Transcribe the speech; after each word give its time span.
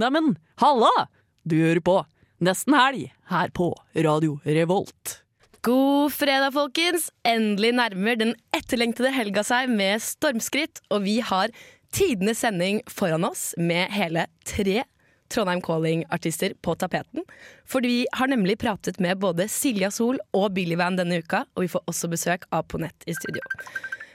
Neimen, 0.00 0.38
halla! 0.62 1.10
Du 1.44 1.58
hører 1.60 1.82
på 1.84 1.94
Nesten 2.40 2.72
Helg 2.72 3.10
her 3.28 3.50
på 3.52 3.66
Radio 3.92 4.38
Revolt. 4.48 5.18
God 5.66 6.14
fredag, 6.14 6.54
folkens! 6.54 7.10
Endelig 7.28 7.74
nærmer 7.76 8.16
den 8.16 8.32
etterlengtede 8.56 9.10
helga 9.12 9.44
seg 9.44 9.68
med 9.68 10.00
stormskritt, 10.00 10.80
og 10.88 11.04
vi 11.04 11.18
har 11.20 11.52
tidenes 11.92 12.40
sending 12.40 12.80
foran 12.88 13.28
oss 13.28 13.50
med 13.60 13.92
hele 13.92 14.24
tre 14.48 14.86
Trondheim 15.28 15.60
Calling-artister 15.68 16.56
på 16.64 16.78
tapeten. 16.80 17.28
For 17.68 17.84
vi 17.84 18.06
har 18.16 18.32
nemlig 18.32 18.56
pratet 18.64 19.02
med 19.04 19.20
både 19.20 19.50
Silja 19.52 19.92
Sol 19.92 20.16
og 20.32 20.54
Billy 20.56 20.80
Van 20.80 20.96
denne 20.96 21.20
uka, 21.20 21.44
og 21.52 21.66
vi 21.66 21.74
får 21.76 21.84
også 21.92 22.08
besøk 22.16 22.48
av 22.56 22.64
Ponett 22.72 23.04
i 23.04 23.20
studio. 23.20 23.44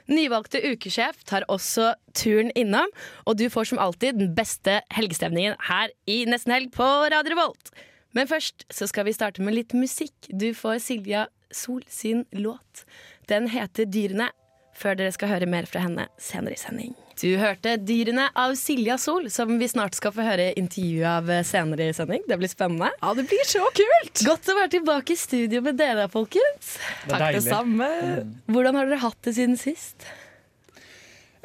Nyvalgte 0.06 0.60
ukesjef 0.62 1.24
tar 1.26 1.46
også 1.50 1.92
turen 2.14 2.52
innom, 2.58 2.90
og 3.26 3.38
du 3.40 3.48
får 3.50 3.72
som 3.72 3.80
alltid 3.82 4.20
den 4.20 4.34
beste 4.36 4.80
helgestemningen 4.94 5.58
her 5.68 5.90
i 6.06 6.22
Nesten 6.30 6.54
Helg 6.54 6.70
på 6.76 6.86
Radio 6.86 7.34
Revolt. 7.34 7.72
Men 8.14 8.30
først 8.30 8.64
så 8.72 8.86
skal 8.88 9.08
vi 9.08 9.16
starte 9.16 9.42
med 9.44 9.58
litt 9.58 9.74
musikk. 9.76 10.14
Du 10.30 10.52
får 10.56 10.78
Silja 10.84 11.26
Sol 11.52 11.82
sin 11.90 12.24
låt. 12.32 12.86
Den 13.28 13.50
heter 13.50 13.88
Dyrene, 13.90 14.30
før 14.76 14.96
dere 14.98 15.14
skal 15.14 15.34
høre 15.34 15.50
mer 15.50 15.68
fra 15.68 15.82
henne 15.84 16.08
senere 16.22 16.56
i 16.56 16.62
sending. 16.62 16.94
Du 17.16 17.30
hørte 17.40 17.78
'Dyrene' 17.80 18.28
av 18.36 18.52
Silja 18.60 18.98
Sol, 19.00 19.30
som 19.32 19.54
vi 19.56 19.68
snart 19.70 19.96
skal 19.96 20.12
få 20.12 20.24
høre 20.26 20.50
intervju 20.60 21.00
av 21.08 21.30
senere 21.48 21.88
i 21.88 21.94
sending. 21.96 22.20
Det 22.28 22.36
blir 22.36 22.50
spennende. 22.52 22.90
Ja, 23.00 23.14
det 23.16 23.24
blir 23.30 23.46
så 23.48 23.64
kult! 23.72 24.20
Godt 24.26 24.50
å 24.52 24.56
være 24.58 24.74
tilbake 24.74 25.14
i 25.14 25.16
studio 25.16 25.62
med 25.64 25.78
dere, 25.80 26.04
folkens. 26.12 26.76
Det 27.06 27.14
Takk, 27.14 27.24
deilig. 27.24 27.46
samme. 27.48 27.88
Hvordan 28.52 28.76
har 28.76 28.90
dere 28.90 29.00
hatt 29.06 29.16
det 29.24 29.32
siden 29.38 29.56
sist? 29.56 30.04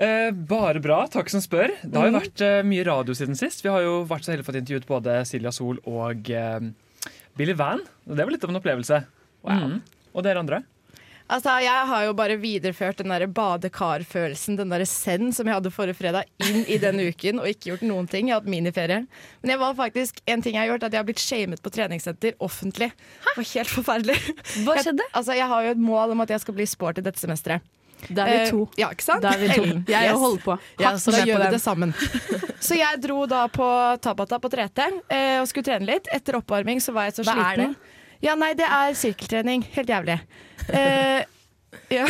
Eh, 0.01 0.31
bare 0.33 0.81
bra, 0.83 1.05
takk 1.13 1.31
som 1.31 1.43
spør. 1.43 1.71
Det 1.85 1.95
har 1.95 2.09
jo 2.09 2.17
vært 2.17 2.43
eh, 2.43 2.59
mye 2.67 2.83
radio 2.87 3.15
siden 3.15 3.39
sist. 3.39 3.63
Vi 3.63 3.71
har 3.71 3.83
jo 3.85 4.01
vært 4.09 4.27
så 4.27 4.33
heldige 4.33 4.49
fått 4.49 4.59
intervjuet 4.59 4.87
både 4.89 5.17
Silja 5.29 5.55
Sol 5.55 5.79
og 5.87 6.31
eh, 6.35 6.59
Billy 7.39 7.55
Van. 7.55 7.79
Og 8.09 8.17
det 8.17 8.25
var 8.25 8.35
litt 8.35 8.43
av 8.43 8.51
en 8.51 8.59
opplevelse. 8.59 9.03
Mm. 9.47 9.79
Og 10.11 10.25
dere 10.25 10.41
andre? 10.43 10.63
Altså, 11.31 11.53
Jeg 11.63 11.85
har 11.87 12.03
jo 12.05 12.13
bare 12.17 12.35
videreført 12.41 12.97
den 12.99 13.07
der 13.13 13.23
badekarfølelsen, 13.31 14.57
den 14.59 14.69
der 14.73 14.83
send 14.89 15.31
som 15.35 15.47
jeg 15.47 15.55
hadde 15.55 15.71
forrige 15.71 15.95
fredag, 15.95 16.27
inn 16.43 16.65
i 16.67 16.77
denne 16.81 17.05
uken, 17.11 17.39
og 17.39 17.47
ikke 17.47 17.69
gjort 17.71 17.85
noen 17.87 18.09
ting. 18.11 18.27
Jeg 18.27 18.35
har 18.35 18.41
hatt 18.43 18.51
miniferie. 18.51 19.05
Men 19.41 19.53
jeg 19.55 19.61
var 19.61 19.77
faktisk, 19.79 20.19
en 20.27 20.43
ting 20.43 20.57
jeg 20.57 20.65
har 20.65 20.73
gjort, 20.73 20.87
at 20.89 20.97
jeg 20.97 20.99
har 21.03 21.07
blitt 21.07 21.23
shamet 21.23 21.61
på 21.63 21.71
treningssenter 21.73 22.35
offentlig. 22.43 22.91
Det 22.91 23.35
var 23.37 23.47
helt 23.53 23.71
forferdelig. 23.77 24.17
Hva 24.65 24.75
Jeg, 24.75 24.87
skjedde? 24.89 25.07
altså, 25.13 25.37
jeg 25.39 25.47
har 25.53 25.63
jo 25.69 25.75
et 25.77 25.85
mål 25.91 26.11
om 26.17 26.25
at 26.25 26.33
jeg 26.35 26.43
skal 26.43 26.57
bli 26.59 26.67
sporty 26.67 27.01
dette 27.05 27.21
semesteret. 27.23 27.63
Da 28.09 28.25
er 28.25 28.31
vi 28.33 28.45
to. 28.49 28.61
Eh, 28.65 28.79
ja, 28.81 28.87
ikke 28.95 29.05
sant? 29.05 29.21
Da 29.21 29.35
er 29.35 29.41
vi 29.43 29.47
to. 29.53 29.65
Jeg 29.93 30.07
Yes. 30.09 30.17
holder 30.17 30.41
på. 30.41 30.53
Ja, 30.81 30.91
så 30.97 31.11
da 31.13 31.19
gjør 31.21 31.43
vi 31.45 31.49
det 31.53 31.61
sammen. 31.61 31.91
Så 32.61 32.75
jeg 32.77 32.99
dro 33.01 33.23
da 33.29 33.43
på 33.49 33.65
Tabata 34.01 34.37
på 34.41 34.49
3T 34.53 34.83
eh, 35.09 35.39
og 35.41 35.47
skulle 35.49 35.65
trene 35.65 35.85
litt. 35.87 36.09
Etter 36.13 36.35
oppvarming 36.37 36.81
så 36.81 36.93
var 36.93 37.07
jeg 37.07 37.15
så 37.19 37.23
Hva 37.25 37.35
er 37.53 37.57
det? 37.61 37.67
Ja, 38.21 38.35
nei, 38.37 38.51
det 38.57 38.67
er 38.69 38.93
sirkeltrening. 38.97 39.63
Helt 39.73 39.89
jævlig. 39.89 40.19
Eh, 40.69 41.23
ja. 41.91 42.07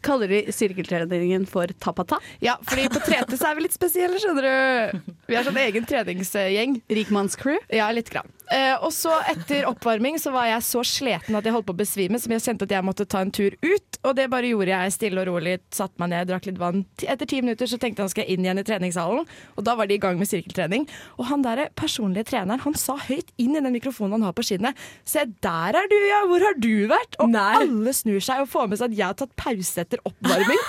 Kaller 0.00 0.28
de 0.28 0.40
sirkeltreningen 0.54 1.46
for 1.46 1.66
tapata? 1.78 2.18
ja, 2.40 2.56
fordi 2.66 2.88
på 2.90 3.02
3T 3.04 3.36
så 3.38 3.50
er 3.50 3.58
vi 3.58 3.66
litt 3.66 3.76
spesielle, 3.76 4.18
skjønner 4.22 4.46
du. 4.46 5.14
Vi 5.30 5.38
har 5.38 5.46
sånn 5.46 5.60
egen 5.62 5.86
treningsgjeng. 5.86 6.80
Rikmannscrew? 6.90 7.58
Ja, 7.74 7.90
litt 7.94 8.10
grann. 8.10 8.30
Eh, 8.50 8.74
og 8.82 8.90
så 8.94 9.12
etter 9.30 9.68
oppvarming 9.68 10.16
så 10.18 10.32
var 10.34 10.48
jeg 10.50 10.64
så 10.66 10.82
sliten 10.86 11.36
at 11.38 11.46
jeg 11.46 11.54
holdt 11.54 11.68
på 11.68 11.74
å 11.76 11.78
besvime, 11.78 12.18
som 12.18 12.32
jeg 12.34 12.42
kjente 12.42 12.66
at 12.66 12.74
jeg 12.74 12.86
måtte 12.86 13.06
ta 13.06 13.22
en 13.22 13.30
tur 13.30 13.54
ut. 13.62 13.98
Og 14.00 14.16
det 14.16 14.26
bare 14.32 14.50
gjorde 14.50 14.72
jeg 14.72 14.94
stille 14.96 15.22
og 15.22 15.28
rolig. 15.28 15.58
Satt 15.74 15.92
meg 16.02 16.10
ned, 16.10 16.30
drakk 16.30 16.48
litt 16.48 16.58
vann. 16.58 16.82
Etter 17.04 17.28
ti 17.30 17.38
minutter 17.44 17.70
så 17.70 17.78
tenkte 17.80 18.02
han 18.02 18.10
skal 18.12 18.26
inn 18.32 18.42
igjen 18.46 18.58
i 18.58 18.64
treningssalen, 18.66 19.28
og 19.54 19.66
da 19.66 19.76
var 19.78 19.90
de 19.90 19.98
i 19.98 20.02
gang 20.02 20.18
med 20.18 20.30
sirkeltrening. 20.30 20.88
Og 21.20 21.28
han 21.30 21.44
der 21.46 21.68
personlige 21.78 22.30
treneren, 22.32 22.62
han 22.64 22.76
sa 22.78 22.96
høyt 22.98 23.30
inn 23.40 23.54
i 23.54 23.62
den 23.62 23.74
mikrofonen 23.76 24.16
han 24.18 24.26
har 24.26 24.34
på 24.36 24.44
skinnet 24.46 24.78
Se, 25.06 25.22
der 25.44 25.76
er 25.76 25.86
du, 25.90 25.96
ja! 26.08 26.22
Hvor 26.30 26.42
har 26.44 26.56
du 26.58 26.88
vært? 26.90 27.16
Og 27.22 27.34
alle 27.36 27.92
snur 27.96 28.18
seg 28.24 28.42
og 28.42 28.50
får 28.50 28.70
med 28.70 28.80
seg 28.80 28.90
at 28.90 28.98
jeg 28.98 29.06
har 29.06 29.18
tatt 29.18 29.32
pause 29.38 29.84
etter 29.84 30.02
oppvarming. 30.08 30.60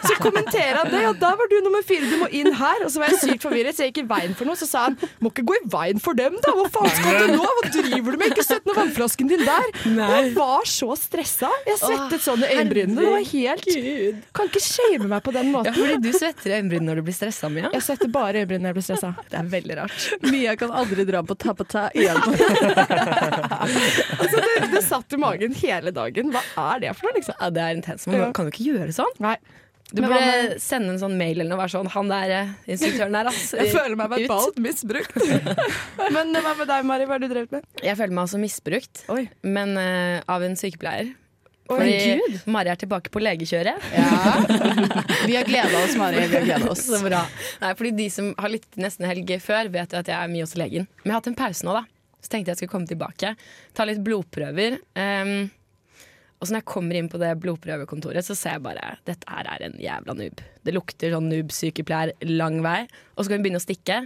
Så 0.00 0.16
kommenterer 0.22 0.80
han 0.80 0.90
det, 0.92 1.02
og 1.10 1.18
da 1.20 1.32
var 1.38 1.50
du 1.50 1.56
nummer 1.64 1.84
fire, 1.86 2.08
du 2.08 2.16
må 2.22 2.30
inn 2.34 2.52
her. 2.56 2.84
Og 2.86 2.92
så 2.92 3.02
var 3.02 3.12
jeg 3.12 3.20
sykt 3.22 3.46
forvirret, 3.46 3.76
så 3.76 3.86
jeg 3.86 3.94
gikk 3.94 4.04
i 4.04 4.08
veien 4.10 4.36
for 4.38 4.48
noe. 4.48 4.58
Så 4.58 4.68
sa 4.70 4.86
han 4.88 4.96
må 5.20 5.32
ikke 5.32 5.46
gå 5.50 5.58
i 5.60 5.64
veien 5.72 6.02
for 6.02 6.18
dem, 6.18 6.38
da! 6.44 6.54
Hva 6.56 6.68
faen 6.72 6.94
skal 6.96 7.19
du 7.26 7.32
nå? 7.36 7.46
Hva 7.60 7.70
driver 7.74 8.14
du 8.14 8.18
med? 8.20 8.32
Ikke 8.34 8.44
sett 8.46 8.64
noe 8.68 8.76
vannflasken 8.78 9.30
din 9.30 9.42
der! 9.46 9.70
Nei. 9.96 10.08
jeg 10.14 10.32
var 10.36 10.64
så 10.68 10.88
stressa. 10.98 11.50
Jeg 11.66 11.78
svettet 11.82 12.24
sånn 12.24 12.44
i 12.46 12.50
øyenbrynene. 12.56 12.96
Det 13.00 13.10
var 13.12 13.26
helt 13.30 14.24
Kan 14.36 14.50
ikke 14.50 14.62
shame 14.64 15.08
meg 15.10 15.22
på 15.26 15.34
den 15.36 15.50
Ja, 15.50 15.54
måten. 15.58 15.76
fordi 15.78 15.98
du 16.04 16.10
svetter 16.16 16.52
i 16.52 16.56
øyenbrynene 16.58 16.90
når 16.90 17.00
du 17.02 17.06
blir 17.10 17.16
stressa, 17.16 17.50
Mia. 17.52 17.70
Jeg 17.74 17.86
svetter 17.86 18.12
bare 18.14 18.34
i 18.34 18.42
øyenbrynene 18.44 18.66
når 18.68 18.72
jeg 18.74 18.78
blir 18.80 18.88
stressa. 18.88 19.12
Det 19.30 19.38
er 19.40 19.50
veldig 19.56 19.78
rart. 19.82 20.08
Mia 20.30 20.56
kan 20.60 20.74
aldri 20.82 21.06
dra 21.08 21.22
på 21.26 21.38
tapata 21.46 21.88
igjen. 21.94 22.20
Altså, 24.20 24.36
det, 24.42 24.68
det 24.74 24.82
satt 24.84 25.12
i 25.14 25.18
magen 25.20 25.54
hele 25.56 25.92
dagen. 25.94 26.30
Hva 26.34 26.42
er 26.74 26.82
det 26.84 26.92
for 26.98 27.08
noe, 27.08 27.16
liksom? 27.18 27.36
Ja, 27.40 27.48
det 27.54 27.62
er 27.64 27.76
intenst. 27.78 28.08
Man 28.10 28.32
kan 28.36 28.48
jo 28.48 28.52
ikke 28.54 28.66
gjøre 28.72 28.94
sånn. 28.94 29.12
Nei. 29.22 29.36
Du 29.92 30.02
burde 30.02 30.18
med- 30.20 30.60
sende 30.62 30.92
en 30.94 31.00
sånn 31.02 31.16
mail 31.18 31.40
eller 31.40 31.50
noe 31.50 31.60
være 31.62 31.72
sånn 31.74 31.88
Han 31.94 32.10
der 32.12 32.34
eh, 32.36 32.52
instruktøren 32.74 33.16
der, 33.16 33.30
ass. 33.32 33.48
Jeg 33.58 33.72
føler 33.74 33.96
meg 33.98 34.12
verbalt 34.12 34.60
misbrukt. 34.62 35.16
Men 36.16 36.34
hva 36.36 36.52
med 36.58 36.68
deg, 36.70 36.84
Mari? 36.86 37.08
Hva 37.08 37.16
har 37.18 37.24
du 37.24 37.28
drevet 37.30 37.56
med? 37.56 37.66
Jeg 37.82 37.98
føler 37.98 38.14
meg 38.14 38.22
altså 38.26 38.40
misbrukt, 38.42 39.02
Oi. 39.10 39.24
men 39.46 39.74
uh, 39.78 40.20
av 40.30 40.44
en 40.46 40.54
sykepleier. 40.58 41.10
Oi, 41.70 41.76
Fordi 41.78 42.40
Mari 42.50 42.70
er 42.72 42.78
tilbake 42.80 43.12
på 43.14 43.20
legekjøret. 43.22 43.78
Vi 45.28 45.36
har 45.36 45.44
gleda 45.46 45.84
oss, 45.84 45.94
Mari. 45.98 46.24
Vi 46.26 46.34
har 46.36 46.42
gledet 46.48 46.68
oss. 46.72 46.82
Så 46.88 46.98
bra. 47.04 47.20
Nei, 47.62 47.70
fordi 47.78 47.92
De 48.00 48.08
som 48.10 48.32
har 48.42 48.50
lyttet 48.50 48.80
Nesten 48.82 49.06
Helg 49.06 49.30
før, 49.44 49.70
vet 49.70 49.94
jo 49.94 50.00
at 50.02 50.10
jeg 50.10 50.16
er 50.18 50.32
mye 50.32 50.42
hos 50.46 50.56
legen. 50.58 50.88
Men 51.02 51.12
jeg 51.12 51.14
har 51.14 51.20
hatt 51.22 51.30
en 51.30 51.38
pause 51.38 51.66
nå, 51.68 51.76
da. 51.78 51.84
Så 52.20 52.32
tenkte 52.34 52.50
jeg 52.52 52.58
skulle 52.60 52.74
komme 52.74 52.90
tilbake. 52.90 53.32
Ta 53.76 53.86
litt 53.88 54.02
blodprøver. 54.04 54.80
Ehm, 54.98 55.46
og 56.40 56.48
så 56.48 56.54
når 56.54 56.62
jeg 56.62 56.70
kommer 56.72 56.96
inn 56.96 57.10
på 57.12 57.18
det 57.20 57.34
blodprøvekontoret, 57.42 58.24
så 58.24 58.36
ser 58.38 58.56
jeg 58.56 58.64
bare 58.64 58.94
dette 59.08 59.28
her 59.28 59.48
er 59.52 59.66
en 59.66 59.76
jævla 59.80 60.14
noob. 60.16 60.40
Det 60.64 60.72
lukter 60.72 61.12
sånn 61.12 61.28
noob-sykepleier 61.28 62.14
lang 62.32 62.62
vei. 62.64 62.86
Og 63.16 63.22
så 63.22 63.28
kan 63.28 63.40
hun 63.40 63.44
begynne 63.44 63.60
å 63.60 63.64
stikke. 63.64 63.98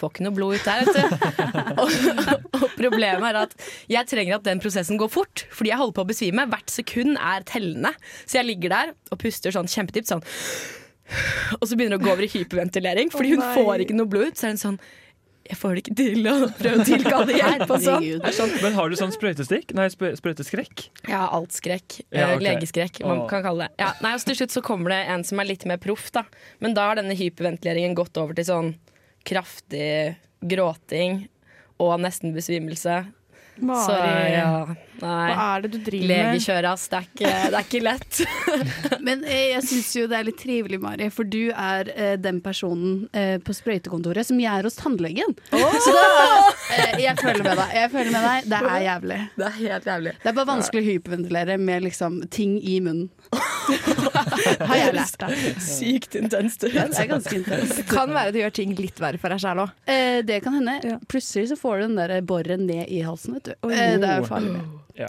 Får 0.00 0.14
ikke 0.14 0.24
noe 0.24 0.36
blod 0.38 0.56
ut 0.56 0.64
der, 0.64 0.86
vet 0.88 0.96
du. 0.96 1.26
og, 1.82 2.62
og 2.62 2.64
problemet 2.78 3.26
er 3.28 3.40
at 3.42 3.52
jeg 3.92 4.08
trenger 4.08 4.38
at 4.38 4.46
den 4.48 4.62
prosessen 4.64 5.00
går 5.00 5.12
fort, 5.12 5.44
fordi 5.52 5.74
jeg 5.74 5.82
holder 5.82 5.98
på 5.98 6.06
å 6.06 6.10
besvime. 6.14 6.48
Hvert 6.54 6.72
sekund 6.72 7.20
er 7.20 7.44
tellende. 7.48 7.92
Så 8.24 8.40
jeg 8.40 8.48
ligger 8.48 8.72
der 8.72 8.94
og 9.12 9.20
puster 9.20 9.52
sånn 9.52 9.68
kjempedypt 9.68 10.14
sånn. 10.14 10.24
Og 11.60 11.68
så 11.68 11.76
begynner 11.76 11.98
det 11.98 12.00
å 12.00 12.06
gå 12.06 12.14
over 12.14 12.24
i 12.24 12.32
hyperventilering, 12.32 13.12
fordi 13.12 13.34
hun 13.34 13.44
oh, 13.44 13.52
får 13.58 13.84
ikke 13.84 14.00
noe 14.00 14.08
blod 14.08 14.32
ut. 14.32 14.40
Så 14.40 14.48
er 14.48 14.56
hun 14.56 14.64
sånn 14.64 14.80
Jeg 15.48 15.58
får 15.58 15.74
det 15.74 15.82
ikke 15.82 15.94
til 15.98 16.28
å 16.30 16.34
prøve 16.54 16.82
å 16.82 16.86
tilkalle 16.86 17.36
hjelp 17.40 17.64
og 17.66 17.80
sånn. 17.82 18.04
Sånn. 18.36 18.52
Men 18.62 18.76
har 18.78 18.92
du 18.92 18.96
sånn 18.98 19.14
sprøytestikk? 19.14 19.72
Nei, 19.76 19.88
sprøyteskrekk? 19.90 20.84
Ja, 21.08 21.24
har 21.24 21.34
alt 21.40 21.56
skrekk. 21.56 21.98
Ja, 22.14 22.28
okay. 22.36 22.44
Legeskrekk, 22.46 23.02
man 23.08 23.24
kan 23.30 23.42
kalle 23.46 23.66
det. 23.66 23.82
Ja, 23.82 23.90
nei, 24.04 24.14
og 24.14 24.22
så 24.22 24.30
til 24.30 24.38
slutt 24.42 24.54
så 24.54 24.62
kommer 24.64 24.94
det 24.94 25.00
en 25.12 25.26
som 25.26 25.42
er 25.42 25.50
litt 25.50 25.66
mer 25.68 25.80
proff, 25.82 26.10
da. 26.14 26.24
Men 26.62 26.76
da 26.78 26.86
har 26.90 27.00
denne 27.00 27.16
hyperventileringen 27.18 27.98
gått 27.98 28.20
over 28.22 28.38
til 28.38 28.46
sånn 28.48 28.70
kraftig 29.28 30.14
gråting 30.42 31.24
og 31.82 31.98
nesten 32.02 32.34
besvimelse. 32.36 33.02
Mari, 33.62 33.84
Så 33.84 33.96
ja, 34.32 34.52
nei. 35.00 35.32
hva 35.32 35.46
er 35.56 35.64
det 35.64 35.70
du 35.72 35.78
driver 35.86 36.06
med? 36.08 36.28
Legekjøret, 36.32 36.68
ass. 36.72 36.86
Det 36.92 36.98
er 36.98 37.06
ikke, 37.08 37.32
det 37.32 37.58
er 37.58 37.66
ikke 37.66 37.82
lett. 37.86 38.20
Men 39.06 39.24
eh, 39.24 39.44
jeg 39.54 39.64
syns 39.70 39.90
jo 39.96 40.06
det 40.10 40.18
er 40.18 40.28
litt 40.28 40.40
trivelig, 40.42 40.80
Mari, 40.82 41.08
for 41.14 41.28
du 41.28 41.50
er 41.50 41.90
eh, 41.94 42.14
den 42.20 42.40
personen 42.44 43.06
eh, 43.16 43.36
på 43.42 43.54
sprøytekontoret 43.56 44.28
som 44.28 44.40
jeg 44.42 44.52
er 44.52 44.68
hos 44.68 44.78
tannlegen. 44.80 45.36
Så 45.52 45.94
da, 45.96 46.04
eh, 46.76 46.98
jeg 47.06 47.16
føler 47.20 47.42
med 47.46 47.56
deg. 47.62 47.74
Jeg 47.80 47.92
føler 47.94 48.12
med 48.14 48.28
deg. 48.28 48.50
Det 48.52 48.60
er 48.74 48.84
jævlig. 48.86 49.20
Det 49.38 49.48
er 49.48 49.56
helt 49.58 49.90
jævlig. 49.92 50.14
Det 50.22 50.32
er 50.32 50.38
bare 50.38 50.50
vanskelig 50.52 50.82
å 50.82 50.88
hyperventilere 50.90 51.58
med 51.62 51.86
liksom 51.88 52.20
ting 52.32 52.58
i 52.60 52.78
munnen. 52.84 53.08
Har 54.68 54.76
jeg 54.78 54.94
lært 54.96 55.18
deg. 55.22 55.62
Sykt 55.62 56.16
intenst. 56.18 56.66
Det 56.66 56.74
er 56.76 57.10
ganske 57.10 57.36
intenst. 57.38 57.76
Det 57.80 57.86
kan 57.90 58.12
være 58.12 58.34
du 58.34 58.40
gjør 58.42 58.54
ting 58.58 58.74
litt 58.78 59.00
verre 59.02 59.20
for 59.22 59.32
deg 59.32 59.42
sjæl 59.42 59.64
òg. 59.64 59.74
Eh, 59.88 60.20
det 60.26 60.40
kan 60.44 60.56
hende. 60.58 60.78
Ja. 60.86 60.98
Plutselig 61.10 61.52
så 61.52 61.58
får 61.60 61.82
du 61.82 61.86
den 61.88 61.98
der 62.00 62.14
boret 62.26 62.60
ned 62.62 62.86
i 62.92 63.02
halsen, 63.06 63.38
vet 63.38 63.52
du. 63.52 63.68
Det 63.72 64.12
er 64.16 64.26
farlig. 64.28 64.60
Ja. 64.98 65.08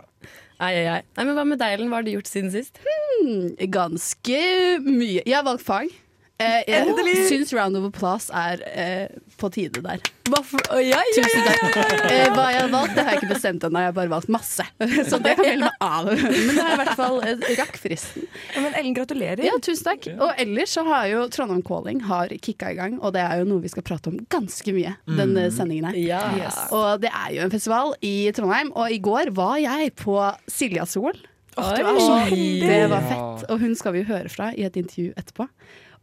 Ai, 0.63 0.73
ai, 0.79 0.85
ai. 0.87 1.01
Nei, 1.17 1.25
men 1.27 1.35
hva 1.35 1.43
med 1.47 1.59
deg, 1.59 1.75
Ellen? 1.75 1.89
Hva 1.91 1.99
har 1.99 2.07
du 2.07 2.13
gjort 2.13 2.29
siden 2.29 2.51
sist? 2.53 2.79
Hmm, 2.85 3.53
ganske 3.73 4.39
mye. 4.85 5.23
Jeg 5.25 5.35
har 5.35 5.45
valgt 5.47 5.65
fag. 5.67 5.91
Eh, 6.43 6.59
jeg 6.67 7.27
syns 7.29 7.53
round 7.55 7.79
of 7.79 7.87
applause 7.87 8.33
er 8.33 8.63
eh, 8.73 9.07
på 9.39 9.49
tide 9.53 9.83
der. 9.83 10.03
For 10.23 10.59
oh, 10.71 10.79
ja, 10.79 10.99
ja, 10.99 11.23
Tusen 11.23 11.43
takk. 11.47 11.77
Eh, 12.07 12.29
hva 12.31 12.45
jeg 12.53 12.61
har 12.61 12.69
valgt, 12.71 12.93
det 12.95 13.03
har 13.03 13.15
jeg 13.15 13.23
ikke 13.23 13.33
bestemt 13.33 13.65
ennå. 13.67 13.81
Jeg 13.83 13.91
har 13.91 13.95
bare 13.97 14.11
valgt 14.11 14.29
masse. 14.31 14.65
Så 15.09 15.19
det 15.23 15.35
kan 15.39 15.47
melde 15.47 15.67
meg 15.67 15.83
av. 15.83 16.11
Men 16.13 16.53
det 16.53 16.63
har 16.63 16.75
i 16.75 16.79
hvert 16.81 16.99
fall 16.99 17.19
eh, 17.27 17.43
rakk 17.59 17.79
fristen. 17.81 18.29
Ja, 18.53 18.63
men 18.63 18.77
Ellen, 18.79 18.95
gratulerer. 18.95 19.43
Ja, 19.43 19.57
tusen 19.63 19.89
takk. 19.89 20.07
Og 20.13 20.39
ellers 20.39 20.75
så 20.77 20.85
har 20.87 21.09
jo 21.11 21.25
Trondheim 21.33 21.63
Calling 21.67 22.03
har 22.07 22.31
kicka 22.43 22.71
i 22.71 22.79
gang, 22.79 22.97
og 23.01 23.15
det 23.17 23.25
er 23.25 23.41
jo 23.41 23.49
noe 23.49 23.63
vi 23.63 23.71
skal 23.73 23.85
prate 23.87 24.11
om 24.13 24.21
ganske 24.31 24.75
mye 24.75 24.95
denne 25.09 25.49
sendingen 25.53 25.91
her. 25.91 25.99
Ja. 25.99 26.23
Yes. 26.39 26.57
Og 26.73 27.03
det 27.03 27.11
er 27.11 27.35
jo 27.35 27.45
en 27.45 27.53
festival 27.53 27.93
i 28.03 28.15
Trondheim, 28.35 28.71
og 28.79 28.91
i 28.93 28.99
går 29.03 29.33
var 29.35 29.59
jeg 29.61 29.93
på 29.99 30.17
Silja 30.51 30.87
Sol. 30.89 31.15
Oh, 31.53 31.69
det, 31.69 31.83
var 31.85 32.31
det 32.33 32.77
var 32.89 33.03
fett, 33.05 33.43
og 33.51 33.59
hun 33.61 33.75
skal 33.77 33.93
vi 33.93 34.01
jo 34.01 34.09
høre 34.09 34.29
fra 34.31 34.49
i 34.57 34.63
et 34.65 34.77
intervju 34.79 35.11
etterpå. 35.19 35.45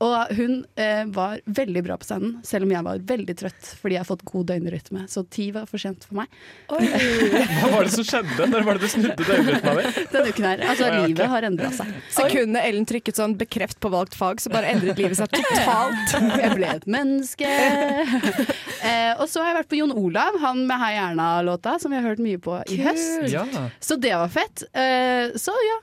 Og 0.00 0.30
hun 0.32 0.52
eh, 0.80 1.02
var 1.12 1.42
veldig 1.44 1.82
bra 1.84 1.96
på 2.00 2.06
scenen, 2.08 2.38
selv 2.46 2.64
om 2.64 2.70
jeg 2.72 2.84
var 2.86 3.00
veldig 3.10 3.34
trøtt 3.36 3.66
fordi 3.82 3.98
jeg 3.98 4.00
har 4.00 4.08
fått 4.08 4.22
god 4.30 4.46
døgnrytme. 4.48 5.02
Så 5.12 5.26
ti 5.28 5.50
var 5.52 5.66
for 5.68 5.76
sent 5.82 6.06
for 6.08 6.16
meg 6.22 6.30
Hva 6.70 7.68
var 7.74 7.84
det 7.84 7.92
som 7.92 8.06
skjedde? 8.08 8.46
Når 8.48 8.64
var 8.64 8.78
det 8.80 8.88
du 8.88 8.92
snudde 8.94 9.26
døgnrytmen 9.28 9.76
din? 9.82 9.98
denne 10.14 10.32
uken 10.32 10.46
her. 10.48 10.62
Altså, 10.72 10.88
livet 11.04 11.28
har 11.34 11.46
endra 11.50 11.68
seg. 11.76 11.92
Sekundet 12.16 12.64
Ellen 12.70 12.88
trykket 12.88 13.20
sånn 13.20 13.36
'bekreft 13.36 13.76
på 13.84 13.92
valgt 13.92 14.16
fag', 14.16 14.40
så 14.40 14.48
bare 14.54 14.72
endret 14.72 14.96
livet 15.02 15.20
seg 15.20 15.28
totalt. 15.36 16.16
Jeg 16.46 16.54
ble 16.56 16.72
et 16.72 16.86
menneske. 16.88 17.50
eh, 17.50 19.12
og 19.20 19.26
så 19.28 19.42
har 19.44 19.52
jeg 19.52 19.58
vært 19.60 19.70
på 19.72 19.78
Jon 19.82 19.92
Olav, 20.00 20.38
han 20.42 20.64
med 20.68 20.80
Hei 20.80 20.94
Erna-låta, 21.00 21.76
som 21.82 21.92
vi 21.92 21.98
har 22.00 22.06
hørt 22.08 22.22
mye 22.24 22.40
på 22.40 22.56
i 22.72 22.80
høst. 22.84 23.28
Ja. 23.32 23.44
Så 23.82 23.98
det 24.00 24.14
var 24.16 24.32
fett. 24.32 24.64
Eh, 24.72 25.36
så 25.36 25.52
ja, 25.66 25.78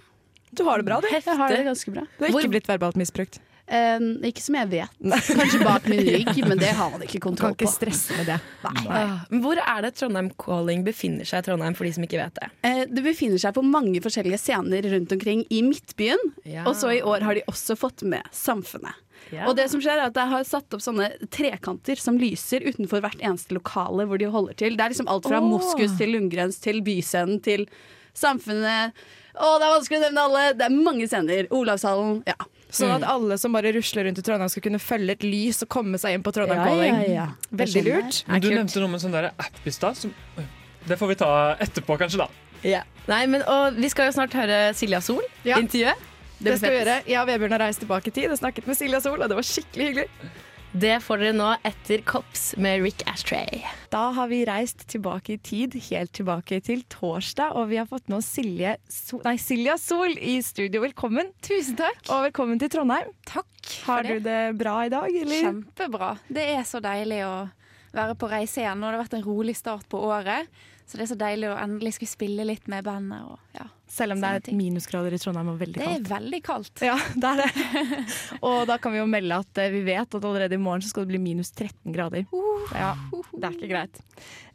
Du 0.58 0.64
har 0.66 0.82
det 0.82 0.88
bra, 0.90 0.98
du. 1.04 1.08
jeg 1.12 1.22
har 1.28 1.54
det 1.54 1.66
ganske 1.68 1.92
bra. 1.94 2.06
Du 2.18 2.26
har 2.26 2.32
Hvor- 2.34 2.42
ikke 2.42 2.56
blitt 2.58 2.70
verbalt 2.70 2.98
misbrukt. 2.98 3.38
Eh, 3.68 4.00
ikke 4.30 4.44
som 4.46 4.56
jeg 4.56 4.70
vet. 4.72 5.00
Kanskje 5.28 5.60
bak 5.66 5.88
min 5.92 6.00
rygg, 6.06 6.38
men 6.48 6.60
det 6.62 6.72
har 6.78 6.92
man 6.94 7.02
ikke 7.04 7.18
Du 7.18 7.24
kan 7.26 7.32
kontroll 7.32 7.56
ikke 7.58 7.68
på. 7.68 7.74
stresse 7.74 8.16
med 8.16 8.30
det. 8.32 8.38
Nei. 8.64 8.84
Nei. 8.88 9.40
Hvor 9.44 9.60
er 9.64 9.82
det 9.84 9.94
Trondheim 10.00 10.30
Calling 10.40 10.86
befinner 10.88 11.28
seg 11.28 11.44
i 11.44 11.48
Trondheim, 11.50 11.76
for 11.76 11.88
de 11.88 11.92
som 11.98 12.06
ikke 12.08 12.22
vet 12.22 12.40
det? 12.40 12.48
Eh, 12.68 12.86
det 12.88 13.04
befinner 13.04 13.42
seg 13.44 13.58
på 13.58 13.66
mange 13.66 14.00
forskjellige 14.04 14.40
scener 14.40 14.88
rundt 14.94 15.12
omkring 15.18 15.44
i 15.52 15.60
Midtbyen. 15.66 16.24
Ja. 16.48 16.64
Og 16.64 16.78
så 16.80 16.96
i 16.96 17.04
år 17.04 17.28
har 17.28 17.36
de 17.36 17.44
også 17.52 17.76
fått 17.80 18.08
med 18.08 18.24
Samfunnet. 18.32 18.96
Og 19.44 19.56
det 19.58 19.68
som 19.72 19.82
skjer 19.84 19.98
er 19.98 20.08
at 20.08 20.16
Jeg 20.16 20.32
har 20.32 20.44
satt 20.48 20.74
opp 20.76 20.84
sånne 20.84 21.10
trekanter 21.34 22.00
som 22.00 22.20
lyser 22.22 22.64
utenfor 22.64 23.02
hvert 23.04 23.20
eneste 23.20 23.58
lokale 23.58 24.06
hvor 24.08 24.22
de 24.22 24.30
holder 24.32 24.56
til. 24.56 24.78
Det 24.78 24.86
er 24.86 24.94
liksom 24.94 25.10
alt 25.12 25.28
fra 25.28 25.42
oh. 25.42 25.48
Moskus 25.48 25.98
til 26.00 26.14
Lundgrens 26.16 26.62
til 26.64 26.80
Byscenen 26.86 27.42
til 27.44 27.68
Samfunnet. 28.18 28.96
Å, 29.38 29.58
det 29.60 29.68
er 29.68 29.74
vanskelig 29.76 30.00
å 30.00 30.04
nevne 30.08 30.24
alle! 30.24 30.46
Det 30.58 30.66
er 30.66 30.74
mange 30.74 31.10
scener. 31.10 31.50
Olavshallen. 31.54 32.22
Ja. 32.30 32.38
Sånn 32.78 32.96
at 32.98 33.08
alle 33.10 33.38
som 33.42 33.56
bare 33.56 33.72
rusler 33.76 34.08
rundt 34.08 34.20
i 34.22 34.26
Trondheim 34.26 34.50
skal 34.54 34.66
kunne 34.68 34.82
følge 34.82 35.16
et 35.18 35.26
lys 35.26 35.64
og 35.66 35.70
komme 35.74 36.00
seg 36.02 36.18
inn 36.18 36.26
på 36.26 36.34
Trondheim 36.36 36.64
Calling. 36.64 37.00
ja, 37.08 37.14
ja. 37.14 37.28
Det 37.50 37.66
Veldig 37.66 37.84
lurt. 37.88 38.24
Men 38.28 38.44
du 38.44 38.50
nevnte 38.54 38.84
noe 38.84 38.92
med 38.92 39.00
en 39.02 39.06
sånn 39.08 39.16
der 39.18 39.32
app 39.34 39.64
i 39.66 39.74
stad. 39.74 40.04
Det 40.88 40.98
får 41.00 41.08
vi 41.14 41.16
ta 41.20 41.32
etterpå, 41.60 41.98
kanskje. 42.00 42.26
da 42.26 42.84
Nei, 43.08 43.26
men 43.28 43.44
og 43.48 43.78
Vi 43.80 43.90
skal 43.90 44.10
jo 44.10 44.16
snart 44.18 44.34
høre 44.36 44.74
Silja 44.76 45.02
Sol 45.02 45.22
Ja. 45.46 45.58
intervjue. 45.60 45.94
Det 46.44 46.58
skal 46.60 46.70
vi 46.72 46.78
gjøre. 46.84 46.98
Jeg 47.08 47.18
og 47.22 47.28
Vebjørn 47.28 47.52
har 47.56 47.60
reist 47.66 47.80
tilbake 47.82 48.08
i 48.08 48.12
tid 48.14 48.30
og 48.30 48.38
snakket 48.38 48.68
med 48.68 48.78
Silja 48.78 49.00
Sol, 49.02 49.22
og 49.22 49.30
det 49.30 49.36
var 49.38 49.46
skikkelig 49.48 49.88
hyggelig. 49.90 50.08
Det 50.76 50.98
får 51.02 51.22
dere 51.22 51.34
nå 51.36 51.48
etter 51.66 52.02
Kops 52.06 52.50
med 52.60 52.82
Rick 52.84 53.02
Ashtray. 53.10 53.62
Da 53.94 54.10
har 54.14 54.28
vi 54.30 54.42
reist 54.46 54.84
tilbake 54.92 55.38
i 55.38 55.40
tid, 55.40 55.78
helt 55.88 56.12
tilbake 56.18 56.60
til 56.66 56.84
torsdag, 56.92 57.56
og 57.56 57.70
vi 57.72 57.80
har 57.80 57.88
fått 57.90 58.10
med 58.12 58.20
oss 58.20 58.28
Silje 58.36 58.76
Sol, 58.92 59.22
nei, 59.26 59.38
Silja 59.42 59.78
Sol 59.82 60.14
i 60.20 60.36
studio. 60.46 60.84
Velkommen. 60.84 61.32
Tusen 61.46 61.80
takk. 61.80 62.02
Og 62.12 62.28
velkommen 62.28 62.60
til 62.62 62.72
Trondheim. 62.74 63.10
Takk 63.30 63.72
Har 63.88 64.04
du 64.06 64.18
det. 64.18 64.24
det 64.28 64.42
bra 64.60 64.76
i 64.86 64.92
dag, 64.94 65.08
eller? 65.24 65.48
Kjempebra. 65.48 66.12
Det 66.28 66.46
er 66.58 66.68
så 66.68 66.84
deilig 66.84 67.24
å 67.26 67.36
være 67.96 68.18
på 68.20 68.30
reise 68.30 68.62
igjen. 68.62 68.78
Nå 68.84 68.90
har 68.90 68.98
det 68.98 69.06
vært 69.06 69.18
en 69.22 69.26
rolig 69.26 69.56
start 69.58 69.88
på 69.90 70.04
året, 70.12 70.52
så 70.88 70.96
det 70.96 71.04
er 71.04 71.10
så 71.10 71.18
deilig 71.20 71.50
å 71.52 71.58
endelig 71.60 71.98
skulle 71.98 72.14
spille 72.14 72.44
litt 72.48 72.70
med 72.72 72.86
bandet. 72.88 73.26
Og, 73.28 73.40
ja. 73.58 73.66
Selv 73.92 74.16
om 74.16 74.22
det 74.24 74.30
er 74.30 74.44
ting. 74.46 74.56
minusgrader 74.60 75.16
i 75.16 75.20
Trondheim 75.20 75.50
og 75.52 75.58
veldig 75.60 75.82
kaldt? 75.82 75.92
Det 75.92 76.00
er 76.00 76.14
veldig 76.14 76.40
kaldt. 76.46 76.84
Ja, 76.88 76.96
det 77.24 77.32
er 77.34 77.42
det. 77.42 78.06
Og 78.40 78.62
da 78.70 78.78
kan 78.80 78.96
vi 78.96 79.02
jo 79.02 79.08
melde 79.12 79.42
at 79.44 79.62
eh, 79.64 79.72
vi 79.74 79.82
vet 79.88 80.16
at 80.16 80.28
allerede 80.30 80.56
i 80.56 80.62
morgen 80.62 80.86
så 80.86 80.94
skal 80.94 81.04
det 81.04 81.12
bli 81.12 81.22
minus 81.26 81.52
13 81.52 81.92
grader. 81.96 82.24
Ja, 82.72 82.94
det 83.12 83.44
er 83.50 83.58
ikke 83.58 83.72
greit. 83.74 84.02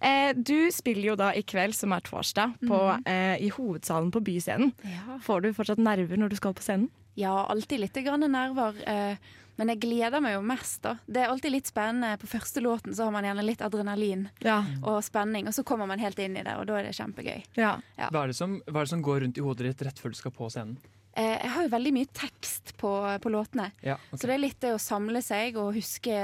Eh, 0.01 0.33
du 0.37 0.73
spiller 0.73 1.13
jo 1.13 1.19
da 1.21 1.35
i 1.37 1.45
kveld, 1.45 1.77
som 1.77 1.93
er 1.93 2.05
torsdag, 2.09 2.57
på, 2.65 2.81
eh, 3.09 3.37
i 3.45 3.53
hovedsalen 3.53 4.09
på 4.15 4.25
Byscenen. 4.25 4.73
Ja. 4.89 5.21
Får 5.25 5.45
du 5.45 5.53
fortsatt 5.57 5.85
nerver 5.85 6.21
når 6.21 6.33
du 6.33 6.41
skal 6.41 6.57
på 6.57 6.65
scenen? 6.65 6.89
Ja, 7.21 7.43
alltid 7.53 7.85
litt 7.85 7.99
grann 8.05 8.25
nerver. 8.25 8.79
Eh, 8.89 9.33
men 9.57 9.69
jeg 9.69 9.81
gleder 9.81 10.21
meg 10.25 10.35
jo 10.35 10.41
mest, 10.43 10.81
da. 10.83 10.95
Det 11.07 11.21
er 11.23 11.29
alltid 11.29 11.53
litt 11.53 11.67
spennende. 11.69 12.17
På 12.19 12.27
første 12.27 12.61
låten 12.65 12.95
så 12.97 13.05
har 13.05 13.13
man 13.13 13.25
gjerne 13.25 13.45
litt 13.45 13.61
adrenalin 13.63 14.29
Ja. 14.41 14.65
og 14.83 15.03
spenning, 15.05 15.47
og 15.47 15.55
så 15.55 15.63
kommer 15.65 15.87
man 15.87 15.99
helt 16.01 16.19
inn 16.19 16.37
i 16.37 16.43
det, 16.43 16.55
og 16.57 16.67
da 16.67 16.79
er 16.81 16.83
det 16.89 16.95
kjempegøy. 16.97 17.43
ja. 17.57 17.75
Ja. 17.99 18.09
Hva 18.11 18.23
er, 18.25 18.27
det 18.33 18.37
som, 18.37 18.61
hva 18.67 18.81
er 18.81 18.85
det 18.85 18.95
som 18.95 19.03
går 19.03 19.21
rundt 19.27 19.39
i 19.39 19.41
hodet 19.45 19.67
ditt 19.77 19.83
rett 19.87 19.99
før 19.99 20.11
du 20.11 20.17
skal 20.17 20.31
på 20.33 20.49
scenen? 20.51 20.79
Eh, 21.15 21.39
jeg 21.43 21.51
har 21.51 21.63
jo 21.67 21.69
veldig 21.69 21.93
mye 21.93 22.09
tekst 22.15 22.73
på, 22.79 23.19
på 23.21 23.31
låtene, 23.31 23.71
Ja, 23.83 23.99
ok. 24.11 24.19
så 24.19 24.27
det 24.27 24.35
er 24.35 24.39
litt 24.39 24.61
det 24.61 24.73
å 24.73 24.81
samle 24.81 25.21
seg 25.23 25.57
og 25.61 25.75
huske 25.75 26.15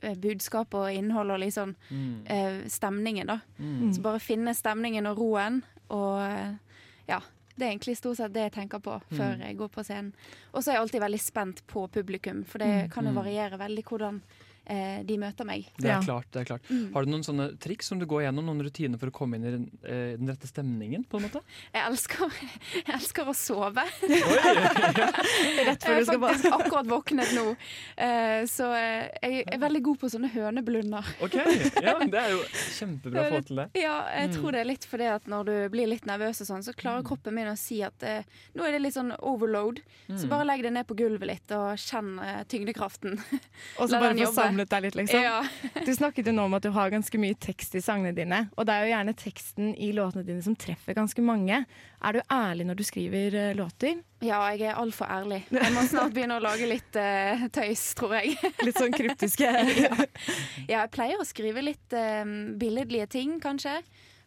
eh, 0.00 0.14
budskap 0.14 0.72
og 0.78 0.92
innhold 0.94 1.30
og 1.34 1.40
litt 1.42 1.54
sånn 1.54 1.74
Mm. 1.90 2.22
eh, 2.30 2.60
stemningen, 2.70 3.26
da. 3.26 3.40
Mm. 3.58 3.92
Så 3.92 4.00
bare 4.00 4.20
finne 4.22 4.54
stemningen 4.54 5.06
og 5.10 5.18
roen. 5.18 5.62
Og 5.90 6.20
eh, 6.22 6.54
ja, 7.08 7.18
det 7.58 7.66
er 7.66 7.72
egentlig 7.74 7.96
stort 7.98 8.16
sett 8.16 8.32
det 8.32 8.44
jeg 8.46 8.52
tenker 8.52 8.78
på 8.78 9.00
før 9.12 9.36
Mm. 9.36 9.40
jeg 9.46 9.56
går 9.58 9.68
på 9.74 9.82
scenen. 9.84 10.12
Og 10.54 10.62
så 10.62 10.70
er 10.70 10.74
jeg 10.74 10.82
alltid 10.82 11.00
veldig 11.02 11.20
spent 11.20 11.62
på 11.66 11.88
publikum, 11.90 12.44
for 12.46 12.58
det 12.58 12.90
kan 12.92 13.04
jo 13.04 13.10
Mm. 13.10 13.16
variere 13.24 13.58
veldig 13.58 13.84
hvordan 13.84 14.22
eh, 14.68 15.02
de 15.02 15.16
møter 15.18 15.44
meg. 15.46 15.66
Det 15.78 15.86
er 15.90 15.94
Ja. 15.96 16.00
klart. 16.02 16.26
det 16.32 16.40
er 16.42 16.44
klart. 16.44 16.62
Mm. 16.70 16.92
Har 16.92 17.04
du 17.04 17.10
noen 17.10 17.24
sånne 17.24 17.58
triks 17.58 17.86
som 17.88 17.98
du 17.98 18.06
går 18.06 18.22
gjennom, 18.26 18.44
noen 18.44 18.62
rutiner 18.62 18.98
for 18.98 19.08
å 19.08 19.12
komme 19.12 19.34
inn 19.36 19.44
i 19.44 19.50
den, 19.50 19.70
eh, 19.84 20.16
den 20.16 20.28
rette 20.28 20.46
stemningen? 20.46 21.04
på 21.08 21.16
en 21.18 21.22
måte? 21.28 21.40
Jeg 21.74 21.82
elsker, 21.88 22.30
jeg 22.86 22.94
elsker 22.94 23.24
å 23.26 23.34
sove. 23.34 23.84
Rett 25.68 25.82
før 25.84 25.94
Jeg 25.94 26.00
du 26.00 26.04
skal 26.04 26.18
har 26.18 26.18
på 26.18 26.28
faktisk 26.28 26.52
akkurat 26.58 26.86
våknet 26.90 27.32
nå, 27.36 27.44
eh, 27.96 28.42
så 28.50 28.68
jeg 28.76 29.44
er 29.50 29.58
veldig 29.62 29.82
god 29.88 29.98
på 30.02 30.10
sånne 30.12 30.30
høneblunder. 30.32 31.04
Ok, 31.24 31.34
ja, 31.82 31.94
Det 32.04 32.20
er 32.20 32.30
jo 32.34 32.42
kjempebra 32.78 33.24
å 33.24 33.32
få 33.36 33.40
til 33.48 33.56
det. 33.62 33.68
Ja, 33.80 33.96
jeg 34.14 34.28
Mm. 34.30 34.34
tror 34.36 34.52
det 34.52 34.60
er 34.60 34.64
litt 34.68 34.84
fordi 34.84 35.06
at 35.14 35.24
når 35.26 35.44
du 35.46 35.68
blir 35.70 35.86
litt 35.88 36.04
nervøs 36.06 36.40
og 36.42 36.46
sånn, 36.48 36.62
så 36.64 36.74
klarer 36.76 37.02
kroppen 37.02 37.34
min 37.34 37.46
å 37.46 37.56
si 37.58 37.82
at 37.82 37.98
nå 37.98 38.64
er 38.64 38.72
det 38.72 38.82
litt 38.82 38.94
sånn 38.94 39.14
overload. 39.20 39.80
Så 40.08 40.24
Mm. 40.26 40.28
bare 40.28 40.44
legg 40.46 40.62
det 40.62 40.72
ned 40.72 40.86
på 40.86 40.96
gulvet 40.96 41.26
litt 41.26 41.52
og 41.52 41.76
kjenn 41.76 42.18
tyngdekraften. 42.48 43.18
Og 43.78 43.88
så 43.88 43.98
bare 44.00 44.14
få 44.14 44.34
samlet 44.58 44.70
deg 44.70 44.82
litt, 44.82 44.94
liksom. 44.98 45.22
Ja. 45.22 45.42
Du 45.88 45.94
snakket 45.94 46.26
jo 46.26 46.32
nå 46.34 46.44
om 46.48 46.54
at 46.58 46.62
du 46.62 46.70
har 46.74 46.90
ganske 46.90 47.18
mye 47.20 47.34
tekst 47.40 47.74
i 47.78 47.80
sangene 47.80 48.12
dine. 48.16 48.48
Og 48.58 48.66
det 48.66 48.74
er 48.74 48.84
jo 48.84 48.90
gjerne 48.92 49.14
teksten 49.16 49.70
i 49.78 49.92
låtene 49.96 50.24
dine 50.26 50.42
som 50.44 50.56
treffer 50.58 50.94
ganske 50.98 51.22
mange. 51.24 51.62
Er 52.02 52.12
du 52.12 52.20
ærlig 52.30 52.66
når 52.68 52.76
du 52.76 52.84
skriver 52.84 53.34
eh, 53.34 53.54
låter? 53.56 54.02
ja, 54.20 54.40
jeg 54.50 54.66
er 54.66 54.74
altfor 54.80 55.06
ærlig. 55.06 55.44
Jeg 55.54 55.72
må 55.76 55.84
snart 55.86 56.12
begynne 56.12 56.36
å 56.40 56.42
lage 56.42 56.66
litt 56.66 56.96
uh, 56.98 57.44
tøys, 57.54 57.84
tror 57.94 58.16
jeg. 58.18 58.34
Litt 58.66 58.78
sånn 58.80 58.90
kryptiske? 58.92 59.46
Ja, 60.68 60.82
jeg 60.82 60.90
pleier 60.92 61.20
å 61.22 61.26
skrive 61.28 61.62
litt 61.62 61.94
uh, 61.94 62.24
billedlige 62.58 63.06
ting, 63.14 63.38
kanskje. 63.40 63.76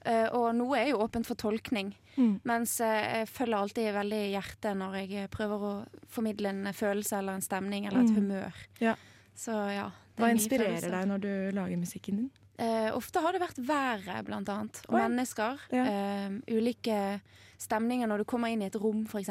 Uh, 0.08 0.32
og 0.34 0.48
noe 0.58 0.80
er 0.80 0.94
jo 0.94 1.02
åpent 1.04 1.28
for 1.28 1.36
tolkning. 1.38 1.92
Mm. 2.16 2.40
Mens 2.48 2.78
jeg 2.82 3.28
følger 3.32 3.58
alltid 3.60 3.92
veldig 3.96 4.22
hjertet 4.34 4.80
når 4.80 4.96
jeg 5.04 5.28
prøver 5.32 5.68
å 5.68 5.74
formidle 6.12 6.50
en 6.56 6.72
følelse 6.76 7.20
eller 7.20 7.38
en 7.38 7.44
stemning 7.46 7.86
eller 7.88 8.02
et 8.08 8.10
Mm. 8.16 8.18
humør. 8.24 8.64
Ja. 8.82 8.96
Så 9.38 9.54
ja. 9.76 9.90
Hva 10.18 10.28
er 10.30 10.36
inspirerer 10.36 10.80
følelser. 10.80 10.92
deg 10.92 11.08
når 11.08 11.22
du 11.22 11.52
lager 11.56 11.78
musikken 11.78 12.16
din? 12.18 12.32
Uh, 12.60 12.92
ofte 12.96 13.20
har 13.24 13.32
det 13.34 13.42
vært 13.42 13.58
været, 13.66 14.26
blant 14.26 14.50
annet. 14.50 14.82
Og 14.90 14.96
Oi. 14.96 15.02
mennesker. 15.02 15.60
Ja. 15.72 15.86
Uh, 15.88 16.42
ulike 16.52 17.22
stemninger 17.58 18.08
når 18.08 18.18
du 18.20 18.24
kommer 18.26 18.52
inn 18.52 18.62
i 18.62 18.66
et 18.70 18.76
rom, 18.76 19.06
f.eks. 19.06 19.30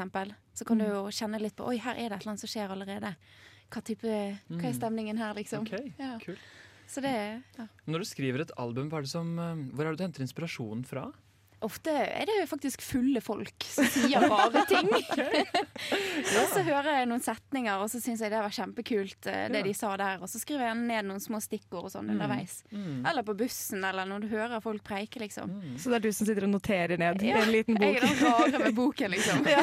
Så 0.55 0.65
kan 0.67 0.79
du 0.79 0.85
Mm. 0.85 0.91
jo 0.91 1.03
kjenne 1.11 1.41
litt 1.41 1.55
på 1.57 1.67
Oi, 1.67 1.77
her 1.79 1.93
er 1.95 2.09
det 2.09 2.13
et 2.19 2.23
eller 2.23 2.33
annet 2.33 2.41
som 2.41 2.49
skjer 2.49 2.71
allerede. 2.71 3.15
Hva, 3.71 3.83
type, 3.85 4.03
hva 4.03 4.65
er 4.65 4.73
Mm. 4.73 4.79
stemningen 4.81 5.19
her, 5.19 5.35
liksom? 5.35 5.63
Ok, 5.67 5.93
Ja. 5.99 6.19
cool. 6.25 6.37
Så 6.89 7.01
det 7.03 7.43
ja. 7.57 7.67
Når 7.87 7.99
du 7.99 8.05
skriver 8.05 8.41
et 8.41 8.51
album, 8.59 8.89
hva 8.91 8.99
er 8.99 9.03
det 9.03 9.11
som, 9.11 9.39
eh, 9.39 9.55
hvor 9.77 9.87
er 9.87 9.91
det 9.95 9.99
du 9.99 10.05
henter 10.05 10.23
inspirasjon 10.27 10.85
fra? 10.85 11.13
Ofte 11.63 11.93
er 11.93 12.25
det 12.25 12.49
faktisk 12.49 12.81
fulle 12.81 13.21
folk 13.21 13.65
som 13.69 13.85
sier 13.85 14.23
rare 14.31 14.63
ting. 14.71 14.89
og 16.41 16.47
så 16.55 16.63
hører 16.65 16.89
jeg 17.01 17.09
noen 17.11 17.23
setninger, 17.25 17.83
og 17.83 17.91
så 17.93 18.01
syns 18.01 18.23
jeg 18.25 18.33
det 18.33 18.41
var 18.41 18.55
kjempekult, 18.55 19.27
eh, 19.29 19.49
det 19.53 19.61
Ja. 19.61 19.67
de 19.67 19.75
sa 19.77 19.91
der. 20.01 20.19
Og 20.23 20.29
så 20.33 20.41
skriver 20.41 20.65
jeg 20.71 20.77
ned 20.77 21.05
noen 21.11 21.21
små 21.21 21.41
stikkord 21.43 21.85
og 21.85 21.93
sånn 21.93 22.07
Mm. 22.09 22.15
underveis. 22.17 22.63
Mm. 22.73 23.05
Eller 23.07 23.23
på 23.23 23.35
bussen, 23.37 23.85
eller 23.85 24.07
når 24.09 24.21
du 24.25 24.29
hører 24.29 24.61
folk 24.63 24.83
preike, 24.85 25.21
liksom. 25.21 25.51
Mm. 25.51 25.77
Så 25.79 25.91
det 25.91 25.97
er 25.97 26.05
du 26.09 26.13
som 26.13 26.27
sitter 26.27 26.45
og 26.45 26.51
noterer 26.55 26.97
ned 26.99 27.23
i 27.23 27.29
Ja, 27.29 27.37
en 27.43 27.53
liten 27.53 27.77
Jeg 27.81 27.97
er 27.97 28.01
den 28.01 28.25
rare 28.25 28.59
med 28.65 28.75
boken, 28.75 29.11
liksom. 29.17 29.45
Ja. 29.47 29.63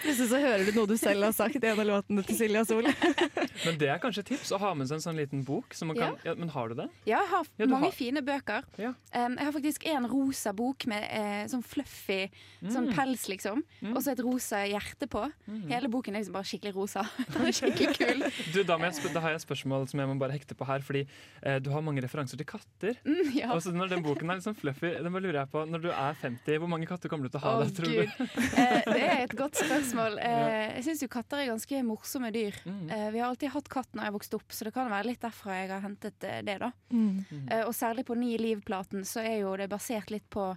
Plutselig 0.00 0.28
så 0.32 0.40
hører 0.40 0.64
du 0.64 0.72
noe 0.72 0.86
du 0.86 0.96
selv 0.96 1.22
har 1.24 1.32
sagt 1.32 1.56
i 1.56 1.66
en 1.68 1.80
av 1.80 1.86
låtene 1.86 2.24
til 2.26 2.36
Silja 2.36 2.64
Sol. 2.64 2.82
Men 3.66 3.78
det 3.78 3.88
er 3.92 3.98
kanskje 3.98 4.20
et 4.24 4.26
tips 4.32 4.52
å 4.52 4.58
ha 4.58 4.72
med 4.74 4.88
seg 4.88 4.96
en 5.00 5.04
sånn 5.04 5.16
liten 5.20 5.44
bok. 5.44 5.74
Som 5.74 5.88
man 5.88 5.96
kan, 6.00 6.16
ja. 6.24 6.34
men 6.34 6.48
har 6.48 6.68
du 6.68 6.74
det? 6.74 6.88
Ja, 7.06 7.20
jeg 7.20 7.28
har 7.28 7.44
Ja, 7.58 7.66
mange 7.66 7.84
har- 7.90 7.92
fine 7.92 8.22
bøker. 8.22 8.64
Ja. 8.78 8.94
Um, 9.14 9.36
jeg 9.36 9.44
har 9.44 9.52
faktisk 9.52 9.86
en 9.86 10.06
rosa 10.08 10.52
bok 10.52 10.86
med 10.86 11.04
eh, 11.26 11.44
sånn 11.50 11.64
fluffy 11.66 12.20
sånn 12.62 12.86
Mm. 12.86 12.94
pels, 12.96 13.24
liksom. 13.28 13.62
Mm. 13.82 13.92
Og 13.96 14.02
så 14.02 14.12
et 14.14 14.20
rosa 14.24 14.62
hjerte 14.66 15.08
på. 15.10 15.24
Mm. 15.48 15.64
Hele 15.70 15.88
boken 15.90 16.14
er 16.14 16.22
liksom 16.22 16.36
bare 16.38 16.46
skikkelig 16.48 16.74
rosa. 16.76 17.02
Den 17.34 17.46
er 17.50 17.56
skikkelig 17.60 17.96
kul. 17.98 18.24
Du, 18.54 18.60
da, 18.66 18.76
må 18.78 18.88
jeg, 18.88 19.12
da 19.14 19.22
har 19.24 19.34
jeg 19.34 19.40
et 19.42 19.46
spørsmål 19.46 19.86
som 19.90 20.00
jeg 20.02 20.10
må 20.10 20.16
bare 20.22 20.36
hekte 20.36 20.56
på 20.58 20.66
her. 20.68 20.84
Fordi 20.86 21.02
eh, 21.42 21.58
du 21.62 21.70
har 21.74 21.84
mange 21.84 22.02
referanser 22.04 22.38
til 22.40 22.48
katter. 22.48 22.98
Mm, 23.06 23.32
ja. 23.36 23.50
Og 23.54 23.62
så 23.64 23.74
når 23.74 23.92
den 23.96 24.04
boken 24.06 24.30
er 24.36 24.42
sånn 24.44 24.56
fluffy, 24.58 24.94
den 25.02 25.12
bare 25.12 25.24
lurer 25.26 25.40
jeg 25.42 25.52
på 25.52 25.64
Når 25.68 25.84
du 25.86 25.90
er 25.92 26.18
50, 26.22 26.58
hvor 26.62 26.70
mange 26.70 26.86
katter 26.88 27.10
kommer 27.12 27.26
du 27.28 27.34
til 27.34 27.42
å 27.42 27.44
ha 27.44 27.54
oh, 27.56 27.64
da, 27.64 27.70
tror 27.76 27.90
Gud. 27.90 28.14
du? 28.16 28.40
Eh, 28.56 28.80
det 28.86 29.02
er 29.02 29.24
et 29.26 29.36
godt 29.38 29.58
spørsmål. 29.62 30.18
Eh, 30.26 30.76
jeg 30.78 30.84
syns 30.88 31.02
jo 31.04 31.08
katter 31.12 31.40
er 31.40 31.48
ganske 31.52 31.78
morsomme 31.86 32.28
dyr. 32.34 32.56
Mm. 32.66 32.88
Eh, 32.92 33.04
vi 33.14 33.20
har 33.22 33.28
alltid 33.30 33.52
hatt 33.54 33.68
katt 33.72 33.94
når 33.96 34.08
jeg 34.08 34.14
vokste 34.16 34.38
opp, 34.40 34.52
så 34.52 34.66
det 34.66 34.72
kan 34.74 34.88
være 34.90 35.08
litt 35.10 35.22
derfra 35.22 35.54
jeg 35.60 35.70
har 35.70 35.82
hentet 35.84 36.26
eh, 36.26 36.40
det. 36.46 36.56
da. 36.62 36.70
Mm. 36.90 37.20
Eh, 37.46 37.62
og 37.66 37.72
særlig 37.76 38.04
på 38.08 38.16
Ni 38.18 38.34
liv-platen 38.40 39.04
så 39.06 39.22
er 39.22 39.38
jo 39.44 39.54
det 39.60 39.68
basert 39.72 40.10
litt 40.12 40.26
på 40.32 40.48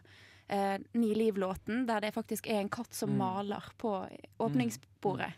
eh, 0.50 0.78
Ni 0.94 1.14
liv-låten, 1.16 1.86
der 1.88 2.02
det 2.02 2.14
faktisk 2.16 2.48
er 2.50 2.60
en 2.64 2.70
katt 2.70 2.94
som 2.94 3.10
Mm. 3.14 3.18
maler 3.18 3.64
på 3.78 3.92
åpningsbordet. 4.40 5.34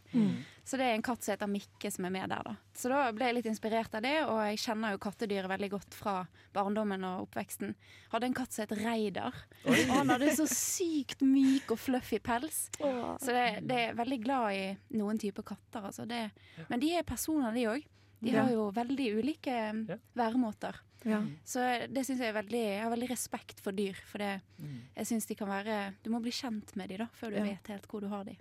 Så 0.63 0.77
det 0.77 0.85
er 0.85 0.93
en 0.95 1.01
katt 1.03 1.23
som 1.23 1.33
heter 1.33 1.49
Mikke 1.51 1.91
som 1.91 2.05
er 2.05 2.09
med 2.13 2.29
der, 2.29 2.43
da. 2.45 2.53
Så 2.73 2.89
da 2.89 3.11
ble 3.11 3.25
jeg 3.27 3.35
litt 3.35 3.45
inspirert 3.49 3.93
av 3.97 4.01
det, 4.05 4.13
og 4.23 4.39
jeg 4.45 4.59
kjenner 4.61 4.93
jo 4.93 5.01
kattedyret 5.03 5.49
veldig 5.49 5.69
godt 5.73 5.93
fra 5.97 6.13
barndommen 6.53 7.03
og 7.03 7.25
oppveksten. 7.27 7.73
Hadde 8.13 8.29
en 8.29 8.33
katt 8.37 8.53
som 8.53 8.63
het 8.67 8.77
Reidar. 8.79 9.33
Og 9.65 9.75
han 9.89 10.09
hadde 10.13 10.31
så 10.37 10.45
sykt 10.47 11.21
myk 11.25 11.71
og 11.75 11.79
fluffy 11.81 12.19
pels. 12.23 12.69
Så 12.79 13.33
det, 13.35 13.47
det 13.67 13.79
er 13.89 13.97
veldig 13.99 14.21
glad 14.23 14.53
i 14.55 14.77
noen 14.97 15.19
typer 15.19 15.43
katter, 15.43 15.89
altså. 15.89 16.05
Det, 16.07 16.29
men 16.69 16.79
de 16.79 16.93
er 16.95 17.03
personer, 17.03 17.51
de 17.57 17.67
òg. 17.73 17.83
De 18.21 18.31
har 18.37 18.49
jo 18.53 18.69
veldig 18.71 19.07
ulike 19.17 19.53
um, 19.71 19.85
Ja. 19.89 19.95
væremåter. 20.15 20.75
Ja. 21.03 21.23
Så 21.43 21.63
det 21.89 22.03
syns 22.05 22.19
jeg 22.21 22.29
er 22.29 22.35
veldig 22.43 22.59
Jeg 22.61 22.81
har 22.83 22.91
veldig 22.93 23.09
respekt 23.09 23.59
for 23.59 23.71
dyr. 23.73 23.95
For 24.05 24.19
det, 24.21 24.41
Mm. 24.61 24.81
jeg 24.95 25.05
synes 25.07 25.25
de 25.27 25.35
kan 25.35 25.47
være 25.49 25.93
Du 26.03 26.09
må 26.11 26.21
bli 26.21 26.29
kjent 26.31 26.75
med 26.75 26.89
de 26.89 26.97
da, 26.97 27.07
før 27.17 27.31
du 27.31 27.37
Ja. 27.37 27.43
vet 27.43 27.67
helt 27.73 27.87
hvor 27.89 28.01
du 28.01 28.07
har 28.07 28.23
de. 28.23 28.37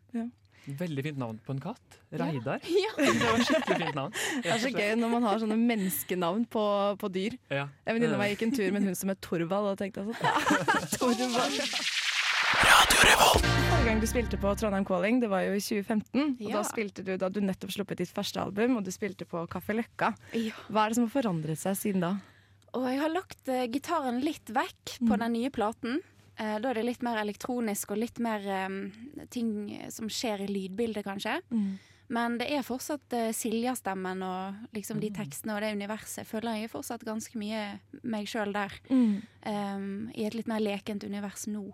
Veldig 0.68 1.02
fint 1.02 1.16
navn 1.16 1.38
på 1.40 1.54
en 1.54 1.60
katt. 1.60 1.96
Reidar. 2.12 2.60
Ja. 2.68 2.90
Det 2.98 3.16
var 3.22 3.38
skikkelig 3.40 3.78
fint 3.86 3.94
navn. 3.94 4.12
Det 4.44 4.52
er 4.52 4.58
så 4.60 4.68
gøy 4.74 4.92
når 5.00 5.08
man 5.10 5.22
har 5.22 5.38
sånne 5.40 5.56
menneskenavn 5.56 6.44
på, 6.52 6.64
på 7.00 7.08
dyr. 7.10 7.38
Ja. 7.50 7.68
En 7.86 7.96
venninne 7.96 8.12
av 8.12 8.18
meg 8.20 8.36
gikk 8.36 8.42
en 8.42 8.52
tur 8.52 8.70
med 8.70 8.82
en 8.82 8.88
hund 8.92 8.96
som 9.00 9.08
het 9.08 9.20
Torvald, 9.22 9.72
og 9.72 9.78
tenkte 9.80 10.04
jeg 10.04 10.14
sånn 10.20 10.98
Torvald. 11.00 11.99
Forrige 13.18 13.86
gang 13.88 14.00
du 14.02 14.06
spilte 14.06 14.38
på 14.38 14.50
Trondheim 14.54 14.84
Calling, 14.86 15.18
det 15.22 15.30
var 15.32 15.42
jo 15.42 15.54
i 15.56 15.62
2015. 15.62 16.36
Og 16.44 16.52
da 16.54 16.62
spilte 16.66 17.02
du 17.06 17.14
da 17.18 17.30
du 17.32 17.40
nettopp 17.42 17.72
sluppet 17.74 17.98
ditt 18.02 18.12
første 18.14 18.38
album, 18.42 18.76
og 18.78 18.86
du 18.86 18.90
spilte 18.94 19.26
på 19.26 19.42
Kaffe 19.50 19.74
Løkka. 19.74 20.12
Ja. 20.36 20.54
Hva 20.68 20.84
er 20.84 20.92
det 20.92 20.98
som 21.00 21.08
har 21.08 21.14
forandret 21.14 21.58
seg 21.58 21.78
siden 21.78 22.04
da? 22.04 22.12
Og 22.78 22.86
jeg 22.86 23.00
har 23.00 23.10
lagt 23.10 23.50
uh, 23.50 23.66
gitaren 23.72 24.20
litt 24.22 24.52
vekk 24.54 25.00
på 25.08 25.18
den 25.18 25.34
nye 25.34 25.50
platen. 25.54 25.98
Uh, 26.38 26.58
da 26.62 26.70
er 26.70 26.78
det 26.78 26.86
litt 26.86 27.02
mer 27.06 27.18
elektronisk 27.24 27.94
og 27.94 28.02
litt 28.04 28.20
mer 28.22 28.46
um, 28.70 28.82
ting 29.34 29.54
som 29.90 30.10
skjer 30.12 30.46
i 30.46 30.50
lydbildet, 30.52 31.02
kanskje. 31.06 31.40
Men 32.10 32.38
det 32.38 32.46
er 32.54 32.66
fortsatt 32.66 33.16
uh, 33.16 33.30
Silja-stemmen 33.34 34.22
og 34.26 34.76
liksom 34.76 35.02
de 35.02 35.10
tekstene 35.14 35.56
og 35.56 35.64
det 35.64 35.74
universet. 35.74 36.22
Jeg 36.22 36.30
føler 36.30 36.60
jeg 36.60 36.70
er 36.70 36.74
fortsatt 36.78 37.06
ganske 37.08 37.42
mye 37.42 37.64
meg 38.06 38.30
sjøl 38.30 38.54
der. 38.54 38.76
Um, 38.92 40.10
I 40.14 40.28
et 40.28 40.38
litt 40.38 40.50
mer 40.50 40.62
lekent 40.62 41.06
univers 41.06 41.48
nå. 41.50 41.66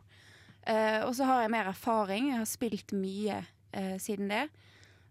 Eh, 0.67 1.01
og 1.07 1.15
så 1.15 1.29
har 1.29 1.45
jeg 1.45 1.53
mer 1.55 1.71
erfaring. 1.71 2.33
Jeg 2.33 2.43
har 2.43 2.51
spilt 2.51 2.93
mye 2.97 3.41
eh, 3.73 3.97
siden 4.03 4.29
det. 4.33 4.45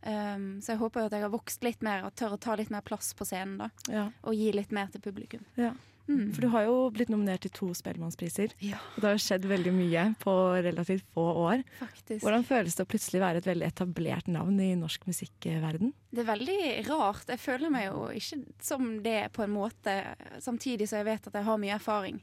Um, 0.06 0.60
så 0.62 0.76
jeg 0.76 0.78
håper 0.84 1.02
jo 1.02 1.08
at 1.10 1.14
jeg 1.18 1.24
har 1.24 1.32
vokst 1.34 1.64
litt 1.66 1.82
mer 1.82 2.04
og 2.06 2.14
tør 2.14 2.36
å 2.36 2.38
ta 2.38 2.54
litt 2.60 2.70
mer 2.70 2.84
plass 2.86 3.16
på 3.18 3.26
scenen. 3.26 3.58
da 3.58 3.70
Ja. 3.90 4.04
Og 4.30 4.36
gi 4.38 4.52
litt 4.54 4.72
mer 4.76 4.92
til 4.94 5.02
publikum. 5.02 5.42
Ja. 5.58 5.72
Mm. 6.06 6.28
For 6.36 6.42
du 6.46 6.48
har 6.54 6.68
jo 6.68 6.76
blitt 6.94 7.10
nominert 7.10 7.42
til 7.42 7.50
to 7.56 7.72
Spellemannspriser. 7.74 8.52
Ja, 8.62 8.78
Og 8.94 9.00
det 9.02 9.08
har 9.08 9.16
jo 9.16 9.24
skjedd 9.24 9.48
veldig 9.50 9.72
mye 9.74 10.04
på 10.22 10.36
relativt 10.62 11.08
få 11.16 11.24
år. 11.48 11.64
faktisk. 11.80 12.22
Hvordan 12.22 12.46
føles 12.46 12.76
det 12.78 12.86
å 12.86 12.92
plutselig 12.92 13.22
være 13.24 13.42
et 13.42 13.48
veldig 13.50 13.66
etablert 13.66 14.28
navn 14.30 14.60
i 14.62 14.76
norsk 14.78 15.08
musikkverden? 15.10 15.94
Det 16.14 16.22
er 16.22 16.30
veldig 16.30 16.60
rart. 16.92 17.26
Jeg 17.34 17.42
føler 17.42 17.74
meg 17.74 17.88
jo 17.90 18.06
ikke 18.14 18.44
som 18.62 19.02
det 19.02 19.32
på 19.34 19.42
en 19.48 19.56
måte, 19.58 19.98
samtidig 20.40 20.88
som 20.88 21.02
jeg 21.02 21.10
vet 21.10 21.28
at 21.32 21.34
jeg 21.34 21.50
har 21.50 21.58
mye 21.58 21.74
erfaring. 21.80 22.22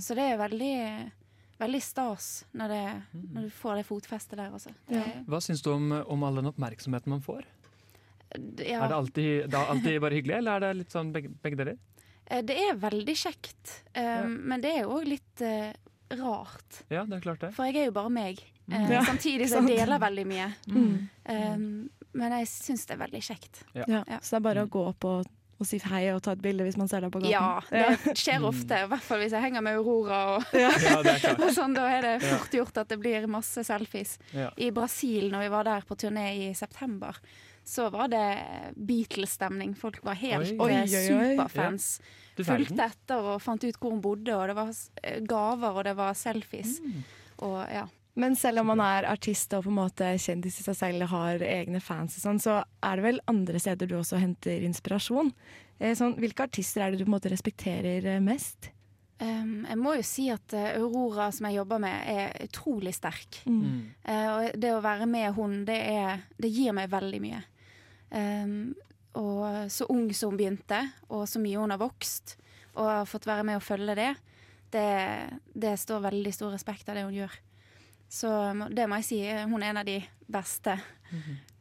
Så 0.00 0.16
det 0.16 0.30
er 0.32 0.40
veldig, 0.40 1.12
veldig 1.58 1.80
stas 1.82 2.28
når, 2.56 2.68
det, 2.74 2.82
når 3.34 3.46
du 3.48 3.50
får 3.50 3.80
det 3.80 3.86
fotfestet 3.88 4.38
der, 4.38 4.52
altså. 4.54 4.70
Ja. 4.92 5.02
Hva 5.26 5.40
syns 5.42 5.62
du 5.64 5.70
om, 5.72 5.90
om 6.06 6.22
all 6.28 6.40
den 6.40 6.50
oppmerksomheten 6.52 7.10
man 7.14 7.24
får? 7.24 7.44
ja. 8.60 8.82
Er 8.84 8.88
det 8.90 8.96
alltid, 8.96 9.30
det 9.50 9.56
er 9.56 9.70
alltid 9.72 10.00
bare 10.04 10.18
hyggelig, 10.18 10.36
eller 10.42 10.56
er 10.58 10.66
det 10.66 10.72
litt 10.82 10.92
sånn 10.94 11.12
begge, 11.14 11.30
begge 11.42 11.56
deler? 11.62 11.78
Eh, 12.28 12.42
Det 12.44 12.56
er 12.68 12.74
veldig 12.76 13.14
kjekt, 13.16 13.76
eh, 13.96 14.26
men 14.28 14.60
det 14.60 14.74
er 14.76 14.82
jo 14.84 14.98
òg 14.98 15.06
litt 15.08 15.44
uh, 15.44 15.72
rart. 16.18 16.82
Ja, 16.92 17.06
det 17.08 17.18
er 17.18 17.24
klart 17.24 17.40
det. 17.46 17.52
For 17.56 17.68
jeg 17.70 17.80
er 17.82 17.88
jo 17.88 17.94
bare 17.96 18.12
meg. 18.12 18.42
Eh, 18.68 18.90
Ja, 18.92 19.00
samtidig 19.08 19.48
som 19.48 19.66
jeg 19.68 19.80
deler 19.80 19.98
veldig 20.02 20.26
mye. 20.28 20.50
Eh, 21.24 21.56
men 22.18 22.32
jeg 22.40 22.48
syns 22.52 22.84
det 22.88 22.96
er 22.98 23.02
veldig 23.06 23.22
kjekt. 23.24 23.62
Ja. 23.76 23.86
Ja. 23.88 24.18
Så 24.20 24.36
det 24.36 24.40
er 24.42 24.46
bare 24.50 24.66
å 24.66 24.70
gå 24.76 24.84
opp 24.92 25.04
og, 25.08 25.28
og 25.58 25.66
si 25.66 25.80
hei 25.90 26.04
og 26.14 26.20
ta 26.22 26.32
et 26.36 26.42
bilde 26.42 26.62
hvis 26.66 26.76
man 26.78 26.86
ser 26.90 27.02
deg 27.02 27.10
på 27.14 27.18
gaten? 27.24 27.32
Ja, 27.34 27.58
det 28.06 28.14
skjer 28.18 28.44
ofte. 28.46 28.76
I 28.84 28.88
hvert 28.92 29.02
fall 29.02 29.18
hvis 29.24 29.34
jeg 29.34 29.42
henger 29.42 29.64
med 29.66 29.80
Aurora 29.80 30.20
og, 30.36 30.52
Ja, 30.54 30.70
er 30.70 31.40
og 31.44 31.50
sånn. 31.56 31.74
Da 31.74 31.88
er 31.96 32.06
det 32.06 32.14
fort 32.22 32.54
gjort 32.54 32.78
at 32.84 32.88
det 32.92 32.98
blir 33.02 33.26
masse 33.30 33.64
selfies. 33.66 34.16
Ja. 34.32 34.52
I 34.56 34.70
Brasil, 34.74 35.28
når 35.32 35.46
vi 35.48 35.52
var 35.56 35.66
der 35.66 35.86
på 35.88 35.98
turné 35.98 36.28
i 36.46 36.48
september, 36.54 37.18
så 37.68 37.90
var 37.92 38.08
det 38.08 38.22
Beatles-stemning. 38.88 39.74
Folk 39.76 39.98
var 40.06 40.14
helt 40.20 40.54
Oi. 40.54 40.54
eh, 40.54 40.60
Oi, 40.62 40.72
oi, 40.72 41.02
oi. 41.18 41.34
superfans. 41.34 41.90
Ja. 42.38 42.44
Fulgte 42.46 42.84
etter 42.86 43.26
og 43.34 43.40
fant 43.42 43.64
ut 43.66 43.76
hvor 43.82 43.90
hun 43.96 44.00
bodde, 44.04 44.30
og 44.38 44.46
det 44.48 44.54
var 44.56 44.68
eh, 45.02 45.18
gaver, 45.26 45.74
og 45.80 45.84
det 45.88 45.96
var 45.98 46.14
selfies. 46.14 46.78
Mm. 46.84 47.00
Og 47.48 47.58
ja. 47.74 47.84
Men 48.18 48.34
selv 48.36 48.64
om 48.64 48.72
man 48.72 48.82
er 48.82 49.06
artist 49.06 49.52
og 49.54 49.62
på 49.68 49.70
en 49.70 49.78
måte 49.78 50.08
kjendis 50.18 50.58
i 50.58 50.64
seg 50.66 50.76
selv 50.78 51.06
og 51.06 51.12
har 51.12 51.44
egne 51.46 51.78
fans, 51.82 52.16
og 52.18 52.24
sånn, 52.24 52.40
så 52.42 52.56
er 52.82 52.98
det 52.98 53.04
vel 53.04 53.20
andre 53.30 53.60
steder 53.62 53.90
du 53.90 53.94
også 54.00 54.18
henter 54.18 54.64
inspirasjon. 54.66 55.30
Eh, 55.78 55.94
Sånn, 55.94 56.16
hvilke 56.18 56.48
artister 56.48 56.82
er 56.82 56.90
det 56.90 56.98
du 56.98 57.06
på 57.06 57.12
en 57.12 57.16
måte 57.16 57.30
respekterer 57.30 58.08
eh, 58.16 58.24
mest? 58.24 58.72
Um, 59.18 59.64
jeg 59.66 59.78
må 59.80 59.96
jo 59.96 60.02
si 60.06 60.28
at 60.30 60.54
eh, 60.54 60.76
Aurora, 60.78 61.28
som 61.34 61.48
jeg 61.48 61.58
jobber 61.58 61.80
med, 61.82 62.10
er 62.10 62.44
utrolig 62.44 62.92
sterk. 62.94 63.40
Mm. 63.50 63.86
Uh, 64.06 64.26
og 64.32 64.60
det 64.62 64.74
å 64.74 64.82
være 64.82 65.08
med 65.10 65.32
hun, 65.38 65.56
det, 65.66 65.78
er, 65.90 66.22
det 66.38 66.52
gir 66.54 66.74
meg 66.74 66.90
veldig 66.92 67.22
mye. 67.22 67.40
Um, 68.10 68.76
og 69.18 69.70
så 69.74 69.88
ung 69.90 70.06
som 70.14 70.32
hun 70.32 70.38
begynte, 70.38 70.82
og 71.10 71.26
så 71.30 71.42
mye 71.42 71.58
hun 71.58 71.74
har 71.74 71.82
vokst, 71.82 72.36
og 72.76 72.86
har 72.86 73.10
fått 73.10 73.26
være 73.26 73.46
med 73.46 73.58
og 73.58 73.66
følge 73.66 73.98
det, 73.98 74.12
det, 74.74 74.88
det 75.54 75.74
står 75.82 76.06
veldig 76.10 76.32
stor 76.34 76.54
respekt 76.54 76.90
av 76.90 76.98
det 76.98 77.06
hun 77.06 77.16
gjør. 77.16 77.34
Så 78.08 78.28
det 78.72 78.86
må 78.88 78.96
jeg 79.02 79.04
si, 79.04 79.18
hun 79.50 79.62
er 79.62 79.70
en 79.74 79.82
av 79.82 79.84
de 79.88 79.98
beste 80.32 80.78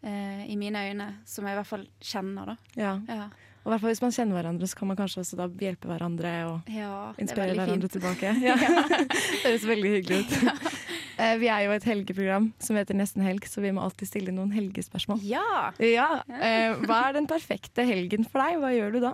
eh, 0.04 0.46
i 0.48 0.56
mine 0.60 0.80
øyne, 0.90 1.08
som 1.28 1.46
jeg 1.48 1.56
i 1.56 1.60
hvert 1.60 1.68
fall 1.70 1.86
kjenner, 2.04 2.54
da. 2.54 2.58
Ja. 2.80 2.94
Ja, 3.08 3.26
Og 3.66 3.72
i 3.72 3.74
hvert 3.74 3.82
fall 3.84 3.92
hvis 3.92 4.02
man 4.06 4.14
kjenner 4.16 4.38
hverandre, 4.40 4.68
så 4.72 4.78
kan 4.80 4.88
man 4.88 4.96
kanskje 5.00 5.20
også 5.26 5.36
da 5.42 5.48
hjelpe 5.60 5.90
hverandre 5.92 6.32
og 6.48 6.70
ja 6.72 6.92
er 7.12 7.20
inspirere 7.26 7.58
hverandre 7.60 7.90
fint. 7.90 7.98
tilbake. 7.98 8.32
Ja. 8.48 8.56
det 9.44 9.44
høres 9.44 9.66
veldig 9.74 9.96
hyggelig 9.98 10.24
ut. 10.24 10.38
Eh, 11.18 11.34
Vi 11.42 11.48
er 11.50 11.64
jo 11.66 11.72
et 11.74 11.82
helgeprogram 11.90 12.52
som 12.62 12.78
heter 12.78 12.94
Nesten 12.94 13.24
helg, 13.26 13.42
så 13.50 13.58
vi 13.64 13.72
må 13.74 13.82
alltid 13.82 14.06
stille 14.06 14.30
noen 14.30 14.52
helgespørsmål. 14.54 15.18
Ja! 15.26 15.72
Ja, 15.82 16.20
eh, 16.30 16.76
Hva 16.84 17.00
er 17.08 17.16
den 17.18 17.26
perfekte 17.26 17.82
helgen 17.90 18.22
for 18.30 18.38
deg? 18.44 18.60
Hva 18.62 18.70
gjør 18.76 18.92
du 18.94 19.00
da? 19.02 19.12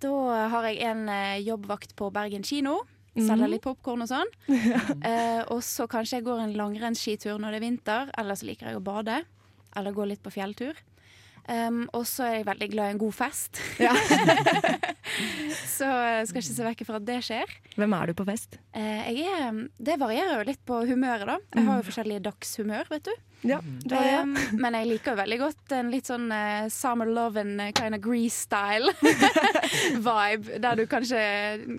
Da 0.00 0.12
har 0.54 0.64
jeg 0.70 0.80
en 0.88 1.02
eh, 1.12 1.34
jobbvakt 1.44 1.92
på 2.00 2.08
Bergen 2.16 2.40
kino. 2.40 2.78
Mhm. 3.16 3.26
Selger 3.30 3.48
litt 3.48 3.64
popkorn 3.64 4.04
og 4.04 4.10
sånn. 4.10 4.32
Eh, 5.06 5.42
og 5.52 5.62
så 5.64 5.86
kanskje 5.88 6.18
jeg 6.18 6.26
går 6.26 6.42
en 6.42 6.56
langrennsskitur 6.56 7.38
når 7.40 7.54
det 7.54 7.58
er 7.60 7.66
vinter. 7.66 8.10
Eller 8.18 8.36
så 8.36 8.46
liker 8.48 8.68
jeg 8.70 8.76
å 8.80 8.84
bade. 8.84 9.22
Eller 9.76 9.92
gå 9.96 10.04
litt 10.08 10.22
på 10.24 10.32
fjelltur. 10.34 10.76
Um, 11.46 11.84
og 11.94 12.02
så 12.10 12.24
er 12.26 12.32
jeg 12.40 12.46
veldig 12.48 12.68
glad 12.72 12.88
i 12.90 12.94
en 12.96 12.98
god 12.98 13.14
fest. 13.14 13.60
Ja. 13.78 13.92
så 15.76 15.86
jeg 15.86 16.26
skal 16.30 16.42
ikke 16.42 16.56
se 16.56 16.66
vekk 16.66 16.82
fra 16.88 16.98
at 16.98 17.06
det 17.06 17.20
skjer. 17.26 17.52
Hvem 17.78 17.94
er 17.98 18.10
du 18.10 18.16
på 18.18 18.26
fest? 18.26 18.58
Uh, 18.74 19.06
jeg 19.12 19.28
er, 19.30 19.62
det 19.78 19.96
varierer 20.00 20.40
jo 20.40 20.48
litt 20.48 20.62
på 20.66 20.80
humøret, 20.88 21.28
da. 21.30 21.38
Jeg 21.54 21.68
har 21.68 21.80
jo 21.80 21.86
forskjellige 21.86 22.24
dagshumør, 22.26 22.90
vet 22.90 23.06
du. 23.06 23.14
Ja, 23.46 23.60
det 23.62 23.92
det. 23.92 24.12
Um, 24.24 24.32
men 24.58 24.74
jeg 24.78 24.88
liker 24.90 25.12
jo 25.12 25.20
veldig 25.20 25.38
godt 25.42 25.74
en 25.76 25.90
litt 25.92 26.08
sånn 26.08 26.26
uh, 26.32 26.66
summer 26.72 27.06
love 27.06 27.38
and 27.38 27.60
eh, 27.62 27.70
kind 27.76 27.94
of 27.94 28.00
grease-style 28.02 28.90
vibe. 30.08 30.58
Der 30.64 30.80
du 30.80 30.86
kanskje 30.90 31.20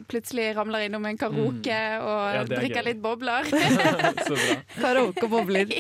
plutselig 0.07 0.51
ramler 0.55 0.85
innom 0.87 1.05
en 1.09 1.19
karaoke 1.19 1.81
og 1.99 2.15
Mm. 2.17 2.33
Ja, 2.37 2.41
er 2.41 2.49
drikker 2.49 2.81
gøy. 2.81 2.85
litt 2.87 2.99
bobler. 3.01 3.47
Så 4.27 4.35
bra. 4.35 4.55
Karaoke 4.77 5.25
og 5.25 5.31
bobler. 5.31 5.71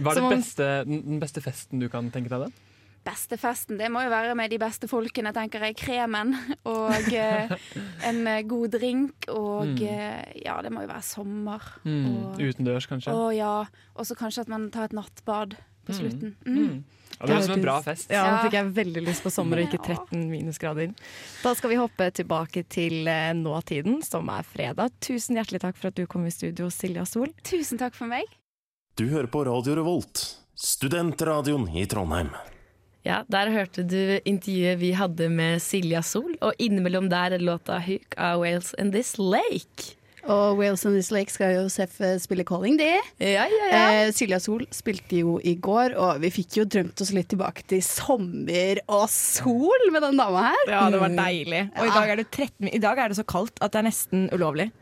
Hva 0.00 0.14
er 0.16 0.28
beste, 0.32 0.68
den 0.88 1.20
beste 1.22 1.42
festen 1.44 1.82
du 1.82 1.88
kan 1.92 2.08
tenke 2.14 2.32
deg? 2.32 2.46
da? 2.46 2.65
Beste 3.06 3.36
festen, 3.38 3.78
det 3.78 3.86
må 3.94 4.00
jo 4.02 4.10
være 4.10 4.34
med 4.34 4.50
de 4.50 4.58
beste 4.58 4.88
folkene, 4.90 5.30
tenker 5.36 5.62
jeg. 5.62 5.76
Kremen 5.78 6.32
og 6.66 7.12
eh, 7.14 7.52
en 8.08 8.18
eh, 8.26 8.42
god 8.50 8.72
drink 8.74 9.28
og 9.30 9.66
Mm. 9.66 9.78
eh, 9.86 10.42
ja, 10.44 10.56
det 10.62 10.72
må 10.74 10.82
jo 10.82 10.90
være 10.90 11.06
sommer. 11.06 11.62
Mm. 11.86 12.04
Og, 12.10 12.40
Utendørs, 12.42 12.88
kanskje? 12.90 13.14
å 13.14 13.28
ja. 13.34 13.52
Og 13.94 14.04
så 14.08 14.16
kanskje 14.18 14.42
at 14.42 14.50
man 14.50 14.68
tar 14.74 14.88
et 14.90 14.96
nattbad 14.98 15.54
på 15.86 15.94
Mm. 15.94 15.98
slutten. 16.00 16.34
Mm. 16.44 16.56
Mm. 16.58 16.84
Ja, 17.16 17.26
det 17.26 17.32
høres 17.32 17.44
ut 17.46 17.48
som 17.48 17.54
en 17.56 17.62
bra 17.64 17.76
fest. 17.86 18.10
Ja, 18.10 18.24
nå 18.26 18.40
fikk 18.44 18.56
jeg 18.58 18.72
veldig 18.76 19.02
lyst 19.06 19.22
på 19.24 19.30
sommer 19.32 19.62
og 19.62 19.68
ikke 19.70 19.78
13 19.86 20.26
minusgrader. 20.28 20.90
Da 21.44 21.52
skal 21.56 21.70
vi 21.70 21.78
hoppe 21.80 22.10
tilbake 22.12 22.64
til 22.68 23.06
eh, 23.08 23.30
nåtiden, 23.38 24.02
som 24.04 24.28
er 24.34 24.42
fredag. 24.44 24.90
Tusen 25.00 25.38
hjertelig 25.38 25.62
takk 25.62 25.78
for 25.78 25.88
at 25.88 25.94
du 25.96 26.04
kom 26.10 26.26
i 26.26 26.34
studio, 26.34 26.66
Silja 26.74 27.06
Sol. 27.08 27.30
Tusen 27.46 27.78
takk 27.80 27.94
for 27.94 28.10
meg. 28.10 28.26
Du 28.98 29.06
hører 29.08 29.30
på 29.30 29.46
Radio 29.46 29.78
Revolt, 29.78 30.26
studentradioen 30.56 31.68
i 31.76 31.86
Trondheim. 31.86 32.34
Ja, 33.06 33.20
Der 33.30 33.52
hørte 33.54 33.84
du 33.86 34.18
intervjuet 34.26 34.80
vi 34.80 34.90
hadde 34.98 35.28
med 35.30 35.62
Silja 35.62 36.00
Sol, 36.02 36.32
og 36.42 36.58
innimellom 36.58 37.06
der 37.08 37.36
er 37.36 37.38
låta 37.38 37.78
'Hook' 37.78 38.18
av 38.18 38.40
Wales 38.40 38.74
and 38.78 38.92
This 38.92 39.14
Lake. 39.18 39.94
Og 40.26 40.58
Wales 40.58 40.82
and 40.86 40.96
This 40.96 41.12
Lake 41.14 41.30
skal 41.30 41.52
jo 41.54 41.68
Seff 41.70 42.00
eh, 42.00 42.16
spille 42.18 42.42
calling, 42.42 42.74
det. 42.76 42.98
Ja, 43.22 43.46
ja, 43.46 43.68
ja. 43.70 44.06
Eh, 44.06 44.12
Silja 44.12 44.40
Sol 44.42 44.66
spilte 44.74 45.20
jo 45.20 45.36
i 45.38 45.54
går, 45.54 45.94
og 45.94 46.18
vi 46.24 46.32
fikk 46.34 46.58
jo 46.58 46.64
drømt 46.66 47.00
oss 47.00 47.12
litt 47.14 47.28
tilbake 47.30 47.62
til 47.70 47.78
sommer 47.86 48.82
og 48.88 49.06
sol 49.12 49.86
med 49.94 50.02
den 50.02 50.18
dama 50.18 50.48
her. 50.48 50.64
Ja, 50.66 50.90
det 50.90 50.98
var 50.98 51.14
deilig. 51.14 51.62
Og 51.78 51.86
i 51.86 51.94
dag 51.94 52.10
er 52.10 52.16
det, 52.16 52.26
13, 52.32 52.74
i 52.74 52.82
dag 52.82 52.98
er 52.98 53.08
det 53.08 53.20
så 53.20 53.26
kaldt 53.28 53.62
at 53.62 53.70
det 53.70 53.84
er 53.84 53.86
nesten 53.86 54.26
ulovlig. 54.34 54.72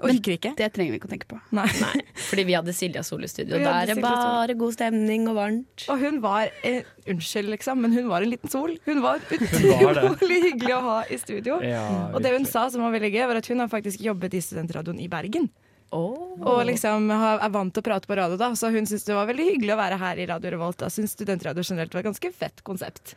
Orker 0.00 0.34
ikke. 0.36 0.52
Det 0.58 0.68
trenger 0.74 0.94
vi 0.94 0.98
ikke 1.00 1.08
å 1.08 1.12
tenke 1.12 1.28
på. 1.30 1.38
Nei. 1.56 1.66
Fordi 2.30 2.44
vi 2.48 2.56
hadde 2.56 2.74
Silja 2.76 3.02
Sol 3.06 3.24
i 3.26 3.30
studio. 3.30 3.58
Der 3.60 3.68
er 3.70 3.90
det 3.90 3.96
bare 4.02 4.56
god 4.58 4.76
stemning 4.76 5.26
og 5.30 5.38
varmt. 5.38 5.86
Og 5.92 6.02
hun 6.02 6.20
var 6.24 6.52
eh, 6.66 6.88
Unnskyld, 7.10 7.50
liksom, 7.54 7.80
men 7.84 7.96
hun 7.96 8.10
var 8.10 8.24
en 8.24 8.32
liten 8.32 8.52
sol. 8.52 8.76
Hun 8.86 9.02
var 9.04 9.22
var 9.30 10.02
utrolig 10.10 10.40
hyggelig 10.46 10.76
å 10.76 10.82
ha 10.86 10.98
i 11.08 11.18
studio. 11.20 11.58
Ja, 11.64 11.84
Og 12.14 12.20
det 12.24 12.34
hun 12.36 12.46
sa 12.48 12.68
som 12.72 12.84
var 12.84 12.94
veldig 12.96 13.12
gøy, 13.12 13.24
var 13.30 13.40
at 13.40 13.50
hun 13.50 13.62
har 13.62 13.72
faktisk 13.72 14.04
jobbet 14.04 14.36
i 14.38 14.44
studentradioen 14.44 15.00
i 15.02 15.08
Bergen. 15.12 15.50
Oh. 15.90 16.36
Og 16.46 16.60
liksom 16.68 17.08
er 17.10 17.48
vant 17.50 17.72
til 17.74 17.82
å 17.82 17.86
prate 17.88 18.06
på 18.06 18.16
radio, 18.18 18.38
da. 18.38 18.52
Så 18.54 18.70
hun 18.70 18.86
syntes 18.86 19.08
det 19.08 19.16
var 19.16 19.26
veldig 19.30 19.48
hyggelig 19.52 19.74
å 19.74 19.80
være 19.80 19.98
her 20.00 20.20
i 20.22 20.28
Radio 20.30 20.54
Revolt. 20.54 20.78
Da 20.82 20.90
syns 20.92 21.16
studentradio 21.16 21.64
generelt 21.66 21.96
var 21.96 22.04
et 22.04 22.12
ganske 22.12 22.32
fett 22.36 22.62
konsept. 22.66 23.16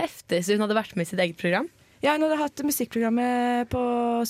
Heftig. 0.00 0.42
Så 0.44 0.56
hun 0.56 0.64
hadde 0.64 0.78
vært 0.78 0.96
med 0.96 1.06
i 1.06 1.10
sitt 1.10 1.20
eget 1.20 1.40
program? 1.40 1.68
Ja, 2.06 2.12
hun 2.14 2.22
hadde 2.22 2.36
hatt 2.38 2.60
musikkprogrammet 2.62 3.66
på 3.72 3.80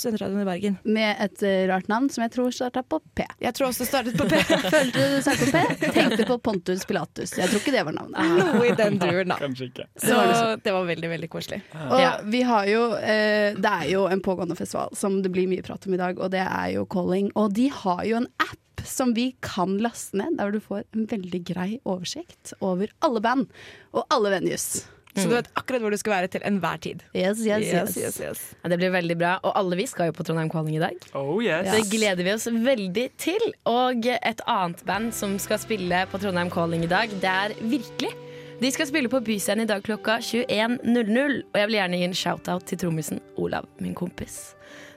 studentradioen 0.00 0.40
i 0.40 0.46
Bergen. 0.48 0.76
Med 0.88 1.18
et 1.20 1.42
eh, 1.44 1.66
rart 1.68 1.90
navn 1.92 2.06
som 2.08 2.22
jeg 2.24 2.32
tror 2.32 2.54
starta 2.56 2.80
på 2.88 3.02
P. 3.12 3.26
Jeg 3.44 3.52
tror 3.52 3.66
også 3.68 3.84
det 3.84 3.88
startet 3.90 4.16
på 4.16 4.24
P. 4.30 4.38
Følte 4.76 5.02
du 5.12 5.16
startet 5.26 5.50
på 5.52 5.58
P? 5.82 5.90
Tenkte 5.92 6.24
på 6.30 6.38
Pontus 6.46 6.86
Pilatus. 6.88 7.34
Jeg 7.36 7.50
tror 7.52 7.60
ikke 7.60 7.74
det 7.74 7.82
var 7.84 7.98
navnet. 7.98 8.32
Noe 8.38 8.64
i 8.70 8.72
den 8.80 8.96
duren, 9.02 9.28
da. 9.34 9.36
Kanskje 9.42 9.68
ikke. 9.68 9.86
Så 10.00 10.16
det 10.64 10.72
var 10.78 10.88
veldig, 10.88 11.12
veldig 11.18 11.30
koselig. 11.36 11.60
Og 11.90 12.00
Ja. 12.00 12.14
vi 12.24 12.40
har 12.48 12.72
jo 12.72 12.80
eh, 12.96 13.52
Det 13.60 13.74
er 13.82 13.90
jo 13.92 14.06
en 14.08 14.24
pågående 14.24 14.56
festival 14.56 14.96
som 14.96 15.20
det 15.20 15.34
blir 15.36 15.44
mye 15.52 15.66
prat 15.66 15.84
om 15.84 15.98
i 15.98 16.00
dag, 16.00 16.16
og 16.16 16.32
det 16.32 16.46
er 16.46 16.72
jo 16.78 16.88
Calling. 16.88 17.28
Og 17.36 17.52
de 17.60 17.68
har 17.82 18.04
jo 18.08 18.22
en 18.22 18.30
app 18.40 18.86
som 18.88 19.12
vi 19.12 19.34
kan 19.44 19.76
laste 19.84 20.16
ned, 20.16 20.40
der 20.40 20.56
du 20.56 20.62
får 20.64 20.86
en 20.96 21.04
veldig 21.12 21.44
grei 21.52 21.70
oversikt 21.84 22.56
over 22.64 22.88
alle 23.04 23.20
band 23.20 23.48
og 23.92 24.06
alle 24.08 24.32
venues. 24.38 24.86
Så 25.16 25.30
du 25.30 25.34
vet 25.34 25.48
akkurat 25.56 25.84
hvor 25.84 25.94
du 25.94 25.98
skal 26.00 26.14
være 26.16 26.30
til 26.34 26.44
enhver 26.48 26.80
tid. 26.84 27.02
Yes, 27.16 27.40
yes, 27.40 27.64
yes. 27.64 27.96
yes, 27.96 28.20
yes. 28.20 28.42
Ja, 28.62 28.70
det 28.72 28.78
blir 28.82 28.92
veldig 28.94 29.16
bra. 29.20 29.36
Og 29.46 29.56
alle 29.56 29.78
vi 29.80 29.86
skal 29.88 30.10
jo 30.10 30.16
på 30.18 30.26
Trondheim 30.28 30.50
Calling 30.52 30.76
i 30.76 30.82
dag. 30.82 31.08
Oh 31.16 31.40
yes. 31.44 31.70
Det 31.72 31.86
gleder 31.92 32.26
vi 32.26 32.34
oss 32.34 32.46
veldig 32.50 33.06
til. 33.20 33.48
Og 33.70 34.06
et 34.12 34.44
annet 34.46 34.84
band 34.88 35.14
som 35.16 35.38
skal 35.42 35.60
spille 35.62 36.04
på 36.12 36.20
Trondheim 36.22 36.52
Calling 36.52 36.84
i 36.84 36.92
dag, 36.92 37.12
det 37.22 37.32
er 37.32 37.56
Virkelig. 37.66 38.12
De 38.56 38.70
skal 38.72 38.88
spille 38.88 39.08
på 39.12 39.20
Byscenen 39.20 39.66
i 39.66 39.68
dag 39.68 39.82
klokka 39.84 40.16
21.00. 40.24 41.42
Og 41.52 41.58
jeg 41.60 41.68
vil 41.68 41.76
gjerne 41.76 41.98
gi 42.00 42.06
en 42.08 42.16
shout-out 42.16 42.64
til 42.68 42.80
trommisen 42.80 43.20
Olav, 43.36 43.66
min 43.84 43.96
kompis. 43.96 44.54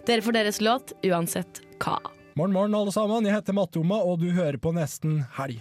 Dere 0.07 0.23
får 0.23 0.37
deres 0.37 0.61
låt 0.63 0.93
uansett 1.03 1.59
hva. 1.83 1.97
Morgen, 2.39 2.55
morgen, 2.55 2.77
alle 2.77 2.93
sammen. 2.95 3.27
Jeg 3.27 3.35
heter 3.35 3.57
Mattoma, 3.57 3.99
og 3.99 4.21
du 4.23 4.29
hører 4.31 4.55
på 4.63 4.71
Nesten 4.75 5.19
Helg. 5.35 5.59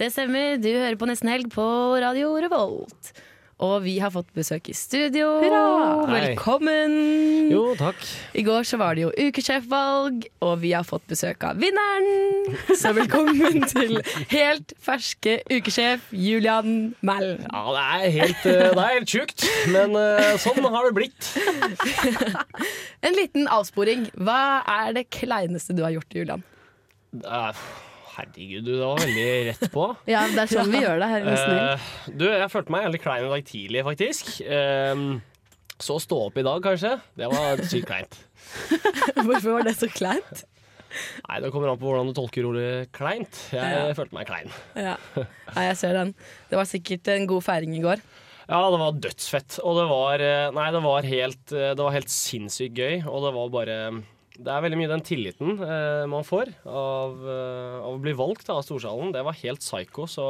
Det 0.00 0.10
stemmer, 0.12 0.60
du 0.60 0.68
hører 0.68 0.96
på 1.00 1.08
Nesten 1.08 1.32
Helg 1.32 1.48
på 1.52 1.64
Radio 2.04 2.34
Revolt. 2.44 3.12
Og 3.60 3.82
vi 3.84 3.98
har 4.00 4.08
fått 4.14 4.30
besøk 4.32 4.70
i 4.72 4.74
studio. 4.76 5.26
Hurra! 5.42 6.06
Velkommen! 6.08 6.94
Jo, 7.52 7.74
takk. 7.76 7.98
I 8.32 8.44
går 8.46 8.64
så 8.64 8.78
var 8.80 8.96
det 8.96 9.02
jo 9.04 9.10
ukesjefvalg, 9.12 10.24
og 10.46 10.54
vi 10.62 10.70
har 10.72 10.86
fått 10.88 11.04
besøk 11.10 11.44
av 11.44 11.60
vinneren. 11.60 12.56
Så 12.72 12.94
velkommen 12.96 13.66
til 13.72 13.98
helt 14.30 14.72
ferske 14.80 15.42
ukesjef 15.52 16.06
Julian 16.16 16.94
Mæhl. 17.04 17.34
Ja, 17.50 17.66
det 17.76 17.84
er 17.84 18.16
helt, 18.16 18.48
eh, 18.48 18.62
det 18.72 18.86
er 18.86 18.96
helt 18.96 19.12
sjukt, 19.12 19.44
men 19.76 19.92
eh, 20.00 20.32
sånn 20.40 20.64
har 20.64 20.88
det 20.88 20.96
blitt. 20.96 21.30
En 23.04 23.14
liten 23.16 23.46
avsporing. 23.48 24.08
Hva 24.16 24.40
er 24.68 24.96
det 24.96 25.06
kleineste 25.12 25.76
du 25.76 25.84
har 25.84 25.92
gjort, 25.94 26.16
Julian? 26.16 26.42
Eh, 27.20 27.62
Herregud, 28.20 28.64
du, 28.66 28.70
det 28.76 28.84
var 28.84 29.00
veldig 29.02 29.26
rett 29.50 29.66
på. 29.74 29.88
Ja, 30.14 30.22
det 30.30 30.44
er 30.44 30.52
sånn 30.52 30.70
vi 30.72 30.82
gjør 30.84 31.00
det 31.02 31.08
her 31.14 31.26
Eh, 31.32 31.88
du, 32.20 32.26
jeg 32.28 32.50
følte 32.52 32.74
meg 32.74 32.86
jævlig 32.86 33.00
klein 33.04 33.26
i 33.26 33.32
dag 33.32 33.44
tidlig, 33.50 33.82
faktisk. 33.88 34.30
Eh, 34.44 35.04
så 35.80 35.96
stå 36.04 36.18
opp 36.28 36.36
i 36.36 36.44
dag, 36.44 36.60
kanskje. 36.64 36.94
Det 37.16 37.28
var 37.32 37.62
sykt 37.64 37.88
kleint. 37.88 38.18
Hvorfor 39.24 39.54
var 39.58 39.64
det 39.68 39.76
så 39.80 39.88
kleint? 39.92 40.42
Nei, 41.28 41.36
Det 41.44 41.52
kommer 41.54 41.70
an 41.70 41.78
på 41.78 41.86
hvordan 41.86 42.08
du 42.10 42.14
tolker 42.16 42.48
ordet 42.48 42.88
kleint. 42.92 43.36
Jeg 43.54 43.62
Ja. 43.62 43.92
følte 43.94 44.16
meg 44.16 44.26
klein. 44.28 44.50
Ja. 44.74 44.96
ja, 45.16 45.60
jeg 45.70 45.76
ser 45.78 45.94
den. 45.94 46.14
Det 46.50 46.58
var 46.58 46.66
sikkert 46.66 47.08
en 47.14 47.28
god 47.30 47.44
feiring 47.46 47.76
i 47.78 47.82
går. 47.84 48.02
Ja, 48.50 48.64
det 48.74 48.80
var 48.82 48.96
dødsfett. 48.98 49.60
Og 49.62 49.76
det 49.78 49.84
var 49.88 50.24
eh, 50.26 50.48
Nei, 50.56 50.64
det 50.74 50.80
var 50.82 51.06
helt, 51.06 51.44
eh, 51.54 51.70
det 51.78 51.84
var 51.86 51.94
helt 51.94 52.10
sinnssykt 52.10 52.74
gøy. 52.82 52.96
Og 53.06 53.22
det 53.22 53.32
var 53.38 53.52
bare 53.54 53.76
Det 54.40 54.52
er 54.54 54.62
veldig 54.64 54.78
mye 54.80 54.90
den 54.90 55.04
tilliten 55.04 55.54
eh, 55.60 56.06
man 56.08 56.24
får 56.24 56.52
av, 56.64 57.16
eh, 57.28 57.78
av 57.84 57.94
å 57.94 58.00
bli 58.00 58.14
valgt 58.16 58.46
da, 58.48 58.56
av 58.56 58.64
Storsalen. 58.64 59.12
Det 59.12 59.24
var 59.26 59.36
helt 59.42 59.60
psycho, 59.60 60.06
så 60.08 60.26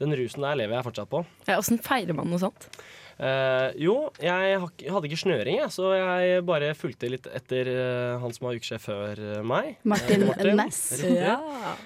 den 0.00 0.14
rusen 0.16 0.44
der 0.46 0.56
lever 0.62 0.78
jeg 0.78 0.86
fortsatt 0.88 1.10
på. 1.12 1.24
Ja, 1.50 1.60
feirer 1.84 2.16
man 2.16 2.32
noe 2.32 2.40
sånt? 2.40 2.68
Eh, 3.14 3.68
jo, 3.78 4.08
jeg 4.18 4.56
hadde 4.58 5.06
ikke 5.06 5.20
snøring, 5.20 5.60
jeg, 5.60 5.70
så 5.70 5.92
jeg 5.94 6.40
bare 6.48 6.72
fulgte 6.74 7.10
litt 7.12 7.28
etter 7.30 7.68
eh, 7.70 8.14
han 8.22 8.32
som 8.34 8.48
var 8.48 8.58
ukesjef 8.58 8.88
før 8.88 9.20
eh, 9.36 9.42
meg. 9.46 9.76
Martin 9.86 10.26
Eh, 10.34 10.50
Næss. 10.58 10.80
Ja. 11.04 11.36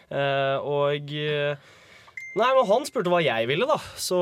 Eh, 0.09 0.57
og 0.65 1.13
eh, 1.13 1.69
Nei, 2.39 2.49
men 2.55 2.67
han 2.69 2.85
spurte 2.87 3.11
hva 3.11 3.19
jeg 3.25 3.49
ville, 3.51 3.67
da. 3.67 3.79
Så, 3.99 4.19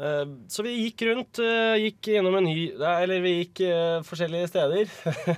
eh, 0.00 0.22
så 0.50 0.64
vi 0.66 0.74
gikk 0.80 1.04
rundt. 1.10 1.38
eh, 1.42 1.76
gikk 1.84 2.08
gjennom 2.16 2.34
en 2.40 2.48
ny 2.48 2.72
Eller 2.74 3.20
vi 3.22 3.34
gikk 3.36 3.60
eh, 3.66 3.98
forskjellige 4.06 4.48
steder. 4.50 4.90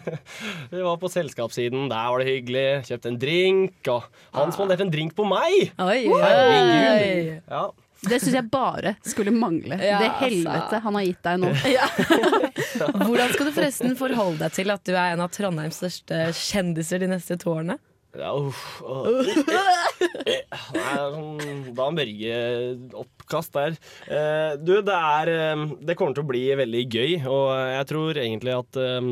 vi 0.73 0.85
var 0.87 0.97
på 1.03 1.11
selskapssiden. 1.13 1.89
Der 1.91 2.13
var 2.15 2.23
det 2.23 2.31
hyggelig. 2.31 2.69
Kjøpte 2.89 3.13
en 3.13 3.21
drink. 3.21 3.93
Og 3.93 4.09
han 4.39 4.55
spanderte 4.55 4.87
en 4.87 4.95
drink 4.95 5.13
på 5.19 5.27
meg! 5.29 5.75
Oi, 5.85 6.01
Herregud. 6.09 7.45
Ja. 7.51 7.67
Det 7.99 8.21
syns 8.23 8.37
jeg 8.37 8.47
bare 8.53 8.95
skulle 9.03 9.33
mangle. 9.35 9.75
Ja, 9.83 9.99
det 9.99 10.13
altså. 10.13 10.23
helvete 10.23 10.81
han 10.85 10.99
har 11.01 11.07
gitt 11.09 11.25
deg 11.27 11.41
nå. 11.43 11.51
Hvordan 13.09 13.35
skal 13.35 13.51
du 13.51 13.53
forresten 13.57 13.99
forholde 13.99 14.39
deg 14.45 14.55
til 14.55 14.73
at 14.75 14.87
du 14.87 14.95
er 14.95 15.17
en 15.17 15.25
av 15.27 15.33
Trondheims 15.35 15.83
største 15.83 16.29
kjendiser 16.39 17.03
de 17.03 17.11
neste 17.11 17.37
to 17.43 17.57
årene? 17.57 17.81
Ja, 18.17 18.33
uff. 18.33 18.81
Åh. 18.83 19.88
Nei, 20.17 20.37
det 20.75 20.83
er 20.83 21.11
sånn 21.15 21.75
Dan 21.77 21.97
Børge-oppkast 21.99 23.57
der. 23.57 23.77
Eh, 24.09 24.53
du, 24.61 24.75
det 24.85 24.95
er 24.97 25.31
eh, 25.33 25.65
Det 25.89 25.97
kommer 25.99 26.17
til 26.17 26.25
å 26.25 26.31
bli 26.31 26.45
veldig 26.59 26.83
gøy, 26.93 27.13
og 27.29 27.49
jeg 27.75 27.89
tror 27.91 28.21
egentlig 28.23 28.55
at 28.57 28.79
eh, 28.83 29.11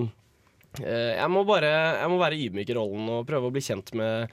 jeg 0.76 1.28
må 1.32 1.40
bare 1.48 1.70
Jeg 2.02 2.08
må 2.12 2.18
være 2.20 2.36
ydmyk 2.46 2.68
i 2.68 2.74
rollen 2.76 3.06
og 3.14 3.22
prøve 3.28 3.48
å 3.48 3.54
bli 3.54 3.62
kjent 3.64 3.94
med 3.96 4.32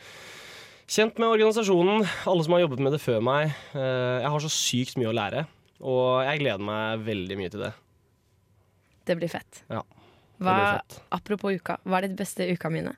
Kjent 0.93 1.15
med 1.21 1.31
organisasjonen, 1.31 2.03
alle 2.27 2.43
som 2.43 2.53
har 2.57 2.65
jobbet 2.65 2.81
med 2.83 2.91
det 2.93 2.99
før 3.01 3.21
meg. 3.23 3.53
Jeg 3.73 4.29
har 4.33 4.41
så 4.43 4.49
sykt 4.51 4.97
mye 4.99 5.07
å 5.09 5.15
lære, 5.15 5.45
og 5.79 6.19
jeg 6.27 6.41
gleder 6.41 6.65
meg 6.67 7.05
veldig 7.07 7.37
mye 7.39 7.53
til 7.53 7.63
det. 7.63 7.69
Det 9.07 9.15
blir 9.17 9.31
fett. 9.31 9.61
Ja, 9.71 9.79
Hva, 10.43 10.51
blir 10.51 10.67
fett. 10.67 10.97
apropos 11.15 11.55
uka, 11.55 11.77
hva 11.87 12.01
er 12.01 12.09
ditt 12.09 12.19
beste 12.19 12.45
uka 12.51 12.69
mine? 12.75 12.93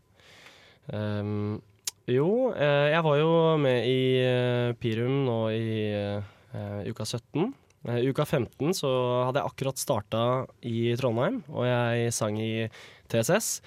Ehm, 0.98 1.62
jo, 2.06 2.54
eh, 2.54 2.92
jeg 2.94 3.02
var 3.02 3.16
jo 3.18 3.30
med 3.58 3.86
i 3.90 4.02
eh, 4.22 4.74
Pirum 4.78 5.24
nå 5.26 5.38
i 5.50 5.70
eh, 5.90 6.82
uka 6.86 7.06
17. 7.06 7.48
Eh, 7.90 8.06
uka 8.12 8.26
15 8.26 8.76
så 8.78 8.92
hadde 9.26 9.42
jeg 9.42 9.50
akkurat 9.50 9.82
starta 9.82 10.22
i 10.62 10.94
Trondheim, 11.00 11.42
og 11.50 11.66
jeg 11.66 12.12
sang 12.14 12.38
i 12.38 12.68
TSS. 13.10 13.58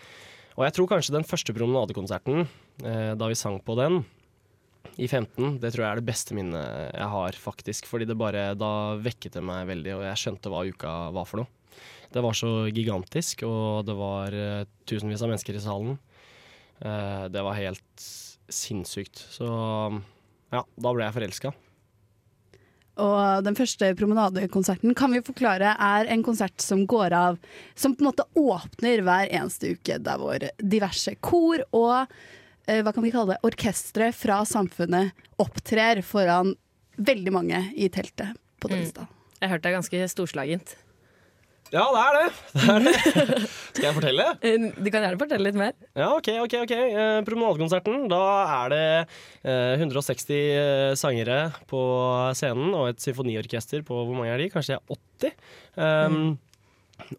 Og 0.59 0.67
jeg 0.67 0.77
tror 0.77 0.91
kanskje 0.91 1.17
den 1.17 1.27
første 1.27 1.55
promenadekonserten, 1.55 2.49
da 2.83 3.27
vi 3.31 3.37
sang 3.39 3.61
på 3.63 3.77
den, 3.79 4.01
i 4.99 5.07
15, 5.07 5.61
det 5.63 5.71
tror 5.71 5.85
jeg 5.85 5.91
er 5.93 6.01
det 6.01 6.09
beste 6.09 6.35
minnet 6.35 6.91
jeg 6.91 7.07
har, 7.13 7.39
faktisk. 7.39 7.87
Fordi 7.87 8.09
det 8.11 8.17
bare, 8.19 8.57
da 8.59 8.99
vekket 8.99 9.39
det 9.39 9.45
meg 9.47 9.69
veldig, 9.71 9.93
og 10.01 10.03
jeg 10.09 10.19
skjønte 10.19 10.51
hva 10.51 10.65
uka 10.67 10.95
var 11.15 11.29
for 11.31 11.45
noe. 11.45 11.79
Det 12.11 12.25
var 12.25 12.35
så 12.35 12.51
gigantisk, 12.75 13.45
og 13.47 13.87
det 13.87 13.95
var 13.99 14.35
tusenvis 14.91 15.23
av 15.23 15.31
mennesker 15.31 15.59
i 15.59 15.63
salen. 15.63 15.95
Det 16.83 17.47
var 17.47 17.59
helt 17.59 18.09
sinnssykt. 18.49 19.21
Så 19.33 19.49
ja, 20.53 20.63
da 20.65 20.93
ble 20.93 21.07
jeg 21.07 21.17
forelska. 21.17 21.55
Og 22.99 23.45
den 23.47 23.55
første 23.55 23.93
promenadekonserten 23.95 24.95
kan 24.99 25.13
vi 25.15 25.23
forklare 25.23 25.77
er 25.79 26.09
en 26.11 26.25
konsert 26.27 26.59
som 26.63 26.83
går 26.91 27.15
av 27.15 27.37
Som 27.79 27.95
på 27.95 28.03
en 28.03 28.09
måte 28.09 28.27
åpner 28.35 29.05
hver 29.07 29.31
eneste 29.31 29.77
uke, 29.77 30.01
der 30.03 30.19
hvor 30.19 30.43
diverse 30.59 31.15
kor 31.23 31.63
og 31.71 31.95
eh, 32.67 32.83
hva 32.83 32.93
kan 32.95 33.07
vi 33.07 33.13
kalle 33.15 33.37
det, 33.37 33.45
orkestre 33.47 34.11
fra 34.17 34.41
samfunnet 34.49 35.15
opptrer 35.39 36.03
foran 36.03 36.57
veldig 36.99 37.35
mange 37.35 37.63
i 37.79 37.87
teltet 37.95 38.35
på 38.59 38.71
Dønsdal. 38.73 39.07
Jeg 39.39 39.53
hørte 39.53 39.69
det 39.69 39.71
er 39.71 39.79
ganske 39.79 40.11
storslagent. 40.11 40.75
Ja, 41.69 41.85
det 41.93 42.01
er 42.01 42.17
det. 42.17 42.29
det, 42.55 42.67
er 42.73 42.85
det. 42.87 43.39
Skal 43.77 43.85
jeg 43.85 43.97
fortelle? 43.99 44.27
Eh, 44.49 44.67
Du 44.79 44.89
kan 44.91 45.05
gjerne 45.05 45.21
fortelle 45.21 45.45
litt 45.51 45.59
mer. 45.61 45.75
Ja, 45.99 46.09
OK. 46.17 46.31
ok, 46.47 46.55
ok. 46.65 46.73
Eh, 46.79 47.21
promenadekonserten. 47.29 48.07
Da 48.11 48.21
er 48.63 48.73
det 48.73 48.83
eh, 49.45 49.75
160 49.77 50.33
eh, 50.33 50.93
sangere 50.99 51.39
på 51.69 51.83
scenen 52.39 52.73
og 52.73 52.89
et 52.95 53.05
symfoniorkester 53.05 53.85
på 53.87 54.01
hvor 54.01 54.17
mange 54.17 54.33
er 54.33 54.41
de? 54.45 54.51
Kanskje 54.55 54.79
det 54.79 54.81
er 54.81 55.35
80? 55.35 55.41
Um, 55.79 56.39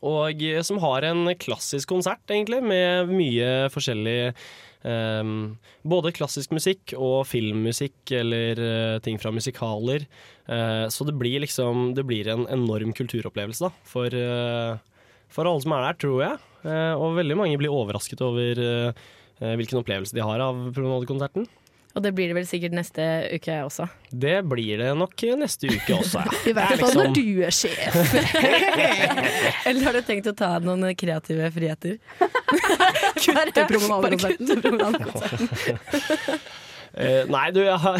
Og 0.03 0.41
eh, 0.43 0.59
som 0.65 0.81
har 0.83 1.05
en 1.07 1.29
klassisk 1.39 1.88
konsert, 1.93 2.25
egentlig, 2.33 2.59
med 2.65 3.13
mye 3.13 3.51
forskjellig 3.73 4.33
Um, 4.80 5.58
både 5.84 6.13
klassisk 6.15 6.54
musikk 6.56 6.94
og 6.96 7.26
filmmusikk 7.28 8.13
eller 8.15 8.62
uh, 8.63 8.98
ting 9.04 9.20
fra 9.20 9.32
musikaler. 9.36 10.06
Uh, 10.48 10.88
så 10.88 11.04
det 11.04 11.18
blir 11.20 11.44
liksom 11.44 11.92
Det 11.98 12.06
blir 12.08 12.30
en 12.32 12.46
enorm 12.48 12.94
kulturopplevelse 12.96 13.68
da, 13.68 13.72
for, 13.84 14.08
uh, 14.08 14.80
for 15.28 15.50
alle 15.50 15.65
som 15.65 15.76
er 15.76 15.88
der, 15.89 16.00
tror 16.06 16.20
jeg. 16.24 16.44
Og 17.00 17.15
veldig 17.15 17.38
mange 17.39 17.60
blir 17.60 17.72
overrasket 17.72 18.20
over 18.20 18.60
hvilken 19.39 19.80
opplevelse 19.80 20.12
de 20.12 20.20
har 20.20 20.42
av 20.44 20.58
promenadekonserten. 20.76 21.46
Og 21.97 22.04
det 22.06 22.12
blir 22.13 22.30
det 22.30 22.36
vel 22.38 22.45
sikkert 22.45 22.75
neste 22.78 23.06
uke 23.34 23.56
også. 23.65 23.88
Det 24.13 24.36
blir 24.45 24.78
det 24.84 24.91
nok 24.97 25.23
neste 25.39 25.71
uke 25.71 25.95
også, 25.97 26.21
ja. 26.21 26.32
I 26.52 26.54
hvert 26.54 26.75
er 26.75 26.84
fall 26.84 26.97
når 26.99 27.15
du 27.17 27.41
er 27.47 27.56
sjef. 27.56 27.97
Eller 29.69 29.82
har 29.88 29.97
du 29.97 30.02
tenkt 30.06 30.30
å 30.30 30.36
ta 30.38 30.52
noen 30.62 30.86
kreative 30.99 31.49
friheter? 31.56 31.97
Kutte 33.25 33.65
promenadekonserten. 33.71 35.49
Uh, 36.89 37.23
nei, 37.30 37.45
du, 37.54 37.62
jeg 37.62 37.78
har, 37.82 37.97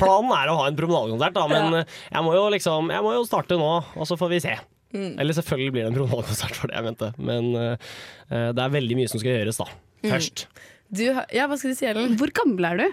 planen 0.00 0.32
er 0.36 0.50
å 0.50 0.58
ha 0.60 0.68
en 0.68 0.76
promenadekonsert, 0.76 1.34
da, 1.36 1.44
men 1.50 1.80
ja. 1.80 1.82
jeg, 2.08 2.22
må 2.24 2.32
jo 2.36 2.46
liksom, 2.54 2.88
jeg 2.92 3.04
må 3.04 3.12
jo 3.18 3.26
starte 3.28 3.58
nå, 3.60 3.72
og 3.94 4.08
så 4.08 4.16
får 4.20 4.32
vi 4.32 4.40
se. 4.44 4.54
Mm. 4.90 5.12
Eller 5.22 5.36
selvfølgelig 5.36 5.74
blir 5.74 5.84
det 5.84 5.90
en 5.92 5.98
promenadekonsert 6.00 6.56
for 6.56 6.70
det 6.70 6.76
jeg 6.76 6.86
mente, 6.88 7.12
men 7.20 7.52
eh, 7.56 7.92
eh, 8.32 8.48
det 8.56 8.64
er 8.64 8.72
veldig 8.74 8.96
mye 8.98 9.12
som 9.12 9.22
skal 9.22 9.36
gjøres 9.36 9.60
da. 9.60 9.68
Mm. 10.00 10.08
Først. 10.08 10.48
Du, 10.90 11.04
ja, 11.06 11.46
hva 11.46 11.60
skal 11.60 11.70
du 11.72 11.78
si, 11.78 11.86
Ellen? 11.86 12.16
Hvor 12.18 12.32
gammel 12.34 12.66
er 12.72 12.80
du? 12.80 12.88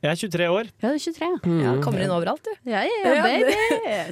Jeg 0.00 0.08
er 0.08 0.16
23 0.16 0.46
år. 0.48 0.68
Ja, 0.80 0.88
du 0.88 0.96
er 0.96 1.02
23. 1.02 1.58
Ja, 1.60 1.72
kommer 1.84 2.00
inn 2.00 2.12
overalt, 2.14 2.40
du. 2.46 2.52
Ja, 2.70 2.80
ja, 2.88 3.00
ja, 3.04 3.10
Ja, 3.18 3.24
baby. 3.26 3.56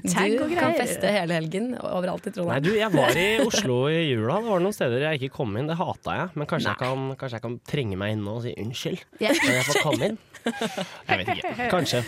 Du 0.04 0.10
Tag 0.12 0.34
og 0.44 0.52
kan 0.52 0.74
feste 0.76 1.12
hele 1.14 1.38
helgen 1.38 1.70
overalt 1.80 2.28
i 2.28 2.32
Nei, 2.44 2.58
du, 2.60 2.70
jeg 2.76 2.92
var 2.92 3.16
i 3.16 3.24
Oslo 3.40 3.78
i 3.88 4.02
jula. 4.10 4.36
Det 4.44 4.52
var 4.52 4.64
noen 4.66 4.76
steder 4.76 5.06
jeg 5.06 5.22
ikke 5.22 5.38
kom 5.38 5.56
inn. 5.56 5.70
Det 5.70 5.78
hata 5.80 6.18
jeg. 6.18 6.30
Men 6.36 6.50
kanskje, 6.50 6.74
jeg 6.74 6.82
kan, 6.82 7.08
kanskje 7.16 7.40
jeg 7.40 7.46
kan 7.46 7.56
trenge 7.72 8.00
meg 8.04 8.12
inn 8.18 8.26
nå 8.26 8.36
og 8.36 8.44
si 8.44 8.52
unnskyld. 8.60 9.06
Ja. 9.24 9.32
når 9.32 9.56
jeg 9.56 9.66
får 9.70 9.82
komme 9.86 10.12
inn? 10.12 10.22
Jeg 10.44 11.22
vet 11.22 11.34
ikke. 11.38 11.56
Kanskje. 11.72 12.04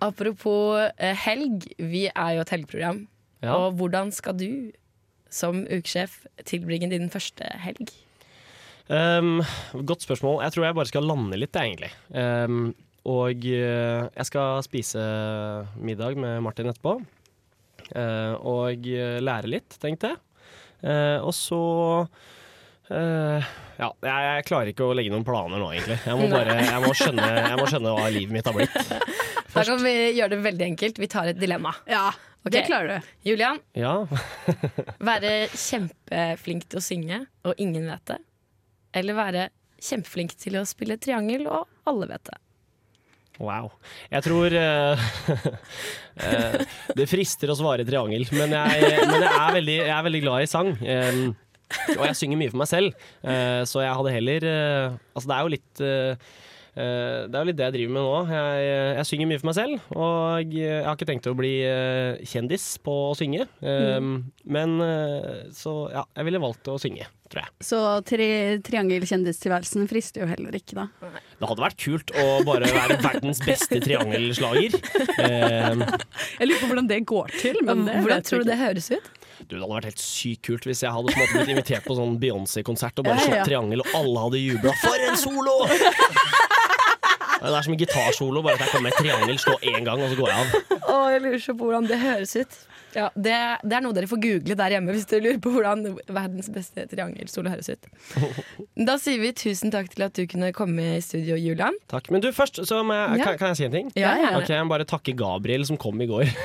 Apropos 0.00 0.80
eh, 0.96 1.24
helg, 1.28 1.70
vi 1.76 2.06
er 2.08 2.34
jo 2.38 2.48
et 2.48 2.56
helgeprogram. 2.56 3.04
Ja. 3.44 3.56
Og 3.60 3.76
hvordan 3.76 4.16
skal 4.16 4.40
du 4.40 4.50
som 5.28 5.66
ukesjef 5.68 6.22
tilbringe 6.48 6.88
din 6.88 7.12
første 7.12 7.52
helg? 7.68 7.92
Um, 8.90 9.42
godt 9.86 10.08
spørsmål. 10.08 10.40
Jeg 10.48 10.56
tror 10.56 10.66
jeg 10.66 10.80
bare 10.80 10.90
skal 10.90 11.04
lande 11.06 11.36
litt, 11.38 11.56
egentlig. 11.56 11.92
Um, 12.10 12.72
og 13.08 13.46
eh, 13.48 14.08
jeg 14.12 14.28
skal 14.28 14.60
spise 14.66 15.04
middag 15.80 16.18
med 16.20 16.42
Martin 16.44 16.68
etterpå. 16.68 16.98
Eh, 17.96 18.34
og 18.46 18.86
eh, 18.90 19.18
lære 19.24 19.50
litt, 19.50 19.78
tenkte 19.80 20.12
jeg. 20.12 20.20
Eh, 20.80 21.18
og 21.20 21.32
så 21.36 21.60
eh, 22.92 23.48
Ja, 23.80 23.88
jeg, 24.04 24.24
jeg 24.26 24.46
klarer 24.48 24.72
ikke 24.72 24.86
å 24.88 24.94
legge 24.96 25.12
noen 25.12 25.26
planer 25.26 25.60
nå, 25.60 25.70
egentlig. 25.74 25.98
Jeg 26.06 26.20
må 26.20 26.28
bare 26.36 26.56
jeg 26.60 26.82
må 26.84 26.92
skjønne, 26.96 27.28
jeg 27.36 27.60
må 27.60 27.68
skjønne 27.72 27.94
hva 27.96 28.10
livet 28.12 28.36
mitt 28.36 28.50
har 28.50 28.56
blitt. 28.56 28.76
Da 29.50 29.64
kan 29.66 29.80
vi 29.82 29.92
gjøre 30.14 30.36
det 30.36 30.44
veldig 30.44 30.62
enkelt. 30.62 30.98
Vi 31.02 31.08
tar 31.10 31.26
et 31.32 31.38
dilemma. 31.40 31.72
Ja, 31.90 32.04
okay. 32.44 32.52
det 32.54 32.60
klarer 32.68 33.00
du. 33.00 33.08
Julian, 33.26 33.58
Ja. 33.74 33.96
være 35.10 35.32
kjempeflink 35.50 36.68
til 36.70 36.78
å 36.78 36.84
synge, 36.84 37.18
og 37.42 37.58
ingen 37.58 37.88
vet 37.90 38.04
det. 38.12 38.20
Eller 39.00 39.18
være 39.18 39.48
kjempeflink 39.82 40.36
til 40.38 40.60
å 40.60 40.62
spille 40.68 41.00
triangel, 41.02 41.48
og 41.50 41.66
alle 41.90 42.06
vet 42.12 42.30
det. 42.30 42.38
Wow. 43.40 43.70
Jeg 44.12 44.24
tror 44.26 44.52
uh, 44.52 45.04
Det 46.98 47.06
frister 47.08 47.52
å 47.52 47.56
svare 47.56 47.86
triangel, 47.88 48.26
men 48.36 48.52
jeg, 48.52 48.90
men 49.08 49.24
jeg, 49.24 49.32
er, 49.32 49.54
veldig, 49.56 49.78
jeg 49.80 49.94
er 49.96 50.06
veldig 50.10 50.22
glad 50.26 50.44
i 50.44 50.50
sang. 50.50 50.74
Um, 50.76 51.22
og 51.96 52.04
jeg 52.04 52.18
synger 52.18 52.40
mye 52.40 52.52
for 52.52 52.60
meg 52.60 52.70
selv, 52.70 53.08
uh, 53.24 53.62
så 53.68 53.84
jeg 53.86 53.96
hadde 53.96 54.14
heller 54.18 54.46
Altså, 54.50 55.26
det 55.26 55.36
er 55.36 55.42
jo 55.46 55.54
litt 55.56 55.84
det 56.74 57.34
er 57.34 57.40
jo 57.42 57.48
litt 57.48 57.58
det 57.58 57.66
jeg 57.66 57.74
driver 57.74 57.94
med 57.96 58.04
nå. 58.06 58.18
Jeg, 58.30 58.66
jeg 59.00 59.06
synger 59.10 59.30
mye 59.30 59.40
for 59.42 59.48
meg 59.50 59.56
selv, 59.58 59.86
og 59.96 60.52
jeg 60.54 60.82
har 60.86 60.94
ikke 60.98 61.08
tenkt 61.10 61.26
å 61.30 61.36
bli 61.38 61.52
eh, 61.66 62.20
kjendis 62.30 62.66
på 62.84 62.94
å 63.10 63.14
synge. 63.18 63.46
Mm. 63.64 64.12
Men 64.56 64.76
eh, 64.84 65.40
så 65.56 65.74
ja, 65.92 66.04
jeg 66.16 66.28
ville 66.28 66.42
valgt 66.42 66.70
å 66.70 66.76
synge, 66.80 67.08
tror 67.32 67.42
jeg. 67.44 67.52
Så 67.66 67.80
tri 68.08 68.28
triangelkjendistilværelsen 68.66 69.88
frister 69.90 70.24
jo 70.24 70.30
heller 70.30 70.56
ikke, 70.60 70.78
da. 70.78 71.14
Det 71.40 71.50
hadde 71.50 71.64
vært 71.66 71.80
kult 71.82 72.14
å 72.20 72.26
bare 72.46 72.70
være 72.70 73.00
verdens 73.02 73.42
beste 73.44 73.80
triangelslager. 73.82 74.76
Jeg 76.40 76.48
lurer 76.48 76.60
på 76.60 76.68
hvordan 76.70 76.88
det 76.90 77.00
går 77.08 77.32
til. 77.40 77.58
Men 77.66 77.86
det 77.86 77.98
Hvordan 78.00 78.22
tror 78.26 78.42
du 78.44 78.48
det 78.50 78.58
høres 78.60 78.90
ut? 78.92 79.08
Du, 79.40 79.56
Det 79.56 79.60
hadde 79.62 79.72
vært 79.72 79.88
helt 79.88 80.02
sykt 80.02 80.42
kult 80.46 80.66
hvis 80.68 80.82
jeg 80.84 80.92
hadde 80.92 81.14
blitt 81.16 81.48
invitert 81.54 81.86
på 81.86 81.96
sånn 81.96 82.18
Beyoncé-konsert 82.20 83.00
og 83.00 83.08
bare 83.08 83.24
Ja, 83.24 83.40
ja. 83.40 83.46
triangel, 83.48 83.80
og 83.84 83.94
alle 83.96 84.24
hadde 84.26 84.42
jubla. 84.42 84.74
For 84.82 85.06
en 85.08 85.16
solo! 85.20 85.56
Det 87.40 87.48
er 87.56 87.62
som 87.64 87.72
en 87.72 87.78
gitarsolo, 87.80 88.42
bare 88.44 88.58
at 88.58 88.66
jeg 88.66 88.72
kommer 88.74 88.90
med 88.90 88.92
et 88.92 88.98
triangel, 89.00 89.38
slå 89.40 89.54
én 89.64 89.84
gang, 89.86 90.02
og 90.02 90.10
så 90.12 90.16
går 90.18 90.28
jeg 90.28 90.40
av. 90.44 90.74
Å, 90.92 90.96
jeg 91.14 91.22
lurer 91.24 91.40
så 91.40 91.54
på 91.56 91.68
hvordan 91.68 91.88
det 91.88 91.98
høres 92.02 92.36
ut. 92.36 92.58
Ja, 92.96 93.08
det, 93.14 93.34
det 93.62 93.76
er 93.78 93.84
noe 93.84 93.94
dere 93.96 94.08
får 94.10 94.20
google 94.22 94.56
der 94.58 94.74
hjemme 94.74 94.94
hvis 94.94 95.06
dere 95.10 95.22
lurer 95.26 95.40
på 95.42 95.52
hvordan 95.54 95.84
verdens 96.10 96.48
beste 96.52 96.86
triangelsolo 96.90 97.52
høres 97.52 97.70
ut. 97.70 97.90
Da 98.90 98.94
sier 99.00 99.20
vi 99.20 99.30
tusen 99.36 99.70
takk 99.72 99.90
til 99.92 100.06
at 100.06 100.16
du 100.16 100.24
kunne 100.30 100.48
komme 100.56 100.84
i 100.96 101.00
studio, 101.04 101.36
Julian. 101.38 101.76
Takk. 101.92 102.08
Men 102.10 102.22
du, 102.24 102.30
først 102.34 102.58
jeg, 102.62 102.68
Ja. 102.70 103.24
kan, 103.24 103.36
kan 103.38 103.52
jeg 103.52 103.58
si 103.60 103.66
en 103.66 103.74
ting? 103.74 103.90
Ja, 103.98 104.14
gjerne. 104.16 104.40
Ok, 104.40 104.48
Jeg 104.54 104.64
må 104.66 104.72
bare 104.72 104.86
takke 104.88 105.12
Gabriel 105.18 105.66
som 105.68 105.78
kom 105.80 106.00
i 106.00 106.08
går. 106.10 106.30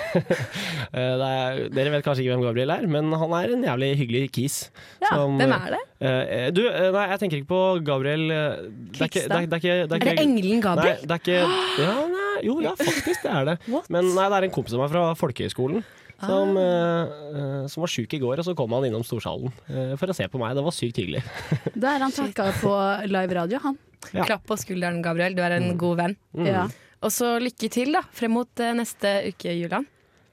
Eh, 0.95 1.19
er, 1.19 1.57
dere 1.73 1.91
vet 1.91 2.05
kanskje 2.05 2.23
ikke 2.23 2.35
hvem 2.35 2.43
Gabriel 2.45 2.71
er, 2.71 2.85
men 2.87 3.09
han 3.19 3.33
er 3.35 3.51
en 3.55 3.63
jævlig 3.65 3.87
hyggelig 3.99 4.21
kis. 4.35 4.57
Ja, 5.01 5.09
som- 5.17 5.35
hvem 5.39 5.51
er 5.55 5.73
det? 5.75 5.81
Uh, 6.05 6.45
du, 6.55 6.61
nei, 6.93 7.03
jeg 7.09 7.19
tenker 7.21 7.39
ikke 7.39 7.49
på 7.49 7.59
Gabriel 7.87 8.23
eh, 8.35 8.63
Det 8.93 9.01
er 9.01 9.09
ikke, 9.09 9.21
det 9.31 9.35
er, 9.37 9.45
det 9.47 9.57
er 9.57 9.87
det 9.87 9.97
Er 9.97 10.03
det 10.05 10.15
engelen 10.25 10.61
Gabriel? 10.63 10.97
Nei, 10.99 11.07
det 11.07 11.15
er 11.15 11.21
ikke 11.23 11.37
ja, 11.85 11.93
nei, 12.11 12.31
Jo, 12.45 12.55
ja, 12.63 12.73
faktisk, 12.79 13.23
det 13.23 13.31
er 13.31 13.47
det. 13.49 13.55
Men 13.95 14.11
nei, 14.13 14.25
det 14.31 14.37
er 14.41 14.47
en 14.49 14.55
kompis 14.55 14.75
av 14.75 14.83
meg 14.83 14.91
fra 14.93 15.05
folkehøyskolen. 15.19 15.83
Som, 16.21 16.55
eh, 16.57 17.15
eh, 17.35 17.67
som 17.67 17.83
var 17.83 17.91
sjuk 17.91 18.13
i 18.15 18.21
går, 18.21 18.39
og 18.39 18.47
så 18.47 18.55
kom 18.57 18.71
han 18.77 18.87
innom 18.87 19.03
storsalen 19.05 19.51
eh, 19.67 19.93
for 19.99 20.11
å 20.11 20.15
se 20.15 20.27
på 20.31 20.39
meg. 20.41 20.55
Det 20.55 20.63
var 20.65 20.75
sykt 20.75 21.01
hyggelig. 21.01 21.23
Da 21.81 21.95
er 21.95 22.05
han 22.05 22.15
takka 22.15 22.49
på 22.61 22.73
live 23.09 23.39
radio, 23.41 23.61
han. 23.65 23.79
Ja. 24.13 24.23
Klapp 24.23 24.45
på 24.47 24.57
skulderen, 24.61 25.01
Gabriel. 25.05 25.35
Du 25.35 25.43
er 25.43 25.57
en 25.57 25.73
god 25.81 25.99
venn. 26.03 26.19
Mm. 26.37 26.47
Ja. 26.47 26.67
Og 27.05 27.11
så 27.13 27.35
lykke 27.41 27.69
til 27.73 27.95
da, 27.97 28.05
frem 28.15 28.37
mot 28.37 28.63
neste 28.77 29.17
uke, 29.33 29.51
Julian. 29.57 29.89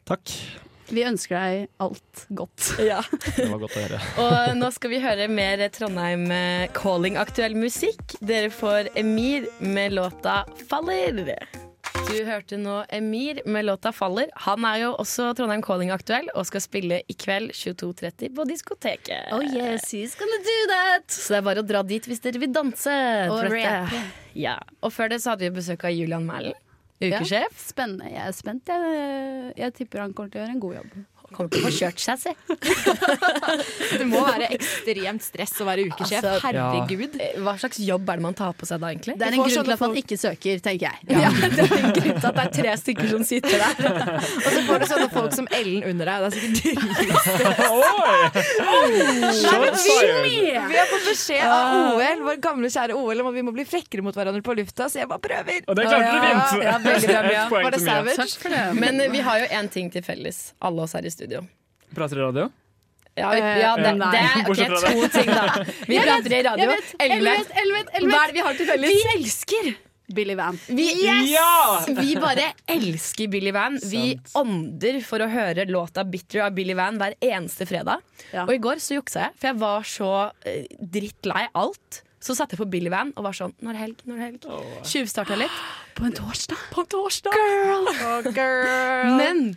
Takk. 0.08 0.36
Vi 0.92 1.04
ønsker 1.08 1.38
deg 1.38 1.70
alt 1.82 2.24
godt. 2.36 2.68
Det 2.78 3.48
var 3.48 3.58
godt 3.64 3.76
å 3.78 3.84
høre. 3.86 4.00
Og 4.26 4.54
nå 4.60 4.70
skal 4.76 4.92
vi 4.92 5.02
høre 5.02 5.28
mer 5.32 5.64
Trondheim 5.72 6.28
eh, 6.34 6.68
Calling-aktuell 6.76 7.56
musikk. 7.58 8.18
Dere 8.20 8.52
får 8.52 8.92
Emir 8.98 9.48
med 9.64 9.96
låta 9.96 10.42
'Faller'. 10.68 11.71
Du 11.92 12.16
hørte 12.24 12.56
nå 12.60 12.82
Emir 12.92 13.40
med 13.46 13.64
låta 13.66 13.92
'Faller'. 13.92 14.30
Han 14.46 14.64
er 14.64 14.76
jo 14.82 14.90
også 15.00 15.30
Trondheim 15.36 15.62
Calling-aktuell 15.64 16.28
og 16.34 16.46
skal 16.48 16.64
spille 16.64 17.00
i 17.08 17.14
kveld 17.14 17.52
22.30 17.56 18.32
på 18.36 18.46
diskoteket. 18.48 19.28
Oh 19.32 19.44
yes, 19.44 19.92
he's 19.92 20.16
gonna 20.18 20.40
do 20.46 20.58
that! 20.72 21.06
Så 21.12 21.34
det 21.34 21.40
er 21.42 21.46
bare 21.50 21.64
å 21.64 21.68
dra 21.68 21.82
dit 21.82 22.08
hvis 22.08 22.20
dere 22.24 22.40
vil 22.42 22.52
danse. 22.52 22.96
Og 23.30 23.44
rappe. 23.52 24.02
Ja. 24.34 24.58
Og 24.82 24.92
før 24.92 25.12
det 25.12 25.20
så 25.22 25.34
hadde 25.34 25.48
vi 25.48 25.54
besøk 25.60 25.84
av 25.84 25.92
Julian 25.92 26.24
Mælen, 26.26 26.56
ukesjef. 27.02 27.56
Spennende. 27.60 28.08
Jeg 28.12 28.24
er 28.26 28.36
spent. 28.36 28.68
Jeg, 28.72 29.52
jeg 29.60 29.74
tipper 29.80 30.06
han 30.06 30.14
kommer 30.16 30.32
til 30.32 30.40
å 30.40 30.44
gjøre 30.46 30.56
en 30.56 30.64
god 30.64 30.78
jobb. 30.80 31.00
Kommer 31.32 31.50
til 31.52 31.62
å 31.62 31.66
få 31.68 31.72
kjørt 31.78 31.98
seg, 32.02 32.16
si. 32.20 32.32
Det 33.98 34.06
må 34.08 34.20
være 34.26 34.48
ekstremt 34.56 35.22
stress 35.24 35.54
å 35.62 35.66
være 35.68 35.86
ukesjef. 35.90 36.22
Altså, 36.24 36.40
Herregud. 36.46 37.16
Eh, 37.20 37.38
Hva 37.42 37.54
slags 37.60 37.78
jobb 37.82 38.08
er 38.12 38.20
det 38.20 38.26
man 38.26 38.36
tar 38.38 38.52
på 38.58 38.68
seg 38.68 38.80
da, 38.82 38.90
egentlig? 38.92 39.14
Det 39.20 39.26
er 39.28 39.36
en 39.36 39.42
grunn 39.42 39.66
til 39.68 39.74
at 39.76 39.82
man 39.84 39.96
ikke 40.02 40.18
søker, 40.20 40.62
tenker 40.64 40.86
jeg. 40.88 40.96
Ja, 41.12 41.30
det 41.56 41.66
er 41.66 41.76
en 41.78 41.92
grunn 41.96 42.18
til 42.20 42.28
at 42.30 42.36
det 42.38 42.44
er 42.44 42.52
tre 42.58 42.76
stykker 42.82 43.10
som 43.12 43.22
sitter 43.28 43.56
der. 43.62 43.74
Og 44.22 44.48
så 44.48 44.60
får 44.68 44.76
du 44.84 44.86
sånne 44.92 45.08
folk 45.12 45.32
som 45.36 45.46
Ellen 45.58 45.82
under 45.92 46.04
deg. 46.12 46.16
Det 46.22 46.28
er 46.28 46.32
sikkert 46.36 46.52
Shots 49.42 49.86
Vi 50.22 50.76
har 50.76 50.86
fått 50.90 51.06
beskjed 51.08 51.46
av 51.46 51.94
OL, 51.96 52.22
vår 52.26 52.40
gamle 52.44 52.70
kjære 52.72 52.96
OL, 52.96 53.22
om 53.22 53.30
at 53.30 53.36
vi 53.36 53.44
må 53.46 53.54
bli 53.54 53.64
frekkere 53.68 54.04
mot 54.04 54.16
hverandre 54.16 54.42
på 54.44 54.52
lufta, 54.58 54.88
så 54.92 54.96
jeg 55.02 55.08
bare 55.10 55.22
prøver. 55.24 55.58
Og 55.68 55.78
det 55.78 55.84
klarte 55.88 56.10
du 56.12 56.18
fint! 56.26 56.64
Ja, 56.66 56.74
veldig 56.82 57.08
bra, 57.08 57.22
Mia. 57.28 57.44
Var 57.52 57.70
det 57.76 57.82
savage? 57.84 58.26
Men 58.78 58.94
vi 59.12 59.20
har 59.26 59.36
jo 59.42 59.46
én 59.60 59.68
ting 59.72 59.86
til 59.92 60.02
felles, 60.06 60.38
alle 60.62 60.78
oss 60.86 60.92
her 60.96 61.04
i 61.06 61.12
studio. 61.12 61.21
Prater 61.92 62.18
i 62.18 62.24
radio? 62.24 62.50
Ja, 63.14 63.30
vi, 63.30 63.40
ja 63.60 63.72
det, 63.76 63.90
nei. 64.00 64.10
det 64.14 64.20
er 64.24 64.46
okay, 64.48 64.68
to 64.72 65.08
ting, 65.12 65.28
da. 65.28 65.64
Vi 65.90 65.98
prater 66.00 66.32
i 66.32 66.42
radio. 66.46 66.68
Elvet. 66.96 67.90
Hva 68.08 68.20
er 68.22 68.30
det 68.30 68.36
vi 68.38 68.44
har 68.46 68.54
til 68.56 68.68
felles? 68.70 68.92
Vi 68.94 69.16
elsker 69.18 69.74
Billy 70.16 70.36
Van. 70.38 70.56
Vi, 70.66 70.86
Ja! 71.04 71.82
vi 71.86 72.14
bare 72.20 72.52
elsker 72.72 73.28
Billy 73.32 73.52
Van. 73.52 73.76
Vi 73.84 74.14
ånder 74.38 75.00
for 75.04 75.24
å 75.24 75.28
høre 75.28 75.66
låta 75.68 76.04
'Bitter' 76.08 76.46
av 76.46 76.54
Billy 76.56 76.76
Van 76.78 76.96
hver 77.00 77.16
eneste 77.20 77.68
fredag. 77.68 78.00
Ja. 78.32 78.46
Og 78.46 78.54
i 78.56 78.62
går 78.64 78.80
så 78.80 78.96
juksa 78.96 79.26
jeg, 79.26 79.36
for 79.36 79.50
jeg 79.50 79.60
var 79.60 79.84
så 79.88 80.12
eh, 80.48 80.64
drittlei 80.80 81.46
alt. 81.52 82.02
Så 82.22 82.36
satte 82.38 82.54
jeg 82.54 82.62
på 82.62 82.70
Billy 82.70 82.90
Van 82.92 83.10
og 83.18 83.24
var 83.26 83.34
sånn 83.34 83.52
Når 83.60 83.74
er 83.74 83.80
helg, 83.82 84.02
Når 84.06 84.16
er 84.16 84.24
helg. 84.28 84.44
Tjuvstarta 84.86 85.36
litt. 85.36 85.60
På 85.98 86.06
en 86.06 86.14
torsdag. 86.16 86.60
På 86.72 86.84
en 86.84 86.90
torsdag. 86.94 87.34
Men 89.18 89.56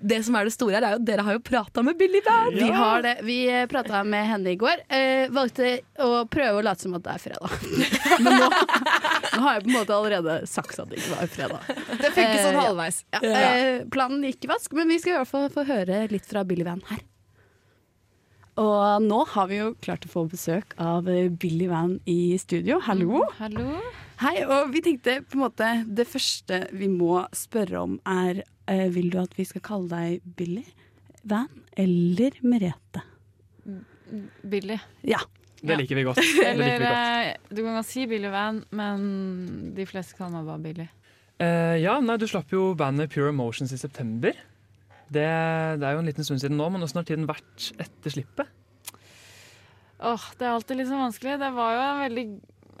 det 0.00 0.22
som 0.24 0.36
er 0.38 0.48
det 0.48 0.54
store 0.54 0.78
her, 0.78 0.86
er 0.86 0.94
jo 0.96 1.00
at 1.00 1.06
dere 1.08 1.24
har 1.26 1.36
jo 1.36 1.42
prata 1.44 1.82
med 1.84 1.98
Billy 2.00 2.22
Van. 2.24 2.50
Vi 2.54 2.70
har 2.72 3.04
det. 3.04 3.14
Vi 3.26 3.38
prata 3.70 4.02
med 4.04 4.26
henne 4.30 4.54
i 4.54 4.58
går. 4.60 4.84
Eh, 4.88 5.28
valgte 5.34 5.76
å 6.00 6.24
prøve 6.30 6.60
å 6.60 6.64
late 6.64 6.86
som 6.86 6.96
at 6.96 7.04
det 7.04 7.14
er 7.14 7.24
fredag. 7.26 7.68
Men 8.24 8.38
nå, 8.40 8.48
nå 8.48 9.44
har 9.44 9.58
jeg 9.58 9.66
på 9.66 9.72
en 9.72 9.76
måte 9.76 9.96
allerede 9.96 10.38
sagt 10.50 10.80
at 10.80 10.90
det 10.90 11.00
ikke 11.02 11.14
var 11.18 11.32
fredag. 11.36 11.70
Det 12.00 12.12
funker 12.16 12.30
Eh, 12.30 12.44
sånn 12.44 12.56
ja. 12.56 12.64
halvveis. 12.68 12.98
Ja, 13.14 13.20
eh, 13.26 13.84
planen 13.92 14.24
gikk 14.26 14.46
i 14.46 14.50
vask, 14.52 14.74
men 14.76 14.90
vi 14.90 14.98
skal 15.02 15.14
i 15.14 15.16
hvert 15.20 15.30
fall 15.30 15.48
få 15.52 15.64
høre 15.68 16.04
litt 16.12 16.28
fra 16.28 16.44
Billy 16.46 16.66
Van 16.66 16.82
her. 16.90 17.02
Og 18.60 19.04
nå 19.04 19.22
har 19.32 19.48
vi 19.48 19.60
jo 19.60 19.70
klart 19.80 20.04
å 20.04 20.10
få 20.12 20.26
besøk 20.30 20.74
av 20.80 21.08
eh, 21.08 21.28
Billy 21.30 21.68
Van 21.70 21.98
i 22.10 22.36
studio. 22.40 22.80
Hallo. 22.84 23.24
Hallo. 23.38 23.78
Hei, 24.20 24.42
og 24.44 24.72
vi 24.74 24.82
tenkte 24.84 25.22
på 25.24 25.38
en 25.38 25.44
måte 25.46 25.68
Det 25.88 26.04
første 26.04 26.66
vi 26.76 26.90
må 26.92 27.22
spørre 27.32 27.80
om 27.80 27.94
er 28.04 28.42
eh, 28.70 28.86
Vil 28.94 29.10
du 29.12 29.18
at 29.22 29.34
vi 29.38 29.44
skal 29.48 29.64
kalle 29.66 29.90
deg 29.90 30.22
Billy 30.38 30.64
Van 31.28 31.50
eller 31.76 32.38
Merete? 32.46 33.02
Billy. 34.50 34.78
Ja. 35.06 35.20
Det 35.60 35.76
liker 35.76 35.98
vi 35.98 36.02
godt. 36.06 36.18
Eller 36.48 36.78
vi 36.80 36.86
godt. 36.86 36.94
eh, 36.96 37.34
du 37.52 37.58
kan 37.60 37.74
godt 37.76 37.86
si 37.90 38.06
Billy 38.08 38.30
Van, 38.32 38.62
men 38.72 39.02
de 39.76 39.84
fleste 39.86 40.16
kaller 40.16 40.38
meg 40.40 40.46
bare 40.48 40.62
Billy. 40.64 40.86
Uh, 41.40 41.76
ja, 41.80 41.98
nei, 42.00 42.16
Du 42.20 42.24
slapp 42.28 42.50
jo 42.52 42.70
bandet 42.80 43.12
Pure 43.12 43.28
Emotions 43.32 43.70
i 43.76 43.78
september. 43.80 44.32
Det, 45.10 45.26
det 45.80 45.84
er 45.84 45.94
jo 45.94 46.00
en 46.00 46.08
liten 46.08 46.24
stund 46.24 46.40
siden 46.40 46.56
nå, 46.58 46.66
men 46.72 46.82
åssen 46.86 47.00
har 47.02 47.06
tiden 47.08 47.28
vært 47.28 47.68
etter 47.82 48.12
slippet? 48.16 48.48
Åh, 50.00 50.26
Det 50.40 50.46
er 50.48 50.54
alltid 50.56 50.80
litt 50.80 50.88
så 50.88 50.96
vanskelig. 51.00 51.36
Det 51.44 51.52
var 51.60 51.74
jo 51.76 51.80
en 51.84 52.02
veldig, 52.06 52.24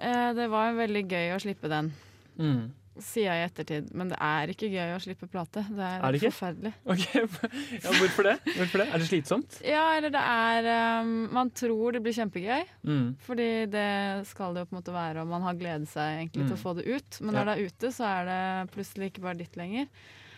eh, 0.00 0.28
det 0.40 0.46
var 0.52 0.70
en 0.72 0.80
veldig 0.80 1.04
gøy 1.12 1.34
å 1.36 1.40
slippe 1.44 1.68
den, 1.72 1.92
Mm. 2.40 2.70
Sier 3.04 3.26
jeg 3.30 3.40
i 3.40 3.46
ettertid. 3.48 3.90
Men 3.96 4.08
det 4.12 4.18
er 4.20 4.52
ikke 4.52 4.68
gøy 4.72 4.94
å 4.94 5.00
slippe 5.02 5.28
plate. 5.30 5.62
Det 5.68 5.84
er, 5.86 6.02
Er 6.06 6.12
det 6.16 6.20
forferdelig. 6.26 6.72
Okay. 6.94 7.24
ja, 7.80 7.92
Hvorfor 7.98 8.28
det? 8.28 8.34
Hvorfor 8.56 8.82
det? 8.82 8.86
Er 8.92 8.98
det 9.02 9.08
slitsomt? 9.10 9.58
Ja, 9.66 9.84
eller 9.96 10.10
det 10.14 10.22
er 10.22 10.70
um, 11.02 11.12
Man 11.32 11.50
tror 11.50 11.92
det 11.96 12.02
blir 12.04 12.16
kjempegøy, 12.16 12.64
Mm. 12.86 13.10
fordi 13.26 13.48
det 13.70 14.26
skal 14.30 14.54
det 14.54 14.62
jo 14.64 14.70
på 14.70 14.76
en 14.76 14.80
måte 14.82 14.94
være, 14.94 15.20
og 15.22 15.28
man 15.28 15.42
har 15.42 15.54
gledet 15.60 15.88
seg 15.88 16.16
egentlig 16.22 16.46
til 16.46 16.54
Mm. 16.54 16.58
å 16.58 16.62
få 16.64 16.74
det 16.76 16.86
ut. 16.88 17.20
Men 17.20 17.34
Ja. 17.34 17.40
når 17.40 17.44
det 17.44 17.54
er 17.58 17.66
ute, 17.70 17.92
så 17.92 18.04
er 18.08 18.24
det 18.30 18.72
plutselig 18.74 19.10
ikke 19.12 19.22
bare 19.22 19.38
ditt 19.38 19.56
lenger. 19.56 19.86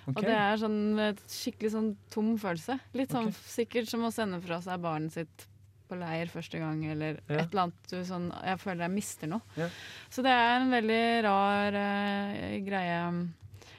Okay. 0.02 0.14
Og 0.16 0.22
det 0.26 0.34
er 0.34 0.56
sånn 0.58 1.16
skikkelig 1.30 1.70
sånn 1.76 1.96
tom 2.10 2.32
følelse. 2.36 2.80
Litt 2.98 3.10
sånn 3.14 3.28
okay. 3.30 3.38
sikkert 3.46 3.88
som 3.88 4.00
å 4.02 4.10
sende 4.12 4.40
fra 4.42 4.58
seg 4.60 4.80
barnet 4.82 5.12
sitt 5.14 5.46
på 5.92 5.98
leir 6.00 6.32
første 6.32 6.58
gang, 6.62 6.80
eller 6.96 7.20
Ja. 7.28 7.42
et 7.44 7.52
eller 7.52 7.66
annet 7.68 7.94
sånn 8.08 8.30
Jeg 8.42 8.58
føler 8.64 8.86
jeg 8.88 8.94
mister 8.96 9.30
noe. 9.30 9.42
Ja. 9.60 9.68
Så 10.10 10.24
det 10.24 10.32
er 10.32 10.60
en 10.60 10.72
veldig 10.72 11.02
rar 11.28 11.76
uh, 11.76 12.60
greie. 12.64 12.98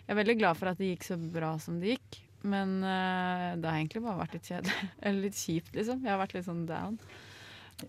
Jeg 0.04 0.13
er 0.13 0.19
veldig 0.21 0.38
glad 0.39 0.58
for 0.60 0.69
at 0.71 0.78
det 0.78 0.93
gikk 0.93 1.04
så 1.10 1.17
bra 1.17 1.56
som 1.63 1.80
det 1.82 1.95
gikk. 1.97 2.19
Men 2.43 2.82
uh, 2.84 3.56
det 3.56 3.65
har 3.69 3.78
egentlig 3.80 4.04
bare 4.04 4.19
vært 4.19 4.34
litt 4.38 4.49
kjedelig. 4.52 4.89
Eller 5.02 5.21
litt 5.30 5.38
kjipt, 5.39 5.73
liksom. 5.78 6.02
Jeg 6.04 6.12
har 6.12 6.19
vært 6.21 6.34
litt 6.36 6.45
sånn 6.49 6.65
down. 6.67 6.97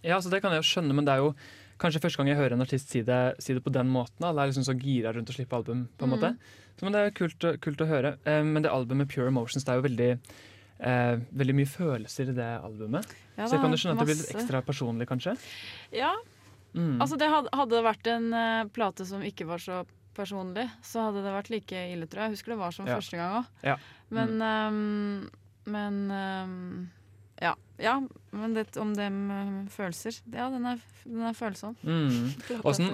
Ja, 0.02 0.16
så 0.22 0.30
Det 0.30 0.40
kan 0.42 0.54
jeg 0.54 0.62
jo 0.62 0.68
skjønne, 0.70 0.94
men 0.96 1.04
det 1.06 1.12
er 1.14 1.24
jo 1.24 1.34
kanskje 1.82 2.00
første 2.04 2.20
gang 2.22 2.28
jeg 2.30 2.38
hører 2.38 2.54
en 2.56 2.62
artist 2.62 2.88
si 2.94 3.02
det, 3.02 3.18
si 3.42 3.52
det 3.56 3.64
på 3.64 3.72
den 3.74 3.90
måten. 3.90 4.14
Det 4.22 4.28
Alle 4.30 4.44
er 4.46 4.52
liksom 4.52 4.64
så 4.68 4.76
gira 4.78 5.10
rundt 5.12 5.28
å 5.30 5.34
slippe 5.34 5.56
album. 5.58 5.88
på 5.98 6.06
en 6.06 6.10
Mm. 6.10 6.14
måte. 6.16 6.36
Så, 6.78 6.82
men 6.86 6.92
Det 6.94 7.00
er 7.02 7.10
kult, 7.18 7.44
kult 7.60 7.82
å 7.82 7.86
høre. 7.90 8.14
Eh, 8.26 8.42
men 8.42 8.62
det 8.62 8.70
albumet 8.70 9.08
Pure 9.10 9.26
Emotions, 9.28 9.64
det 9.64 9.70
er 9.74 9.80
jo 9.82 9.88
veldig 9.88 10.20
eh, 10.84 11.16
veldig 11.32 11.54
mye 11.58 11.70
følelser 11.70 12.30
i 12.30 12.36
det 12.36 12.50
albumet. 12.60 13.08
Ja 13.38 13.48
så 13.48 13.56
jeg 13.56 13.64
kan 13.64 13.72
jo 13.74 13.80
skjønne 13.80 13.96
at 13.96 14.04
det 14.04 14.08
blir 14.12 14.20
litt 14.20 14.34
ekstra 14.36 14.60
personlig, 14.68 15.08
kanskje. 15.10 15.36
Ja, 15.92 16.12
Mm. 16.74 16.96
altså 17.00 17.14
det 17.16 17.28
hadde, 17.30 17.48
hadde 17.54 17.70
det 17.76 17.84
vært 17.86 18.08
en 18.10 18.24
uh, 18.34 18.64
plate 18.74 19.04
som 19.06 19.20
ikke 19.22 19.44
var 19.46 19.60
så 19.62 19.84
personlig, 20.16 20.64
så 20.82 21.04
hadde 21.06 21.20
det 21.22 21.30
vært 21.36 21.50
like 21.52 21.82
ille, 21.92 22.08
tror 22.10 22.24
jeg. 22.24 22.32
Jeg 22.32 22.34
husker 22.34 22.50
det 22.54 22.58
var 22.58 22.72
som 22.74 22.86
Ja. 22.88 22.96
første 22.98 23.16
gang 23.20 23.36
òg. 23.38 23.46
Ja. 23.62 23.76
Men, 24.10 24.32
Mm. 24.38 24.42
ehm, 24.42 25.30
men 25.70 26.10
um, 26.10 26.90
ja. 27.40 27.54
ja. 27.78 27.94
Men 28.32 28.54
det, 28.54 28.76
om 28.76 28.90
det 28.92 29.06
med 29.12 29.70
følelser 29.70 30.18
Ja, 30.32 30.50
den 30.50 30.66
er, 30.66 30.80
den 31.06 31.22
er 31.22 31.32
følsom. 31.32 31.76
Mm. 31.84 32.34
Åssen, 32.64 32.90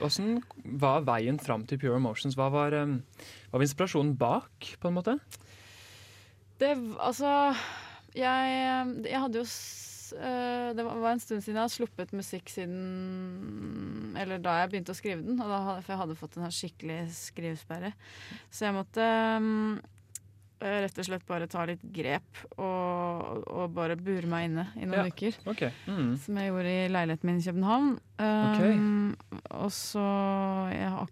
åssen 0.00 0.42
var 0.64 1.02
veien 1.04 1.38
fram 1.38 1.66
til 1.68 1.76
Pure 1.78 1.96
Emotions? 2.00 2.34
Hva 2.34 2.48
var, 2.50 2.72
um, 2.80 3.02
hva 3.50 3.58
var 3.60 3.66
inspirasjonen 3.68 4.16
bak, 4.16 4.72
på 4.80 4.88
en 4.88 4.94
måte? 4.96 5.18
Det 6.62 6.72
Altså, 7.02 7.28
jeg, 8.14 8.56
jeg 9.08 9.20
hadde 9.24 9.40
jo 9.40 9.46
eh, 9.46 10.68
Det 10.76 10.84
var 10.86 11.08
en 11.12 11.22
stund 11.22 11.42
siden 11.42 11.58
jeg 11.58 11.64
hadde 11.64 11.74
sluppet 11.76 12.12
musikk 12.16 12.52
siden 12.52 14.12
Eller 14.20 14.42
da 14.42 14.58
jeg 14.60 14.72
begynte 14.74 14.94
å 14.94 14.98
skrive 14.98 15.24
den, 15.24 15.40
da 15.40 15.80
for 15.80 15.94
jeg 15.94 16.02
hadde 16.04 16.18
fått 16.20 16.36
en 16.36 16.46
sånn 16.46 16.54
skikkelig 16.54 17.00
skrivesperre. 17.16 17.94
Så 18.52 18.66
jeg 18.68 18.76
måtte 18.76 19.06
eh, 20.62 20.76
rett 20.84 21.00
og 21.00 21.08
slett 21.08 21.24
bare 21.26 21.48
ta 21.50 21.64
litt 21.66 21.82
grep 21.96 22.42
og, 22.54 23.46
og 23.48 23.72
bare 23.74 23.96
bure 23.98 24.28
meg 24.30 24.50
inne 24.50 24.66
i 24.76 24.84
noen 24.86 25.08
Ja, 25.08 25.08
uker. 25.08 25.38
Okay. 25.54 25.72
Mm. 25.88 26.12
Som 26.22 26.38
jeg 26.38 26.52
gjorde 26.52 26.74
i 26.76 26.90
leiligheten 26.92 27.30
min 27.30 27.40
i 27.40 27.46
København. 27.48 27.88
Um, 28.22 29.16
Og 29.64 29.72
så 29.74 30.04
ja, 30.76 31.06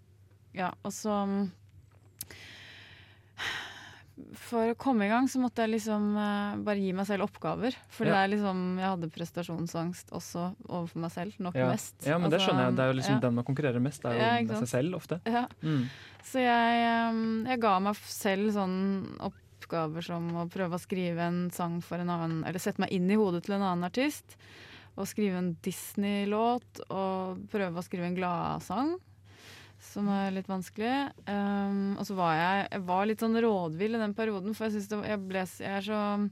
ja, 0.55 0.69
og 0.85 0.93
så 0.95 1.17
mm, 1.27 1.43
For 4.37 4.71
å 4.71 4.77
komme 4.79 5.05
i 5.05 5.09
gang 5.11 5.27
så 5.31 5.39
måtte 5.41 5.63
jeg 5.65 5.73
liksom 5.75 6.15
uh, 6.17 6.55
bare 6.63 6.79
gi 6.81 6.91
meg 6.95 7.07
selv 7.09 7.25
oppgaver. 7.27 7.75
For 7.89 8.05
Ja. 8.07 8.13
det 8.13 8.19
er 8.21 8.31
liksom, 8.37 8.61
jeg 8.79 8.87
hadde 8.87 9.09
prestasjonsangst 9.15 10.11
også 10.15 10.45
overfor 10.69 11.03
meg 11.05 11.11
selv, 11.11 11.35
nok 11.39 11.55
Ja. 11.55 11.67
mest. 11.71 11.95
ja, 12.05 12.17
men 12.17 12.29
det 12.29 12.39
Altså, 12.39 12.51
skjønner 12.51 12.65
jeg. 12.69 12.75
Det 12.75 12.83
er 12.85 12.91
jo 12.93 12.97
liksom 12.99 13.13
ja. 13.15 13.19
den 13.27 13.35
man 13.35 13.45
konkurrerer 13.47 13.81
mest. 13.81 14.01
Det 14.03 14.11
er 14.11 14.41
jo 14.41 14.47
med 14.47 14.57
seg 14.63 14.67
selv 14.73 14.95
ofte. 14.95 15.21
Ja. 15.25 15.45
Mm. 15.61 15.85
Så 16.23 16.39
jeg, 16.43 17.11
um, 17.11 17.45
jeg 17.45 17.59
ga 17.59 17.79
meg 17.79 17.95
selv 17.95 18.51
sånn 18.53 18.79
oppgaver 19.19 20.03
som 20.03 20.27
å 20.35 20.49
prøve 20.49 20.75
å 20.77 20.81
skrive 20.81 21.19
en 21.27 21.49
sang 21.51 21.81
for 21.81 21.97
en 21.97 22.09
annen 22.09 22.43
Eller 22.45 22.59
sette 22.59 22.79
meg 22.79 22.91
inn 22.91 23.09
i 23.09 23.15
hodet 23.15 23.43
til 23.45 23.55
en 23.55 23.61
annen 23.63 23.83
artist. 23.87 24.37
Og 24.97 25.07
skrive 25.07 25.37
en 25.39 25.53
Disney-låt 25.63 26.81
og 26.89 27.47
prøve 27.51 27.79
å 27.79 27.83
skrive 27.85 28.09
en 28.09 28.15
gladsang. 28.17 28.97
Som 29.81 30.07
er 30.13 30.29
litt 30.35 30.47
vanskelig. 30.47 30.91
Um, 31.27 31.97
og 31.97 32.05
så 32.07 32.15
var 32.15 32.35
jeg, 32.37 32.67
jeg 32.75 32.85
var 32.85 33.05
litt 33.09 33.19
sånn 33.23 33.35
rådvill 33.41 33.97
i 33.97 34.01
den 34.03 34.13
perioden, 34.17 34.53
for 34.55 34.67
jeg 34.69 34.75
syns 34.77 34.87
det 34.91 34.99
jeg 35.09 35.21
ble 35.27 35.41
jeg 35.45 35.75
er 35.79 35.81
så 35.87 36.29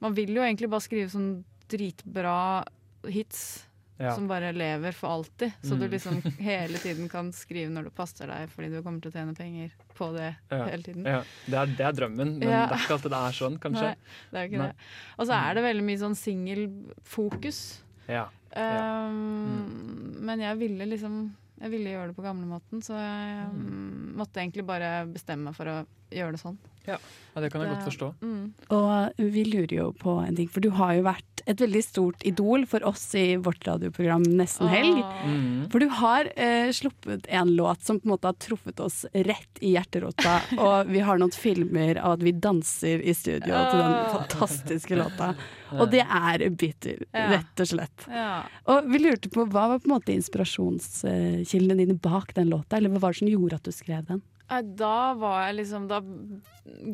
Man 0.00 0.14
vil 0.14 0.30
jo 0.34 0.42
egentlig 0.42 0.70
bare 0.72 0.84
skrive 0.86 1.10
sånn 1.12 1.44
dritbra 1.68 2.64
hits 3.10 3.64
Ja. 3.98 4.12
som 4.14 4.28
bare 4.30 4.52
lever 4.54 4.92
for 4.94 5.10
alltid. 5.10 5.52
Så 5.60 5.74
du 5.76 5.84
Mm. 5.86 5.90
liksom 5.90 6.22
hele 6.38 6.78
tiden 6.78 7.08
kan 7.10 7.32
skrive 7.32 7.68
når 7.74 7.84
det 7.88 7.94
passer 7.96 8.26
deg, 8.30 8.48
fordi 8.54 8.70
du 8.70 8.82
kommer 8.82 9.02
til 9.02 9.10
å 9.10 9.14
tjene 9.16 9.34
penger 9.36 9.72
på 9.98 10.12
det 10.16 10.36
Ja. 10.52 10.64
hele 10.70 10.82
tiden. 10.86 11.04
Ja. 11.04 11.22
Det, 11.46 11.54
er, 11.58 11.66
det 11.66 11.80
er 11.88 11.92
drømmen, 11.98 12.38
men 12.38 12.48
Ja. 12.48 12.66
det 12.68 12.76
er 12.78 12.84
ikke 12.86 12.94
alltid 12.94 13.10
det 13.10 13.18
er 13.26 13.32
sånn, 13.40 13.58
kanskje. 13.64 13.82
Nei, 13.82 13.96
det 14.30 14.38
er 14.38 14.46
jo 14.46 14.50
ikke 14.52 14.62
Nei. 14.62 14.68
det. 14.68 14.76
Og 15.18 15.26
så 15.26 15.34
er 15.34 15.54
det 15.58 15.64
veldig 15.66 15.84
mye 15.90 15.98
sånn 15.98 16.14
singelfokus. 16.14 17.60
Ja. 18.08 18.28
Um, 18.56 20.16
Men 20.24 20.40
jeg 20.40 20.58
ville 20.62 20.86
liksom 20.94 21.18
Jeg 21.58 21.72
ville 21.74 21.94
gjøre 21.94 22.10
det 22.10 22.16
på 22.18 22.24
gamlemåten, 22.24 22.82
så 22.84 22.96
jeg 22.98 23.46
mm. 23.52 24.18
måtte 24.18 24.42
egentlig 24.42 24.66
bare 24.68 24.92
bestemme 25.10 25.50
meg 25.50 25.56
for 25.58 25.70
å 25.72 25.78
gjøre 26.14 26.36
det 26.36 26.42
sånn. 26.42 26.58
Ja, 26.88 26.96
det 27.36 27.50
kan 27.52 27.60
jeg 27.60 27.70
Det- 27.70 27.76
godt 27.76 27.88
forstå. 27.90 28.14
Mm. 28.22 28.52
Og 28.70 29.12
vi 29.18 29.44
lurer 29.44 29.74
jo 29.76 29.92
på 29.92 30.26
en 30.26 30.36
ting, 30.36 30.48
for 30.48 30.60
du 30.60 30.70
har 30.70 30.94
jo 30.94 31.02
vært 31.02 31.42
et 31.46 31.56
veldig 31.56 31.82
stort 31.84 32.24
idol 32.24 32.66
for 32.66 32.84
oss 32.84 33.14
i 33.14 33.36
vårt 33.36 33.64
radioprogram 33.64 34.22
Nesten 34.22 34.68
helg. 34.68 35.02
Mm. 35.24 35.70
For 35.70 35.78
du 35.80 35.88
har 35.88 36.28
eh, 36.36 36.70
sluppet 36.72 37.26
en 37.28 37.54
låt 37.56 37.82
som 37.82 38.00
på 38.00 38.06
en 38.06 38.12
måte 38.16 38.28
har 38.28 38.34
truffet 38.34 38.80
oss 38.80 39.04
rett 39.12 39.60
i 39.60 39.74
hjerterota, 39.76 40.40
og 40.58 40.88
vi 40.92 41.00
har 41.00 41.18
noen 41.18 41.32
filmer 41.32 42.00
av 42.00 42.18
at 42.18 42.22
vi 42.22 42.32
danser 42.32 43.00
i 43.00 43.14
studio 43.16 43.52
til 43.52 43.80
den 43.80 43.96
fantastiske 44.12 44.96
låta. 44.96 45.34
Og 45.72 45.90
det 45.90 46.00
er 46.04 46.48
bitter, 46.50 47.04
Ja. 47.12 47.28
rett 47.36 47.60
og 47.60 47.66
slett. 47.66 48.06
Ja. 48.08 48.42
Og 48.66 48.88
vi 48.88 48.98
lurte 48.98 49.28
på 49.30 49.44
hva 49.46 49.68
var 49.68 49.78
på 49.78 49.88
en 49.90 49.96
måte 50.00 50.14
inspirasjonskildene 50.16 51.76
dine 51.86 51.98
bak 52.00 52.34
den 52.34 52.48
låta, 52.50 52.76
eller 52.78 52.90
hva 52.90 53.00
var 53.00 53.12
det 53.12 53.18
som 53.22 53.28
gjorde 53.28 53.54
at 53.60 53.62
du 53.68 53.72
skrev 53.72 54.06
den? 54.06 54.22
Da 54.48 55.12
var 55.12 55.42
jeg 55.46 55.56
liksom 55.58 55.88
Da 55.90 55.98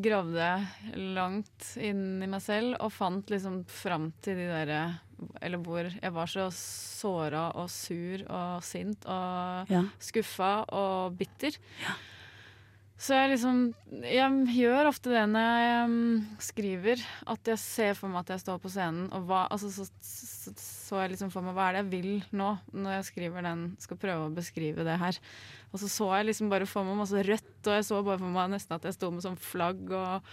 gravde 0.03 0.35
jeg 0.43 0.97
langt 1.15 1.69
inn 1.79 2.21
i 2.21 2.27
meg 2.27 2.41
selv 2.43 2.75
og 2.83 2.91
fant 2.91 3.29
liksom 3.31 3.61
fram 3.71 4.09
til 4.21 4.35
de 4.35 4.47
derre 4.49 4.81
Eller 5.41 5.57
hvor 5.63 5.87
jeg 5.87 6.11
var 6.11 6.27
så 6.27 6.49
såra 6.51 7.45
og 7.55 7.69
sur 7.71 8.25
og 8.27 8.61
sint 8.67 9.05
og 9.07 9.71
Ja. 9.71 9.83
skuffa 10.03 10.65
og 10.67 11.15
bitter. 11.17 11.55
Så 12.97 13.11
jeg 13.11 13.31
liksom 13.33 13.57
Jeg 14.07 14.45
gjør 14.55 14.87
ofte 14.87 15.11
det 15.11 15.23
når 15.27 15.47
jeg 15.59 15.87
um, 15.89 16.27
skriver, 16.39 17.01
at 17.27 17.49
jeg 17.51 17.59
ser 17.59 17.93
for 17.99 18.07
meg 18.07 18.21
at 18.23 18.29
jeg 18.37 18.43
står 18.45 18.61
på 18.63 18.71
scenen, 18.71 19.09
og 19.11 19.25
hva 19.27 19.41
Altså 19.51 19.67
så, 19.73 19.83
så, 19.99 20.53
så 20.55 21.01
jeg 21.03 21.11
liksom 21.11 21.31
for 21.33 21.43
meg 21.43 21.57
hva 21.57 21.65
er 21.67 21.75
det 21.75 21.81
jeg 21.83 21.89
vil 21.91 22.23
nå, 22.39 22.53
når 22.71 22.95
jeg 22.99 23.07
skriver 23.09 23.43
den, 23.43 23.65
skal 23.83 23.99
prøve 23.99 24.29
å 24.29 24.35
beskrive 24.37 24.85
det 24.87 24.95
her. 25.01 25.19
Og 25.73 25.81
så 25.81 25.89
så 25.91 26.07
jeg 26.15 26.29
liksom 26.29 26.47
bare 26.53 26.65
for 26.69 26.87
meg 26.87 26.95
masse 27.01 27.19
rødt, 27.27 27.51
og 27.67 27.73
jeg 27.75 27.83
så 27.89 27.99
bare 28.05 28.21
for 28.21 28.31
meg 28.37 28.53
nesten 28.55 28.77
at 28.77 28.87
jeg 28.87 28.95
sto 28.95 29.11
med 29.11 29.25
sånn 29.25 29.35
flagg 29.43 29.91
og, 29.91 30.31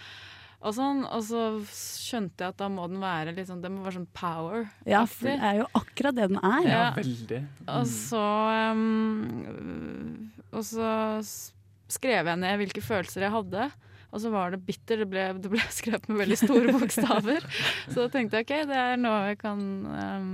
og 0.63 0.75
sånn. 0.77 1.03
Og 1.09 1.23
så 1.27 1.41
skjønte 1.67 2.45
jeg 2.45 2.53
at 2.55 2.61
da 2.63 2.69
må 2.71 2.85
den 2.87 3.01
være 3.03 3.33
litt 3.35 3.49
sånn 3.51 3.59
Den 3.65 3.75
må 3.75 3.83
være 3.83 3.97
sånn 3.99 4.07
power. 4.15 4.69
Ja, 4.87 5.03
for 5.09 5.27
det 5.33 5.35
er 5.49 5.59
jo 5.65 5.67
akkurat 5.81 6.15
det 6.15 6.29
den 6.31 6.39
er. 6.39 6.61
Ja, 6.63 6.77
Ja. 6.79 6.89
veldig. 6.95 7.41
Og 7.67 7.83
Mm. 7.83 7.91
så 7.91 8.23
um, 8.71 10.31
Og 10.53 10.63
så 10.63 10.93
skrev 11.93 12.29
jeg 12.31 12.41
ned 12.41 12.61
hvilke 12.61 12.83
følelser 12.83 13.27
jeg 13.27 13.35
hadde. 13.35 13.67
Og 14.13 14.21
så 14.21 14.29
var 14.29 14.53
det 14.53 14.61
bitter. 14.65 15.03
Det 15.03 15.09
ble, 15.09 15.25
det 15.41 15.51
ble 15.51 15.61
skrevet 15.73 16.09
med 16.09 16.21
veldig 16.23 16.39
store 16.43 16.73
bokstaver. 16.77 17.45
så 17.89 18.03
da 18.03 18.09
tenkte 18.13 18.39
jeg 18.39 18.47
OK, 18.47 18.55
det 18.69 18.81
er 18.85 18.99
noe 19.01 19.29
jeg 19.31 19.39
kan 19.41 19.63
um, 19.89 20.33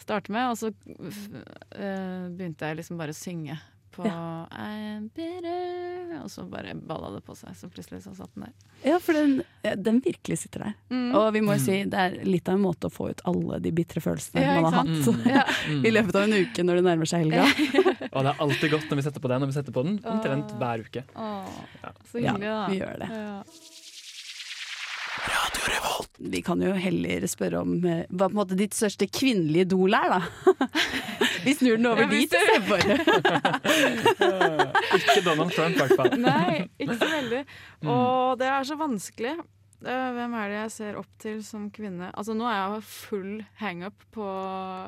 starte 0.00 0.34
med. 0.34 0.50
Og 0.50 0.58
så 0.58 0.72
uh, 0.72 2.30
begynte 2.34 2.66
jeg 2.66 2.82
liksom 2.82 3.00
bare 3.00 3.14
å 3.14 3.20
synge 3.20 3.60
på 3.90 4.06
I'm 4.06 5.08
bitter, 5.14 6.22
og 6.22 6.30
så 6.30 6.44
bare 6.46 6.74
balla 6.74 7.10
det 7.14 7.22
på 7.26 7.34
seg. 7.34 7.54
Så 7.58 7.68
plutselig 7.70 8.02
så 8.04 8.14
satt 8.14 8.30
den 8.34 8.46
der. 8.46 8.52
Ja, 8.86 8.98
for 9.02 9.18
den, 9.18 9.40
den 9.82 10.00
virkelig 10.04 10.38
sitter 10.44 10.68
der. 10.68 10.76
Mm. 10.90 11.08
Og 11.18 11.26
vi 11.34 11.42
må 11.44 11.56
jo 11.58 11.64
si 11.64 11.80
det 11.90 12.04
er 12.04 12.18
litt 12.26 12.48
av 12.48 12.58
en 12.58 12.64
måte 12.64 12.90
å 12.90 12.94
få 12.94 13.10
ut 13.10 13.24
alle 13.28 13.60
de 13.64 13.74
bitre 13.74 14.02
følelsene 14.04 14.44
Ja, 14.44 14.60
man 14.60 14.70
har 14.70 14.84
hatt. 14.84 15.10
Mm. 15.66 15.84
i 15.88 15.94
løpet 15.94 16.20
av 16.20 16.28
en 16.28 16.38
uke 16.38 16.66
når 16.66 16.80
det 16.80 16.86
nærmer 16.86 17.10
seg 17.10 17.26
helga. 17.26 17.98
Og 18.10 18.24
det 18.26 18.30
er 18.32 18.40
alltid 18.42 18.72
godt 18.72 18.88
når 18.90 18.98
vi 18.98 19.02
setter 19.06 19.22
på 19.22 19.28
den, 19.30 19.42
og 19.44 19.50
vi 19.50 19.54
setter 19.54 19.74
på 19.74 19.82
den 19.86 19.98
omtrent 20.10 20.54
hver 20.58 20.82
uke. 20.86 21.04
Åh, 21.14 21.60
Ja. 21.84 21.92
så 22.10 22.18
hyggelig, 22.18 22.48
da. 22.48 22.66
vi 22.70 22.80
gjør 22.80 22.96
det. 23.04 23.10
Ja. 23.14 23.42
Vi 26.20 26.40
kan 26.44 26.60
jo 26.62 26.72
heller 26.76 27.24
spørre 27.28 27.60
om 27.64 27.76
eh, 27.88 28.02
hva 28.10 28.26
på 28.28 28.32
en 28.32 28.36
måte 28.38 28.56
ditt 28.58 28.74
største 28.76 29.06
kvinnelige 29.08 29.66
idol 29.68 29.94
er, 29.96 30.08
da. 30.16 30.20
Vi 31.44 31.54
snur 31.56 31.78
den 31.78 31.86
over 31.88 32.02
Ja, 32.04 32.08
dit 32.10 32.28
istedenfor. 32.28 32.80
Ikke 34.98 35.22
Donald 35.24 35.52
Trump, 35.54 35.76
i 35.76 35.80
hvert 35.80 35.96
fall. 35.96 36.10
Nei, 36.20 36.66
ikke 36.76 36.96
så 37.00 37.08
veldig. 37.08 37.40
Mm. 37.80 37.88
Og 37.94 38.38
det 38.42 38.50
er 38.52 38.66
så 38.68 38.76
vanskelig. 38.80 39.32
Eh, 39.80 40.08
Hvem 40.12 40.34
er 40.36 40.48
det 40.52 40.56
jeg 40.58 40.70
ser 40.74 40.96
opp 41.00 41.08
til 41.22 41.38
som 41.46 41.70
kvinne? 41.72 42.10
Altså 42.12 42.34
Nå 42.36 42.44
er 42.44 42.58
jeg 42.76 42.82
full 42.84 43.30
hangup 43.62 44.02
på 44.12 44.26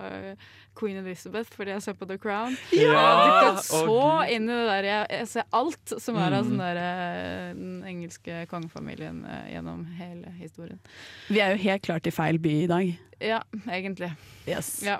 eh, 0.05 0.35
Queen 0.77 0.99
Elizabeth 1.01 1.53
fordi 1.57 1.73
jeg 1.73 1.83
ser 1.87 1.97
på 1.97 2.09
The 2.11 2.19
Crown. 2.21 2.57
Ja! 2.73 2.83
Jeg 2.83 2.97
har 2.99 3.23
dykket 3.25 3.65
så 3.71 3.97
inn 4.35 4.45
i 4.51 4.53
det 4.53 4.67
der. 4.69 4.89
Jeg, 4.91 5.07
jeg 5.17 5.29
ser 5.33 5.49
alt 5.63 5.95
som 5.99 6.17
er 6.21 6.37
av 6.37 6.43
Mm. 6.45 6.51
sånn 6.51 6.61
der, 6.65 6.83
eh, 6.83 7.55
den 7.57 7.83
engelske 7.89 8.43
kongefamilien 8.51 9.23
gjennom 9.53 9.85
hele 9.97 10.33
historien. 10.41 10.81
Vi 11.29 11.41
er 11.41 11.55
jo 11.57 11.63
helt 11.65 11.83
klart 11.89 12.07
i 12.07 12.15
feil 12.15 12.39
by 12.43 12.55
i 12.65 12.67
dag. 12.71 12.93
Ja, 13.23 13.41
egentlig. 13.71 14.11
Yes. 14.49 14.83
Ja. 14.83 14.99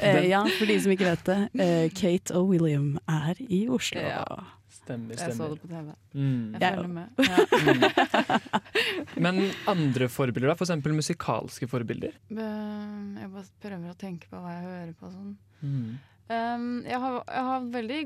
Eh, 0.00 0.24
ja, 0.30 0.42
for 0.58 0.64
de 0.66 0.78
som 0.80 0.90
ikke 0.94 1.10
vet 1.10 1.24
det. 1.28 1.40
eh, 1.60 1.88
Kate 1.92 2.34
og 2.34 2.48
William 2.48 2.94
er 3.06 3.34
i 3.50 3.66
Oslo. 3.68 4.00
Ja. 4.00 4.24
Stemmer, 4.70 5.14
Jeg 5.18 5.34
så 5.36 5.46
det 5.50 5.60
på 5.60 5.68
TV. 5.68 5.90
Mm. 6.14 6.54
Jeg 6.54 6.60
Jeg 6.62 6.74
følger 6.74 6.88
med. 6.88 7.06
Ja. 7.18 8.40
Men 9.20 9.50
andre 9.70 10.08
forbilder, 10.08 10.48
da? 10.48 10.54
For 10.58 10.64
eksempel 10.66 10.92
musikalske 10.96 11.68
forbilder? 11.70 12.14
Jeg 12.30 13.30
bare 13.32 13.44
prøver 13.62 13.90
å 13.92 13.98
tenke 14.00 14.28
på 14.30 14.40
hva 14.40 14.54
jeg 14.56 14.64
hører 14.66 14.94
på 15.00 15.10
sånn. 15.12 15.36
Mm. 15.62 15.98
Um, 16.30 16.66
jeg, 16.86 16.98
har, 17.02 17.16
jeg 17.26 17.44
har 17.50 17.60
veldig 17.74 18.00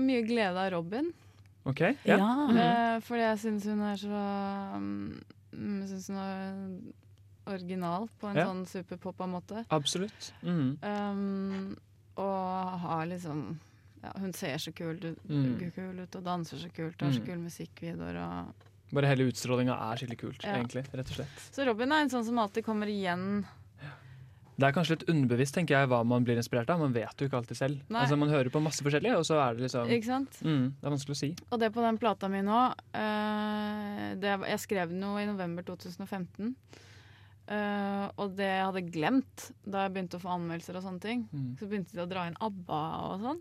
mye 0.00 0.22
glede 0.26 0.56
av 0.66 0.70
Robin. 0.72 1.10
OK? 1.68 1.80
Ja. 2.08 2.16
Ja. 2.16 2.28
Mm. 2.48 2.56
eh, 2.62 3.00
fordi 3.04 3.24
jeg 3.26 3.38
syns 3.42 3.66
hun 3.68 3.82
er 3.84 3.96
så 4.00 4.22
Jeg 5.52 5.88
syns 5.90 6.06
hun 6.08 6.16
er 6.22 7.52
original 7.52 8.08
på 8.20 8.28
en 8.30 8.36
Ja. 8.36 8.46
sånn 8.46 8.64
superpoppa-måte. 8.68 9.64
Absolutt. 9.72 10.32
Mm. 10.42 10.78
Um, 10.82 11.76
og 12.16 12.78
har 12.84 13.06
liksom 13.06 13.58
ja, 14.02 14.12
Hun 14.20 14.32
ser 14.32 14.56
så 14.62 14.70
kul 14.72 14.94
ut, 15.02 15.18
Mm. 15.28 15.72
kul 15.74 15.98
ut 16.00 16.14
og 16.16 16.22
danser 16.24 16.56
så 16.58 16.68
kult. 16.72 16.94
og 17.02 17.08
Har 17.08 17.12
så 17.12 17.20
Mm. 17.20 17.26
kule 17.26 17.42
musikkvideoer. 17.48 18.16
Og 18.16 18.54
Bare 18.92 19.06
hele 19.10 19.26
utstrålinga 19.28 19.74
er 19.92 19.96
skikkelig 20.00 20.18
kult, 20.18 20.42
Ja. 20.44 20.54
egentlig. 20.56 20.84
Rett 20.94 21.10
og 21.10 21.16
slett. 21.20 21.40
så 21.52 21.66
Robin 21.66 21.92
er 21.92 22.00
en 22.06 22.08
sånn 22.10 22.24
som 22.24 22.38
alltid 22.38 22.64
kommer 22.64 22.86
igjen. 22.88 23.44
Det 24.58 24.66
er 24.66 24.72
kanskje 24.74 24.96
litt 24.96 25.04
underbevisst 25.08 25.54
tenker 25.54 25.76
jeg, 25.78 25.86
hva 25.88 26.00
man 26.04 26.24
blir 26.24 26.34
inspirert 26.36 26.68
av. 26.70 26.80
Man 26.80 26.92
vet 26.92 27.14
jo 27.20 27.28
ikke 27.28 27.36
alltid 27.38 27.56
selv. 27.56 27.78
Nei. 27.88 28.00
Altså 28.02 28.18
Man 28.18 28.28
hører 28.28 28.50
på 28.50 28.60
masse 28.60 28.82
forskjellig, 28.82 29.12
og 29.14 29.22
så 29.24 29.36
er 29.38 29.54
det 29.54 29.68
liksom 29.70 29.86
Ikke 29.88 30.04
sant? 30.08 30.40
mm, 30.42 30.64
Det 30.80 30.84
er 30.88 30.90
vanskelig 30.90 31.14
å 31.14 31.20
si. 31.20 31.36
Og 31.52 31.60
det 31.60 31.72
på 31.72 31.80
den 31.84 31.96
plata 31.98 32.28
mi 32.28 32.40
nå 32.42 32.74
eh, 32.92 34.14
det, 34.18 34.32
Jeg 34.48 34.58
skrev 34.58 34.88
den 34.90 35.00
jo 35.00 35.16
i 35.16 35.26
november 35.26 35.62
2015. 35.62 36.56
Uh, 37.48 38.10
og 38.20 38.34
det 38.36 38.44
jeg 38.44 38.64
hadde 38.66 38.82
glemt 38.92 39.44
da 39.64 39.86
jeg 39.86 39.94
begynte 39.94 40.18
å 40.18 40.20
få 40.20 40.34
anmeldelser, 40.34 40.76
og 40.76 40.82
sånne 40.84 41.00
ting, 41.00 41.22
Mm. 41.32 41.56
så 41.56 41.64
begynte 41.70 41.94
de 41.96 42.02
å 42.04 42.08
dra 42.08 42.26
inn 42.28 42.36
ABBA 42.44 42.80
og 43.08 43.20
sånn. 43.22 43.40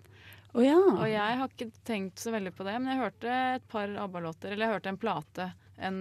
Å 0.57 0.65
ja. 0.65 0.79
Og 0.95 1.05
jeg 1.05 1.39
har 1.39 1.53
ikke 1.53 1.69
tenkt 1.85 2.21
så 2.21 2.33
veldig 2.33 2.53
på 2.57 2.65
det, 2.65 2.75
men 2.81 2.93
jeg 2.93 3.03
hørte 3.03 3.39
et 3.57 3.65
par 3.69 3.91
ABBA-låter, 4.07 4.53
eller 4.55 4.65
jeg 4.65 4.77
hørte 4.79 4.93
en 4.93 5.01
plate 5.01 5.51
en 5.77 5.97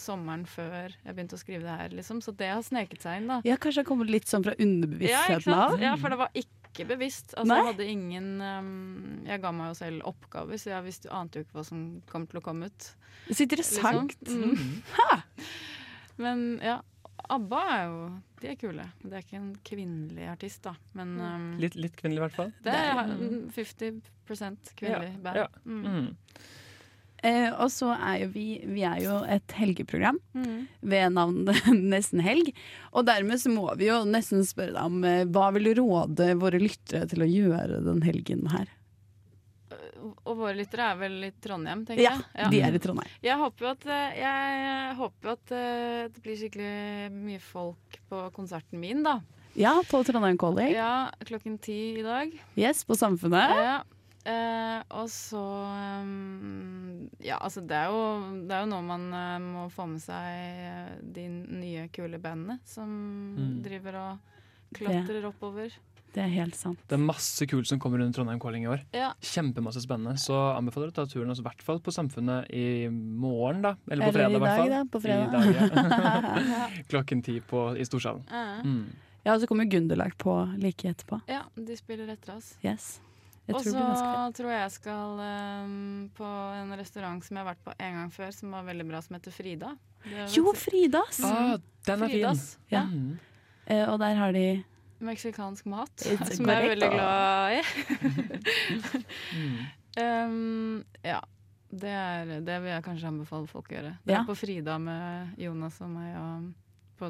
sommeren 0.00 0.42
før 0.48 0.90
jeg 0.90 1.14
begynte 1.14 1.36
å 1.36 1.40
skrive 1.40 1.62
det 1.62 1.76
her, 1.78 1.94
liksom. 1.94 2.20
Så 2.24 2.34
det 2.36 2.50
har 2.50 2.62
sneket 2.66 3.04
seg 3.04 3.20
inn, 3.20 3.30
da. 3.30 3.38
ja, 3.46 3.56
kanskje 3.56 3.80
det 3.80 3.84
har 3.84 3.90
kommet 3.92 4.10
litt 4.10 4.30
sånn 4.30 4.46
fra 4.46 4.56
underbevisstheten 4.58 5.54
av? 5.54 5.76
Ja, 5.82 5.94
for 6.00 6.14
det 6.14 6.18
var 6.24 6.32
ikke 6.34 6.88
bevisst. 6.88 7.36
Altså, 7.36 7.46
Nei? 7.52 7.60
jeg 7.60 7.68
hadde 7.68 7.86
ingen 7.86 8.30
um, 8.42 8.72
Jeg 9.28 9.38
ga 9.44 9.52
meg 9.54 9.70
jo 9.70 9.76
selv 9.78 10.08
oppgaver, 10.10 10.58
så 10.58 10.72
jeg 10.72 10.86
visste, 10.88 11.12
ante 11.14 11.38
jo 11.38 11.46
ikke 11.46 11.60
hva 11.60 11.66
som 11.68 11.84
kom 12.10 12.26
til 12.30 12.40
å 12.40 12.44
komme 12.44 12.72
ut. 12.72 12.88
Så 13.30 13.46
interessant. 13.46 14.16
Liksom. 14.26 14.58
Mm. 14.58 15.22
Men 16.24 16.42
ja, 16.62 16.80
ABBA 17.30 17.60
er 17.74 17.84
jo 17.88 18.00
De 18.40 18.48
er 18.50 18.58
kule. 18.60 18.84
Det 19.02 19.12
er 19.16 19.22
ikke 19.24 19.38
en 19.40 19.52
kvinnelig 19.64 20.26
artist, 20.28 20.62
da. 20.66 20.74
Men 20.98 21.14
um, 21.20 21.46
Litt, 21.62 21.74
litt 21.80 21.94
kvinnelig, 21.96 22.20
i 22.20 22.24
hvert 22.26 22.36
fall. 22.36 22.52
det 22.66 22.74
er 22.76 23.00
mm, 23.08 23.38
50 23.56 24.02
kvinnelig 24.76 25.14
Ja, 25.14 25.22
band. 25.24 25.36
ja. 25.36 25.48
Mm. 25.64 25.86
Mm. 25.88 26.10
Eh, 27.24 27.48
og 27.56 27.70
så 27.72 27.88
er 27.96 28.18
jo 28.20 28.26
vi 28.34 28.46
Vi 28.68 28.82
er 28.84 28.98
jo 29.00 29.14
et 29.24 29.54
helgeprogram 29.56 30.18
Mm. 30.36 30.66
ved 30.82 31.12
navn 31.16 31.44
Nesten 31.94 32.20
helg. 32.20 32.50
Og 32.92 33.06
dermed 33.08 33.40
så 33.40 33.48
må 33.54 33.70
vi 33.80 33.88
jo 33.88 34.02
nesten 34.04 34.44
spørre 34.44 34.74
deg 34.76 34.84
om 34.84 35.04
eh, 35.08 35.24
hva 35.24 35.46
vil 35.56 35.70
du 35.70 35.80
råde 35.80 36.34
våre 36.36 36.60
lyttere 36.60 37.08
til 37.08 37.24
å 37.24 37.30
gjøre 37.30 37.80
den 37.86 38.02
helgen 38.04 38.44
her? 38.52 38.68
Og 40.04 40.36
våre 40.36 40.54
lyttere 40.58 40.90
er 40.92 40.98
vel 41.00 41.14
i 41.24 41.30
Trondheim, 41.40 41.84
tenker 41.88 42.02
Ja, 42.04 42.14
jeg. 42.36 42.50
de 42.52 42.60
er 42.66 42.74
i 42.76 42.80
Trondheim. 42.84 43.08
Jeg 43.24 43.38
håper 43.40 43.64
jo 43.64 43.70
at, 43.72 43.86
eh, 43.86 44.18
jeg 44.20 44.96
håper 44.98 45.30
at 45.32 45.52
eh, 45.56 46.08
det 46.12 46.22
blir 46.24 46.36
skikkelig 46.36 47.12
mye 47.14 47.40
folk 47.40 47.98
på 48.10 48.20
konserten 48.36 48.80
min, 48.82 49.02
da. 49.06 49.18
Ja, 49.56 49.76
på 49.88 50.02
Trondheim 50.04 50.36
Calling. 50.38 50.72
Ja, 50.74 51.10
klokken 51.24 51.56
ti 51.62 51.78
i 52.00 52.02
dag. 52.04 52.32
Yes, 52.58 52.84
på 52.84 52.96
Samfunnet. 52.98 53.54
Ja. 53.64 53.76
Eh, 54.24 54.80
og 54.96 55.08
så 55.12 55.40
um, 56.00 57.10
Ja, 57.20 57.36
altså 57.44 57.60
det 57.60 57.76
er 57.76 57.90
jo, 57.92 58.00
det 58.48 58.54
er 58.56 58.62
jo 58.64 58.70
noe 58.70 58.84
man 58.86 59.04
må 59.44 59.66
få 59.72 59.84
med 59.90 60.00
seg 60.00 60.64
eh, 60.64 60.94
de 61.16 61.26
nye, 61.28 61.88
kule 61.92 62.18
bandene 62.22 62.58
som 62.68 62.88
Mm. 63.34 63.62
driver 63.64 63.96
og 64.00 64.18
klatrer 64.78 65.24
oppover. 65.28 65.72
Det 66.14 66.22
er 66.22 66.30
helt 66.30 66.54
sant. 66.54 66.78
Det 66.86 66.94
er 66.94 67.02
masse 67.02 67.46
kult 67.50 67.66
som 67.66 67.80
kommer 67.82 67.98
under 67.98 68.14
Trondheim 68.14 68.38
Calling 68.42 68.64
i 68.64 68.70
år. 68.70 68.84
Ja. 68.94 69.08
Kjempemasse 69.18 69.82
spennende. 69.82 70.14
Så 70.22 70.36
anbefaler 70.54 70.92
jeg 70.92 70.94
å 70.94 70.98
ta 71.00 71.06
turen 71.10 71.32
oss 71.34 71.40
i 71.42 71.46
hvert 71.46 71.64
fall 71.66 71.80
på 71.82 71.94
Samfunnet 71.94 72.52
i 72.54 72.86
morgen, 72.90 73.64
da. 73.66 73.74
Eller 73.90 74.06
på 74.06 74.12
Eller 74.12 74.12
i 74.12 74.18
fredag, 74.20 74.36
i 74.36 74.42
hvert 74.44 74.52
dag, 74.52 74.60
fall. 74.60 74.74
da, 74.76 74.84
på 74.94 75.00
fredag. 75.02 75.24
I 75.24 75.32
dag, 75.34 76.52
ja. 76.54 76.68
Klokken 76.92 77.24
ti 77.26 77.40
på, 77.42 77.64
i 77.74 77.86
Storsalen. 77.88 78.22
Ja. 78.30 78.60
Mm. 78.62 78.84
Ja, 79.24 79.32
og 79.34 79.40
så 79.40 79.48
kommer 79.48 79.64
Gunderlag 79.64 80.14
på 80.20 80.36
like 80.60 80.90
etterpå. 80.90 81.22
ja, 81.32 81.42
de 81.56 81.76
spiller 81.80 82.10
etter 82.12 82.36
oss. 82.36 82.54
Yes. 82.62 83.00
Og 83.48 83.60
så 83.60 83.80
tror 84.36 84.50
jeg 84.52 84.60
jeg 84.60 84.72
skal 84.78 85.18
um, 85.20 86.04
på 86.16 86.28
en 86.60 86.72
restaurant 86.80 87.24
som 87.24 87.36
jeg 87.36 87.44
har 87.44 87.50
vært 87.50 87.64
på 87.64 87.74
en 87.76 87.98
gang 87.98 88.12
før, 88.12 88.30
som 88.32 88.54
var 88.56 88.64
veldig 88.68 88.86
bra, 88.88 89.00
som 89.04 89.16
heter 89.18 89.34
Frida. 89.34 89.72
Jo, 90.32 90.52
Fridas! 90.56 91.18
Fridas! 91.18 91.20
Ah, 91.24 91.58
den 91.88 92.04
er 92.06 92.14
fin! 92.14 92.40
Ja. 92.72 92.84
Mm. 92.88 93.10
Uh, 93.64 93.84
og 93.92 93.98
der 94.00 94.16
har 94.20 94.32
de 94.36 94.46
Meksikansk 95.00 95.66
mat, 95.66 95.90
It's 96.06 96.36
som 96.36 96.46
jeg 96.46 96.54
er 96.54 96.68
veldig 96.74 96.90
glad 96.94 97.58
i. 97.58 97.62
Um, 100.00 100.84
ja. 101.12 101.20
Det, 101.74 101.90
er, 101.90 102.28
det 102.46 102.60
vil 102.62 102.70
jeg 102.70 102.84
kanskje 102.86 103.08
anbefale 103.10 103.48
folk 103.50 103.66
å 103.72 103.74
gjøre. 103.74 103.96
Dra 104.06 104.14
Ja. 104.14 104.20
på 104.28 104.36
Frida 104.38 104.76
med 104.78 105.34
Jonas 105.42 105.80
og 105.82 105.90
meg 105.90 106.12
og 106.20 106.52
på 107.00 107.08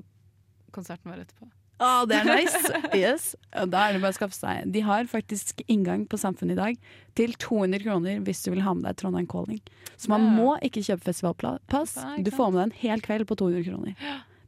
konserten 0.72 1.10
vår 1.12 1.20
etterpå. 1.26 1.50
Å, 1.84 2.06
det 2.08 2.16
er 2.22 2.28
nice! 2.30 2.70
Yes. 2.96 3.26
Da 3.52 3.82
er 3.90 3.96
det 3.96 4.00
bare 4.00 4.14
å 4.14 4.16
skaffe 4.16 4.36
seg 4.38 4.68
De 4.72 4.80
har 4.86 5.04
faktisk 5.10 5.60
inngang 5.66 6.04
på 6.08 6.16
Samfunnet 6.22 6.54
i 6.54 6.60
dag 6.60 6.78
til 7.18 7.34
200 7.42 7.82
kroner 7.82 8.20
hvis 8.24 8.44
du 8.46 8.52
vil 8.54 8.62
ha 8.64 8.72
med 8.78 8.86
deg 8.86 8.96
Trondheim 9.02 9.26
Calling. 9.28 9.60
Så 9.98 10.08
man 10.14 10.24
Ja. 10.24 10.30
må 10.38 10.54
ikke 10.64 10.80
kjøpe 10.86 11.04
festivalpass. 11.10 11.98
Du 12.24 12.30
får 12.32 12.54
med 12.54 12.60
deg 12.62 12.64
en 12.70 12.78
hel 12.80 13.00
kveld 13.04 13.26
på 13.28 13.36
200 13.42 13.66
kroner. 13.68 13.98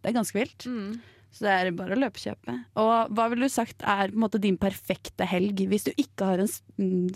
Det 0.01 0.13
er 0.13 0.17
ganske 0.17 0.39
vilt. 0.39 0.65
Mm. 0.71 0.97
Så 1.35 1.45
det 1.45 1.53
er 1.53 1.75
bare 1.77 1.97
å 1.97 2.01
løpe 2.01 2.17
og 2.17 2.23
kjøpe. 2.23 2.55
Og 2.81 3.13
hva 3.17 3.27
ville 3.33 3.49
du 3.49 3.53
sagt 3.53 3.85
er 3.85 4.15
måte 4.17 4.41
din 4.41 4.57
perfekte 4.61 5.27
helg, 5.29 5.67
hvis 5.69 5.89
du 5.89 5.93
ikke 5.97 6.31
har 6.31 6.43
en 6.45 6.51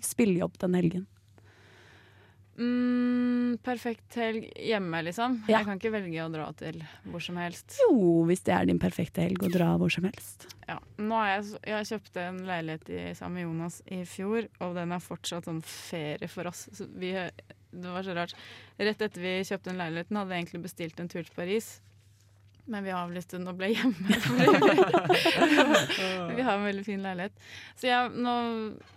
spillejobb 0.04 0.58
den 0.60 0.76
helgen? 0.76 1.08
Mm, 2.60 3.56
perfekt 3.64 4.18
helg 4.20 4.50
hjemme, 4.60 4.98
liksom. 5.06 5.38
Ja. 5.48 5.60
Jeg 5.60 5.68
kan 5.68 5.78
ikke 5.78 5.92
velge 5.94 6.24
å 6.26 6.32
dra 6.32 6.48
til 6.58 6.82
hvor 7.08 7.22
som 7.24 7.38
helst. 7.40 7.78
Jo, 7.80 7.94
hvis 8.28 8.44
det 8.44 8.52
er 8.52 8.66
din 8.68 8.80
perfekte 8.82 9.24
helg, 9.24 9.40
å 9.46 9.52
dra 9.52 9.70
hvor 9.80 9.92
som 9.92 10.04
helst. 10.04 10.44
Ja. 10.68 10.76
Nå 11.00 11.16
har 11.16 11.30
jeg, 11.38 11.62
jeg 11.70 11.88
kjøpte 11.94 12.26
en 12.26 12.42
leilighet 12.48 12.92
i, 12.92 13.00
sammen 13.16 13.38
med 13.38 13.46
Jonas 13.46 13.80
i 13.88 14.02
fjor, 14.08 14.50
og 14.60 14.76
den 14.76 14.92
er 14.92 15.04
fortsatt 15.04 15.48
sånn 15.48 15.62
ferie 15.64 16.28
for 16.28 16.50
oss. 16.50 16.66
Vi, 17.00 17.14
det 17.14 17.94
var 17.96 18.04
så 18.04 18.18
rart. 18.18 18.36
Rett 18.76 19.06
etter 19.08 19.24
vi 19.24 19.38
kjøpte 19.40 19.70
den 19.72 19.80
leiligheten, 19.80 20.20
hadde 20.20 20.36
jeg 20.36 20.44
egentlig 20.44 20.66
bestilt 20.68 21.00
en 21.00 21.08
tur 21.08 21.22
til 21.22 21.36
Paris. 21.38 21.78
Men 22.70 22.84
vi 22.86 22.92
avlyste 22.94 23.38
den 23.38 23.50
og 23.50 23.56
ble 23.58 23.72
hjemme. 23.72 24.18
Fordi 25.96 26.34
vi 26.38 26.44
har 26.46 26.54
en 26.54 26.66
veldig 26.68 26.84
fin 26.86 27.02
leilighet. 27.02 27.34
Så 27.80 27.88
jeg, 27.90 28.12
nå, 28.14 28.34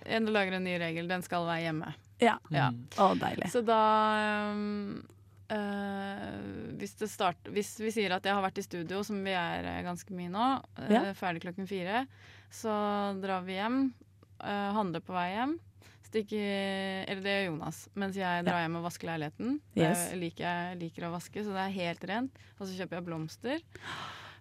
jeg 0.05 0.28
lager 0.30 0.59
en 0.59 0.67
ny 0.67 0.76
regel. 0.82 1.09
Den 1.09 1.26
skal 1.26 1.47
være 1.49 1.65
hjemme. 1.65 1.89
Ja. 2.21 2.38
Ja. 2.53 2.69
Å, 3.01 3.09
deilig. 3.19 3.49
Så 3.51 3.63
da 3.65 3.80
um, 4.53 5.01
uh, 5.49 6.38
hvis, 6.80 6.93
det 7.01 7.09
start, 7.11 7.49
hvis 7.55 7.74
vi 7.82 7.91
sier 7.95 8.13
at 8.15 8.30
jeg 8.30 8.38
har 8.38 8.45
vært 8.45 8.61
i 8.61 8.65
studio, 8.67 9.01
som 9.07 9.17
vi 9.26 9.34
er 9.36 9.65
eh, 9.71 9.82
ganske 9.86 10.13
mye 10.15 10.32
nå, 10.32 10.47
eh, 10.86 10.93
Ja. 10.93 11.03
ferdig 11.17 11.43
klokken 11.47 11.67
fire, 11.69 12.05
så 12.53 12.74
drar 13.24 13.45
vi 13.47 13.57
hjem, 13.59 13.84
Uh, 14.43 14.74
handler 14.76 14.99
på 14.99 15.13
vei 15.15 15.30
hjem, 15.32 15.53
stikker 16.14 17.05
Eller 17.09 17.22
det 17.26 17.34
gjør 17.36 17.47
Jonas, 17.49 17.84
mens 17.99 18.18
jeg 18.20 18.45
drar 18.47 18.61
hjem 18.64 18.78
og 18.80 18.86
vasker 18.88 19.09
leiligheten. 19.09 19.57
Yes. 19.74 20.05
Jeg, 20.14 20.20
liker, 20.22 20.45
jeg 20.45 20.82
liker 20.86 21.07
å 21.09 21.14
vaske, 21.18 21.43
så 21.43 21.55
det 21.55 21.64
er 21.66 21.78
helt 21.82 22.05
rent. 22.14 22.43
Og 22.59 22.68
så 22.68 22.78
kjøper 22.78 22.99
jeg 22.99 23.07
blomster. 23.09 23.66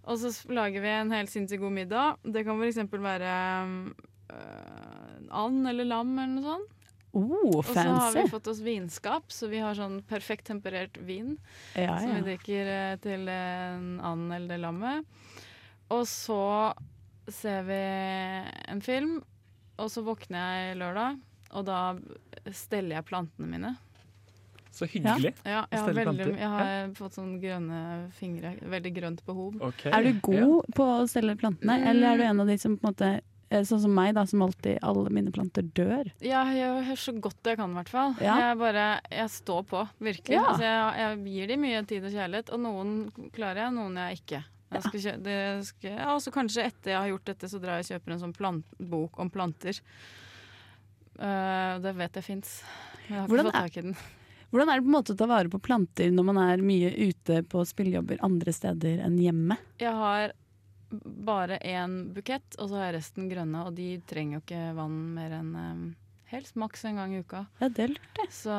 Og 0.02 0.18
så 0.18 0.32
lager 0.52 0.82
vi 0.82 0.92
en 0.92 1.14
helt 1.14 1.30
sinnssykt 1.32 1.62
god 1.62 1.76
middag. 1.76 2.22
Det 2.26 2.44
kan 2.46 2.60
f.eks. 2.60 2.80
være 2.92 3.34
øh, 4.34 5.34
and 5.42 5.68
eller 5.72 5.88
lam 5.88 6.14
eller 6.18 6.36
noe 6.36 6.46
sånt. 6.46 6.78
Oh, 7.12 7.58
Og 7.58 7.66
så 7.68 7.82
har 7.84 8.14
vi 8.16 8.22
fått 8.32 8.46
oss 8.48 8.62
vinskap, 8.64 9.26
så 9.28 9.50
vi 9.52 9.58
har 9.60 9.76
sånn 9.76 9.98
perfekt 10.08 10.46
temperert 10.48 10.96
vin. 11.04 11.34
Ja, 11.76 11.98
Som 12.00 12.14
vi 12.16 12.22
drikker 12.30 12.70
eh, 12.72 12.94
til 13.04 13.28
en 13.28 13.98
and 14.00 14.32
eller 14.32 14.54
det 14.54 14.60
lammet. 14.62 15.28
Og 15.92 16.06
så 16.08 16.72
ser 17.28 17.66
vi 17.68 17.82
en 18.72 18.80
film, 18.80 19.18
og 19.76 19.92
så 19.92 20.02
våkner 20.06 20.40
jeg 20.70 20.80
lørdag, 20.80 21.20
og 21.52 21.64
da 21.68 21.78
steller 22.52 22.96
jeg 22.98 23.04
plantene 23.08 23.48
mine. 23.50 23.74
Så 24.72 24.86
hyggelig. 24.88 25.34
Ja, 25.44 25.66
jeg 25.68 25.80
har, 25.84 25.92
veldig, 25.98 26.26
jeg 26.40 26.48
har 26.48 26.92
fått 26.96 27.18
sånn 27.18 27.34
grønne 27.42 27.80
fingre. 28.16 28.54
Veldig 28.72 28.92
grønt 28.96 29.20
behov. 29.28 29.58
Okay. 29.68 29.92
Er 29.92 30.06
du 30.06 30.22
god 30.24 30.70
på 30.72 30.86
å 30.94 31.02
stelle 31.12 31.34
plantene, 31.36 31.76
Mm. 31.76 31.88
eller 31.90 32.06
er 32.08 32.16
du 32.16 32.24
en 32.24 32.40
av 32.40 32.48
de 32.48 32.56
som 32.58 32.78
på 32.78 32.86
en 32.88 32.94
måte 32.94 33.10
eh, 33.52 33.66
Sånn 33.68 33.82
som 33.82 33.92
meg, 33.92 34.14
da, 34.16 34.24
som 34.24 34.40
alltid 34.40 34.78
alle 34.82 35.10
mine 35.12 35.30
planter 35.30 35.60
dør. 35.76 36.08
Ja, 36.24 36.46
jeg 36.48 36.62
gjør 36.64 36.96
så 37.02 37.12
godt 37.20 37.50
jeg 37.50 37.58
kan, 37.60 37.70
i 37.74 37.74
hvert 37.82 37.92
fall. 37.92 38.14
Ja. 38.24 38.38
Jeg 38.48 38.56
bare 38.62 38.86
Jeg 39.12 39.28
står 39.28 39.62
på, 39.68 39.82
virkelig. 40.00 40.38
Ja. 40.38 40.46
Altså, 40.48 40.64
jeg, 40.64 40.96
jeg 41.02 41.34
gir 41.36 41.52
dem 41.52 41.60
mye 41.66 41.84
tid 41.92 42.08
og 42.08 42.16
kjærlighet, 42.16 42.50
og 42.56 42.60
noen 42.64 43.28
klarer 43.36 43.66
jeg, 43.66 43.76
noen 43.76 44.00
jeg 44.06 44.22
ikke. 44.22 44.42
Jeg 44.72 44.82
skal 44.88 45.00
kjø 45.04 45.12
det 45.20 45.38
skal, 45.68 45.90
ja, 46.00 46.08
og 46.16 46.22
så 46.24 46.32
kanskje 46.32 46.64
etter 46.64 46.94
jeg 46.94 46.96
har 47.02 47.12
gjort 47.12 47.28
dette, 47.28 47.48
så 47.52 47.60
drar 47.60 47.76
jeg 47.76 47.84
og 47.84 47.92
kjøper 47.92 48.12
en 48.16 48.22
sånn 48.24 48.32
plant, 48.40 48.64
bok 48.80 49.20
om 49.20 49.28
planter. 49.28 49.76
Eh, 51.18 51.78
det 51.82 51.94
vet 51.98 52.18
jeg 52.20 52.26
fins. 52.26 52.58
Jeg 53.08 53.18
har 53.18 53.30
Hvordan 53.30 53.48
ikke 53.48 53.56
fått 53.56 53.64
tak 53.66 53.76
i 53.76 53.86
den. 53.88 53.96
Hvordan 54.52 54.68
er 54.68 54.76
det 54.78 54.84
på 54.84 54.90
en 54.90 54.98
måte 54.98 55.14
å 55.14 55.16
ta 55.16 55.26
vare 55.30 55.48
på 55.52 55.62
planter 55.64 56.12
når 56.12 56.28
man 56.28 56.38
er 56.42 56.64
mye 56.64 56.92
ute 56.92 57.40
på 57.48 57.64
spillejobber 57.64 58.20
andre 58.24 58.52
steder 58.52 59.00
enn 59.06 59.16
hjemme? 59.20 59.56
Jeg 59.80 59.94
har 59.96 60.34
bare 60.92 61.56
én 61.64 62.12
bukett, 62.12 62.58
og 62.58 62.68
så 62.68 62.76
har 62.76 62.90
jeg 62.90 62.98
resten 62.98 63.30
grønne, 63.30 63.64
og 63.64 63.72
de 63.78 63.94
trenger 64.08 64.38
jo 64.38 64.42
ikke 64.44 64.64
vann 64.76 64.98
mer 65.16 65.38
enn 65.38 65.54
eh, 65.56 65.84
helst 66.32 66.56
maks 66.56 66.84
en 66.88 66.96
gang 66.96 67.12
i 67.14 67.20
uka. 67.22 67.46
Ja, 67.60 67.68
det 67.68 67.88
lurt, 67.90 68.08
det. 68.18 68.26
Så, 68.34 68.50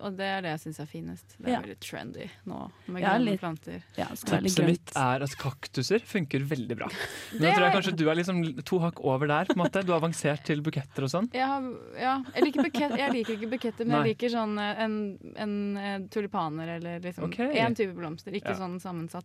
og 0.00 0.16
det 0.18 0.26
er 0.26 0.42
det 0.44 0.50
jeg 0.56 0.60
syns 0.66 0.80
er 0.82 0.86
finest. 0.90 1.36
Det 1.38 1.46
er 1.48 1.52
Ja. 1.56 1.60
veldig 1.62 1.78
trendy 1.80 2.26
nå, 2.46 2.70
med 2.88 3.02
Ja, 3.02 3.08
grønne 3.14 3.24
litt- 3.30 3.40
planter. 3.40 3.82
Ja, 3.96 4.06
Tipset 4.06 4.66
mitt 4.66 4.92
er 4.96 5.22
at 5.22 5.36
kaktuser 5.38 6.00
funker 6.04 6.40
veldig 6.46 6.76
bra. 6.76 6.88
Men 7.32 7.42
jeg 7.42 7.54
da 7.54 7.56
tror 7.56 7.66
jeg 7.66 7.74
kanskje 7.76 7.96
du 7.96 8.04
er 8.10 8.14
liksom 8.20 8.64
to 8.64 8.78
hakk 8.78 9.00
over 9.04 9.26
der. 9.26 9.44
på 9.46 9.56
en 9.56 9.62
måte. 9.64 9.84
Du 9.84 9.92
har 9.92 10.00
avansert 10.00 10.44
til 10.44 10.60
buketter 10.62 11.02
og 11.04 11.10
sånn. 11.10 11.30
Jeg, 11.32 11.76
ja, 12.00 12.22
jeg, 12.34 12.44
liker 12.44 12.62
bukett, 12.62 12.96
jeg 12.98 13.12
liker 13.12 13.36
ikke 13.38 13.50
buketter, 13.50 13.84
men 13.86 13.88
Nei. 13.88 14.04
jeg 14.08 14.16
liker 14.16 14.28
sånn 14.36 14.58
eh, 14.58 14.84
en, 14.84 15.18
en, 15.36 15.76
eh, 15.76 15.98
tulipaner 16.08 16.76
eller 16.76 17.00
liksom 17.00 17.32
én 17.32 17.74
type 17.76 17.94
blomster, 17.94 18.32
ikke 18.32 18.50
Ja. 18.54 18.60
sånn 18.60 18.80
sammensatt. 18.80 19.24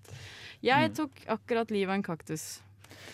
Jeg 0.62 0.92
Mm. 0.92 0.96
tok 0.96 1.12
akkurat 1.28 1.70
livet 1.72 1.90
av 1.90 1.96
en 1.96 2.04
kaktus. 2.04 2.62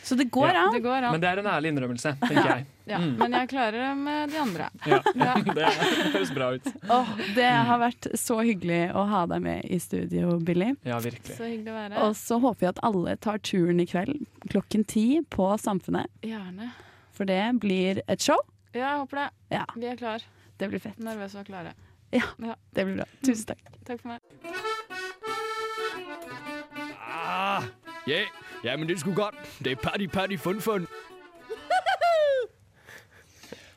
Så 0.07 0.15
det 0.15 0.29
går 0.31 0.47
Ja. 0.55 0.69
Det 0.71 0.79
går 0.83 1.03
an. 1.03 1.11
Men 1.11 1.21
det 1.21 1.27
er 1.29 1.39
en 1.41 1.45
ærlig 1.51 1.71
innrømmelse, 1.73 2.13
tenker 2.21 2.47
jeg. 2.55 2.65
Ja, 2.87 2.97
Mm. 3.03 3.17
Men 3.19 3.31
jeg 3.35 3.49
klarer 3.51 3.71
det 3.83 3.97
med 3.99 4.29
de 4.31 4.37
andre. 4.39 4.69
Ja. 4.87 4.99
Det 5.57 5.65
høres 6.13 6.29
bra 6.31 6.45
ut. 6.55 6.67
Oh, 6.89 7.09
det 7.35 7.49
har 7.67 7.79
vært 7.81 8.07
så 8.15 8.37
hyggelig 8.47 8.93
å 8.95 9.03
ha 9.09 9.25
deg 9.27 9.41
med 9.43 9.65
i 9.65 9.77
studio, 9.83 10.37
Billy. 10.39 10.69
Ja, 10.87 10.99
virkelig. 11.03 11.35
Så 11.35 11.43
hyggelig 11.49 11.73
å 11.73 11.75
være 11.75 12.05
Og 12.05 12.15
så 12.15 12.39
håper 12.39 12.59
vi 12.63 12.69
at 12.71 12.79
alle 12.87 13.17
tar 13.17 13.39
turen 13.43 13.81
i 13.83 13.85
kveld 13.91 14.23
klokken 14.47 14.85
ti 14.87 15.19
på 15.29 15.49
Samfunnet. 15.59 16.07
Gjerne. 16.23 16.71
For 17.11 17.25
det 17.27 17.41
blir 17.59 17.99
et 18.07 18.21
show. 18.23 18.39
Ja, 18.71 18.93
jeg 18.93 18.99
håper 19.03 19.23
det. 19.25 19.27
Ja, 19.57 19.65
Vi 19.75 19.85
er 19.91 19.95
klar. 19.99 20.23
det 20.57 20.69
blir 20.71 20.79
fett. 20.79 20.97
Nervøse 21.03 21.39
og 21.43 21.45
klare. 21.51 21.73
Ja, 22.13 22.23
Ja. 22.39 22.55
det 22.73 22.85
blir 22.87 22.95
bra. 23.01 23.05
Tusen 23.21 23.45
takk. 23.51 23.59
Takk 23.83 23.99
for 23.99 24.07
meg. 24.15 24.21
Ah, 27.03 27.63
ja, 28.07 28.23
ja, 28.63 28.75
men 28.77 28.87
det 28.87 28.97
er 28.97 29.03
sgu 29.03 29.13
godt. 29.17 29.37
Det 29.63 29.75
er 29.75 29.81
party, 29.81 30.07
party, 30.11 30.37
fun, 30.41 30.61
fun. 30.61 30.87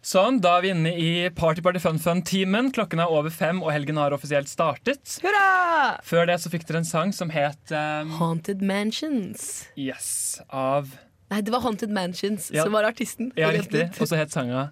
Sånn, 0.00 0.38
da 0.40 0.54
er 0.56 0.62
vi 0.64 0.70
inne 0.72 0.90
i 0.96 1.08
Party 1.36 1.60
Party 1.60 1.78
Fun 1.82 1.98
Fun-timen. 2.00 2.70
Klokken 2.72 3.02
er 3.04 3.10
over 3.12 3.28
fem, 3.30 3.58
og 3.60 3.68
helgen 3.74 3.98
har 4.00 4.14
offisielt 4.16 4.48
startet. 4.48 5.02
Hurra! 5.20 5.98
Før 6.08 6.24
det 6.30 6.38
så 6.40 6.48
fikk 6.50 6.64
dere 6.66 6.80
en 6.80 6.88
sang 6.88 7.12
som 7.14 7.28
het 7.34 7.74
um, 7.76 8.14
Haunted 8.16 8.64
Mansions. 8.64 9.66
Yes, 9.78 10.40
av 10.48 10.88
Nei, 11.30 11.42
det 11.46 11.52
var 11.54 11.62
Haunted 11.62 11.92
Mansions 11.94 12.48
Ja. 12.50 12.64
som 12.64 12.72
var 12.74 12.88
artisten. 12.88 13.28
Ja, 13.38 13.52
riktig. 13.54 13.90
Og 14.00 14.08
så 14.10 14.16
het 14.18 14.32
sanga 14.34 14.70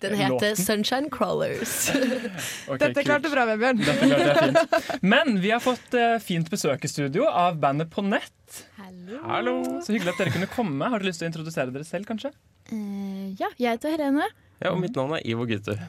Den 0.00 0.14
heter 0.14 0.28
låten. 0.34 0.56
Sunshine 0.56 1.10
Crawlers. 1.10 1.90
okay, 2.68 2.78
Dette 2.82 3.04
klarte 3.04 3.30
bra, 3.32 3.46
Vebjørn. 3.48 3.80
Dette 3.80 4.06
klarte 4.06 4.28
jeg 4.28 4.42
fint. 4.44 5.00
Men 5.14 5.40
vi 5.42 5.50
har 5.54 5.62
fått 5.64 5.96
uh, 5.96 6.18
fint 6.22 6.50
besøk 6.52 6.84
i 6.84 6.90
studio 6.90 7.26
av 7.26 7.58
bandet 7.62 7.90
På 7.92 8.04
nett. 8.06 8.60
Hallo. 9.24 9.56
Så 9.84 9.94
hyggelig 9.94 10.14
at 10.14 10.22
dere 10.22 10.34
kunne 10.36 10.50
komme. 10.52 10.90
Har 10.92 11.00
dere 11.02 11.10
lyst 11.10 11.22
til 11.22 11.28
å 11.28 11.30
introdusere 11.32 11.74
dere 11.74 11.86
selv, 11.88 12.06
kanskje? 12.10 12.32
Uh, 12.70 13.32
ja, 13.40 13.50
jeg 13.58 13.78
heter 13.78 13.96
Helene. 13.96 14.28
Ja, 14.60 14.74
og 14.74 14.80
mitt 14.82 14.96
navn 14.96 15.16
er 15.16 15.24
Ivo 15.26 15.46
Gutter. 15.48 15.80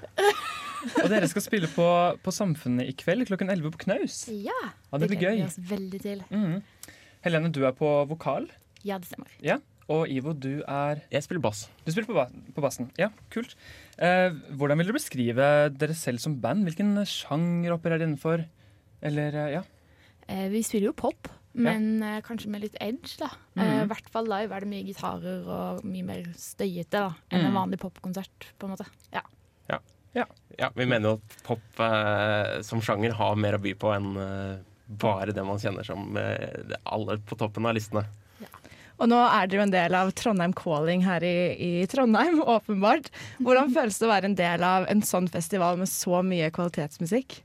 Og 1.03 1.09
dere 1.11 1.27
skal 1.29 1.43
spille 1.45 1.67
på, 1.69 1.85
på 2.23 2.33
Samfunnet 2.33 2.89
i 2.89 2.95
kveld 2.97 3.27
klokken 3.29 3.51
11 3.53 3.75
på 3.75 3.83
Knaus. 3.85 4.23
Ja, 4.31 4.55
Ja, 4.63 4.97
det 4.97 5.11
blir 5.11 5.19
gleder 5.19 5.35
gøy. 5.35 5.43
vi 5.43 5.49
oss 5.49 5.59
veldig 5.69 5.99
til. 6.01 6.23
Mm. 6.31 6.55
Helene, 7.27 7.51
du 7.53 7.61
er 7.67 7.75
på 7.77 7.89
vokal. 8.09 8.47
Ja, 8.87 8.97
det 8.97 9.11
stemmer. 9.11 9.29
Ja. 9.45 9.59
Og 9.89 10.07
Ivo, 10.09 10.33
du 10.33 10.61
er 10.67 11.01
Jeg 11.11 11.23
spiller 11.23 11.41
bass. 11.41 11.65
Du 11.85 11.91
spiller 11.91 12.07
på, 12.07 12.13
ba 12.15 12.27
på 12.29 12.61
bassen. 12.63 12.91
Ja, 12.99 13.09
kult. 13.33 13.55
Eh, 13.97 14.29
hvordan 14.55 14.77
vil 14.77 14.91
du 14.91 14.93
beskrive 14.93 15.47
dere 15.73 15.95
selv 15.97 16.21
som 16.23 16.37
band? 16.41 16.63
Hvilken 16.67 16.93
sjanger 17.05 17.73
opererer 17.75 17.99
dere 18.03 18.11
innenfor? 18.11 18.45
Eller, 19.01 19.35
eh, 19.35 19.51
ja. 19.57 19.63
Eh, 20.27 20.47
vi 20.53 20.61
spiller 20.63 20.91
jo 20.91 20.93
pop, 20.93 21.27
men 21.53 22.01
eh, 22.03 22.21
kanskje 22.21 22.47
med 22.53 22.61
litt 22.61 22.77
edge, 22.79 23.17
da. 23.19 23.31
I 23.57 23.59
mm. 23.65 23.83
I 23.83 23.89
hvert 23.91 24.09
fall 24.13 24.29
live 24.29 24.55
er 24.55 24.63
det 24.63 24.69
mye 24.71 24.87
gitarer 24.87 25.43
og 25.49 25.83
mye 25.83 26.05
mer 26.07 26.23
støyete 26.39 26.91
da, 27.01 27.09
enn 27.31 27.41
en 27.41 27.51
Mhm. 27.51 27.57
vanlig 27.59 27.79
popkonsert, 27.81 28.51
på 28.57 28.67
en 28.69 28.75
måte. 28.77 28.87
Ja. 29.11 29.25
Ja, 30.59 30.69
Vi 30.75 30.85
mener 30.85 31.07
jo 31.07 31.13
at 31.19 31.35
pop 31.47 31.79
eh, 31.79 32.61
som 32.67 32.81
sjanger 32.83 33.13
har 33.15 33.37
mer 33.39 33.55
å 33.57 33.61
by 33.63 33.71
på 33.79 33.93
enn 33.95 34.09
eh, 34.19 34.57
bare 35.01 35.31
det 35.31 35.45
man 35.47 35.61
kjenner 35.61 35.87
som 35.87 36.17
eh, 36.19 36.75
alle 36.83 37.15
på 37.23 37.37
toppen 37.39 37.65
av 37.69 37.77
listene. 37.77 38.03
Og 39.01 39.09
nå 39.09 39.17
er 39.25 39.49
dere 39.49 39.57
jo 39.57 39.65
en 39.65 39.73
del 39.73 39.95
av 39.97 40.11
Trondheim 40.17 40.51
Calling 40.57 41.01
her 41.05 41.23
i, 41.25 41.35
i 41.57 41.71
Trondheim, 41.89 42.43
åpenbart. 42.55 43.09
Hvordan 43.41 43.73
føles 43.73 43.97
det 43.97 44.07
å 44.07 44.11
være 44.13 44.29
en 44.29 44.37
del 44.37 44.65
av 44.65 44.85
en 44.91 45.01
sånn 45.05 45.29
festival 45.31 45.81
med 45.81 45.89
så 45.89 46.21
mye 46.25 46.51
kvalitetsmusikk? 46.53 47.41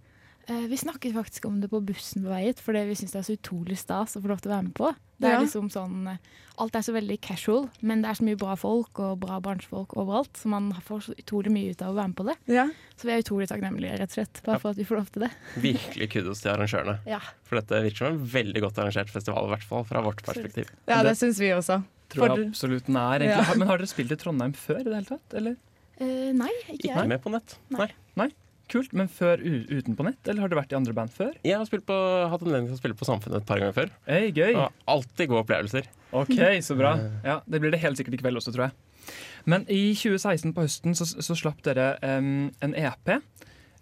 Eh, 0.48 0.66
vi 0.70 0.76
snakket 0.78 1.14
faktisk 1.16 1.44
om 1.48 1.56
det 1.60 1.68
på 1.72 1.80
bussen 1.82 2.22
på 2.22 2.30
vei 2.30 2.44
hit, 2.46 2.60
fordi 2.62 2.84
vi 2.86 2.94
syns 2.94 3.10
det 3.16 3.18
er 3.18 3.26
så 3.26 3.34
utrolig 3.34 3.76
stas 3.80 4.14
å 4.14 4.20
få 4.22 4.28
lov 4.30 4.38
til 4.44 4.52
å 4.52 4.54
være 4.54 4.66
med 4.68 4.74
på. 4.78 4.92
Det 5.18 5.26
er 5.26 5.32
Ja. 5.34 5.40
liksom 5.42 5.70
sånn, 5.72 6.08
eh, 6.12 6.18
Alt 6.58 6.74
er 6.74 6.80
så 6.80 6.92
veldig 6.94 7.20
casual, 7.20 7.68
men 7.82 8.00
det 8.00 8.08
er 8.08 8.14
så 8.14 8.24
mye 8.24 8.36
bra 8.38 8.54
folk 8.56 8.98
og 8.98 9.20
bra 9.20 9.38
bransjefolk 9.40 9.88
overalt, 9.94 10.32
så 10.40 10.46
man 10.46 10.72
får 10.72 11.02
så 11.02 11.14
utrolig 11.18 11.50
mye 11.52 11.70
ut 11.74 11.82
av 11.82 11.92
å 11.92 11.96
være 11.98 12.08
med 12.08 12.16
på 12.16 12.24
det. 12.24 12.36
Ja. 12.54 12.68
Så 12.96 13.04
vi 13.04 13.10
er 13.12 13.20
utrolig 13.22 13.48
takknemlige, 13.48 13.98
rett 13.98 14.08
og 14.08 14.14
slett, 14.16 14.40
bare 14.42 14.58
for 14.60 14.70
at 14.70 14.76
vi 14.76 14.84
får 14.84 14.96
lov 14.96 15.10
til 15.12 15.22
det. 15.26 15.30
Virkelig 15.60 16.08
kudos 16.10 16.40
til 16.40 16.52
arrangørene. 16.54 17.00
Ja. 17.06 17.18
For 17.44 17.60
dette 17.60 17.82
virker 17.84 17.96
som 17.98 18.06
en 18.14 18.24
veldig 18.26 18.60
godt 18.62 18.78
arrangert 18.78 19.10
festival, 19.10 19.44
i 19.44 19.52
hvert 19.52 19.64
fall 19.68 19.84
fra 19.84 20.00
vårt 20.00 20.22
perspektiv. 20.24 20.70
Ja, 20.88 21.02
det 21.02 21.12
syns 21.18 21.38
vi 21.38 21.50
også. 21.52 21.84
Tror 22.08 22.28
jeg 22.36 22.48
absolutt 22.48 22.86
den 22.86 22.96
er. 22.96 23.18
Egentlig. 23.18 23.48
Ja. 23.50 23.54
Men 23.58 23.68
har 23.68 23.76
dere 23.78 23.86
spilt 23.92 24.12
i 24.12 24.16
Trondheim 24.16 24.54
før? 24.54 24.80
i 24.80 24.84
det 24.84 24.94
hele 24.94 25.04
tatt? 25.10 25.34
Eller? 25.34 25.56
Eh, 26.00 26.32
nei, 26.32 26.52
ikke 26.70 26.88
jeg. 26.88 26.96
Ikke 26.96 27.08
med 27.08 27.22
på 27.22 27.30
nett. 27.32 27.56
Nei. 27.68 27.90
Nei? 28.16 28.30
Kult. 28.72 28.90
Men 28.96 29.10
før 29.12 29.40
u 29.42 29.52
uten 29.70 29.94
på 29.98 30.06
nett? 30.06 30.18
Eller 30.26 30.42
har 30.42 30.50
du 30.50 30.56
vært 30.58 30.72
i 30.74 30.78
andre 30.78 30.94
band 30.96 31.12
før? 31.14 31.34
Jeg 31.46 31.54
har 31.54 31.66
spilt 31.68 31.86
på, 31.86 31.96
hatt 32.30 32.42
anledning 32.42 32.70
til 32.72 32.78
å 32.78 32.80
spille 32.80 32.98
på 32.98 33.06
Samfunnet 33.06 33.44
et 33.44 33.48
par 33.48 33.62
ganger 33.62 33.76
før. 33.76 33.92
Hey, 34.08 34.32
gøy. 34.34 34.56
Og 34.58 34.90
alltid 34.96 35.30
gode 35.30 35.44
opplevelser. 35.44 35.86
Ok, 36.16 36.34
så 36.66 36.76
bra. 36.78 36.96
Ja, 37.26 37.40
Det 37.46 37.60
blir 37.62 37.74
det 37.74 37.82
helt 37.84 38.00
sikkert 38.00 38.18
i 38.18 38.22
kveld 38.24 38.40
også, 38.40 38.54
tror 38.56 38.68
jeg. 38.68 39.14
Men 39.46 39.66
i 39.70 39.94
2016 39.94 40.54
på 40.56 40.64
høsten 40.64 40.98
så, 40.98 41.06
så 41.06 41.36
slapp 41.38 41.62
dere 41.66 41.92
um, 42.02 42.48
en 42.64 42.74
EP. 42.74 43.14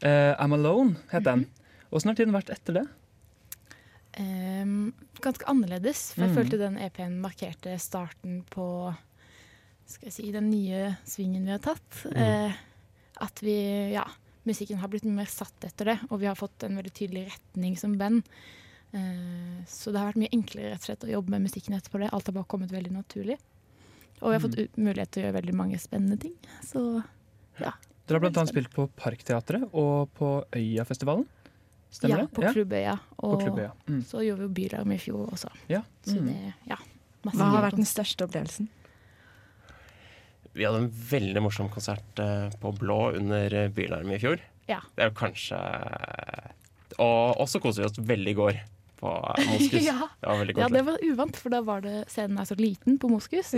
Uh, 0.05 0.35
I'm 0.37 0.57
Alone 0.57 0.99
het 1.15 1.25
den. 1.25 1.47
Åssen 1.95 2.13
har 2.13 2.19
tiden 2.19 2.37
vært 2.37 2.53
etter 2.53 2.81
det? 2.81 2.85
Um, 4.19 4.93
ganske 5.25 5.47
annerledes, 5.51 6.11
for 6.13 6.27
jeg 6.27 6.35
mm. 6.35 6.37
følte 6.37 6.61
den 6.61 6.77
EP-en 6.83 7.17
markerte 7.23 7.79
starten 7.83 8.43
på 8.53 8.67
skal 9.89 10.09
jeg 10.09 10.15
si, 10.15 10.29
den 10.33 10.47
nye 10.53 10.95
svingen 11.09 11.45
vi 11.49 11.55
har 11.55 11.65
tatt. 11.65 12.05
Mm. 12.13 12.21
Uh, 12.21 12.61
at 13.25 13.41
vi, 13.45 13.57
ja, 13.95 14.05
musikken 14.47 14.79
har 14.79 14.89
blitt 14.93 15.05
mer 15.09 15.27
satt 15.31 15.65
etter 15.65 15.85
det, 15.93 15.99
og 16.11 16.21
vi 16.21 16.27
har 16.27 16.35
fått 16.39 16.63
en 16.67 16.77
veldig 16.77 16.93
tydelig 16.95 17.27
retning 17.33 17.77
som 17.81 17.97
band. 17.99 18.23
Eh, 18.93 19.65
så 19.67 19.91
det 19.93 19.99
har 20.01 20.13
vært 20.13 20.21
mye 20.23 20.33
enklere 20.37 20.71
rett 20.75 20.85
og 20.85 20.89
slett 20.91 21.07
å 21.09 21.13
jobbe 21.15 21.31
med 21.35 21.47
musikken 21.49 21.75
etterpå 21.79 21.99
det. 22.03 22.13
Alt 22.13 22.27
har 22.31 22.37
bare 22.37 22.51
kommet 22.51 22.71
veldig 22.75 22.93
naturlig. 22.95 23.39
Og 24.21 24.31
vi 24.31 24.35
har 24.37 24.41
fått 24.41 24.57
Mhm. 24.57 24.85
mulighet 24.85 25.11
til 25.11 25.23
å 25.23 25.27
gjøre 25.27 25.41
veldig 25.43 25.55
mange 25.55 25.79
spennende 25.81 26.19
ting. 26.21 26.35
Så 26.63 27.03
ja. 27.61 27.73
Dere 28.07 28.21
har 28.21 28.27
annet 28.31 28.49
spilt 28.49 28.71
på 28.71 28.89
Parkteatret 28.97 29.69
og 29.73 30.13
på 30.15 30.45
Øyafestivalen. 30.53 31.27
Stemmer 31.91 32.19
ja, 32.19 32.27
det? 32.27 32.33
på 32.33 32.43
Klubbøya. 32.43 33.01
Og 33.23 33.41
Klubbøya, 33.41 33.73
mm. 33.89 34.03
så 34.05 34.21
gjorde 34.25 34.39
vi 34.39 34.47
jo 34.65 34.69
Bylarm 34.69 34.93
i 34.93 34.99
fjor 34.99 35.31
også. 35.33 35.49
Ja. 35.69 35.83
Så 36.05 36.19
Mm. 36.21 36.27
det, 36.27 36.55
ja. 36.67 36.77
masse 37.25 37.37
Hva 37.39 37.51
har 37.51 37.71
vært 37.71 37.77
den 37.77 37.85
største 37.85 38.27
opplevelsen? 38.27 38.69
Vi 40.55 40.67
hadde 40.67 40.85
en 40.85 40.93
veldig 41.11 41.43
morsom 41.43 41.71
konsert 41.73 42.21
eh, 42.23 42.47
på 42.63 42.73
Blå 42.79 42.99
under 43.19 43.55
eh, 43.55 43.71
Bylarm 43.75 44.13
i 44.15 44.21
fjor. 44.23 44.43
Ja. 44.71 44.81
Det 44.95 45.05
er 45.05 45.11
jo 45.11 45.17
kanskje 45.19 45.59
Og 47.03 47.41
også 47.43 47.61
koste 47.61 47.83
vi 47.83 47.89
oss 47.91 47.99
veldig 48.01 48.33
i 48.33 48.39
går 48.39 48.61
på 49.01 49.15
eh, 49.35 49.49
Moskus. 49.51 49.87
ja. 49.91 50.09
Det 50.21 50.31
var 50.31 50.41
veldig 50.43 50.59
ja, 50.63 50.69
det 50.73 50.85
var 50.87 51.03
uvant, 51.05 51.41
for 51.41 51.55
da 51.55 51.63
var 51.67 51.85
det 51.85 52.05
scenen 52.13 52.39
er 52.41 52.49
så 52.49 52.59
liten 52.61 53.01
på 53.03 53.11
Moskus. 53.13 53.51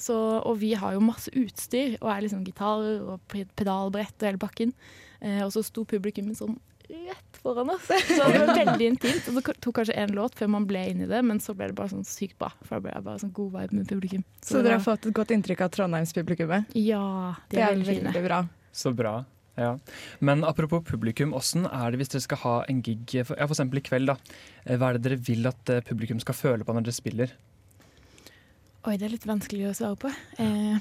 Så, 0.00 0.16
og 0.16 0.54
vi 0.62 0.72
har 0.80 0.96
jo 0.96 1.04
masse 1.04 1.30
utstyr, 1.36 1.98
og 2.00 2.08
er 2.08 2.24
liksom 2.24 2.42
gitarer 2.46 3.02
og 3.04 3.20
pedalbrett 3.28 4.16
og 4.16 4.28
hele 4.30 4.40
bakken. 4.40 4.74
Eh, 5.20 5.42
og 5.44 5.52
så 5.54 5.62
sto 5.64 5.84
publikummet 5.88 6.38
sånn 6.40 6.56
rett 6.90 7.38
foran 7.42 7.70
oss. 7.74 7.86
Så 7.88 8.18
det 8.30 8.40
var 8.42 8.52
veldig 8.56 8.86
intimt. 8.92 9.28
Og 9.30 9.38
det 9.40 9.54
tok 9.64 9.76
kanskje 9.80 9.96
én 10.02 10.14
låt 10.16 10.34
før 10.38 10.50
man 10.56 10.66
ble 10.68 10.82
inn 10.90 11.02
i 11.04 11.08
det, 11.10 11.20
men 11.26 11.40
så 11.42 11.54
ble 11.56 11.70
det 11.70 11.76
bare 11.78 11.92
sånn 11.94 12.06
sykt 12.08 12.36
bra. 12.40 12.50
For 12.66 12.76
da 12.78 12.84
ble 12.86 12.94
det 12.98 13.04
bare 13.06 13.22
sånn 13.22 13.34
god 13.36 13.52
vibe 13.58 13.78
med 13.80 13.88
publikum. 13.90 14.24
Så 14.42 14.56
så 14.58 14.62
dere 14.66 14.78
har 14.78 14.84
fått 14.86 15.06
et 15.10 15.16
godt 15.16 15.34
inntrykk 15.36 15.64
av 15.66 15.74
Trondheimspublikummet? 15.76 16.72
Ja, 16.78 17.04
de 17.50 17.56
det 17.56 17.62
er 17.62 17.68
er 17.70 17.76
veldig 17.78 17.98
fine. 18.14 18.24
bra. 18.28 18.40
Så 18.72 18.92
bra. 18.96 19.14
Ja. 19.60 19.74
Men 20.24 20.44
apropos 20.46 20.80
publikum, 20.86 21.34
åssen 21.36 21.66
er 21.68 21.90
det 21.92 21.98
hvis 22.00 22.12
dere 22.14 22.22
skal 22.24 22.38
ha 22.44 22.52
en 22.70 22.78
gig 22.86 23.12
ja, 23.18 23.24
for 23.28 23.36
eksempel 23.44 23.80
i 23.82 23.84
kveld? 23.84 24.06
da. 24.12 24.16
Eh, 24.64 24.78
Hva 24.80 24.90
er 24.92 24.98
det 24.98 25.02
dere 25.08 25.18
vil 25.26 25.46
at 25.50 25.68
eh, 25.74 25.82
publikum 25.84 26.20
skal 26.22 26.38
føle 26.38 26.64
på 26.64 26.72
når 26.76 26.86
dere 26.86 26.96
spiller? 26.96 27.34
Oi, 28.88 28.94
det 28.96 29.04
er 29.10 29.12
litt 29.12 29.26
vanskelig 29.28 29.66
å 29.68 29.74
svare 29.76 29.98
på. 30.00 30.08
Eh, 30.40 30.78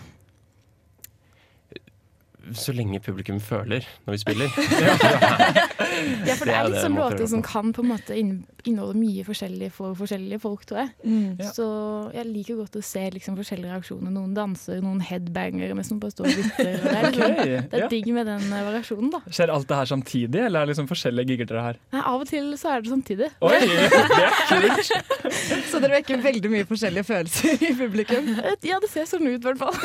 Så 2.56 2.74
lenge 2.74 3.00
publikum 3.04 3.40
føler 3.44 3.86
når 4.06 4.16
vi 4.16 4.20
spiller. 4.22 4.54
ja, 6.28 6.36
for 6.40 6.46
det 6.48 6.56
er 6.56 6.70
litt 6.70 6.82
sånn 6.82 6.96
låter 6.98 7.28
som 7.30 7.44
kan 7.46 7.74
på 7.76 7.84
en 7.84 7.92
måte 7.92 8.16
inn- 8.18 8.46
inneholde 8.68 8.98
mye 9.00 9.24
forskjellig 9.28 9.70
for 9.76 9.96
forskjellige 10.00 10.42
folk, 10.44 10.66
tror 10.70 10.82
jeg. 10.84 10.92
Mm. 11.04 11.40
Ja. 11.40 11.52
Så 11.56 11.68
jeg 12.16 12.28
liker 12.30 12.60
godt 12.60 12.78
å 12.80 12.84
se 12.86 13.04
liksom 13.16 13.38
forskjellige 13.40 13.72
reaksjoner. 13.74 14.14
Noen 14.14 14.34
danser, 14.38 14.82
noen 14.84 15.02
headbanger 15.06 15.76
mens 15.78 15.92
noen 15.94 16.02
bare 16.04 16.16
står 16.16 16.30
og 16.30 16.40
lytter. 16.42 16.72
Det 16.80 16.94
er, 16.96 17.08
liksom, 17.08 17.36
okay. 17.36 17.62
det 17.62 17.80
er 17.80 17.86
ja. 17.86 17.90
digg 17.92 18.10
med 18.16 18.30
den 18.30 18.46
uh, 18.52 18.62
variasjonen, 18.68 19.12
da. 19.14 19.22
Skjer 19.30 19.54
alt 19.54 19.70
det 19.70 19.80
her 19.80 19.92
samtidig, 19.94 20.44
eller 20.46 20.62
er 20.62 20.68
det 20.68 20.74
liksom 20.74 20.90
forskjellige 20.92 21.34
gigger 21.34 21.52
dere 21.52 21.66
har? 21.68 21.80
Nei, 21.96 22.04
av 22.14 22.26
og 22.26 22.30
til 22.30 22.52
så 22.60 22.74
er 22.76 22.86
det 22.86 22.94
samtidig. 22.94 23.32
Oi, 23.46 23.56
det 23.64 24.24
er 24.26 24.40
kult! 24.50 24.96
Så 25.70 25.80
dere 25.82 26.00
vekker 26.00 26.22
veldig 26.22 26.50
mye 26.52 26.66
forskjellige 26.68 27.06
følelser 27.06 27.64
i 27.66 27.72
publikum? 27.78 28.30
Ja, 28.66 28.80
det 28.82 28.90
ser 28.92 29.06
sånn 29.10 29.28
ut, 29.28 29.38
i 29.38 29.46
hvert 29.46 29.60
fall. 29.62 29.76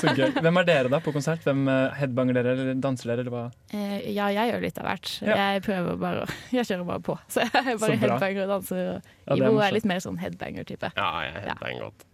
Så 0.00 0.14
gøy. 0.16 0.30
Hvem 0.38 0.60
er 0.60 0.68
dere 0.68 0.92
da 0.92 1.00
på 1.04 1.12
konsert? 1.14 1.44
Hvem 1.44 1.68
eh, 1.72 1.98
headbanger 2.00 2.38
dere, 2.38 2.54
eller 2.54 2.80
danser 2.82 3.12
dere, 3.12 3.24
eller 3.24 3.34
hva? 3.34 3.44
Uh, 3.72 3.98
ja, 4.08 4.28
jeg 4.34 4.52
gjør 4.52 4.64
litt 4.64 4.80
av 4.80 4.88
hvert. 4.88 5.12
Ja. 5.24 5.36
Jeg 5.38 5.64
prøver 5.66 6.00
bare 6.00 6.24
å 6.24 6.28
Jeg 6.54 6.68
kjører 6.70 6.88
bare 6.88 7.04
på. 7.04 7.18
Så 7.30 7.44
jeg 7.44 7.52
er 7.52 7.68
Så 7.76 7.82
bare. 7.84 7.98
Headbanger 8.14 8.46
og 8.46 8.54
danser. 8.56 8.86
Og 9.28 9.34
Ja, 9.34 9.44
er 9.44 9.50
Ivo 9.50 9.64
er 9.64 9.74
litt 9.76 9.88
mer 9.88 10.00
sånn 10.04 10.18
headbanger-type. 10.22 10.92
Ja, 10.96 11.10
jeg 11.26 11.34
er 11.34 11.50
headbanger 11.50 11.88
godt. 11.88 12.06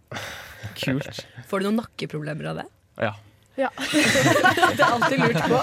Kult. 0.81 1.23
Får 1.49 1.61
du 1.61 1.69
noen 1.69 1.79
nakkeproblemer 1.81 2.51
av 2.51 2.61
det? 2.61 2.67
Ja. 3.07 3.13
Ja. 3.55 3.69
det 4.75 4.83
er 4.83 4.89
alltid 4.89 5.21
lurt 5.21 5.41
på. 5.47 5.59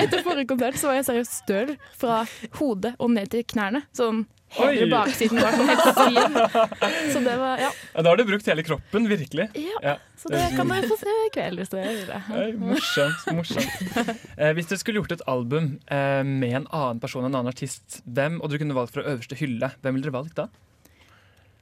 Etter 0.00 0.22
forrige 0.24 0.48
konsert 0.48 0.78
så 0.80 0.88
var 0.90 0.98
jeg 0.98 1.08
seriøst 1.10 1.34
støl 1.42 1.74
fra 2.00 2.22
hodet 2.60 2.94
og 2.96 3.12
ned 3.12 3.28
til 3.34 3.44
knærne. 3.52 3.84
Sånn 3.96 4.24
hele 4.56 4.86
Oi. 4.86 4.90
baksiden 4.92 5.40
var 5.42 5.56
sånn 5.56 5.68
helt 5.68 5.88
stiv. 5.92 6.38
Så 7.14 7.22
det 7.24 7.34
var 7.40 7.60
Ja. 7.60 7.70
Ja, 7.94 8.02
da 8.04 8.10
har 8.12 8.16
du 8.20 8.24
brukt 8.28 8.46
hele 8.48 8.62
kroppen, 8.64 9.08
virkelig. 9.10 9.48
Ja, 9.82 9.96
Så 10.16 10.30
det 10.32 10.40
kan 10.56 10.70
dere 10.72 10.88
få 10.88 10.96
se 11.00 11.12
i 11.26 11.28
kveld 11.34 11.60
hvis 11.60 11.72
dere 11.74 11.92
vil 11.96 12.14
Oi, 12.38 12.46
morsomt. 12.62 13.26
morsomt. 13.36 14.14
Eh, 14.38 14.52
hvis 14.56 14.70
dere 14.70 14.80
skulle 14.80 15.02
gjort 15.02 15.12
et 15.18 15.26
album 15.28 15.74
eh, 15.90 16.22
med 16.24 16.54
en 16.62 16.68
annen 16.70 17.02
person, 17.02 17.24
en 17.26 17.34
annen 17.34 17.52
artist, 17.52 18.00
hvem, 18.06 18.40
og 18.40 18.48
dere 18.50 18.62
kunne 18.64 18.76
valgt 18.78 18.96
fra 18.96 19.04
øverste 19.04 19.36
hylle, 19.40 19.72
hvem 19.82 19.98
ville 19.98 20.08
dere 20.08 20.16
valgt 20.16 20.38
da? 20.40 20.48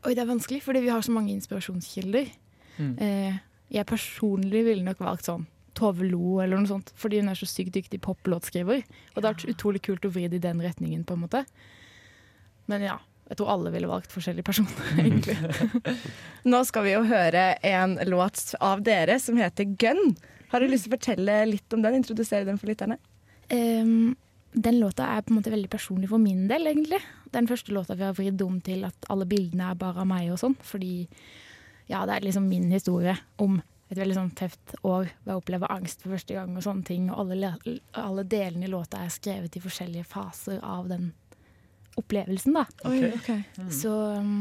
Oi, 0.07 0.14
det 0.14 0.22
er 0.22 0.30
vanskelig, 0.30 0.62
fordi 0.62 0.84
vi 0.84 0.93
har 0.95 1.03
så 1.03 1.11
mange 1.14 1.32
inspirasjonskilder. 1.34 2.28
Mm. 2.78 2.95
Eh, 3.03 3.39
jeg 3.74 3.89
personlig 3.89 4.62
ville 4.68 4.84
nok 4.87 5.01
valgt 5.03 5.26
sånn 5.26 5.47
Tove 5.76 6.07
Lo 6.09 6.39
eller 6.41 6.57
noe 6.57 6.68
sånt, 6.70 6.93
fordi 6.97 7.18
hun 7.20 7.28
er 7.28 7.37
så 7.37 7.45
sykt 7.49 7.74
dyktig 7.74 7.99
poplåtskriver. 8.05 8.84
Og 9.12 9.18
det 9.18 9.26
har 9.26 9.34
vært 9.34 9.51
utrolig 9.53 9.82
kult 9.84 10.07
å 10.09 10.12
vri 10.14 10.28
det 10.30 10.39
i 10.39 10.45
den 10.47 10.62
retningen, 10.64 11.03
på 11.05 11.16
en 11.18 11.24
måte. 11.26 11.43
Men 12.71 12.85
ja, 12.87 12.97
jeg 13.31 13.41
tror 13.41 13.51
alle 13.57 13.73
ville 13.75 13.91
valgt 13.91 14.14
forskjellige 14.14 14.47
personer, 14.47 14.93
egentlig. 15.03 15.37
Nå 16.53 16.62
skal 16.69 16.87
vi 16.87 16.95
jo 16.95 17.03
høre 17.09 17.49
en 17.67 17.99
låt 18.07 18.55
av 18.62 18.85
dere 18.87 19.19
som 19.23 19.39
heter 19.41 19.73
Gun. 19.81 20.14
Har 20.53 20.62
du 20.62 20.71
lyst 20.71 20.87
til 20.87 20.95
å 20.95 20.97
fortelle 20.99 21.41
litt 21.51 21.75
om 21.75 21.83
den? 21.83 21.99
Introdusere 21.99 22.47
den 22.47 22.61
for 22.61 22.71
lytterne? 22.71 23.01
Um, 23.51 24.14
den 24.57 24.79
låta 24.81 25.09
er 25.12 25.25
på 25.25 25.35
en 25.35 25.41
måte 25.41 25.53
veldig 25.53 25.71
personlig 25.71 26.09
for 26.11 26.23
min 26.23 26.47
del, 26.49 26.69
egentlig. 26.71 27.03
Det 27.27 27.35
er 27.35 27.43
den 27.43 27.51
første 27.51 27.75
låta 27.75 27.97
vi 27.99 28.07
har 28.07 28.14
vridd 28.17 28.43
om 28.47 28.61
til 28.64 28.87
at 28.89 29.11
alle 29.12 29.27
bildene 29.29 29.73
er 29.73 29.81
bare 29.81 30.05
av 30.05 30.09
meg 30.09 30.31
og 30.33 30.41
sånn. 30.41 30.55
Fordi 30.64 30.95
ja, 31.91 32.07
det 32.07 32.14
er 32.14 32.25
liksom 32.25 32.47
min 32.49 32.71
historie 32.73 33.17
om 33.43 33.59
et 33.87 33.99
veldig 33.99 34.17
sånn 34.17 34.33
tøft 34.39 34.75
år 34.81 35.11
hvor 35.11 35.31
jeg 35.31 35.43
opplever 35.43 35.71
angst 35.71 36.01
for 36.03 36.14
første 36.17 36.35
gang 36.39 36.57
og 36.57 36.64
sånne 36.64 36.87
ting. 36.87 37.11
Og 37.11 37.35
alle, 37.35 37.53
alle 38.01 38.25
delene 38.27 38.67
i 38.67 38.73
låta 38.73 39.03
er 39.03 39.12
skrevet 39.14 39.59
i 39.59 39.62
forskjellige 39.62 40.09
faser 40.09 40.62
av 40.62 40.89
den 40.91 41.11
opplevelsen, 42.01 42.57
da. 42.57 42.66
Okay. 42.84 43.11
Okay. 43.18 43.42
Mm. 43.59 43.72
Så 43.72 43.92
um, 44.20 44.38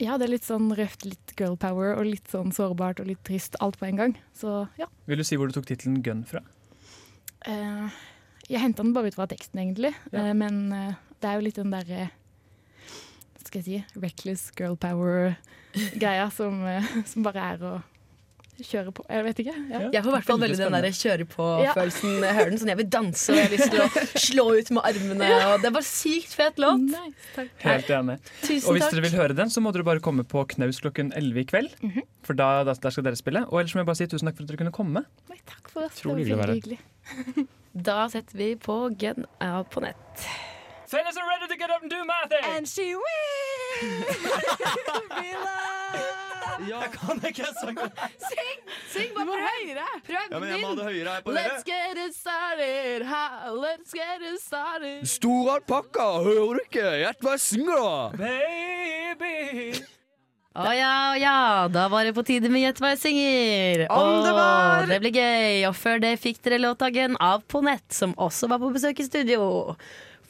ja, 0.00 0.16
det 0.20 0.28
er 0.28 0.34
litt 0.34 0.46
sånn 0.46 0.70
røft, 0.76 1.04
litt 1.08 1.34
girl 1.38 1.58
power 1.60 1.94
og 1.96 2.06
litt 2.08 2.30
sånn 2.32 2.54
sårbart 2.56 3.02
og 3.02 3.10
litt 3.10 3.22
trist 3.26 3.58
alt 3.64 3.80
på 3.80 3.90
en 3.90 4.00
gang. 4.00 4.16
Så 4.36 4.62
ja. 4.80 4.88
Vil 5.10 5.20
du 5.20 5.26
si 5.26 5.40
hvor 5.40 5.50
du 5.50 5.56
tok 5.56 5.68
tittelen 5.68 6.00
Gun 6.04 6.24
fra? 6.28 6.44
Uh, 7.48 7.90
jeg 8.48 8.62
henta 8.62 8.84
den 8.84 8.94
bare 8.96 9.10
ut 9.12 9.18
fra 9.18 9.28
teksten, 9.30 9.62
egentlig. 9.62 9.94
Ja. 10.12 10.30
Uh, 10.30 10.32
men 10.36 10.62
uh, 10.72 10.96
det 11.20 11.30
er 11.30 11.38
jo 11.38 11.46
litt 11.48 11.60
den 11.60 11.74
derre 11.74 12.08
skal 13.50 13.64
jeg 13.64 13.66
si 13.66 13.98
reckless 13.98 14.50
girl 14.54 14.76
power-greia 14.78 16.28
som, 16.30 16.60
som 17.10 17.24
bare 17.26 17.46
er 17.54 17.64
å 17.66 17.72
kjøre 18.66 18.92
på. 18.96 19.04
Jeg 19.08 19.24
vet 19.26 19.40
ikke. 19.44 19.54
Ja. 19.70 19.80
Jeg 19.94 20.02
får 20.04 20.10
i 20.10 20.14
hvert 20.16 20.28
fall 20.28 20.40
veldig 20.42 20.58
den 20.60 20.76
der 20.76 20.96
kjøre 21.00 21.26
på-følelsen. 21.30 22.16
Jeg 22.26 22.36
hører 22.38 22.50
den 22.52 22.60
sånn, 22.62 22.72
jeg 22.72 22.80
vil 22.80 22.88
danse 22.96 23.32
og 23.32 23.38
jeg 23.38 23.46
har 23.48 23.54
lyst 23.56 23.70
til 23.74 23.82
å 23.84 23.88
slå 24.26 24.44
ut 24.58 24.72
med 24.76 24.88
armene. 24.90 25.30
Og 25.50 25.54
det 25.62 25.70
er 25.70 25.74
bare 25.78 25.88
sykt 25.90 26.34
fet 26.38 26.60
låt. 26.62 26.96
Helt 27.64 27.92
enig. 27.96 28.18
Tusen 28.42 28.68
og 28.68 28.76
hvis 28.76 28.84
takk. 28.86 28.94
dere 28.96 29.06
vil 29.08 29.16
høre 29.20 29.38
den, 29.40 29.52
så 29.52 29.62
må 29.64 29.72
dere 29.76 29.86
bare 29.90 30.04
komme 30.04 30.26
på 30.28 30.44
Knaus 30.54 30.82
klokken 30.84 31.12
11 31.16 31.40
i 31.40 31.46
kveld. 31.52 31.72
Mhm. 31.84 32.02
For 32.26 32.36
da, 32.36 32.50
da, 32.68 32.74
der 32.76 32.92
skal 32.94 33.06
dere 33.06 33.18
spille. 33.18 33.46
Og 33.48 33.62
ellers 33.62 33.74
må 33.74 33.82
jeg 33.84 33.88
bare 33.92 34.00
si 34.02 34.10
tusen 34.10 34.28
takk 34.28 34.36
for 34.38 34.44
at 34.44 34.52
dere 34.52 34.60
kunne 34.64 34.76
komme. 34.76 35.06
Nei, 35.30 35.40
Takk 35.50 35.72
for 35.72 35.86
oss. 35.88 35.96
Utrolig 36.02 36.28
det 36.28 36.36
var 36.36 36.46
veldig 36.50 36.60
hyggelig. 36.60 37.48
Da 37.70 38.08
setter 38.10 38.34
vi 38.34 38.56
på 38.58 38.74
Gun 38.98 39.28
av 39.40 39.68
på 39.70 39.78
nett. 39.84 40.24
Fellas 40.90 41.16
are 41.16 41.28
ready 41.30 41.46
to 41.46 41.56
get 41.56 41.70
up 41.70 41.82
and 41.82 41.90
do 41.90 42.02
my 42.04 42.26
thing! 42.26 42.42
And 42.56 42.66
she 42.66 42.96
Jeg 46.68 46.90
kan 46.94 47.20
ikke 47.30 47.46
sangen. 47.60 47.92
Syng! 48.30 48.58
Syng 48.92 49.14
bare 49.16 49.26
prøv! 49.30 49.46
høyere! 49.50 49.86
Prøv 50.06 50.18
Ja, 50.18 50.38
men 50.38 50.48
jeg 50.50 50.60
må 50.62 50.72
ha 50.72 50.74
det 50.80 50.88
høyere 50.90 51.14
her 51.14 51.24
på 51.26 51.36
Let's 51.36 51.64
get 51.66 52.00
it 52.00 52.16
started, 52.16 53.06
ha, 53.08 53.22
let's 53.54 53.94
get 53.96 54.26
it 54.32 54.42
started. 54.42 55.06
Stor 55.08 55.54
alpakka, 55.56 56.10
hører 56.26 56.60
du 56.60 56.66
ikke? 56.66 56.84
Gjett 57.04 57.24
hva 57.24 57.36
jeg 57.36 57.44
synger, 57.46 57.80
da! 57.80 57.94
Baby! 58.20 59.80
Å 60.60 60.70
ja, 60.74 60.94
å 61.12 61.18
ja, 61.20 61.34
da 61.70 61.84
var 61.92 62.04
det 62.08 62.12
på 62.16 62.24
tide 62.26 62.50
med 62.50 62.64
Gjett 62.64 62.80
hva 62.82 62.90
jeg 62.96 63.02
synger. 63.04 63.84
Om 63.94 64.24
det 64.26 64.32
var! 64.34 64.86
Det 64.90 64.98
blir 65.04 65.14
gøy. 65.14 65.62
Og 65.68 65.76
før 65.78 66.02
det 66.02 66.16
fikk 66.18 66.40
dere 66.42 66.58
låtdagen 66.58 67.14
av 67.22 67.44
På 67.46 67.62
nett, 67.62 67.86
som 67.94 68.16
også 68.18 68.50
var 68.50 68.58
på 68.58 68.72
besøk 68.74 68.98
i 68.98 69.06
studio. 69.06 69.76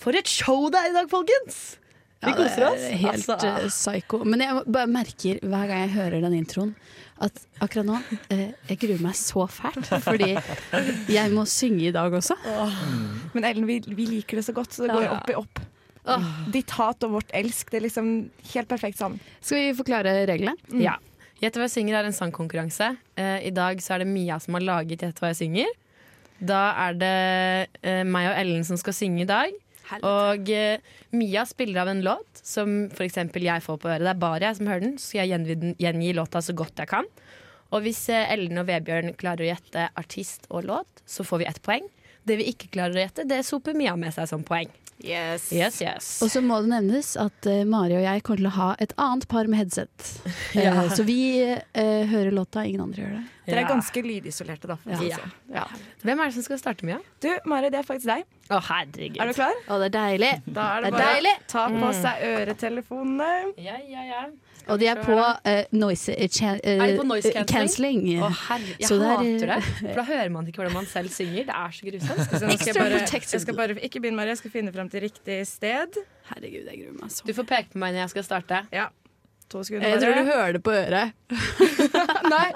For 0.00 0.16
et 0.16 0.28
show 0.28 0.68
det 0.72 0.80
er 0.80 0.92
i 0.92 0.96
dag, 0.98 1.08
folkens! 1.12 1.79
Vi 2.20 2.32
koser 2.36 2.66
oss. 2.68 2.80
det 2.82 2.90
er 2.92 2.98
helt 3.00 3.28
Altså. 3.30 3.36
eh, 3.62 3.68
psycho. 3.72 4.18
Men 4.28 4.40
jeg 4.44 4.64
bare 4.66 4.86
merker 4.92 5.38
hver 5.40 5.66
gang 5.70 5.84
jeg 5.86 5.92
hører 5.94 6.20
den 6.26 6.34
introen, 6.36 6.74
at 7.20 7.36
akkurat 7.60 7.86
nå 7.88 7.96
eh, 8.32 8.50
Jeg 8.68 8.78
gruer 8.82 9.00
meg 9.04 9.16
så 9.16 9.46
fælt, 9.48 9.88
fordi 10.04 10.34
jeg 11.12 11.32
må 11.32 11.44
synge 11.48 11.88
i 11.88 11.92
dag 11.96 12.12
også. 12.12 12.36
Men 13.34 13.44
Ellen, 13.48 13.66
vi, 13.68 13.80
vi 13.86 14.06
liker 14.06 14.40
det 14.40 14.44
så 14.46 14.52
godt, 14.56 14.72
så 14.76 14.84
det 14.86 14.94
går 14.96 15.06
Ja. 15.08 15.16
opp 15.18 15.30
i 15.32 15.36
opp. 15.40 15.62
Ditt 16.50 16.70
hat 16.76 17.04
og 17.06 17.12
vårt 17.18 17.30
elsk, 17.36 17.70
det 17.70 17.78
er 17.80 17.84
liksom 17.86 18.08
helt 18.54 18.68
perfekt 18.68 18.98
sammen. 18.98 19.20
Skal 19.40 19.60
vi 19.68 19.74
forklare 19.78 20.14
reglene? 20.28 20.56
Ja. 20.80 20.96
Gjett 21.40 21.56
hva 21.56 21.64
jeg 21.68 21.72
synger 21.72 22.00
er 22.00 22.08
en 22.08 22.12
sangkonkurranse. 22.16 22.90
Eh, 23.16 23.46
I 23.48 23.52
dag 23.56 23.80
så 23.80 23.94
er 23.96 24.02
det 24.04 24.10
Mia 24.12 24.36
som 24.42 24.56
har 24.58 24.64
laget 24.66 25.00
Gjett 25.06 25.20
hva 25.22 25.30
jeg 25.32 25.38
synger. 25.40 25.70
Da 26.40 26.60
er 26.88 26.96
det 27.00 27.12
eh, 27.84 28.02
meg 28.08 28.28
og 28.32 28.36
Ellen 28.40 28.64
som 28.68 28.76
skal 28.80 28.96
synge 28.96 29.22
i 29.24 29.28
dag. 29.28 29.52
Og 30.06 30.50
uh, 30.54 30.96
Mia 31.16 31.44
spiller 31.48 31.82
av 31.82 31.90
en 31.92 32.02
låt 32.06 32.42
som 32.46 32.86
f.eks. 32.90 33.18
jeg 33.34 33.64
får 33.64 33.80
på 33.82 33.90
øret. 33.90 34.06
Det 34.06 34.14
er 34.14 34.22
bare 34.22 34.46
jeg 34.46 34.60
som 34.60 34.70
hører 34.70 34.86
den, 34.86 34.98
så 35.02 35.18
jeg 35.18 35.32
gjengi, 35.32 35.74
gjengi 35.82 36.12
låta 36.16 36.42
så 36.44 36.56
godt 36.56 36.82
jeg 36.82 36.92
kan. 36.92 37.08
Og 37.70 37.84
hvis 37.84 38.02
eh, 38.10 38.26
Ellen 38.34 38.58
og 38.58 38.66
Vebjørn 38.66 39.14
klarer 39.18 39.44
å 39.44 39.50
gjette 39.52 39.88
artist 39.98 40.48
og 40.50 40.66
låt, 40.66 41.02
så 41.06 41.26
får 41.26 41.42
vi 41.42 41.50
ett 41.50 41.60
poeng. 41.62 41.86
Det 42.26 42.36
vi 42.40 42.48
ikke 42.50 42.70
klarer 42.74 42.98
å 42.98 43.04
gjette, 43.04 43.26
det 43.30 43.44
soper 43.46 43.76
Mia 43.78 43.94
med 43.98 44.14
seg 44.16 44.26
som 44.30 44.42
poeng. 44.46 44.70
Yes. 45.04 45.46
Yes, 45.52 45.80
yes. 45.82 46.08
Og 46.22 46.30
så 46.32 46.42
må 46.44 46.58
det 46.64 46.70
nevnes 46.74 47.14
at 47.20 47.46
uh, 47.48 47.62
Mari 47.68 47.96
og 47.96 48.02
jeg 48.04 48.22
kommer 48.26 48.42
til 48.42 48.48
å 48.50 48.54
ha 48.58 48.68
et 48.84 48.92
annet 49.00 49.26
par 49.30 49.48
med 49.48 49.58
headset. 49.62 50.10
ja. 50.58 50.74
uh, 50.76 50.90
Så 50.92 51.06
vi 51.08 51.18
uh, 51.46 52.02
hører 52.10 52.30
låta, 52.36 52.64
ingen 52.68 52.82
andre 52.84 53.02
gjør 53.06 53.14
det. 53.18 53.22
Dere 53.50 53.62
er 53.64 53.70
ganske 53.70 54.02
lydisolerte, 54.04 54.68
da. 54.70 54.76
for 54.82 54.92
å 55.00 55.08
Ja. 55.08 55.16
Ja. 55.50 55.64
Hvem 56.04 56.20
er 56.22 56.28
det 56.30 56.36
som 56.36 56.44
skal 56.46 56.60
starte, 56.60 56.84
med? 56.86 57.00
Du, 57.24 57.30
Mari, 57.50 57.70
det 57.72 57.80
er 57.80 57.88
faktisk 57.88 58.06
deg. 58.12 58.28
Å, 58.50 58.60
herregud. 58.68 59.18
Er 59.24 59.32
du 59.32 59.34
klar? 59.40 59.56
Å, 59.66 59.78
det 59.82 59.88
er 59.90 59.96
deilig. 59.96 60.30
Da 60.46 60.68
er 60.76 60.84
det 60.86 60.92
Det 60.92 61.00
er 61.00 61.08
bare 61.08 61.32
å 61.34 61.50
ta 61.50 61.64
på 61.72 61.80
Mm. 61.80 61.98
seg 62.02 62.22
øretelefonene. 62.28 63.32
Ja, 63.58 63.76
ja, 63.88 64.04
ja. 64.06 64.22
Og 64.70 64.80
de 64.80 64.86
er 64.90 65.00
på 65.02 65.16
uh, 65.18 65.50
noise, 65.74 66.14
uh, 66.14 66.40
Er 66.62 66.86
de 66.92 66.96
på 66.98 67.06
noise 67.08 67.32
cancelling? 67.34 67.50
cancelling. 67.50 68.22
oh, 68.22 68.42
herre, 68.48 68.76
jeg 68.78 68.88
Så 68.88 68.98
det 69.00 69.08
er, 69.08 69.16
hater 69.18 69.52
det. 69.54 69.58
For 69.80 70.00
da 70.00 70.06
hører 70.12 70.32
man 70.36 70.46
ikke 70.50 70.62
hvordan 70.62 70.76
man 70.78 70.88
selv 70.90 71.12
synger. 71.14 71.48
Det 71.50 71.56
er 71.56 71.76
så 71.76 71.90
grusomt. 71.90 72.24
Så 72.30 72.44
nå 72.46 72.56
skal 72.56 72.72
jeg, 72.72 72.78
bare, 72.78 73.02
jeg 73.34 73.44
skal 73.46 73.58
bare 73.58 73.78
Ikke 73.80 74.00
begynn, 74.00 74.16
Marie. 74.16 74.36
Jeg 74.36 74.42
skal 74.44 74.54
finne 74.54 74.72
fram 74.74 74.90
til 74.92 75.06
riktig 75.08 75.40
sted. 75.50 76.00
Herregud, 76.30 76.70
jeg 76.70 76.82
gruer 76.84 76.96
meg 77.02 77.14
så. 77.14 77.26
Du 77.26 77.34
får 77.36 77.48
peke 77.50 77.74
på 77.74 77.82
meg 77.82 77.96
når 77.96 78.06
jeg 78.06 78.14
skal 78.16 78.28
starte. 78.30 78.64
Ja. 78.74 78.88
To 79.50 79.64
sekunder, 79.66 79.88
Jeg 79.88 80.02
tror 80.02 80.14
du 80.14 80.28
hører 80.30 80.52
det 80.52 80.62
på 80.62 80.70
øret. 80.70 81.16
Nei. 82.34 82.48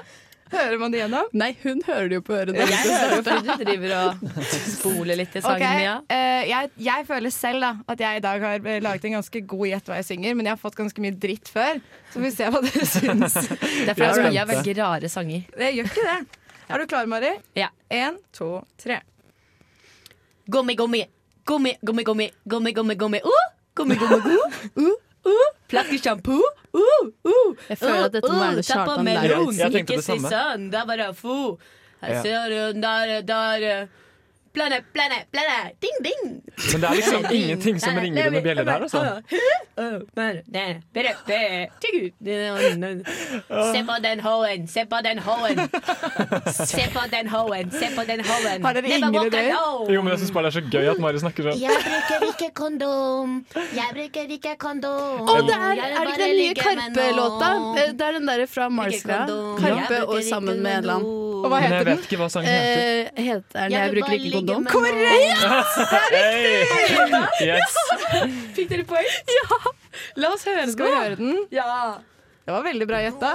Hører 0.54 0.78
man 0.80 0.92
det 0.94 1.00
gjennom? 1.02 1.28
Nei, 1.36 1.48
hun 1.62 1.80
hører 1.86 2.08
det 2.12 2.18
jo 2.18 2.24
på 2.26 2.34
øret. 2.36 2.58
Jeg 2.60 2.78
hører 2.84 3.14
jo 3.16 3.22
fordi 3.26 3.48
du 3.48 3.64
driver 3.64 3.94
og 3.98 4.26
spoler 4.74 5.18
litt 5.18 5.34
i 5.34 5.42
sangen, 5.44 5.56
okay. 5.64 5.80
Mia. 5.82 5.94
uh, 6.14 6.42
jeg, 6.50 6.70
jeg 6.88 7.06
føler 7.08 7.34
selv 7.34 7.66
da 7.66 7.72
at 7.94 8.04
jeg 8.04 8.20
i 8.20 8.22
dag 8.24 8.46
har 8.46 8.68
eh, 8.74 8.78
laget 8.84 9.08
en 9.10 9.16
ganske 9.18 9.42
god 9.54 9.66
gjett 9.70 9.90
hva 9.90 9.98
jeg 10.00 10.08
synger, 10.12 10.38
men 10.38 10.48
jeg 10.48 10.56
har 10.56 10.62
fått 10.62 10.78
ganske 10.78 11.04
mye 11.04 11.16
dritt 11.26 11.50
før. 11.52 11.80
Så 12.12 12.18
får 12.18 12.24
vi 12.28 12.32
se 12.36 12.50
hva 12.54 12.62
dere 12.64 12.86
syns. 12.94 13.38
Det 13.50 13.90
er 13.92 13.98
fordi 13.98 14.28
Mia 14.30 14.46
velger 14.52 14.80
rare 14.82 15.10
sanger. 15.12 15.44
Jeg 15.66 15.78
gjør 15.80 15.90
ikke 15.92 16.06
det. 16.10 16.18
Er 16.70 16.80
du 16.80 16.86
klar, 16.88 17.08
Mari? 17.10 17.34
Ja. 17.58 17.68
Én, 17.92 18.16
to, 18.32 18.62
tre. 18.80 19.00
Gummi, 20.46 20.74
gummi, 20.76 21.02
gummi, 21.48 21.74
gummi, 21.84 22.04
gummi, 22.04 22.30
gummi, 22.44 22.72
gummi, 22.72 22.94
gummi, 23.00 23.20
uh, 23.24 23.44
gummi, 23.76 23.96
gummi, 24.00 24.20
gummi. 24.24 24.38
uh, 24.88 24.94
uh, 25.26 25.46
flaskesjampo, 25.72 26.38
uh, 26.74 27.04
uh, 27.24 27.54
Jeg 27.68 27.78
føler 27.78 28.04
at 28.04 28.12
dette 28.16 28.30
må 28.32 28.38
være 28.38 28.56
det 28.60 28.66
Kjartan. 28.68 29.06
Jeg 29.08 29.72
tenkte 29.72 29.98
ikke 29.98 30.02
si 30.04 30.18
sånn, 30.24 30.70
det 30.72 30.80
er 30.80 30.86
bare 30.90 31.10
fo. 31.18 31.36
Her 32.04 32.14
Ja. 32.14 32.22
ser 32.22 32.48
du, 32.52 32.80
der, 32.80 33.20
der, 33.22 33.88
plane, 34.54 34.78
plane, 34.94 35.18
plane, 35.34 35.58
ding, 35.82 35.96
ding. 36.06 36.22
Men 36.72 36.80
det 36.80 36.88
er 36.88 36.94
liksom 37.00 37.24
ingenting 37.30 37.80
som 37.82 37.96
ringer 37.98 38.26
under 38.28 38.42
bjeller 38.44 38.64
der, 38.64 38.80
altså. 38.86 39.00
Se 43.72 43.80
på 43.88 43.96
den 44.02 44.20
hoen, 44.26 44.66
se 44.68 44.84
på 44.86 45.00
den 45.06 45.18
hoen. 45.26 45.58
Se 46.54 46.84
på 46.94 47.02
den 47.14 47.28
hoen, 47.34 47.70
se 47.74 47.90
på 47.96 48.04
den 48.10 48.22
hoen. 48.28 48.64
Har 48.64 48.72
dere 48.78 48.88
Never 48.88 49.08
ingen 49.08 49.26
ideer? 49.26 49.56
Jo, 49.94 50.02
men 50.02 50.14
jeg 50.14 50.22
syns 50.22 50.32
bare 50.34 50.48
det 50.48 50.52
er 50.54 50.60
så 50.60 50.64
gøy 50.76 50.90
at 50.92 51.02
Mari 51.02 51.18
snakker 51.22 51.48
sånn. 51.48 51.60
Jeg 51.64 51.82
bruker 51.88 52.26
ikke 52.30 52.50
kondom. 52.60 53.34
Jeg 53.74 53.88
bruker 53.98 54.34
ikke 54.38 54.54
kondom. 54.62 55.24
Å, 55.24 55.36
det 55.48 55.58
er, 55.58 55.82
er 55.84 56.10
det 56.10 56.14
ikke 56.14 56.20
den 56.22 56.36
nye 56.38 56.54
Karpe-låta? 56.60 57.50
Det 57.74 58.06
er 58.08 58.18
den 58.20 58.30
derre 58.30 58.46
fra 58.50 58.70
Marska. 58.72 59.20
Karpe 59.60 59.98
og 60.06 60.18
sammen 60.26 60.62
med 60.62 60.78
en 60.78 60.84
eller 60.84 60.94
annen. 61.00 61.22
Og 61.44 61.50
hva 61.52 61.58
heter 61.60 61.74
den? 61.74 61.88
Jeg 61.88 61.98
vet 61.98 62.06
ikke 62.08 62.20
hva 62.22 62.28
sangen 62.32 62.48
heter. 62.48 62.78
Eh, 63.04 63.22
heter 63.28 63.58
den 63.58 63.74
Jeg 63.74 63.94
bruker 63.94 64.12
ikke 64.16 64.32
ligge 64.32 64.43
kondom'? 64.44 64.66
Korrekt! 64.70 65.44
Det 66.10 66.20
er 66.20 66.40
riktig! 66.40 67.46
Yes. 67.46 67.76
Fikk 68.56 68.68
dere 68.70 68.84
poeng? 68.88 69.08
Ja! 69.38 69.58
La 70.16 70.30
oss 70.34 70.44
høre 70.48 70.66
Skal 70.72 70.86
vi 70.90 70.94
høre 70.98 71.16
den? 71.20 71.44
Ja. 71.54 71.98
Det 72.44 72.52
var 72.52 72.62
veldig 72.66 72.86
bra 72.88 73.00
gjetta. 73.02 73.34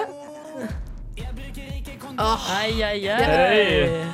Oh. 2.20 2.36
Hei, 2.50 2.72
hei, 2.82 3.00
Hey. 3.08 4.06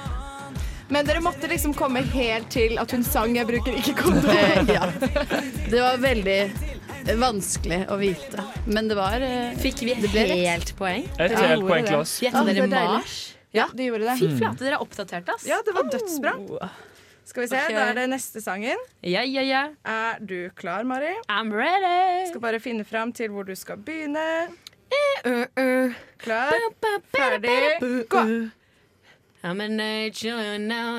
Men 0.88 1.06
dere 1.08 1.20
måtte 1.26 1.48
liksom 1.50 1.74
komme 1.74 2.04
helt 2.14 2.52
til 2.54 2.78
at 2.78 2.92
hun 2.94 3.04
sang 3.04 3.34
'Jeg 3.36 3.48
bruker 3.50 3.74
ikke 3.74 3.96
kondom'. 3.98 4.30
Eh, 4.30 4.74
ja. 4.76 4.86
Det 5.72 5.82
var 5.82 5.98
veldig 5.98 6.52
vanskelig 7.18 7.86
å 7.90 7.98
vite. 7.98 8.44
Men 8.66 8.88
det 8.88 8.98
var 8.98 9.22
eh, 9.22 9.56
Fikk 9.62 9.82
vi 9.82 9.96
det 9.98 10.12
ble 10.12 10.28
rett. 10.30 10.44
helt 10.46 10.76
poeng? 10.78 11.08
Et 11.20 11.32
Ja, 11.32 11.48
helt 11.50 11.66
poeng 11.66 11.86
til 11.88 11.98
oss. 11.98 12.20
Gjetta 12.22 12.44
dere 12.46 12.68
er. 12.70 12.92
Mars? 12.94 13.16
Ja, 13.56 13.68
de 13.74 13.88
gjorde 13.88 14.06
det. 14.06 14.18
Fy 14.20 14.30
flate, 14.38 14.62
dere 14.66 14.76
er 14.78 14.84
oppdatert, 14.84 15.30
ass. 15.32 15.46
Ja, 15.48 15.62
det 15.66 15.74
var 15.74 15.90
dødsbra. 15.90 16.34
Skal 17.26 17.42
vi 17.42 17.48
se, 17.48 17.58
okay. 17.58 17.74
Da 17.76 17.88
er 17.90 17.98
det 17.98 18.10
neste 18.10 18.42
sangen. 18.42 18.82
Ja, 19.02 19.24
ja, 19.26 19.42
ja. 19.42 19.64
Er 19.86 20.20
du 20.22 20.50
klar, 20.56 20.84
Mari? 20.84 21.14
I'm 21.28 21.50
ready. 21.54 22.30
Skal 22.30 22.42
bare 22.42 22.60
finne 22.60 22.86
fram 22.86 23.14
til 23.14 23.34
hvor 23.34 23.44
du 23.44 23.56
skal 23.56 23.78
begynne. 23.82 24.48
Uh, 25.26 25.46
uh. 25.58 25.94
Klar, 26.22 26.54
ferdig, 27.16 28.06
gå! 28.10 28.22
I'm 29.44 29.62
an 29.62 29.80
angel 29.80 30.60
now. 30.60 30.98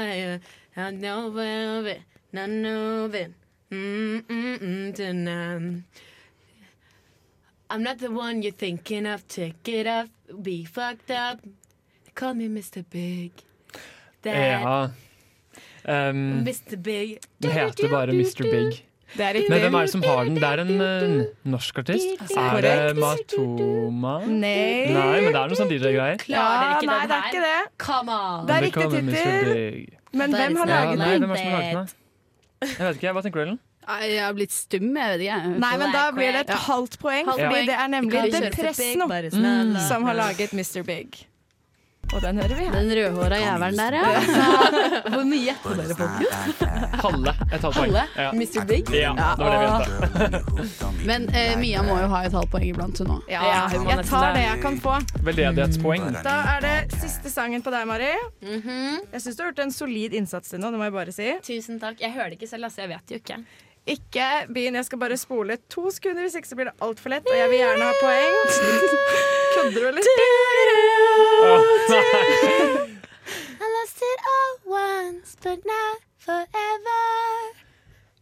I 0.76 0.90
know 0.90 1.28
of 1.28 1.86
it. 1.86 2.02
None 2.32 2.66
of 2.66 3.14
it. 3.14 3.32
Mm, 3.70 4.22
mm, 4.28 4.58
mm, 4.58 4.94
tonight. 4.94 5.82
I'm 7.70 7.82
not 7.82 7.98
the 7.98 8.10
one 8.10 8.42
you're 8.42 8.52
thinking 8.52 9.06
of. 9.06 9.26
Take 9.28 9.68
it 9.68 9.86
off. 9.86 10.08
Be 10.42 10.64
fucked 10.64 11.10
up. 11.10 11.40
Call 12.14 12.34
me 12.34 12.48
Mr. 12.48 12.84
Big. 12.88 13.32
That 14.22 14.60
Ja. 14.62 14.90
Um, 15.86 16.42
Mr. 16.42 16.76
Big. 16.82 17.18
den 17.42 17.50
heter 17.54 17.88
bare 17.92 18.10
Mr. 18.14 18.42
Big. 18.50 18.82
Det 19.16 19.22
er. 19.22 19.36
Men 19.48 19.60
hvem 19.62 19.74
er 19.78 19.84
det 19.86 19.90
som 19.92 20.02
har 20.02 20.24
den? 20.26 20.34
Det 20.34 20.48
er 20.48 20.62
en 20.64 20.80
uh, 20.80 21.26
norsk 21.52 21.78
artist. 21.78 22.24
Er 22.36 22.60
det 22.64 22.96
Matoma? 22.98 24.16
Nei. 24.26 24.90
Nei, 24.90 25.20
men 25.22 25.28
det 25.30 25.38
er 25.42 25.52
noe 25.52 25.58
sånn 25.60 25.70
DJ-greier. 25.70 26.18
Klarer 26.24 26.64
Ja, 26.66 26.72
ikke 26.80 26.88
nei, 26.90 26.98
den 26.98 27.12
det 27.12 27.14
er 27.14 27.22
her. 27.22 27.28
ikke 27.30 27.44
det. 27.44 27.70
Come 27.84 28.16
on. 28.16 28.46
Det 28.48 28.56
er 28.56 28.66
riktig 28.66 28.88
tittel. 28.90 29.86
Men 30.16 30.34
hvem 30.34 30.58
har 30.58 30.66
Ja, 30.72 30.80
laget 30.82 30.98
nei, 30.98 31.12
den? 31.12 31.22
hvem 31.22 31.30
er 31.30 31.36
som 31.36 31.46
har 31.46 31.56
laget 31.60 31.78
den? 31.78 31.94
Jeg 32.66 32.82
vet 32.88 32.96
ikke, 32.98 33.12
Hva 33.14 33.22
tenker 33.22 33.38
du, 33.38 33.44
Ellen? 33.46 33.58
Jeg 33.86 34.18
har 34.24 34.32
blitt 34.34 34.50
stum, 34.56 34.86
jeg 34.98 35.10
vet 35.14 35.20
ikke. 35.28 35.38
Nei, 35.62 35.72
men 35.78 35.92
da 35.94 36.04
blir 36.10 36.32
det 36.34 36.40
et 36.48 36.54
halvt 36.66 36.98
poeng, 36.98 37.28
fordi 37.30 37.60
det 37.70 37.76
er 37.78 37.88
nemlig 37.92 38.10
The 38.18 38.30
kjører 38.32 38.50
Depresso 38.50 39.06
Mm. 39.38 39.76
som 39.86 40.02
har 40.08 40.14
laget 40.18 40.52
Mr. 40.52 40.82
Big. 40.82 41.20
Og 42.14 42.22
den 42.22 42.38
hører 42.38 42.54
vi 42.54 42.64
her. 42.64 42.72
Den 42.76 42.90
rødhåra 42.96 43.38
jævelen 43.40 43.76
der, 43.80 43.96
ja. 43.98 44.04
Hvor 45.12 45.24
mye 45.26 45.40
gjetter 45.48 45.80
dere, 45.80 45.96
folkens? 45.98 46.60
Halve. 47.02 47.34
Et 47.52 47.64
halvt 47.66 47.76
poeng. 47.76 47.96
Ja. 48.16 48.28
Mr. 48.32 48.64
Big? 48.68 48.92
ja, 48.94 49.10
det 49.16 49.42
var 49.42 49.50
det 49.50 49.58
vi 49.60 49.66
gjetta. 49.66 50.90
Men 51.10 51.28
eh, 51.34 51.52
Mia 51.60 51.82
må 51.86 51.98
jo 52.00 52.06
ha 52.14 52.22
et 52.28 52.36
halvt 52.38 52.52
poeng 52.54 52.64
iblant, 52.70 53.02
hun 53.02 53.12
òg. 53.18 53.26
Ja, 53.32 53.42
Ja, 53.46 53.60
jeg 53.74 54.06
tar 54.08 54.32
det. 54.36 54.44
jeg 54.46 54.62
kan 54.62 54.78
få. 54.82 54.96
Veldedighetspoeng. 55.26 56.08
Da 56.26 56.36
er 56.56 56.64
det 56.64 56.76
siste 57.02 57.32
sangen 57.32 57.64
på 57.66 57.74
deg, 57.74 57.86
Mari. 57.90 58.12
Mhm. 58.46 59.02
Jeg 59.12 59.26
syns 59.26 59.36
du 59.36 59.44
har 59.44 59.50
gjort 59.52 59.64
en 59.66 59.74
solid 59.74 60.14
innsats 60.22 60.54
til 60.54 60.62
nå, 60.62 60.70
det 60.72 60.80
må 60.80 60.88
jeg 60.88 60.96
bare 60.96 61.14
si. 61.14 61.30
Tusen 61.46 61.82
takk. 61.82 62.00
Jeg 62.00 62.14
hører 62.16 62.32
det 62.32 62.40
ikke 62.40 62.50
selv, 62.54 62.70
altså. 62.70 62.86
Jeg 62.86 62.94
vet 62.96 63.16
jo 63.16 63.20
ikke. 63.22 63.42
Ikke 63.86 64.26
begynn, 64.50 64.74
jeg 64.74 64.84
skal 64.88 64.98
bare 64.98 65.16
spole 65.16 65.56
to 65.70 65.90
sekunder, 65.94 66.22
hvis 66.26 66.34
ikke 66.34 66.48
så 66.48 66.56
blir 66.58 66.66
det 66.72 66.74
altfor 66.82 67.12
lett. 67.12 67.28
Og 67.30 67.36
jeg 67.38 67.50
vil 67.52 67.58
gjerne 67.62 67.84
ha 67.86 67.92
poeng. 68.00 68.34
Kødder 69.54 69.80
du, 69.80 69.86
eller? 69.88 70.02
I 73.62 73.68
lost 73.76 74.02
it 74.08 74.18
all 74.32 74.54
once, 74.74 75.36
but 75.42 75.58
not 75.70 75.98
forever. 76.18 77.04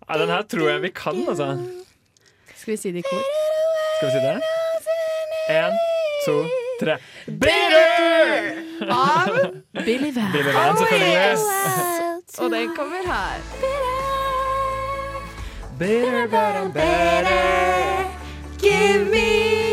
Ja, 0.08 0.18
den 0.20 0.28
her 0.28 0.42
tror 0.42 0.68
jeg 0.68 0.82
vi 0.82 0.88
kan, 0.88 1.24
altså. 1.28 1.48
Skal 2.56 2.72
vi 2.72 2.76
si 2.76 2.92
det 2.92 2.98
i 2.98 3.02
kor? 3.08 3.24
Skal 3.96 4.08
vi 4.08 4.12
si 4.12 4.20
det? 4.26 4.36
Én, 5.48 5.72
to, 6.26 6.36
tre. 6.80 6.98
Av 8.90 9.28
Billy 9.84 10.12
Van. 10.14 10.32
Billy 10.32 10.52
Van, 10.52 10.76
selvfølgelig. 10.76 11.38
Og 12.38 12.50
den 12.50 12.76
kommer 12.76 13.00
her. 13.06 13.83
Bitter, 15.76 16.28
better, 16.28 16.68
better. 16.68 18.08
Give 18.58 19.10
me 19.10 19.63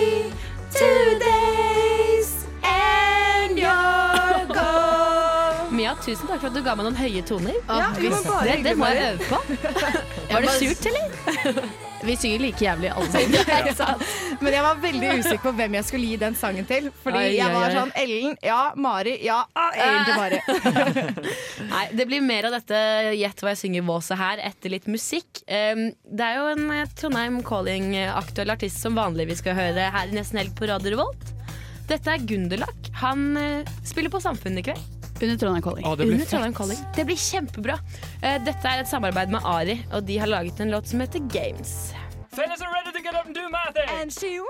tusen 6.12 6.28
takk 6.28 6.42
for 6.44 6.52
at 6.52 6.58
du 6.58 6.66
ga 6.66 6.76
meg 6.76 6.88
noen 6.90 7.00
høye 7.00 7.22
toner. 7.28 7.56
Ja, 7.70 7.88
det 7.96 8.12
må 8.12 8.20
bare 8.26 8.50
det, 8.50 8.58
det 8.66 8.76
må 8.80 8.90
jeg 8.92 9.14
øve 9.14 9.30
på. 9.32 9.40
Var 10.32 10.46
det 10.46 10.60
surt, 10.60 10.92
eller? 10.92 11.72
Vi 12.02 12.16
synger 12.18 12.42
like 12.42 12.64
jævlig 12.66 12.90
alle 12.90 13.12
sammen. 13.14 13.98
Men 14.42 14.56
jeg 14.56 14.64
var 14.66 14.80
veldig 14.82 15.10
usikker 15.20 15.42
på 15.44 15.52
hvem 15.60 15.76
jeg 15.78 15.86
skulle 15.86 16.08
gi 16.10 16.16
den 16.24 16.38
sangen 16.40 16.66
til. 16.66 16.88
Fordi 17.04 17.20
jeg 17.36 17.54
var 17.54 17.76
sånn 17.76 17.92
Ellen, 18.02 18.34
ja. 18.42 18.62
Mari, 18.74 19.14
ja. 19.22 19.36
Ah, 19.54 19.76
Ellen 19.78 20.08
til 20.08 20.18
Mari. 20.18 21.28
Nei, 21.70 21.84
det 22.00 22.08
blir 22.10 22.24
mer 22.26 22.48
av 22.50 22.56
dette 22.58 22.80
Gjett 23.20 23.44
hva 23.46 23.54
jeg 23.54 23.62
synger 23.62 23.86
våse 23.86 24.18
her 24.18 24.42
etter 24.48 24.74
litt 24.74 24.90
musikk. 24.90 25.44
Um, 25.46 25.92
det 26.10 26.26
er 26.26 26.40
jo 26.40 26.48
en 26.56 26.66
eh, 26.74 26.90
Trondheim 26.98 27.38
Calling-aktuell 27.46 28.56
artist 28.56 28.82
som 28.82 28.98
vanlig 28.98 29.30
vi 29.30 29.38
skal 29.38 29.60
høre 29.60 29.92
her 29.94 30.10
i 30.10 30.18
Nesten 30.18 30.42
Helg 30.42 30.58
på 30.58 30.72
Radio 30.72 30.96
Revolt. 30.96 31.36
Dette 31.92 32.18
er 32.18 32.26
Gunderlach. 32.26 32.90
Han 33.04 33.30
eh, 33.38 33.78
spiller 33.86 34.10
på 34.10 34.24
Samfunnet 34.26 34.66
i 34.66 34.72
kveld. 34.72 35.01
Under 35.22 35.38
Trondheim 35.38 35.64
Calling. 35.64 35.86
Ah, 35.86 35.96
det 35.96 36.06
blir 36.06 36.14
Under 36.18 36.26
Trondheim 36.26 36.54
Calling. 36.54 36.80
Det 36.96 37.06
blir 37.06 37.18
kjempebra. 37.18 37.78
Uh, 38.24 38.38
dette 38.46 38.68
er 38.68 38.84
et 38.84 38.90
samarbeid 38.90 39.34
med 39.34 39.46
Ari, 39.46 39.78
og 39.92 40.04
de 40.08 40.18
har 40.22 40.30
laget 40.32 40.60
en 40.60 40.72
låt 40.74 40.88
som 40.88 41.00
heter 41.04 41.20
Games. 41.34 41.94
Fellas 42.32 42.62
are 42.62 42.72
ready 42.74 42.92
to 42.96 43.04
get 43.04 43.14
up 43.14 43.26
and 43.26 43.36
do 43.36 43.50
mathy! 43.50 43.84
And 44.02 44.12
she 44.12 44.40
will 44.40 44.48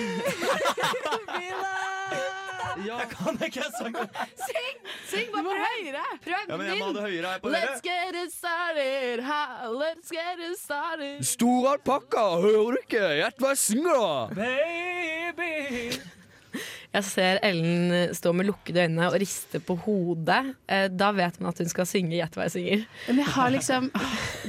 loved. 1.62 2.34
Jeg 2.86 3.06
kan 3.10 3.38
ikke 3.44 3.62
sangen. 3.78 4.08
Syng! 4.48 4.78
Syng 5.08 5.28
bare 5.34 5.54
høyere! 5.62 6.04
Prøv 6.24 6.48
Ja, 6.48 6.56
men 6.56 6.66
jeg 6.66 6.78
må 6.78 6.88
ha 6.88 6.92
det 6.96 7.04
høyere 7.06 7.28
her 7.32 7.38
på 7.42 7.52
Let's 7.54 7.82
get 7.84 8.18
it 8.24 8.32
started, 8.34 9.22
ha, 9.22 9.42
let's 9.70 10.10
get 10.10 10.42
it 10.48 10.58
started. 10.58 11.22
Stor 11.24 11.70
alpakka, 11.74 12.24
hører 12.42 12.74
du 12.76 12.82
ikke? 12.82 13.04
Gjett 13.20 13.40
hva 13.40 13.54
jeg 13.54 13.62
synger, 13.62 14.00
da! 14.00 14.42
Baby. 14.42 16.00
Jeg 16.94 17.04
ser 17.08 17.38
Ellen 17.42 17.90
eh, 17.90 18.12
stå 18.14 18.30
med 18.38 18.46
lukkede 18.46 18.84
øyne 18.86 19.08
og 19.08 19.16
riste 19.18 19.58
på 19.66 19.74
hodet. 19.82 20.54
Eh, 20.70 20.84
Da 20.94 21.08
vet 21.16 21.40
man 21.42 21.50
at 21.50 21.58
hun 21.58 21.70
skal 21.72 21.88
synge 21.90 22.14
Gjett 22.14 22.36
hva 22.38 22.44
jeg 22.46 22.52
synger. 22.54 22.84
Men 23.08 23.18
jeg 23.24 23.32
har 23.34 23.50
liksom 23.50 23.88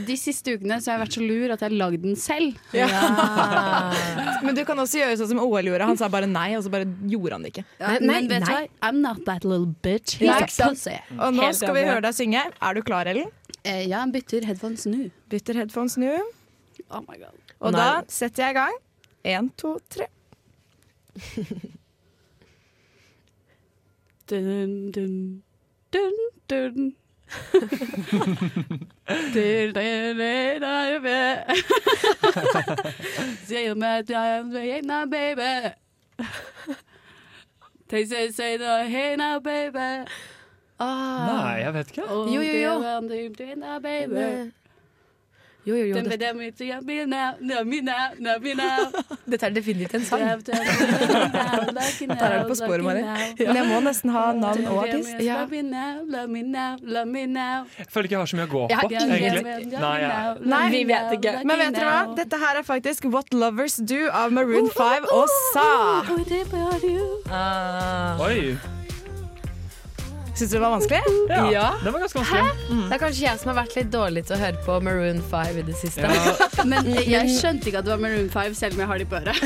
De 0.05 0.17
siste 0.21 0.53
ukene 0.53 0.77
så 0.77 0.91
har 0.91 0.99
jeg 0.99 1.03
vært 1.05 1.17
så 1.17 1.23
lur 1.25 1.53
at 1.55 1.63
jeg 1.63 1.71
har 1.71 1.77
lagd 1.79 2.03
den 2.05 2.15
selv. 2.21 2.59
Ja. 2.75 2.85
Men 4.45 4.53
du 4.57 4.61
kan 4.67 4.77
også 4.83 4.99
gjøre 5.01 5.17
sånn 5.17 5.31
som 5.33 5.41
OL 5.41 5.71
gjorde. 5.71 5.87
Han 5.89 5.97
sa 5.97 6.09
bare 6.13 6.29
nei, 6.29 6.51
og 6.59 6.63
så 6.67 6.69
bare 6.73 6.85
gjorde 7.09 7.33
han 7.39 7.45
det 7.47 7.53
ikke. 7.55 7.63
Ja, 7.81 7.95
men 8.03 8.27
vet 8.29 8.43
du 8.45 8.51
hva? 8.51 8.59
I'm 8.85 8.99
not 9.01 9.23
that 9.25 9.45
little 9.47 9.71
bitch. 9.85 10.19
He's 10.19 10.29
ikke 10.29 10.51
a 10.51 10.53
sant? 10.53 10.77
pussy. 10.77 10.97
Og 11.17 11.33
nå 11.33 11.49
skal 11.57 11.73
vi 11.77 11.85
høre 11.87 12.03
deg 12.05 12.13
synge. 12.17 12.43
Er 12.61 12.77
du 12.77 12.81
klar, 12.85 13.09
Ellen? 13.09 13.31
Eh, 13.65 13.85
ja, 13.89 14.03
bytter 14.11 14.45
headphones 14.45 14.85
nå. 14.91 15.07
Bytter 15.33 15.57
headphones 15.63 15.97
nå. 16.01 16.11
Oh 16.91 17.01
my 17.07 17.17
god. 17.17 17.33
Og 17.63 17.73
Nei. 17.73 17.79
da 17.79 17.89
setter 18.11 18.45
jeg 18.45 18.53
i 18.53 18.59
gang. 18.59 18.77
Én, 19.33 19.49
to, 19.57 19.77
tre. 19.89 20.11
Dun, 24.27 24.91
dun, 24.91 25.43
dun, 25.91 26.13
dun. 26.47 26.95
Dun, 29.33 29.73
dun, 29.73 29.73
dun, 29.73 30.59
dun, 30.61 31.03
dun. 31.03 31.45
Say 33.45 33.73
my 33.73 34.01
time, 34.01 34.51
hey 34.51 34.81
now, 34.81 35.05
baby. 35.05 35.73
They 37.87 38.05
say, 38.05 38.31
say 38.31 38.57
hey 38.57 39.15
now, 39.15 39.39
baby. 39.39 40.05
Nei, 40.79 41.61
jeg 41.61 41.73
vet 41.73 41.87
ikke. 41.93 42.01
Jo, 42.01 42.25
jo, 42.25 42.41
jo. 42.59 42.79
Jo, 45.65 45.73
jo, 45.75 45.85
jo. 45.89 45.95
Det, 45.97 46.19
dette 49.33 49.47
er 49.47 49.53
definitivt 49.55 49.95
en 49.97 50.03
sang. 50.05 50.21
Dette 50.45 52.25
er 52.27 52.35
det 52.35 52.43
på 52.51 52.57
sporet, 52.59 52.83
Mari. 52.85 53.01
Men 53.39 53.55
jeg 53.59 53.65
må 53.71 53.79
nesten 53.87 54.13
ha 54.13 54.25
navn 54.37 54.67
og 54.69 54.83
artist. 54.83 55.15
Ja. 55.25 55.39
Jeg 57.79 57.89
føler 57.89 58.09
ikke 58.09 58.15
jeg 58.17 58.21
har 58.21 58.31
så 58.33 58.39
mye 58.41 58.45
å 58.45 58.53
gå 58.53 58.63
på, 58.67 58.91
egentlig. 59.17 59.43
Nei, 59.81 59.95
jeg, 60.03 60.11
Nei, 60.53 60.61
Vi 60.75 60.83
vet 60.91 61.17
ikke. 61.17 61.33
Men 61.49 61.57
vet 61.63 61.73
dere 61.79 61.89
hva? 61.89 62.15
Dette 62.21 62.41
her 62.45 62.61
er 62.61 62.67
faktisk 62.69 63.09
What 63.15 63.33
Lovers 63.33 63.75
Do 63.81 64.05
av 64.11 64.31
Maroon 64.37 64.69
5 64.77 65.09
og 65.17 65.27
Sa. 65.55 65.67
Ah. 67.33 68.21
Oi. 68.29 68.74
Syns 70.35 70.51
du 70.51 70.55
det 70.57 70.59
var 70.59 70.73
vanskelig? 70.73 71.01
Ja. 71.29 71.67
Det 71.83 71.91
var 71.91 71.99
ganske 72.03 72.19
vanskelig. 72.19 72.79
Det 72.89 72.95
er 72.95 72.99
kanskje 72.99 73.23
jeg 73.23 73.39
som 73.39 73.51
har 73.51 73.57
vært 73.61 73.75
litt 73.77 73.91
dårlig 73.93 74.23
til 74.27 74.35
å 74.35 74.39
høre 74.41 74.63
på 74.65 74.79
Maroon 74.83 75.21
5 75.31 75.59
i 75.61 75.63
det 75.69 75.75
siste. 75.79 76.09
Men 76.71 76.89
jeg 76.91 77.37
skjønte 77.37 77.71
ikke 77.71 77.79
at 77.79 77.87
det 77.87 77.93
var 77.93 78.01
Maroon 78.03 78.27
5, 78.33 78.57
selv 78.59 78.75
om 78.75 78.83
jeg 78.83 78.89
har 78.91 78.99
de 78.99 79.07
på 79.13 79.21
øret. 79.21 79.37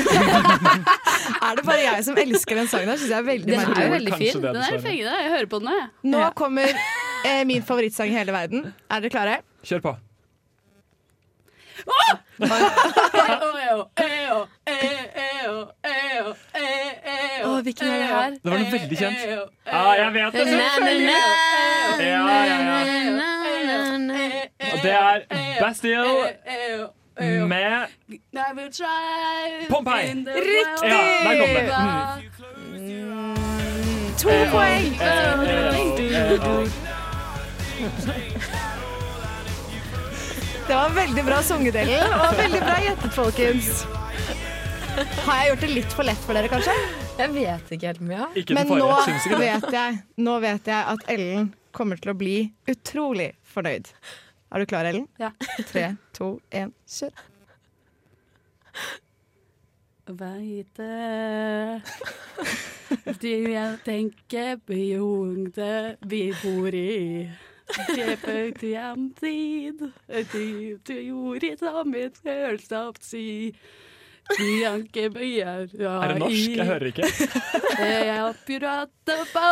Er 1.40 1.56
det 1.56 1.62
bare 1.64 1.80
jeg 1.80 2.04
som 2.04 2.18
elsker 2.20 2.58
den 2.58 2.68
sangen? 2.68 2.90
jeg 2.90 3.14
er 3.16 3.24
veldig 3.24 3.48
Den 3.48 3.60
er 3.60 3.84
jo 3.86 3.92
veldig 3.94 4.16
fin. 4.18 4.42
Den 4.42 4.58
er 4.60 4.82
fengende. 4.82 5.14
Jeg 5.22 5.30
hører 5.36 5.48
på 5.52 5.60
den, 5.62 5.70
jeg. 5.78 5.86
Nå 6.10 6.24
kommer 6.36 6.74
eh, 6.74 7.44
min 7.48 7.62
favorittsang 7.66 8.10
i 8.10 8.18
hele 8.18 8.34
verden. 8.34 8.66
Er 8.90 9.04
dere 9.04 9.14
klare? 9.14 9.36
Kjør 9.64 9.84
på. 9.86 9.94
Å, 17.40 17.60
hvilken 17.64 17.86
er 17.88 17.98
det 17.98 18.06
her? 18.08 18.30
Det 18.30 18.50
var 18.50 18.58
noe 18.58 18.72
veldig 18.72 18.98
kjent. 19.00 19.20
Ja, 19.66 19.82
jeg 19.98 20.12
vet 20.14 20.32
det. 20.32 20.46
selvfølgelig. 20.48 21.08
Ja, 22.00 22.14
ja, 22.44 22.56
ja. 22.68 22.78
Det 24.80 24.92
er 24.92 25.18
Bastille 25.60 26.88
med 27.46 27.88
Pompeii. 29.70 30.06
Riktig! 30.26 30.88
Ja, 30.88 31.00
der 31.24 31.34
kom 31.40 31.48
det. 31.56 31.64
Mm. 32.78 33.34
To 34.18 34.28
poeng! 34.52 34.86
Det 40.70 40.76
var 40.76 40.92
veldig 40.94 41.22
bra 41.26 41.36
sangedelen, 41.42 42.12
og 42.14 42.36
veldig 42.38 42.58
bra 42.62 42.74
gjettet, 42.78 43.10
folkens. 43.16 43.80
Har 45.24 45.40
jeg 45.40 45.48
gjort 45.48 45.64
det 45.64 45.70
litt 45.72 45.96
for 45.98 46.06
lett 46.06 46.20
for 46.22 46.38
dere, 46.38 46.50
kanskje? 46.52 46.76
Jeg 47.18 47.32
vet 47.34 47.72
ikke 47.74 47.88
helt 47.90 48.04
mye. 48.06 48.28
Ikke 48.38 48.54
Men 48.54 48.70
nå 48.78 48.86
vet, 49.40 49.66
jeg, 49.74 49.98
nå 50.22 50.36
vet 50.46 50.70
jeg 50.70 50.94
at 50.94 51.02
Ellen 51.10 51.50
kommer 51.74 51.98
til 51.98 52.12
å 52.12 52.16
bli 52.22 52.36
utrolig 52.70 53.32
fornøyd. 53.50 53.90
Er 54.54 54.62
du 54.62 54.70
klar, 54.70 54.86
Ellen? 54.92 55.10
Ja. 55.18 55.32
Tre, 55.72 55.88
to, 56.14 56.30
én, 56.54 56.70
kjør. 56.86 57.18
Veite 60.22 60.90
det 63.26 63.36
jeg 63.56 63.78
tenker 63.90 64.62
på 64.70 64.82
vi 66.14 66.24
bor 66.44 66.82
i. 66.86 66.90
Kjøper 67.70 68.50
til 68.58 68.74
tid, 70.32 70.78
til 70.84 71.06
jord 71.06 71.46
som 71.60 71.94
et 71.94 72.18
si. 73.04 73.54
Bianche 74.30 75.08
Bøyer 75.10 75.66
Er 75.74 76.12
det 76.12 76.18
norsk? 76.20 76.56
Jeg 76.56 76.66
hører 76.66 76.86
ikke. 76.86 77.06
Jeg 77.80 78.14
har 78.14 78.36
pirater 78.46 79.24
på, 79.32 79.48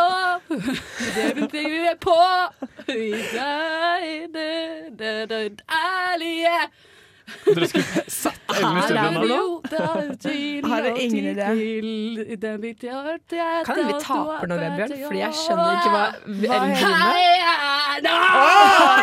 det 1.15 1.33
betyr 1.35 1.83
jeg 1.89 1.97
på. 1.99 2.15
Vi 2.87 3.09
er 3.41 4.27
det, 4.35 4.99
det, 4.99 5.29
det 5.29 5.61
ærlige. 5.67 6.55
Dere 7.45 7.67
skulle 7.69 8.03
satt 8.07 8.35
Ellen 8.57 8.77
i 8.77 8.81
studio 8.81 9.09
nå. 9.29 9.61
Har 10.69 10.81
dere 10.85 10.99
ingen 10.99 11.25
idé? 11.31 11.45
Kan 11.45 11.53
hende 12.49 12.63
vi 12.63 12.73
taper 14.03 14.45
nå, 14.49 14.55
Vebjørn, 14.63 14.91
fordi 15.05 15.19
jeg 15.21 15.33
skjønner 15.41 15.69
ikke 15.77 15.91
hva 15.93 16.03
Ellen 16.25 16.73
driver 16.79 16.99
med. 17.05 18.09
Å, 18.09 18.47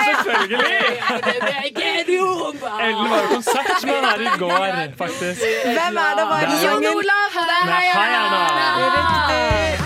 selvfølgelig! 0.09 0.85
Ellen 2.81 3.07
var 3.11 3.19
jo 3.23 3.29
konsert 3.35 3.81
med 3.87 3.95
den 3.95 4.05
her 4.11 4.21
i 4.21 4.37
går, 4.43 4.71
faktisk. 5.03 5.41
Hvem 5.65 5.95
er 6.05 6.13
det 6.21 6.27
var 6.31 6.39
i 6.41 6.47
Det 6.47 6.59
Jon 6.65 6.81
sangen? 6.83 6.93
Olav, 7.03 7.31
er 7.47 7.63
Hei 7.73 7.87
Erna. 8.21 9.86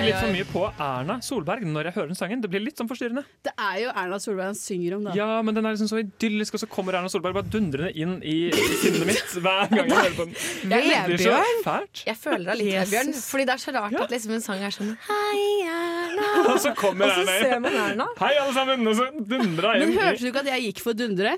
Tenker 0.00 0.08
litt 0.08 0.20
for 0.20 0.34
mye 0.34 0.46
på 0.48 0.62
Erna 0.80 1.16
Solberg 1.24 1.66
når 1.68 1.88
jeg 1.88 1.96
hører 1.96 2.10
den 2.10 2.18
sangen. 2.18 2.42
Det 2.42 2.50
blir 2.52 2.62
litt 2.64 2.80
sånn 2.80 2.88
forstyrrende. 2.90 3.24
Det 3.44 3.52
er 3.60 3.76
jo 3.84 3.92
Erna 4.02 4.18
Solberg 4.22 4.50
han 4.50 4.58
synger 4.58 4.96
om, 4.96 5.06
da. 5.08 5.14
Ja, 5.18 5.28
men 5.44 5.56
den 5.56 5.66
er 5.68 5.74
liksom 5.76 5.90
så 5.90 6.00
idyllisk, 6.02 6.56
og 6.56 6.62
så 6.62 6.68
kommer 6.70 6.96
Erna 6.98 7.10
Solberg 7.12 7.36
bare 7.36 7.50
dundrende 7.52 7.92
inn 8.00 8.16
i 8.24 8.36
sinnet 8.82 9.04
mitt 9.10 9.34
hver 9.36 9.72
gang 9.72 9.90
jeg 9.90 9.98
hører 9.98 10.16
på 10.16 10.28
den. 10.28 10.38
Det 10.72 10.80
blir 11.10 11.24
så 11.24 11.42
fælt. 11.66 12.04
Jeg 12.08 12.20
føler 12.20 12.46
deg 12.52 12.60
litt. 12.62 12.72
Vebjørn. 12.80 13.12
Fordi 13.30 13.48
det 13.50 13.56
er 13.56 13.64
så 13.64 13.76
rart 13.76 14.00
at 14.06 14.16
liksom 14.16 14.36
en 14.36 14.44
sang 14.44 14.64
er 14.64 14.74
sånn 14.74 14.94
Hei, 15.08 15.44
Erna. 15.68 16.32
Og 16.54 16.58
så 16.62 16.74
kommer 16.78 17.12
Erna 17.12 17.36
inn. 17.60 18.04
Hei, 18.22 18.32
alle 18.40 18.56
sammen! 18.56 18.86
Og 18.90 18.98
så 18.98 19.10
dundrer 19.20 19.76
jeg 19.76 19.86
Men 19.86 19.96
hørte 20.00 20.24
du 20.24 20.30
ikke 20.32 20.44
at 20.46 20.52
jeg 20.54 20.68
gikk 20.70 20.84
for 20.86 20.96
dundre? 20.96 21.36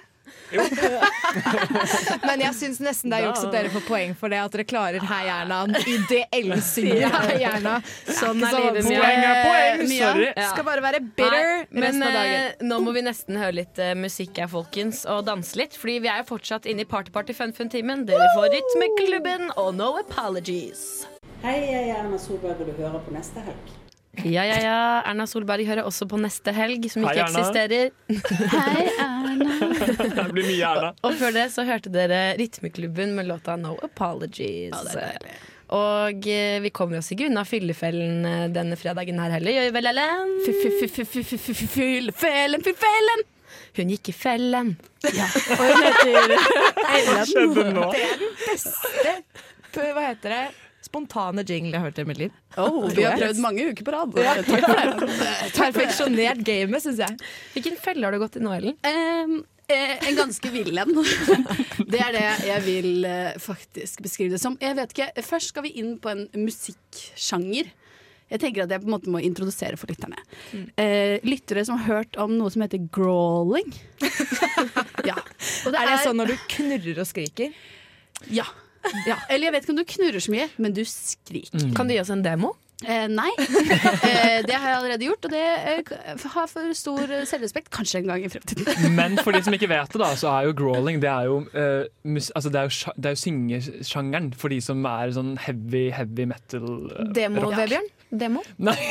Men 2.28 2.42
jeg 2.44 2.52
syns 2.58 2.80
nesten 2.84 3.12
det 3.12 3.20
er 3.20 3.26
juks 3.28 3.44
at 3.46 3.54
dere 3.54 3.70
får 3.72 3.84
poeng 3.86 4.12
for 4.18 4.32
det 4.32 4.40
at 4.42 4.52
dere 4.52 4.66
klarer 4.68 5.06
Hei 5.08 5.22
Erna 5.32 5.62
i 5.80 5.96
det. 6.10 6.22
Hei 6.32 7.38
Erna. 7.52 7.78
Sånn 8.04 8.42
er 8.44 8.56
livet, 8.58 8.84
mitt. 8.84 8.98
Poeng 9.00 9.24
er 9.24 9.40
poeng, 9.46 9.84
Mia 9.88 10.10
sorry. 10.12 10.28
Skal 10.52 10.66
bare 10.68 10.84
være 10.84 11.00
bitter 11.06 11.38
Nei, 11.72 11.82
resten 11.86 12.06
av 12.06 12.16
dagen. 12.18 12.48
eh, 12.52 12.66
nå 12.68 12.80
må 12.84 12.94
vi 12.96 13.04
nesten 13.06 13.40
høre 13.40 13.56
litt 13.62 13.80
uh, 13.82 13.92
musikk 13.98 14.42
her, 14.42 14.50
folkens, 14.52 15.04
og 15.08 15.24
danse 15.28 15.56
litt. 15.58 15.76
Fordi 15.78 15.98
vi 16.04 16.12
er 16.12 16.22
jo 16.22 16.28
fortsatt 16.34 16.68
inne 16.70 16.84
i 16.84 16.90
party-party-fun-fun-timen. 16.90 18.04
Dere 18.08 18.28
får 18.36 18.50
Rytmeklubben 18.56 19.48
og 19.56 19.72
No 19.78 19.94
Apologies. 20.02 21.06
Hei, 21.42 21.56
jeg 21.64 21.88
er 21.88 22.02
Erna 22.04 22.20
Solberg, 22.22 22.60
og 22.62 22.68
du 22.68 22.76
hører 22.82 23.00
på 23.02 23.14
neste 23.16 23.42
helg. 23.42 23.78
Ja, 24.20 24.44
ja, 24.44 24.58
ja. 24.60 25.02
Erna 25.08 25.24
Solberg 25.26 25.64
hører 25.64 25.86
også 25.88 26.04
på 26.10 26.18
Neste 26.20 26.52
helg, 26.52 26.84
som 26.92 27.06
ikke 27.06 27.14
Hei, 27.16 27.24
eksisterer. 27.24 27.90
Hei, 28.52 28.84
Erna. 29.00 29.56
Det 30.18 30.26
blir 30.34 30.44
mye 30.50 30.68
Erna. 30.68 30.90
Og 31.08 31.16
før 31.16 31.32
det 31.34 31.46
så 31.54 31.64
hørte 31.64 31.92
dere 31.92 32.18
Rytmeklubben 32.38 33.14
med 33.16 33.30
låta 33.30 33.56
No 33.56 33.72
Apologies. 33.82 34.76
og 35.72 36.28
eh, 36.28 36.58
vi 36.60 36.70
kommer 36.76 37.00
oss 37.00 37.08
ikke 37.14 37.30
unna 37.30 37.46
fyllefellen 37.48 38.26
eh, 38.28 38.44
denne 38.52 38.76
fredagen 38.76 39.20
her 39.22 39.32
heller, 39.38 39.56
gjør 39.56 39.70
vi 39.70 39.74
vel, 39.78 39.88
Ellen? 39.94 40.34
Fyllefellen, 40.44 42.12
fyllefellen! 42.20 43.24
Hun 43.76 43.92
gikk 43.94 44.12
i 44.12 44.14
fellen. 44.16 44.74
Ja. 45.16 45.24
Og 45.56 45.62
hun 45.64 45.86
heter 45.86 46.36
Hva 47.08 47.24
skjedde 47.28 47.64
nå? 47.72 47.88
Det 47.96 48.04
er 48.04 48.20
den 48.20 48.34
beste 48.44 49.16
Hva 49.96 50.04
heter 50.10 50.36
det? 50.36 50.44
Spontane 50.82 51.44
jingle 51.46 51.70
jeg 51.70 51.78
har 51.78 51.88
hørt 51.90 52.02
i 52.02 52.04
mitt 52.08 52.20
liv. 52.24 52.34
Oh, 52.58 52.88
vi 52.90 53.06
har 53.06 53.14
prøvd 53.20 53.40
mange 53.44 53.68
uker 53.70 53.86
på 53.86 53.94
rad. 53.94 54.18
Ja. 54.18 54.34
Det. 54.42 54.58
Perfeksjonert 55.60 56.42
gamet, 56.46 56.82
syns 56.84 57.02
jeg. 57.04 57.32
Hvilken 57.54 57.78
felle 57.80 58.08
har 58.08 58.14
du 58.14 58.22
gått 58.22 58.40
i 58.40 58.42
nå, 58.42 58.54
Ellen? 58.58 58.78
Um, 58.82 59.40
Eh, 59.72 60.08
en 60.08 60.16
ganske 60.16 60.50
vill 60.50 60.78
en. 60.78 60.90
Det 61.92 62.00
er 62.00 62.14
det 62.14 62.24
jeg 62.48 62.62
vil 62.66 63.06
eh, 63.08 63.36
faktisk 63.40 64.02
beskrive 64.04 64.34
det 64.34 64.40
som. 64.42 64.56
Jeg 64.60 64.76
vet 64.78 64.92
ikke, 64.94 65.22
Først 65.24 65.52
skal 65.52 65.66
vi 65.66 65.76
inn 65.80 65.94
på 66.02 66.10
en 66.12 66.26
musikksjanger. 66.36 67.70
Jeg 68.32 68.40
tenker 68.40 68.64
at 68.64 68.72
jeg 68.72 68.80
på 68.80 68.88
en 68.88 68.94
måte 68.94 69.12
må 69.12 69.20
introdusere 69.20 69.76
for 69.76 69.92
lytterne. 69.92 70.16
Eh, 70.80 71.20
lyttere 71.26 71.64
som 71.68 71.76
har 71.80 72.00
hørt 72.00 72.16
om 72.20 72.32
noe 72.38 72.52
som 72.52 72.64
heter 72.64 72.80
grawling. 72.92 73.68
ja. 75.10 75.18
Og 75.68 75.76
Er 75.76 75.90
det 75.90 75.98
sånn 76.04 76.20
når 76.20 76.32
du 76.32 76.46
knurrer 76.54 77.02
og 77.04 77.08
skriker? 77.10 77.52
Ja. 78.32 78.46
Eller 79.30 79.48
jeg 79.48 79.54
vet 79.56 79.64
ikke 79.66 79.74
om 79.76 79.80
du 79.80 79.86
knurrer 79.96 80.22
så 80.24 80.34
mye, 80.34 80.50
men 80.62 80.74
du 80.76 80.82
skriker. 80.88 81.54
Mm. 81.58 81.72
Kan 81.78 81.88
du 81.88 81.94
gi 81.96 82.00
oss 82.02 82.12
en 82.14 82.24
demo? 82.24 82.54
Eh, 82.82 83.06
nei. 83.10 83.30
Eh, 84.02 84.40
det 84.44 84.56
har 84.58 84.66
jeg 84.68 84.76
allerede 84.76 85.06
gjort, 85.06 85.26
og 85.28 85.32
det 85.32 85.42
eh, 85.42 86.24
har 86.34 86.48
for 86.50 86.72
stor 86.76 87.02
eh, 87.06 87.22
selvrespekt. 87.28 87.70
Kanskje 87.72 88.00
en 88.02 88.08
gang 88.10 88.24
i 88.26 88.30
fremtiden. 88.32 88.66
Men 88.98 89.14
for 89.22 89.34
de 89.34 89.42
som 89.46 89.54
ikke 89.54 89.68
vet 89.70 89.92
det, 89.94 90.00
da, 90.02 90.08
så 90.18 90.32
er 90.32 90.48
jo 90.48 90.54
growling 90.58 90.98
Det 91.02 91.08
er 91.10 91.28
jo, 91.30 91.36
eh, 91.54 91.84
mus, 92.04 92.32
altså 92.34 92.50
det 92.52 92.60
er 92.60 92.68
jo, 92.68 92.92
det 92.96 93.10
er 93.10 93.14
jo 93.16 93.22
syngesjangeren 93.22 94.32
for 94.38 94.52
de 94.52 94.58
som 94.64 94.82
er 94.88 95.14
sånn 95.14 95.36
heavy, 95.46 95.86
heavy 95.94 96.26
metal. 96.32 96.66
eh, 96.96 97.12
Demo. 97.16 97.46
Vebjørn? 97.54 97.88
Demo? 98.12 98.42
Nei. 98.60 98.76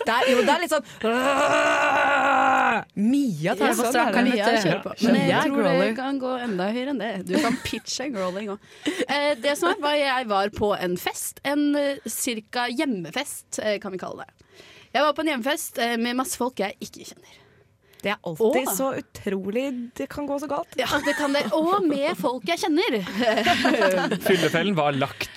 Det 0.00 0.14
er, 0.14 0.22
jo, 0.32 0.40
det 0.42 0.50
er 0.50 0.60
litt 0.62 0.72
sånn 0.72 0.86
Mia 3.10 3.52
tar 3.58 3.74
på 3.76 3.84
sånn 3.84 3.98
er 4.00 4.08
arm. 4.08 4.14
Mia 4.26 4.46
vet 4.48 4.64
kjører 4.64 4.80
på. 4.82 4.90
Men 5.04 5.14
jeg 5.20 5.40
tror 5.44 5.60
det 5.68 5.90
kan 5.98 6.14
gå 6.22 6.30
enda 6.46 6.64
høyere 6.72 6.90
enn 6.94 7.02
det. 7.02 7.10
Du 7.28 7.34
kan 7.44 7.54
pitche 7.62 8.04
growling 8.14 8.48
òg. 8.54 8.60
Eh, 9.04 9.32
det 9.38 9.54
som 9.60 9.66
var, 9.74 9.78
var 9.84 9.94
jeg 10.00 10.22
var 10.32 10.46
på 10.56 10.68
en 10.78 10.94
fest. 11.00 11.34
En 11.46 11.62
eh, 11.78 12.00
cirka 12.10 12.62
hjemmefest, 12.72 13.60
eh, 13.62 13.76
kan 13.82 13.90
vi 13.94 13.98
kalle 14.02 14.20
det. 14.24 14.32
Jeg 14.96 15.02
var 15.06 15.12
på 15.14 15.22
en 15.26 15.30
hjemmefest 15.34 15.74
eh, 15.84 15.96
med 16.00 16.12
masse 16.18 16.36
folk 16.40 16.56
jeg 16.64 16.72
ikke 16.82 17.04
kjenner. 17.12 17.32
Det 18.00 18.12
er 18.14 18.18
alltid 18.24 18.66
Åh. 18.66 18.74
så 18.76 18.88
utrolig 18.96 19.64
Det 19.98 20.06
kan 20.10 20.26
gå 20.28 20.38
så 20.40 20.48
galt. 20.50 20.74
Ja, 20.80 20.88
det 21.04 21.14
kan 21.18 21.34
det. 21.36 21.44
Og 21.56 21.84
med 21.86 22.16
folk 22.18 22.46
jeg 22.48 22.62
kjenner. 22.62 22.98
Fyllefellen 24.26 24.76
var 24.78 24.96
lagt. 24.96 25.30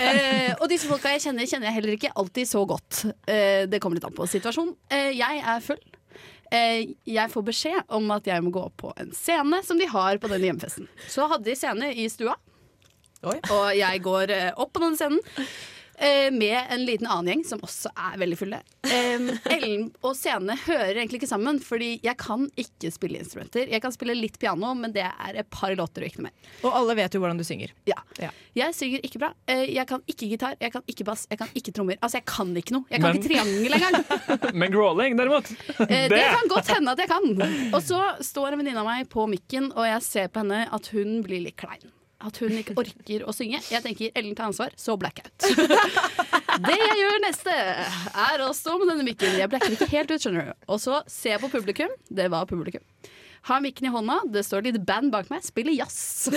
Eh, 0.00 0.54
og 0.56 0.66
disse 0.72 0.88
folka 0.88 1.12
jeg 1.14 1.26
kjenner, 1.26 1.48
kjenner 1.48 1.70
jeg 1.70 1.76
heller 1.80 1.96
ikke 1.98 2.12
alltid 2.20 2.48
så 2.48 2.64
godt. 2.68 3.04
Eh, 3.28 3.66
det 3.70 3.80
kommer 3.82 4.00
litt 4.00 4.08
an 4.08 4.16
på 4.16 4.28
situasjonen. 4.30 4.74
Eh, 4.92 5.10
jeg 5.18 5.42
er 5.44 5.64
full. 5.64 5.80
Eh, 6.50 6.94
jeg 7.06 7.30
får 7.30 7.44
beskjed 7.46 7.92
om 7.94 8.08
at 8.16 8.26
jeg 8.26 8.42
må 8.42 8.50
gå 8.54 8.62
opp 8.66 8.78
på 8.82 8.94
en 8.98 9.12
scene 9.14 9.60
som 9.66 9.78
de 9.78 9.86
har 9.90 10.18
på 10.18 10.30
denne 10.32 10.48
hjemmefesten. 10.48 10.88
Så 11.10 11.28
hadde 11.30 11.46
de 11.46 11.54
scene 11.58 11.92
i 11.94 12.08
stua, 12.10 12.34
og 13.22 13.68
jeg 13.76 14.02
går 14.02 14.32
eh, 14.34 14.48
opp 14.56 14.72
på 14.74 14.82
denne 14.82 14.98
scenen. 14.98 15.20
Eh, 16.00 16.30
Med 16.34 16.58
en 16.74 16.84
liten 16.88 17.06
annen 17.06 17.28
gjeng 17.34 17.44
som 17.46 17.60
også 17.64 17.92
er 17.94 18.18
veldig 18.22 18.38
fulle. 18.40 18.58
Eh, 18.88 19.28
Ellen 19.54 19.86
og 20.02 20.16
scene 20.18 20.56
hører 20.66 20.96
egentlig 21.02 21.20
ikke 21.20 21.30
sammen, 21.30 21.60
fordi 21.62 21.92
jeg 22.04 22.16
kan 22.20 22.48
ikke 22.60 22.90
spille 22.94 23.20
instrumenter. 23.22 23.68
Jeg 23.70 23.82
kan 23.84 23.92
spille 23.94 24.16
litt 24.16 24.38
piano, 24.42 24.72
men 24.74 24.92
det 24.96 25.04
er 25.06 25.40
et 25.44 25.50
par 25.52 25.74
låter 25.78 26.02
og 26.04 26.10
ikke 26.10 26.22
noe 26.24 26.30
mer. 26.30 26.50
Og 26.64 26.76
alle 26.80 26.96
vet 26.98 27.14
jo 27.16 27.20
hvordan 27.22 27.40
du 27.40 27.44
synger. 27.46 27.74
Ja. 27.88 28.00
Jeg 28.56 28.74
synger 28.74 29.04
ikke 29.06 29.20
bra. 29.22 29.32
Eh, 29.46 29.66
Jeg 29.76 29.86
kan 29.86 30.02
ikke 30.10 30.26
gitar, 30.32 30.56
jeg 30.60 30.72
kan 30.74 30.82
ikke 30.90 31.04
bass, 31.06 31.26
jeg 31.30 31.38
kan 31.38 31.52
ikke 31.54 31.72
trommer. 31.76 32.00
Altså, 32.02 32.18
jeg 32.18 32.26
kan 32.26 32.50
ikke 32.58 32.74
noe. 32.74 32.84
Jeg 32.90 33.00
kan 33.00 33.10
Men- 33.12 33.20
ikke 33.20 33.30
triangel 33.30 33.78
engang. 33.78 34.54
Men 34.60 34.72
growling, 34.74 35.16
derimot. 35.20 35.48
Det. 35.78 36.02
Det 36.10 36.24
kan 36.34 36.48
godt 36.50 36.72
hende 36.74 36.90
at 36.96 37.04
jeg 37.04 37.08
kan. 37.12 37.30
Og 37.76 37.80
så 37.86 38.00
står 38.24 38.52
en 38.56 38.62
venninne 38.64 38.80
av 38.82 38.88
meg 38.88 39.08
på 39.12 39.28
mikken, 39.30 39.70
og 39.76 39.86
jeg 39.86 40.02
ser 40.06 40.28
på 40.32 40.42
henne 40.42 40.64
at 40.72 40.90
hun 40.94 41.20
blir 41.26 41.44
litt 41.46 41.56
klein. 41.60 41.90
At 42.20 42.36
hun 42.42 42.52
ikke 42.52 42.74
orker 42.76 43.22
å 43.24 43.32
synge. 43.32 43.62
Jeg 43.72 43.80
tenker 43.84 44.10
Ellen 44.18 44.34
tar 44.36 44.50
ansvar, 44.50 44.74
så 44.76 44.96
blackout. 45.00 45.32
Det 46.66 46.74
jeg 46.76 46.96
gjør 46.98 47.20
neste, 47.24 47.52
er 48.26 48.42
å 48.44 48.50
stå 48.56 48.74
med 48.80 48.90
denne 48.90 49.04
mikken. 49.06 49.36
Jeg 49.38 49.48
blacker 49.48 49.72
ikke 49.72 49.86
helt 49.94 50.10
ut, 50.12 50.20
skjønner 50.20 50.50
du. 50.50 50.66
Og 50.74 50.80
så 50.82 50.98
ser 51.08 51.36
jeg 51.36 51.42
på 51.44 51.48
publikum. 51.52 51.92
Det 52.10 52.26
var 52.32 52.44
publikum. 52.50 52.82
Har 53.48 53.62
mikken 53.64 53.86
i 53.88 53.92
hånda, 53.94 54.18
det 54.28 54.42
står 54.44 54.60
et 54.60 54.66
lite 54.74 54.82
band 54.84 55.08
bak 55.14 55.30
meg, 55.32 55.40
spiller 55.46 55.72
jazz. 55.72 56.28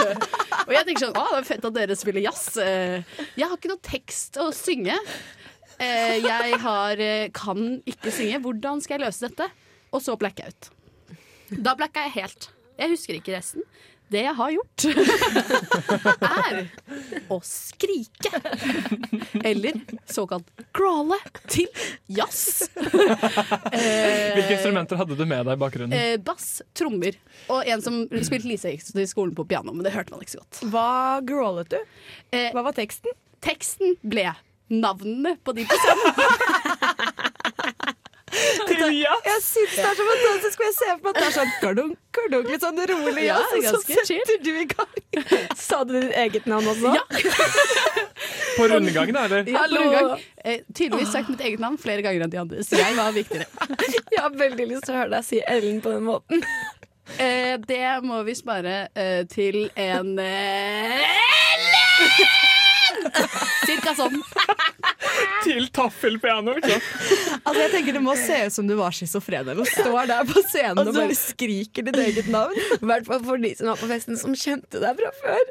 og 0.66 0.72
jeg 0.74 0.84
tenker 0.84 1.06
sånn, 1.06 1.16
å 1.16 1.24
det 1.30 1.38
er 1.38 1.46
fett 1.48 1.64
at 1.70 1.76
dere 1.78 1.96
spiller 1.96 2.26
jazz. 2.26 2.42
Eh, 2.60 3.22
Jeg 3.38 3.48
har 3.48 3.56
ikke 3.56 3.70
noe 3.72 3.80
tekst 3.88 4.36
å 4.42 4.50
synge. 4.52 4.98
Eh, 5.78 6.18
Jeg 6.20 6.58
har, 6.66 7.00
eh, 7.00 7.30
kan 7.32 7.78
ikke 7.88 8.12
synge. 8.12 8.42
Hvordan 8.44 8.84
skal 8.84 8.98
jeg 8.98 9.06
løse 9.06 9.24
dette? 9.30 9.48
Og 9.96 10.04
så 10.04 10.18
blackout. 10.20 10.68
Da 11.52 11.72
blacka 11.78 12.04
jeg 12.10 12.18
helt. 12.20 12.50
Jeg 12.80 12.92
husker 12.92 13.16
ikke 13.16 13.38
resten. 13.38 13.64
Det 14.12 14.22
jeg 14.26 14.34
har 14.36 14.50
gjort, 14.52 14.84
er 16.20 16.58
å 17.32 17.38
skrike. 17.46 18.32
Eller 19.40 19.78
såkalt 20.10 20.50
crawle 20.76 21.16
til 21.48 21.68
jazz. 22.12 22.68
Eh, 22.76 24.34
Hvilke 24.36 24.58
instrumenter 24.58 25.00
hadde 25.00 25.16
du 25.16 25.24
med 25.24 25.46
deg 25.48 25.56
i 25.56 25.60
bakgrunnen? 25.62 25.96
Eh, 25.96 26.16
bass, 26.22 26.60
trommer 26.76 27.16
og 27.48 27.64
en 27.72 27.82
som 27.84 28.02
spilte 28.20 28.50
Lise 28.50 28.74
gikk 28.74 28.92
i 29.00 29.08
skolen 29.08 29.32
på 29.38 29.46
piano, 29.48 29.72
men 29.72 29.86
det 29.86 29.94
hørte 29.96 30.12
man 30.14 30.20
ikke 30.24 30.36
så 30.36 30.42
godt. 30.44 30.62
Hva 30.72 30.88
grawlet 31.26 31.72
du? 31.72 31.80
Hva 32.52 32.66
var 32.68 32.76
teksten? 32.76 33.16
Teksten 33.42 33.96
ble 34.04 34.28
navnene 34.72 35.34
på 35.44 35.52
de 35.56 35.64
på 35.68 35.76
scenen. 35.82 36.12
Jeg 38.68 39.40
syns 39.42 39.74
det 39.76 39.84
er 39.84 39.96
så 39.98 40.04
fantastisk, 40.06 40.56
for 40.58 40.66
jeg 40.66 40.74
ser 40.76 40.92
for 40.92 41.02
meg 41.02 41.10
at 41.10 41.18
det 41.18 41.24
er 41.26 41.34
sånn 41.36 41.52
kardunk, 41.62 41.96
kardunk, 42.14 42.50
litt 42.52 42.64
sånn 42.64 42.80
rolig 42.90 43.24
Ja, 43.26 43.38
og 43.40 43.64
ganske 43.64 43.96
så 43.96 44.06
setter 44.08 44.42
du 44.44 44.50
i 44.52 44.66
gang. 44.70 44.92
Sa 45.66 45.82
du 45.88 45.94
ditt 45.96 46.14
eget 46.22 46.46
navn 46.50 46.68
også? 46.72 46.92
Ja. 46.96 47.04
På 48.56 48.68
rundgangen? 48.68 49.16
Eller? 49.16 49.48
Ja, 49.50 49.64
rundgang. 49.70 50.22
Eh, 50.44 50.60
tydeligvis 50.74 51.12
sagt 51.14 51.32
mitt 51.32 51.42
eget 51.42 51.62
navn 51.62 51.78
flere 51.80 52.04
ganger 52.04 52.26
enn 52.26 52.34
de 52.34 52.40
andre, 52.42 52.66
så 52.66 52.78
jeg 52.80 52.96
var 52.98 53.12
viktigere. 53.16 53.48
Jeg 54.12 54.20
har 54.20 54.34
veldig 54.36 54.66
lyst 54.68 54.86
til 54.86 54.94
å 54.94 54.98
høre 55.00 55.12
deg 55.14 55.24
si 55.26 55.40
Ellen 55.48 55.80
på 55.82 55.92
den 55.94 56.04
måten. 56.06 56.44
Eh, 57.18 57.56
det 57.66 57.86
må 58.06 58.20
vi 58.26 58.34
spare 58.38 58.86
eh, 58.94 59.22
til 59.30 59.64
en 59.76 60.14
eh, 60.22 61.02
Cirka 63.66 63.94
sånn. 63.96 64.20
Til 65.42 65.66
taffelpiano, 65.74 66.54
ikke? 66.60 66.76
Altså, 67.42 67.58
jeg 67.58 67.70
tenker 67.72 67.96
Det 67.96 68.02
må 68.04 68.14
se 68.18 68.36
ut 68.46 68.54
som 68.54 68.66
du 68.68 68.74
var 68.78 68.94
schizofren 68.94 69.48
eller. 69.52 69.66
Står 69.68 70.06
der 70.10 70.24
på 70.28 70.42
scenen 70.48 70.78
og 70.78 70.86
Altså- 70.86 71.00
bare 71.02 71.16
skriker 71.18 71.86
ditt 71.88 71.98
eget 72.02 72.28
navn. 72.32 72.54
I 72.76 72.78
hvert 72.86 73.06
fall 73.08 73.22
for 73.26 73.42
de 73.42 73.50
som 73.58 73.70
var 73.72 73.80
på 73.80 73.88
festen 73.90 74.18
som 74.20 74.34
kjente 74.38 74.80
deg 74.82 75.00
fra 75.00 75.10
før. 75.18 75.42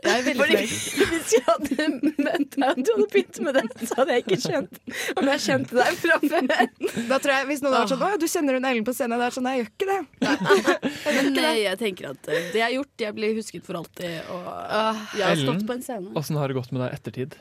Fordi 0.41 0.59
Hvis 1.11 1.33
jeg 1.35 1.43
hadde 1.47 1.87
møtt 2.21 2.55
deg 2.55 2.69
og 2.71 2.83
du 2.85 2.91
hadde 2.95 3.07
begynt 3.13 3.41
med 3.45 3.59
det, 3.59 3.65
så 3.89 3.99
hadde 4.01 4.15
jeg 4.17 4.25
ikke 4.25 4.39
skjønt 4.45 4.81
om 5.17 5.31
jeg 5.33 5.43
kjente 5.47 5.79
deg 5.81 5.99
fra 6.05 6.19
før. 6.23 6.47
Da 7.11 7.19
tror 7.19 7.33
jeg 7.35 7.49
Hvis 7.51 7.63
noen 7.65 7.75
hadde 7.75 7.83
vært 7.83 7.93
sånn 7.95 8.07
Å, 8.07 8.21
du 8.21 8.27
kjenner 8.31 8.59
hun 8.59 8.69
Ellen 8.71 8.87
på 8.87 8.95
scenen. 8.95 9.19
Det 9.21 9.27
er 9.27 9.35
sånn, 9.37 9.47
Nei, 9.49 9.55
jeg 9.57 9.65
gjør 9.65 9.71
ikke 9.75 9.89
det. 9.91 10.01
Men 11.15 11.37
eh, 11.43 11.59
jeg 11.65 11.79
tenker 11.81 12.11
at 12.13 12.29
eh, 12.31 12.49
det 12.53 12.59
jeg 12.61 12.67
har 12.67 12.75
gjort, 12.77 12.93
jeg 13.01 13.15
blir 13.17 13.37
husket 13.39 13.65
for 13.67 13.79
alltid. 13.81 14.19
Og 14.31 15.15
jeg 15.17 15.25
har 15.27 15.39
stått 15.41 15.65
på 15.67 15.75
en 15.77 15.85
scene. 15.85 16.11
åssen 16.21 16.37
har 16.39 16.51
det 16.51 16.59
gått 16.59 16.71
med 16.75 16.85
deg 16.85 16.91
i 16.93 16.99
ettertid? 16.99 17.39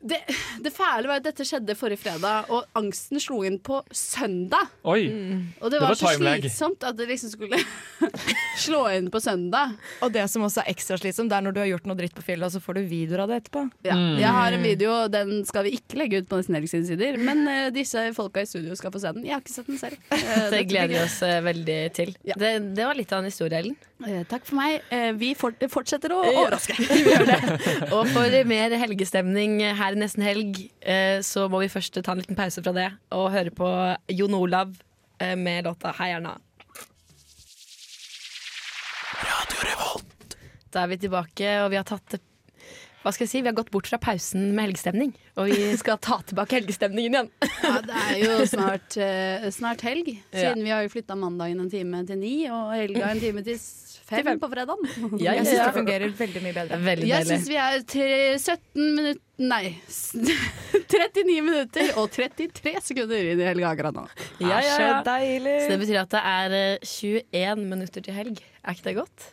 Det, 0.00 0.18
det 0.62 0.70
fæle 0.70 1.08
var 1.10 1.18
at 1.18 1.24
dette 1.26 1.42
skjedde 1.42 1.74
forrige 1.74 1.98
fredag, 1.98 2.46
og 2.54 2.68
angsten 2.78 3.18
slo 3.20 3.40
inn 3.46 3.56
på 3.58 3.80
søndag. 3.90 4.68
Oi, 4.86 5.08
Og 5.58 5.70
det 5.72 5.78
det 5.78 5.80
var, 5.82 5.88
var 5.90 5.98
så 5.98 6.12
timelag. 6.14 6.44
slitsomt 6.44 6.84
at 6.86 6.96
det 7.00 7.08
liksom 7.10 7.32
skulle 7.32 7.58
slå 8.64 8.84
inn 8.94 9.08
på 9.10 9.20
søndag. 9.20 9.74
Og 10.04 10.12
det 10.14 10.24
som 10.30 10.44
også 10.46 10.62
er 10.62 10.70
ekstra 10.72 10.98
slitsomt, 11.00 11.30
det 11.32 11.38
er 11.40 11.44
når 11.48 11.56
du 11.56 11.60
har 11.64 11.70
gjort 11.72 11.88
noe 11.90 11.98
dritt 11.98 12.14
på 12.16 12.24
fylla, 12.26 12.50
så 12.52 12.60
får 12.62 12.78
du 12.78 12.82
videoer 12.90 13.24
av 13.24 13.32
det 13.32 13.40
etterpå. 13.42 13.64
Ja. 13.88 13.96
Mm. 13.98 14.14
Jeg 14.22 14.34
har 14.38 14.56
en 14.58 14.64
video, 14.68 14.94
den 15.12 15.34
skal 15.48 15.66
vi 15.66 15.74
ikke 15.78 15.98
legge 16.00 16.22
ut 16.22 16.30
på 16.30 16.38
Nesten 16.40 16.58
Helg 16.58 16.70
sider, 16.70 17.18
men 17.18 17.42
uh, 17.48 17.66
disse 17.74 18.06
folka 18.16 18.42
i 18.44 18.48
studio 18.50 18.76
skal 18.78 18.94
få 18.94 19.02
se 19.02 19.12
den. 19.16 19.26
Jeg 19.26 19.34
har 19.36 19.42
ikke 19.44 19.56
sett 19.56 19.70
den 19.70 19.82
selv. 19.82 19.98
Uh, 20.14 20.48
Det 20.54 20.62
gleder 20.70 20.94
vi 20.94 21.02
oss 21.02 21.18
uh, 21.26 21.38
veldig 21.46 21.78
til. 21.98 22.14
Det, 22.28 22.54
det 22.78 22.86
var 22.86 22.98
litt 22.98 23.12
av 23.18 23.24
en 23.24 23.30
historie, 23.32 23.58
Ellen. 23.64 23.78
Takk 24.30 24.44
for 24.46 24.54
meg. 24.60 24.84
Vi 25.18 25.32
fort- 25.34 25.64
fortsetter 25.72 26.12
å 26.14 26.20
Ja. 26.22 26.44
overraske. 26.44 26.76
Vi 26.86 27.00
gjør 27.02 27.24
det. 27.26 27.38
Og 27.90 28.06
for 28.12 28.36
mer 28.46 28.70
helgestemning 28.78 29.56
her 29.74 29.87
i 29.94 30.00
nesten 30.00 30.24
helg, 30.26 30.58
eh, 30.80 31.20
så 31.24 31.46
må 31.50 31.62
vi 31.62 31.70
først 31.72 31.96
ta 32.02 32.12
en 32.12 32.20
liten 32.22 32.38
pause 32.38 32.62
fra 32.64 32.74
det 32.76 32.88
og 33.14 33.30
høre 33.32 33.52
på 33.54 33.68
Jon 34.12 34.36
Olav 34.36 34.74
eh, 35.22 35.34
med 35.38 35.68
låta 35.68 35.94
Heierna. 35.98 36.36
Radio 39.24 39.64
Revolt. 39.64 40.36
Da 40.72 40.84
er 40.84 40.92
vi 40.92 41.00
tilbake, 41.06 41.52
og 41.64 41.70
vi 41.72 41.80
har 41.80 41.88
tatt 41.88 42.18
hva 43.04 43.12
skal 43.14 43.24
jeg 43.26 43.30
si, 43.30 43.40
Vi 43.44 43.48
har 43.48 43.54
gått 43.56 43.70
bort 43.70 43.86
fra 43.86 43.98
pausen 44.02 44.48
med 44.56 44.66
helgestemning, 44.68 45.12
og 45.38 45.52
vi 45.52 45.68
skal 45.78 46.00
ta 46.02 46.18
tilbake 46.26 46.58
helgestemningen 46.58 47.14
igjen. 47.14 47.28
Ja, 47.62 47.74
det 47.88 47.98
er 48.04 48.16
jo 48.24 48.46
snart, 48.50 48.96
uh, 48.98 49.46
snart 49.54 49.84
helg, 49.86 50.10
Ja. 50.32 50.48
siden 50.50 50.64
vi 50.66 50.72
har 50.74 50.82
jo 50.86 50.90
flytta 50.96 51.14
mandagen 51.18 51.60
en 51.62 51.70
time 51.70 52.02
til 52.08 52.18
ni, 52.18 52.34
og 52.50 52.74
helga 52.74 53.12
en 53.12 53.22
time 53.22 53.44
til 53.46 53.56
fem, 53.60 54.18
Til 54.18 54.26
fem. 54.32 54.40
på 54.42 54.50
fredag. 54.50 54.82
Ja, 55.20 55.32
Jeg 55.36 55.38
ja, 55.38 55.44
syns 55.46 55.54
ja. 55.60 55.64
det 55.70 55.76
fungerer 55.78 56.12
veldig 56.18 56.42
mye 56.48 56.56
bedre. 56.58 56.80
Veldig 56.90 57.08
Jeg 57.12 57.26
syns 57.30 57.48
vi 57.48 57.58
er 57.62 57.80
tre, 57.94 58.10
17 58.38 58.94
minutter 58.98 59.24
Nei, 59.38 59.76
39 59.86 61.42
minutter 61.48 61.92
og 62.00 62.08
33 62.10 62.72
sekunder 62.82 63.28
inn 63.32 63.38
i 63.38 63.46
helga 63.46 63.68
akkurat 63.70 63.94
nå. 63.94 64.06
Ja, 64.42 64.56
ja, 64.58 64.62
ja. 64.66 64.76
Så 64.98 65.06
deilig. 65.06 65.56
Så 65.62 65.68
det 65.70 65.78
betyr 65.84 66.00
at 66.02 66.10
det 66.16 66.22
er 66.34 66.56
eh, 66.58 66.88
21 67.30 67.62
minutter 67.70 68.02
til 68.08 68.16
helg. 68.18 68.40
Er 68.64 68.74
ikke 68.74 68.88
det 68.88 68.96
godt? 68.98 69.28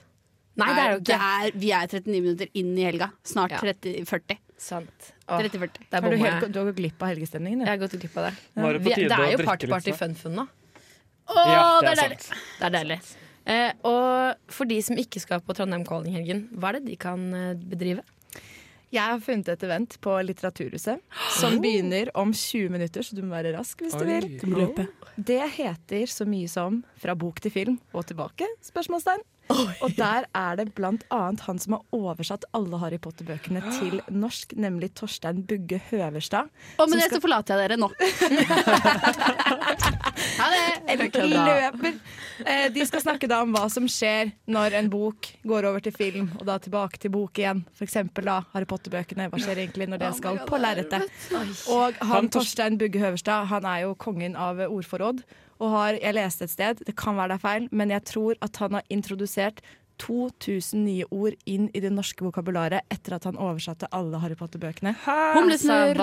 Nei, 0.56 0.68
det 0.74 0.84
er 0.86 0.92
jo 0.94 1.00
ikke. 1.04 1.18
er, 1.20 1.52
vi 1.60 1.72
er 1.76 1.88
39 1.92 2.22
minutter 2.24 2.50
inn 2.56 2.74
i 2.80 2.84
helga. 2.88 3.10
Snart 3.28 3.52
Ja. 3.52 3.60
30-40. 3.60 4.38
Sant. 4.58 5.10
Åh, 5.28 5.42
30-40. 5.42 5.82
der 5.92 6.02
Har 6.02 6.10
du, 6.10 6.16
helt, 6.18 6.46
du 6.54 6.60
har 6.62 6.66
gått 6.70 6.78
glipp 6.78 7.02
av 7.04 7.10
helgestemningen, 7.12 7.66
Jeg 7.66 7.68
har 7.68 7.78
gått 7.82 7.92
glipp 8.00 8.16
av 8.18 8.30
det. 8.30 8.34
Er 8.56 8.74
det 8.78 8.80
Vi, 8.86 8.94
det 8.96 9.12
er 9.20 9.32
jo 9.34 9.44
party-party-fun-fun 9.44 10.36
nå. 10.40 10.48
Å, 11.28 11.46
Ja, 11.50 11.82
det 11.82 11.88
det 11.88 11.92
er 11.92 12.02
deilig! 12.04 12.20
Det 12.60 12.66
er 12.70 12.76
deilig. 12.78 13.00
Eh, 13.46 13.72
og 13.84 14.52
for 14.56 14.66
de 14.66 14.80
som 14.82 14.96
ikke 14.98 15.20
skal 15.22 15.42
på 15.46 15.54
Trondheim 15.54 15.84
Calling 15.86 16.14
helgen, 16.16 16.48
hva 16.56 16.70
er 16.72 16.80
det 16.80 16.86
de 16.88 16.96
kan 16.98 17.28
eh, 17.34 17.54
bedrive? 17.54 18.02
Jeg 18.96 19.02
har 19.12 19.20
funnet 19.20 19.50
et 19.52 19.64
event 19.68 19.98
på 20.00 20.14
Litteraturhuset 20.24 21.02
som 21.42 21.58
Oh. 21.58 21.62
begynner 21.62 22.10
om 22.16 22.32
20 22.32 22.70
minutter, 22.72 23.04
så 23.04 23.14
du 23.18 23.22
må 23.26 23.36
være 23.36 23.52
rask 23.58 23.82
hvis 23.84 23.94
du 23.98 24.06
vil. 24.08 24.30
Du 24.40 24.48
må 24.48 24.62
løpe. 24.64 24.88
Det 25.18 25.42
heter 25.60 26.08
så 26.08 26.26
mye 26.26 26.48
som 26.50 26.84
Fra 27.02 27.14
bok 27.14 27.42
til 27.44 27.52
film 27.52 27.80
og 27.94 28.06
tilbake? 28.08 28.48
spørsmålstegn. 28.64 29.20
Og 29.50 29.92
der 29.98 30.26
er 30.34 30.56
det 30.58 30.74
blant 30.76 31.04
annet 31.14 31.40
han 31.46 31.60
som 31.62 31.76
har 31.78 31.84
oversatt 31.94 32.46
alle 32.58 32.80
Harry 32.82 32.98
Potter-bøkene 32.98 33.62
til 33.78 34.00
norsk, 34.10 34.56
nemlig 34.58 34.90
Torstein 34.98 35.44
Bugge 35.46 35.78
Høverstad. 35.92 36.50
Og 36.80 36.90
med 36.90 36.98
det 37.00 37.06
skal- 37.12 37.20
så 37.20 37.22
forlater 37.28 37.54
jeg 37.54 37.70
dere 37.70 37.78
nå. 37.78 37.90
ha 40.40 40.48
det! 40.52 41.12
Løper. 41.16 41.94
Eh, 42.46 42.68
De 42.74 42.86
skal 42.88 43.02
snakke 43.04 43.28
da 43.30 43.42
om 43.46 43.54
hva 43.56 43.68
som 43.72 43.86
skjer 43.92 44.32
når 44.52 44.76
en 44.82 44.90
bok 44.92 45.30
går 45.48 45.68
over 45.70 45.80
til 45.86 45.94
film, 45.96 46.32
og 46.40 46.46
da 46.50 46.58
tilbake 46.62 47.00
til 47.02 47.14
bok 47.14 47.38
igjen. 47.42 47.64
For 47.76 47.86
eksempel 47.88 48.26
da 48.28 48.40
Harry 48.54 48.68
Potter-bøkene. 48.70 49.30
Hva 49.32 49.40
skjer 49.42 49.62
egentlig 49.66 49.90
når 49.92 50.02
det 50.04 50.12
skal 50.20 50.42
på 50.50 50.60
lerretet? 50.62 51.06
Og 51.72 51.94
han 52.02 52.16
Han 52.16 52.30
Torstein 52.34 52.78
Bugge 52.82 53.00
Høverstad 53.04 53.46
han 53.52 53.66
er 53.70 53.86
jo 53.86 53.96
kongen 53.96 54.36
av 54.36 54.58
ordforråd. 54.66 55.22
Og 55.64 55.72
har, 55.72 55.98
jeg 56.02 56.18
leste 56.18 56.48
et 56.48 56.52
sted, 56.52 56.84
det 56.86 56.96
kan 57.00 57.16
være 57.16 57.34
det 57.34 57.40
er 57.40 57.44
feil, 57.46 57.68
men 57.72 57.94
jeg 57.94 58.04
tror 58.12 58.40
at 58.44 58.58
han 58.60 58.74
har 58.80 58.88
introdusert 58.92 59.62
2000 60.04 60.82
nye 60.84 61.06
ord 61.16 61.38
inn 61.48 61.70
i 61.72 61.80
det 61.80 61.92
norske 61.96 62.26
vokabularet 62.26 62.84
etter 62.92 63.16
at 63.16 63.28
han 63.30 63.38
oversatte 63.40 63.88
alle 63.96 64.20
Harry 64.20 64.36
Potter-bøkene. 64.36 64.92
Humlesnurr. 65.38 66.02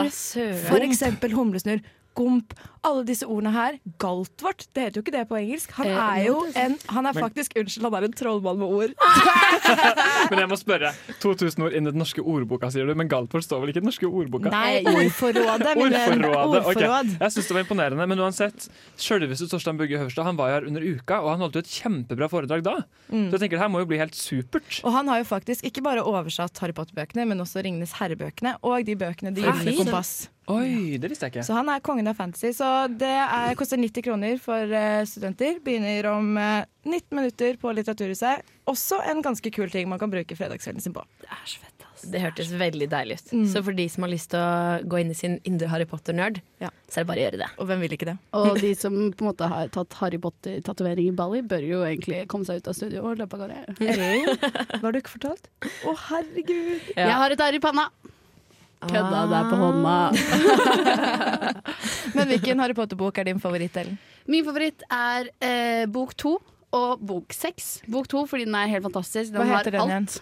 For 0.71 0.87
eksempel 0.87 1.37
humlesnurr. 1.37 1.83
Gomp. 2.15 2.55
Alle 2.85 3.05
disse 3.07 3.23
ordene 3.31 3.53
her. 3.55 3.77
Galtvort. 4.03 4.67
Det 4.75 4.83
heter 4.89 4.99
jo 4.99 5.03
ikke 5.05 5.15
det 5.15 5.25
på 5.31 5.37
engelsk. 5.39 5.71
Han 5.79 5.87
Eh, 5.87 5.99
er 6.03 6.25
jo, 6.27 6.41
en 6.57 6.77
Han 6.89 7.07
er 7.07 7.13
Men- 7.15 7.23
faktisk 7.25 7.53
Unnskyld, 7.57 7.83
han 7.87 7.95
er 7.95 8.05
en 8.09 8.13
trollmann 8.13 8.59
med 8.59 8.67
ord. 8.69 8.91
Men 10.31 10.39
jeg 10.43 10.49
må 10.51 10.57
spørre. 10.59 10.91
2000 11.23 11.63
ord 11.67 11.73
inn 11.79 11.87
i 11.87 11.93
den 11.93 12.01
norske 12.03 12.23
ordboka, 12.25 12.71
sier 12.75 12.87
du. 12.89 12.95
Men 12.99 13.09
Galtvort 13.13 13.45
står 13.47 13.63
vel 13.63 13.73
ikke 13.73 13.81
i 13.81 13.85
den 13.85 13.91
norske 13.91 14.09
ordboka? 14.11 14.51
Nei, 14.53 14.83
ordforrådet. 14.83 15.77
Ordforrådet, 15.77 16.63
ok. 16.73 16.83
Jeg 17.23 17.35
syns 17.37 17.49
det 17.51 17.57
var 17.57 17.63
imponerende. 17.65 18.09
Men 18.13 18.19
uansett, 18.27 18.69
sjølveste 18.99 19.49
Torstein 19.53 19.79
Bugge 19.81 19.99
Høverstad 20.01 20.25
Han 20.29 20.37
var 20.41 20.51
jo 20.53 20.55
her 20.59 20.69
under 20.73 20.83
uka, 20.83 21.21
og 21.23 21.31
han 21.37 21.45
holdt 21.47 21.55
jo 21.61 21.65
et 21.65 21.73
kjempebra 21.73 22.29
foredrag 22.33 22.65
da. 22.67 22.77
Mm. 23.13 23.29
Så 23.31 23.37
jeg 23.39 23.45
tenker 23.47 23.59
det 23.59 23.65
her 23.67 23.73
må 23.73 23.83
jo 23.85 23.91
bli 23.93 23.99
helt 24.03 24.19
supert. 24.19 24.81
Og 24.83 24.93
han 24.97 25.09
har 25.13 25.23
jo 25.23 25.29
faktisk 25.31 25.65
ikke 25.69 25.83
bare 25.87 26.03
oversatt 26.05 26.59
Harry 26.63 26.75
Potter-bøkene, 26.77 27.27
men 27.31 27.39
også 27.45 27.63
Ringenes 27.65 27.95
herre-bøkene 28.01 28.57
og 28.63 28.85
de 28.89 28.97
bøkene 28.99 29.35
De 29.35 29.43
gylne 29.47 29.77
kompass. 29.85 30.29
Oi, 30.51 30.99
det 30.99 31.11
visste 31.13 31.29
jeg 31.29 31.37
ikke. 31.37 31.45
Så 31.47 31.55
han 31.55 31.71
er 31.71 31.83
kongen 31.85 32.11
av 32.11 32.19
fantasy. 32.19 32.51
Så 32.57 32.69
det 32.99 33.13
er, 33.13 33.55
koster 33.59 33.79
90 33.79 34.07
kroner 34.09 34.41
for 34.43 34.75
eh, 34.75 35.03
studenter. 35.07 35.61
Begynner 35.63 36.09
om 36.11 36.33
eh, 36.41 36.65
19 36.89 37.15
minutter 37.15 37.61
på 37.63 37.75
Litteraturhuset. 37.77 38.43
Også 38.71 38.99
en 39.11 39.23
ganske 39.23 39.55
kul 39.55 39.71
ting 39.71 39.89
man 39.91 40.03
kan 40.03 40.11
bruke 40.11 40.37
fredagskvelden 40.39 40.83
sin 40.83 40.97
på. 40.97 41.05
Det 41.23 41.31
er 41.31 41.47
så 41.47 41.63
fedt 41.63 41.87
Det 42.13 42.19
hørtes 42.19 42.49
veldig 42.59 42.89
deilig 42.91 43.17
ut. 43.21 43.29
Mm. 43.39 43.45
Så 43.53 43.63
for 43.63 43.79
de 43.79 43.85
som 43.91 44.03
har 44.03 44.11
lyst 44.11 44.33
til 44.33 44.43
å 44.43 44.83
gå 44.91 44.99
inn 44.99 45.13
i 45.15 45.17
sin 45.19 45.37
indre 45.47 45.69
Harry 45.71 45.87
Potter-nerd, 45.87 46.41
så 46.59 46.99
er 46.99 47.05
det 47.05 47.09
bare 47.13 47.23
å 47.23 47.27
gjøre 47.29 47.41
det. 47.45 47.49
Og 47.63 47.69
hvem 47.71 47.85
vil 47.85 47.95
ikke 47.95 48.09
det? 48.11 48.17
Og 48.35 48.59
de 48.59 48.73
som 48.79 48.97
på 49.15 49.23
en 49.23 49.31
måte 49.31 49.51
har 49.53 49.71
tatt 49.75 49.95
Harry 50.01 50.19
Potter-tatovering 50.23 51.13
i 51.13 51.15
Bali, 51.15 51.45
bør 51.47 51.63
jo 51.69 51.85
egentlig 51.87 52.25
komme 52.33 52.49
seg 52.49 52.59
ut 52.59 52.73
av 52.73 52.79
studio 52.79 53.05
og 53.07 53.23
løpe 53.23 53.39
av 53.39 53.45
gårde. 53.47 53.77
Hva 54.75 54.83
har 54.83 54.91
du 54.91 54.99
ikke 54.99 55.15
fortalt? 55.15 55.47
Å, 55.63 55.95
herregud. 56.09 56.91
Jeg 56.99 57.19
har 57.23 57.37
et 57.37 57.47
arr 57.47 57.59
i 57.59 57.63
panna. 57.63 57.87
Kødda 58.89 59.21
der 59.31 59.51
på 59.51 59.57
hånda. 59.61 59.97
Men 62.17 62.33
hvilken 62.33 62.63
Harry 62.63 62.75
Potter-bok 62.75 63.19
er 63.19 63.31
din 63.31 63.41
favoritt, 63.43 63.77
Ellen? 63.77 63.99
Min 64.31 64.45
favoritt 64.47 64.83
er 64.91 65.31
eh, 65.43 65.87
bok 65.91 66.17
to 66.19 66.37
og 66.73 67.01
bok 67.07 67.35
seks. 67.37 67.81
Bok 67.91 68.09
to 68.11 68.27
fordi 68.27 68.47
den 68.49 68.57
er 68.59 68.71
helt 68.73 68.87
fantastisk. 68.87 69.33
Den 69.33 69.43
Hva 69.43 69.49
har 69.51 69.63
heter 69.63 69.77
den 69.79 69.91
igjen? 69.91 70.13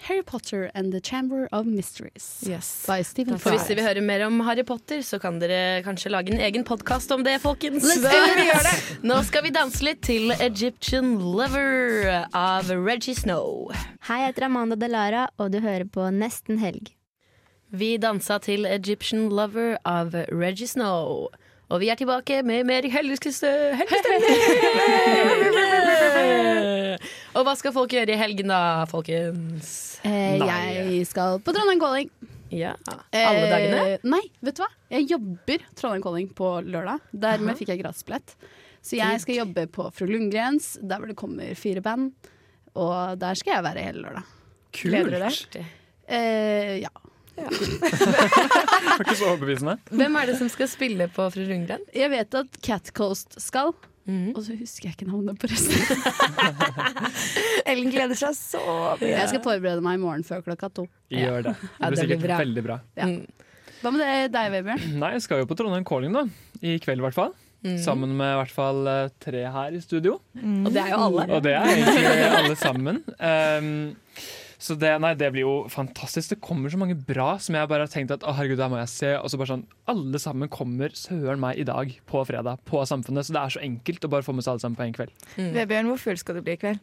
Harry 0.00 0.22
Potter 0.22 0.70
and 0.74 0.92
the 0.92 1.00
Chamber 1.00 1.48
of 1.52 1.66
Mysteries. 1.66 2.44
By 2.86 3.02
Stephen 3.02 3.38
For 3.38 3.50
hvis 3.50 3.66
dere 3.66 3.80
vil 3.80 3.86
høre 3.88 4.02
mer 4.04 4.22
om 4.28 4.38
Harry 4.46 4.62
Potter, 4.64 5.02
så 5.02 5.18
kan 5.18 5.40
dere 5.42 5.82
kanskje 5.82 6.12
lage 6.14 6.32
en 6.32 6.40
egen 6.40 6.64
podkast 6.64 7.10
om 7.14 7.24
det, 7.26 7.40
folkens. 7.42 7.82
Let's 7.82 8.04
do 8.06 8.12
it! 8.38 8.68
Det. 8.68 8.98
Nå 9.10 9.18
skal 9.26 9.44
vi 9.48 9.52
danse 9.54 9.82
litt 9.84 10.04
til 10.06 10.30
Egyptian 10.38 11.16
Lover 11.18 12.22
av 12.30 12.70
Reggie 12.70 13.18
Snow. 13.18 13.72
Hei, 14.08 14.22
jeg 14.22 14.32
heter 14.32 14.46
Amanda 14.48 14.78
Delara, 14.78 15.26
og 15.38 15.50
du 15.52 15.58
hører 15.64 15.88
på 15.90 16.06
Nesten 16.14 16.62
helg. 16.62 16.94
Vi 17.70 17.98
dansa 18.00 18.38
til 18.40 18.64
Egyptian 18.64 19.26
Lover 19.28 19.74
av 19.84 20.14
Reggie 20.32 20.66
Snow. 20.68 21.26
Og 21.68 21.82
vi 21.82 21.90
er 21.92 21.98
tilbake 22.00 22.38
med 22.48 22.64
mer 22.64 22.86
helgestemning. 22.88 23.82
Og 27.36 27.44
hva 27.44 27.52
skal 27.60 27.74
folk 27.76 27.92
gjøre 27.92 28.14
i 28.14 28.18
helgen 28.18 28.48
da, 28.48 28.60
folkens? 28.88 29.68
Eh, 30.08 30.40
jeg 30.40 31.02
skal 31.10 31.42
på 31.44 31.52
Trondheim 31.52 31.80
Calling. 31.82 32.08
Ja, 32.48 32.72
Alle 33.12 33.50
dagene? 33.52 33.82
Eh, 33.98 34.06
nei, 34.08 34.22
vet 34.40 34.56
du 34.56 34.62
hva? 34.64 34.70
Jeg 34.94 35.04
jobber 35.12 35.66
Trondheim 35.76 36.04
Calling 36.06 36.30
på 36.38 36.48
lørdag. 36.64 37.04
Dermed 37.12 37.52
Aha. 37.52 37.58
fikk 37.60 37.74
jeg 37.74 37.82
gratisbillett. 37.82 38.32
Så 38.80 38.96
jeg 38.96 39.20
skal 39.20 39.42
jobbe 39.42 39.66
på 39.74 39.90
Fru 39.92 40.08
Lundgrens, 40.08 40.78
der 40.80 41.02
hvor 41.02 41.10
det 41.12 41.18
kommer 41.20 41.52
fire 41.58 41.84
band. 41.84 42.14
Og 42.78 43.18
der 43.20 43.36
skal 43.36 43.58
jeg 43.58 43.66
være 43.68 43.84
hele 43.84 44.06
lørdag. 44.06 44.24
Kult. 44.72 44.88
Gleder 44.88 45.12
du 45.12 45.18
deg? 45.26 45.68
Eh, 46.08 46.74
ja. 46.86 46.94
Var 48.98 49.04
ikke 49.04 49.16
så 49.18 49.28
overbevisende. 49.32 49.76
Hvem 49.90 50.16
er 50.20 50.30
det 50.32 50.36
som 50.40 50.48
skal 50.52 50.68
spille 50.70 51.06
på 51.12 51.28
Fru 51.34 51.44
Rundgren? 51.48 51.84
Jeg 51.94 52.10
vet 52.12 52.34
at 52.40 52.58
Cat 52.64 52.90
Coast 52.96 53.38
skal. 53.42 53.72
Og 54.08 54.38
så 54.40 54.54
husker 54.56 54.88
jeg 54.88 54.94
ikke 54.96 55.08
navnet 55.10 55.36
på 55.36 55.50
resten. 55.50 55.76
Ellen 57.68 57.90
gleder 57.92 58.16
seg 58.16 58.32
så 58.38 58.62
mye. 58.96 59.10
Jeg 59.10 59.28
skal 59.34 59.42
forberede 59.44 59.82
meg 59.84 59.98
i 59.98 60.00
morgen 60.00 60.24
før 60.24 60.40
klokka 60.46 60.70
to. 60.78 60.86
Gjør 61.12 61.50
det. 61.50 61.52
Det 61.60 61.68
Ja, 61.68 61.90
blir 61.90 61.90
det 61.90 61.90
blir 61.92 62.00
sikkert 62.06 62.24
bra. 62.24 62.38
veldig 62.40 62.64
bra. 62.64 62.78
Ja. 62.96 63.08
Hva 63.82 63.92
med 63.94 64.32
deg, 64.34 64.48
Vebjørn? 64.56 64.86
Nei, 65.02 65.10
jeg 65.18 65.26
skal 65.26 65.42
jo 65.44 65.50
på 65.50 65.58
Trondheim 65.60 65.84
Calling 65.86 66.16
da. 66.16 66.24
I 66.64 66.78
kveld, 66.82 67.02
i 67.02 67.04
hvert 67.04 67.18
fall. 67.18 67.36
Mm. 67.66 67.76
Sammen 67.84 68.16
med 68.16 68.32
i 68.32 68.38
hvert 68.40 68.54
fall 68.54 68.88
eh, 68.90 69.12
tre 69.22 69.44
her 69.52 69.76
i 69.76 69.80
studio. 69.84 70.16
Og 70.40 70.72
det 70.72 70.82
er 70.86 70.92
jo 70.94 70.98
alle. 71.10 71.28
Og 71.36 71.44
det 71.44 71.52
er 71.58 71.68
egentlig 71.74 72.26
alle 72.40 72.56
sammen. 72.58 73.00
Um, 73.20 73.70
så 74.58 74.74
det, 74.74 74.90
nei, 74.98 75.12
det 75.14 75.28
blir 75.34 75.44
jo 75.44 75.52
fantastisk. 75.70 76.32
Det 76.32 76.40
kommer 76.42 76.72
så 76.72 76.80
mange 76.80 76.96
bra 76.98 77.36
som 77.42 77.54
jeg 77.54 77.70
bare 77.70 77.86
har 77.86 77.92
tenkt 77.92 78.10
at 78.14 78.24
å 78.26 78.34
herregud, 78.34 78.58
det 78.58 78.66
må 78.72 78.80
jeg 78.80 78.90
se. 78.90 79.12
Og 79.20 79.30
så 79.30 79.38
bare 79.38 79.52
sånn, 79.52 79.62
Alle 79.88 80.18
sammen 80.22 80.50
kommer 80.50 80.94
søren 80.98 81.38
meg 81.42 81.60
i 81.62 81.66
dag 81.68 81.92
på 82.10 82.24
fredag 82.26 82.64
på 82.66 82.82
Samfunnet. 82.90 83.28
Så 83.28 83.36
det 83.36 83.44
er 83.44 83.54
så 83.54 83.62
enkelt 83.62 84.08
å 84.08 84.10
bare 84.10 84.26
få 84.26 84.34
med 84.34 84.46
seg 84.46 84.56
alle 84.56 84.64
sammen 84.64 84.80
på 84.80 84.88
en 84.88 84.98
kveld. 84.98 85.14
Vebjørn, 85.38 85.92
hvor 85.92 86.02
full 86.02 86.18
skal 86.18 86.40
du 86.40 86.42
bli 86.42 86.58
i 86.58 86.60
kveld? 86.60 86.82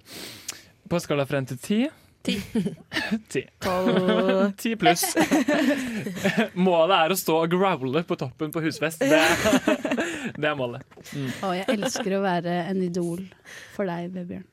På 0.87 1.01
skala 1.03 1.27
fra 1.27 1.43
1 1.43 1.51
til 1.51 1.59
10 1.59 2.04
Ti. 2.25 2.35
Ti. 3.33 3.41
Ti 4.57 4.71
pluss. 4.81 5.03
Målet 6.67 6.95
er 6.97 7.13
å 7.13 7.17
stå 7.19 7.35
og 7.43 7.51
growle 7.53 8.01
på 8.07 8.17
toppen 8.19 8.51
på 8.53 8.63
husfest. 8.65 9.03
Det, 9.05 9.19
det 10.41 10.49
er 10.49 10.55
målet. 10.57 10.85
Mm. 11.13 11.29
Å, 11.45 11.51
jeg 11.59 11.67
elsker 11.75 12.15
å 12.17 12.21
være 12.23 12.55
en 12.71 12.81
idol 12.85 13.21
for 13.75 13.85
deg, 13.89 14.09
Vebjørn. 14.15 14.45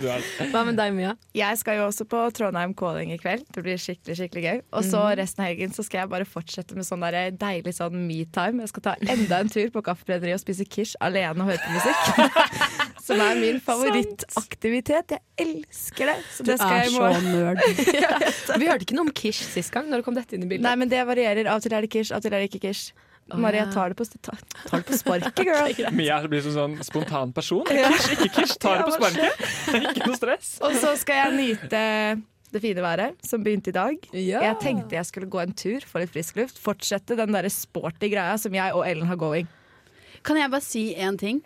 Du 0.00 0.06
er. 0.08 0.24
Hva 0.54 0.62
med 0.68 0.78
deg, 0.80 0.94
Mia? 0.96 1.12
Jeg 1.36 1.58
skal 1.60 1.80
jo 1.80 1.86
også 1.90 2.06
på 2.08 2.22
Trondheim 2.36 2.72
Calling 2.78 3.12
i 3.14 3.18
kveld. 3.20 3.44
Det 3.52 3.64
blir 3.66 3.80
skikkelig 3.80 4.16
skikkelig 4.22 4.44
gøy. 4.46 4.62
Og 4.72 4.86
så 4.88 5.00
Mhm. 5.10 5.16
resten 5.20 5.44
av 5.44 5.48
helgen 5.50 5.72
så 5.76 5.84
skal 5.84 6.00
jeg 6.04 6.10
bare 6.12 6.24
fortsette 6.28 6.76
med 6.78 6.86
sånn 6.88 7.02
der 7.04 7.30
deilig 7.36 7.74
sånn 7.76 7.96
me-time. 8.06 8.60
Jeg 8.64 8.72
skal 8.72 8.82
ta 8.88 8.94
enda 9.04 9.40
en 9.44 9.48
tur 9.52 9.68
på 9.74 9.82
Kaffebrenneriet 9.84 10.38
og 10.40 10.44
spise 10.44 10.64
quiche 10.68 10.96
alene 11.00 11.40
og 11.44 11.50
høre 11.50 11.60
på 11.60 11.74
musikk. 11.76 12.89
Som 13.10 13.22
er 13.26 13.40
min 13.42 13.60
favorittaktivitet. 13.68 15.16
Jeg 15.18 15.46
elsker 15.46 16.12
det. 16.12 16.16
Så 16.36 16.46
det 16.46 16.56
Du 16.56 16.62
skal 16.62 16.76
er 16.76 16.82
jeg 16.86 16.94
så 16.94 17.10
nerd. 17.26 17.60
Vi 18.62 18.70
hørte 18.70 18.86
ikke 18.86 18.98
noe 18.98 19.08
om 19.08 19.14
Kish 19.22 19.44
sist 19.50 19.74
gang. 19.74 19.90
Når 19.90 20.06
kom 20.06 20.16
dette 20.16 20.38
inn 20.38 20.46
i 20.46 20.50
bildet? 20.50 20.66
Nei, 20.66 20.74
men 20.80 20.90
det 20.92 21.02
varierer. 21.08 21.50
Av 21.50 21.60
og 21.60 21.66
til 21.66 21.76
er 21.76 21.86
det 21.86 21.92
Kish, 21.92 22.12
av 22.14 22.22
og 22.22 22.26
til 22.26 22.36
er 22.36 22.44
det 22.44 22.50
ikke 22.52 22.64
Kish. 22.70 22.94
Maria 23.30 23.66
tar 23.70 23.92
det 23.92 23.94
på, 23.94 24.04
ta, 24.18 24.32
tar 24.66 24.80
det 24.80 24.86
på 24.88 24.96
sparket, 24.98 25.44
girl. 25.46 25.92
Mia 25.94 26.16
blir 26.26 26.42
som 26.42 26.54
sånn 26.56 26.72
spontan 26.82 27.30
person. 27.36 27.62
Kish, 27.68 28.08
ikke 28.16 28.30
kish, 28.40 28.56
tar 28.58 28.80
det 28.80 28.88
på 28.88 28.96
sparket. 28.96 29.44
Ikke 29.78 30.08
noe 30.08 30.18
stress. 30.18 30.56
Og 30.66 30.74
så 30.82 30.96
skal 30.98 31.20
jeg 31.20 31.36
nyte 31.36 31.84
det 32.50 32.62
fine 32.64 32.82
været, 32.82 33.14
som 33.22 33.44
begynte 33.46 33.70
i 33.70 33.76
dag. 33.76 34.08
Ja. 34.16 34.42
Jeg 34.48 34.58
tenkte 34.64 34.98
jeg 34.98 35.06
skulle 35.06 35.30
gå 35.30 35.38
en 35.42 35.54
tur, 35.54 35.84
få 35.86 36.02
litt 36.02 36.10
frisk 36.10 36.40
luft. 36.40 36.58
Fortsette 36.58 37.14
den 37.18 37.36
der 37.36 37.46
sporty 37.54 38.10
greia 38.10 38.34
som 38.40 38.54
jeg 38.56 38.74
og 38.74 38.82
Ellen 38.88 39.06
har 39.06 39.20
going. 39.20 39.46
Kan 40.26 40.40
jeg 40.40 40.50
bare 40.50 40.64
si 40.64 40.88
én 40.98 41.18
ting? 41.20 41.38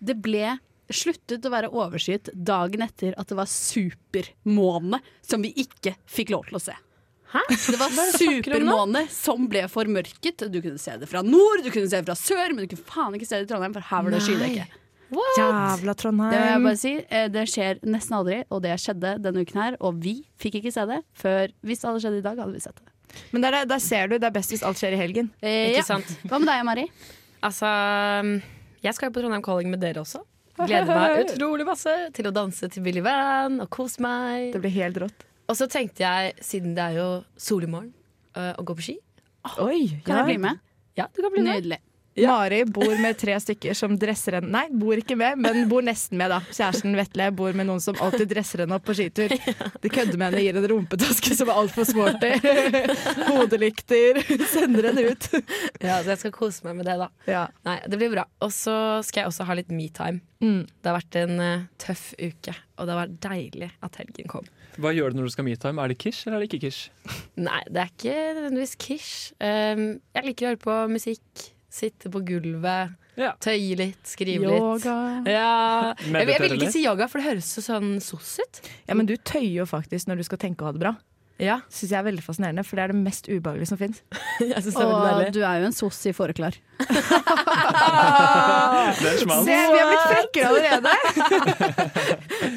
Det 0.00 0.18
ble 0.20 0.58
sluttet 0.96 1.46
å 1.46 1.52
være 1.52 1.70
overskyet 1.72 2.30
dagen 2.34 2.82
etter 2.86 3.14
at 3.20 3.28
det 3.30 3.36
var 3.38 3.48
supermåne 3.50 5.00
som 5.24 5.42
vi 5.44 5.52
ikke 5.62 5.94
fikk 6.10 6.32
lov 6.34 6.46
til 6.50 6.58
å 6.60 6.62
se. 6.70 6.76
Det 7.30 7.78
var 7.78 7.92
er 7.94 7.94
det 7.94 8.04
nå? 8.10 8.18
supermåne 8.42 9.04
som 9.14 9.44
ble 9.50 9.62
formørket. 9.70 10.48
Du 10.50 10.58
kunne 10.64 10.80
se 10.82 10.96
det 10.98 11.06
fra 11.06 11.22
nord, 11.22 11.62
du 11.62 11.70
kunne 11.70 11.86
se 11.90 12.00
det 12.00 12.08
fra 12.08 12.16
sør, 12.18 12.54
men 12.56 12.64
du 12.66 12.72
kunne 12.74 12.88
faen 12.90 13.14
ikke 13.14 13.28
se 13.28 13.38
det 13.38 13.46
i 13.46 13.50
Trondheim, 13.52 13.74
for 13.76 13.86
her 13.86 14.02
var 14.06 14.16
det 14.16 14.22
skydekke. 14.26 14.64
Jævla 15.38 15.94
Trondheim. 15.98 16.30
Det 16.34 16.40
jeg 16.42 16.62
bare 16.66 16.78
si. 16.78 16.92
Eh, 17.10 17.28
Det 17.34 17.44
skjer 17.50 17.80
nesten 17.86 18.16
aldri, 18.18 18.40
og 18.50 18.62
det 18.62 18.74
skjedde 18.82 19.14
denne 19.22 19.42
uken 19.46 19.62
her. 19.62 19.76
Og 19.82 19.98
vi 20.02 20.16
fikk 20.42 20.58
ikke 20.60 20.72
se 20.74 20.84
det 20.86 21.00
før 21.18 21.50
Hvis 21.66 21.82
det 21.82 21.88
hadde 21.88 22.02
skjedd 22.04 22.18
i 22.18 22.24
dag, 22.26 22.38
hadde 22.42 22.54
vi 22.54 22.62
sett 22.62 22.78
det. 22.78 22.90
Men 23.34 23.42
der, 23.42 23.56
der 23.66 23.80
ser 23.82 24.06
du, 24.10 24.18
det 24.22 24.28
er 24.28 24.34
best 24.36 24.52
hvis 24.54 24.62
alt 24.66 24.78
skjer 24.78 24.94
i 24.94 25.00
helgen. 25.00 25.30
Eh, 25.42 25.70
Ikke 25.72 25.80
ja. 25.82 25.86
sant? 25.86 26.12
Hva 26.30 26.38
med 26.38 26.46
deg, 26.50 26.62
Mari? 26.66 26.84
Altså, 27.42 27.70
jeg 28.84 28.94
skal 28.94 29.10
jo 29.10 29.14
på 29.16 29.22
Trondheim 29.24 29.42
Calling 29.42 29.70
med 29.72 29.82
dere 29.82 30.02
også. 30.04 30.22
Gleder 30.68 30.94
meg 30.98 31.22
utrolig 31.24 31.66
masse 31.68 31.94
til 32.16 32.28
å 32.28 32.32
danse 32.34 32.68
til 32.72 32.84
Billy 32.84 33.02
Van 33.04 33.60
og 33.64 33.70
kose 33.72 34.02
meg. 34.04 34.50
Det 34.54 34.60
blir 34.62 34.74
helt 34.76 35.00
rått. 35.04 35.26
Og 35.50 35.56
så 35.58 35.66
tenkte 35.70 36.04
jeg, 36.04 36.34
siden 36.44 36.74
det 36.76 36.84
er 36.90 36.98
jo 37.00 37.06
sol 37.40 37.64
i 37.66 37.70
morgen, 37.70 37.92
øh, 38.36 38.52
å 38.60 38.64
gå 38.66 38.76
på 38.78 38.86
ski. 38.90 38.96
Oi, 39.58 40.02
Kan 40.04 40.20
jeg 40.20 40.26
bli 40.34 40.38
med? 40.44 40.60
Ja, 40.98 41.08
du 41.14 41.22
kan 41.22 41.32
bli 41.32 41.42
med. 41.42 41.62
Nydelig. 41.62 41.80
Mari 42.18 42.64
bor 42.66 42.90
med 42.98 43.18
tre 43.18 43.36
stykker 43.40 43.76
som 43.78 43.94
dresser 43.98 44.38
henne 44.38 44.50
Nei, 44.50 44.64
bor 44.74 44.98
ikke 44.98 45.14
med, 45.18 45.38
men 45.40 45.68
bor 45.70 45.84
nesten 45.86 46.18
med, 46.18 46.32
da. 46.32 46.40
Kjæresten 46.50 46.96
Vetle 46.98 47.28
bor 47.36 47.54
med 47.56 47.68
noen 47.68 47.82
som 47.82 47.98
alltid 48.02 48.28
dresser 48.32 48.64
henne 48.64 48.76
opp 48.76 48.86
på 48.88 48.96
skitur. 48.98 49.30
De 49.82 49.92
kødder 49.92 50.18
med 50.18 50.30
henne, 50.30 50.42
gir 50.42 50.58
henne 50.58 50.70
rumpetaske 50.72 51.36
som 51.38 51.52
er 51.52 51.60
altfor 51.62 51.86
sporty. 51.88 52.32
Hodelykter. 53.30 54.22
Sender 54.50 54.90
henne 54.90 55.06
ut. 55.12 55.28
Ja, 55.78 56.00
så 56.00 56.14
jeg 56.14 56.22
skal 56.24 56.34
kose 56.34 56.66
meg 56.66 56.80
med 56.80 56.90
det, 56.90 56.98
da. 57.00 57.46
Nei, 57.68 57.78
det 57.86 58.00
blir 58.00 58.12
bra. 58.16 58.26
Og 58.42 58.52
så 58.54 58.74
skal 59.06 59.24
jeg 59.24 59.32
også 59.32 59.46
ha 59.48 59.56
litt 59.60 59.70
metime. 59.74 60.24
Mm. 60.40 60.64
Det 60.66 60.88
har 60.88 60.96
vært 60.96 61.20
en 61.20 61.36
uh, 61.36 61.68
tøff 61.80 62.10
uke, 62.16 62.54
og 62.78 62.86
det 62.88 62.94
har 62.94 63.00
vært 63.02 63.16
deilig 63.26 63.70
at 63.84 64.00
helgen 64.00 64.30
kom. 64.30 64.48
Hva 64.80 64.92
gjør 64.96 65.12
du 65.12 65.20
når 65.20 65.28
du 65.28 65.34
skal 65.34 65.46
metime? 65.46 65.82
Er 65.82 65.92
det 65.92 65.98
kish 66.00 66.24
eller 66.24 66.38
er 66.38 66.44
det 66.44 66.50
ikke 66.50 66.62
kish? 66.68 66.90
Nei, 67.36 67.60
det 67.68 67.82
er 67.82 67.90
ikke 67.92 68.18
nødvendigvis 68.38 68.76
kish. 68.80 69.14
Um, 69.36 69.98
jeg 70.16 70.30
liker 70.30 70.48
å 70.48 70.52
høre 70.54 70.62
på 70.64 70.78
musikk. 70.96 71.50
Sitte 71.70 72.10
på 72.10 72.18
gulvet, 72.26 72.96
tøye 73.44 73.76
litt, 73.78 74.00
skrive 74.10 74.48
Yoga. 74.48 74.94
litt. 75.20 75.28
Ja. 75.30 75.94
Jeg, 76.00 76.10
vil- 76.12 76.32
jeg 76.34 76.40
vil 76.42 76.56
ikke 76.58 76.72
si 76.74 76.82
yoga, 76.86 77.06
for 77.06 77.20
det 77.22 77.28
høres 77.28 77.46
så 77.54 77.62
sånn 77.62 77.92
soss 78.02 78.40
ut. 78.42 78.60
Ja, 78.88 78.96
men 78.98 79.06
du 79.06 79.14
tøyer 79.16 79.60
jo 79.62 79.66
faktisk 79.70 80.08
når 80.10 80.16
du 80.18 80.24
skal 80.26 80.38
tenke 80.42 80.64
å 80.66 80.70
ha 80.70 80.74
det 80.74 80.82
bra. 80.82 80.94
Ja. 81.40 81.60
Syns 81.72 81.88
jeg 81.94 81.96
er 81.96 82.04
veldig 82.04 82.20
fascinerende, 82.26 82.64
for 82.68 82.76
det 82.76 82.82
er 82.84 82.92
det 82.92 82.98
mest 83.00 83.24
ubehagelige 83.30 83.70
som 83.70 83.78
fins. 83.80 84.02
Og 84.42 85.30
du 85.36 85.40
er 85.40 85.62
jo 85.62 85.70
en 85.70 85.76
soss 85.78 86.02
i 86.10 86.12
fåreklar. 86.12 86.58
Se, 89.00 89.54
vi 89.54 89.78
har 89.78 89.88
blitt 89.88 90.06
frekkere 90.10 90.46
allerede! 90.50 90.92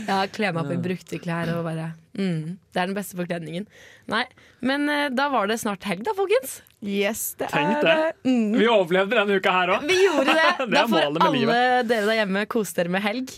Ja, 0.07 0.17
kle 0.31 0.49
meg 0.53 0.59
opp 0.65 0.71
i 0.73 0.77
brukte 0.83 1.17
klær 1.23 1.47
og 1.55 1.63
bare 1.65 1.85
mm, 2.19 2.57
Det 2.73 2.79
er 2.81 2.89
den 2.89 2.95
beste 2.97 3.15
forkledningen. 3.17 3.65
Nei, 4.11 4.25
men 4.65 4.83
eh, 4.91 5.07
da 5.15 5.29
var 5.31 5.47
det 5.49 5.57
snart 5.61 5.85
helg, 5.87 6.03
da, 6.07 6.11
folkens. 6.17 6.57
Yes, 6.83 7.21
det 7.39 7.47
Tenk 7.53 7.79
det. 7.85 7.93
Vi 8.27 8.65
overlevde 8.67 9.15
denne 9.15 9.37
uka 9.39 9.51
her 9.55 9.69
òg. 9.77 9.85
Vi 9.87 9.95
gjorde 10.03 10.33
det. 10.35 10.49
det 10.59 10.67
Da 10.73 10.81
er 10.81 10.89
får 10.91 11.05
alle 11.07 11.29
livet. 11.37 11.87
dere 11.87 12.07
der 12.09 12.17
hjemme 12.19 12.41
kose 12.51 12.75
dere 12.75 12.91
med 12.91 13.01
helg. 13.05 13.31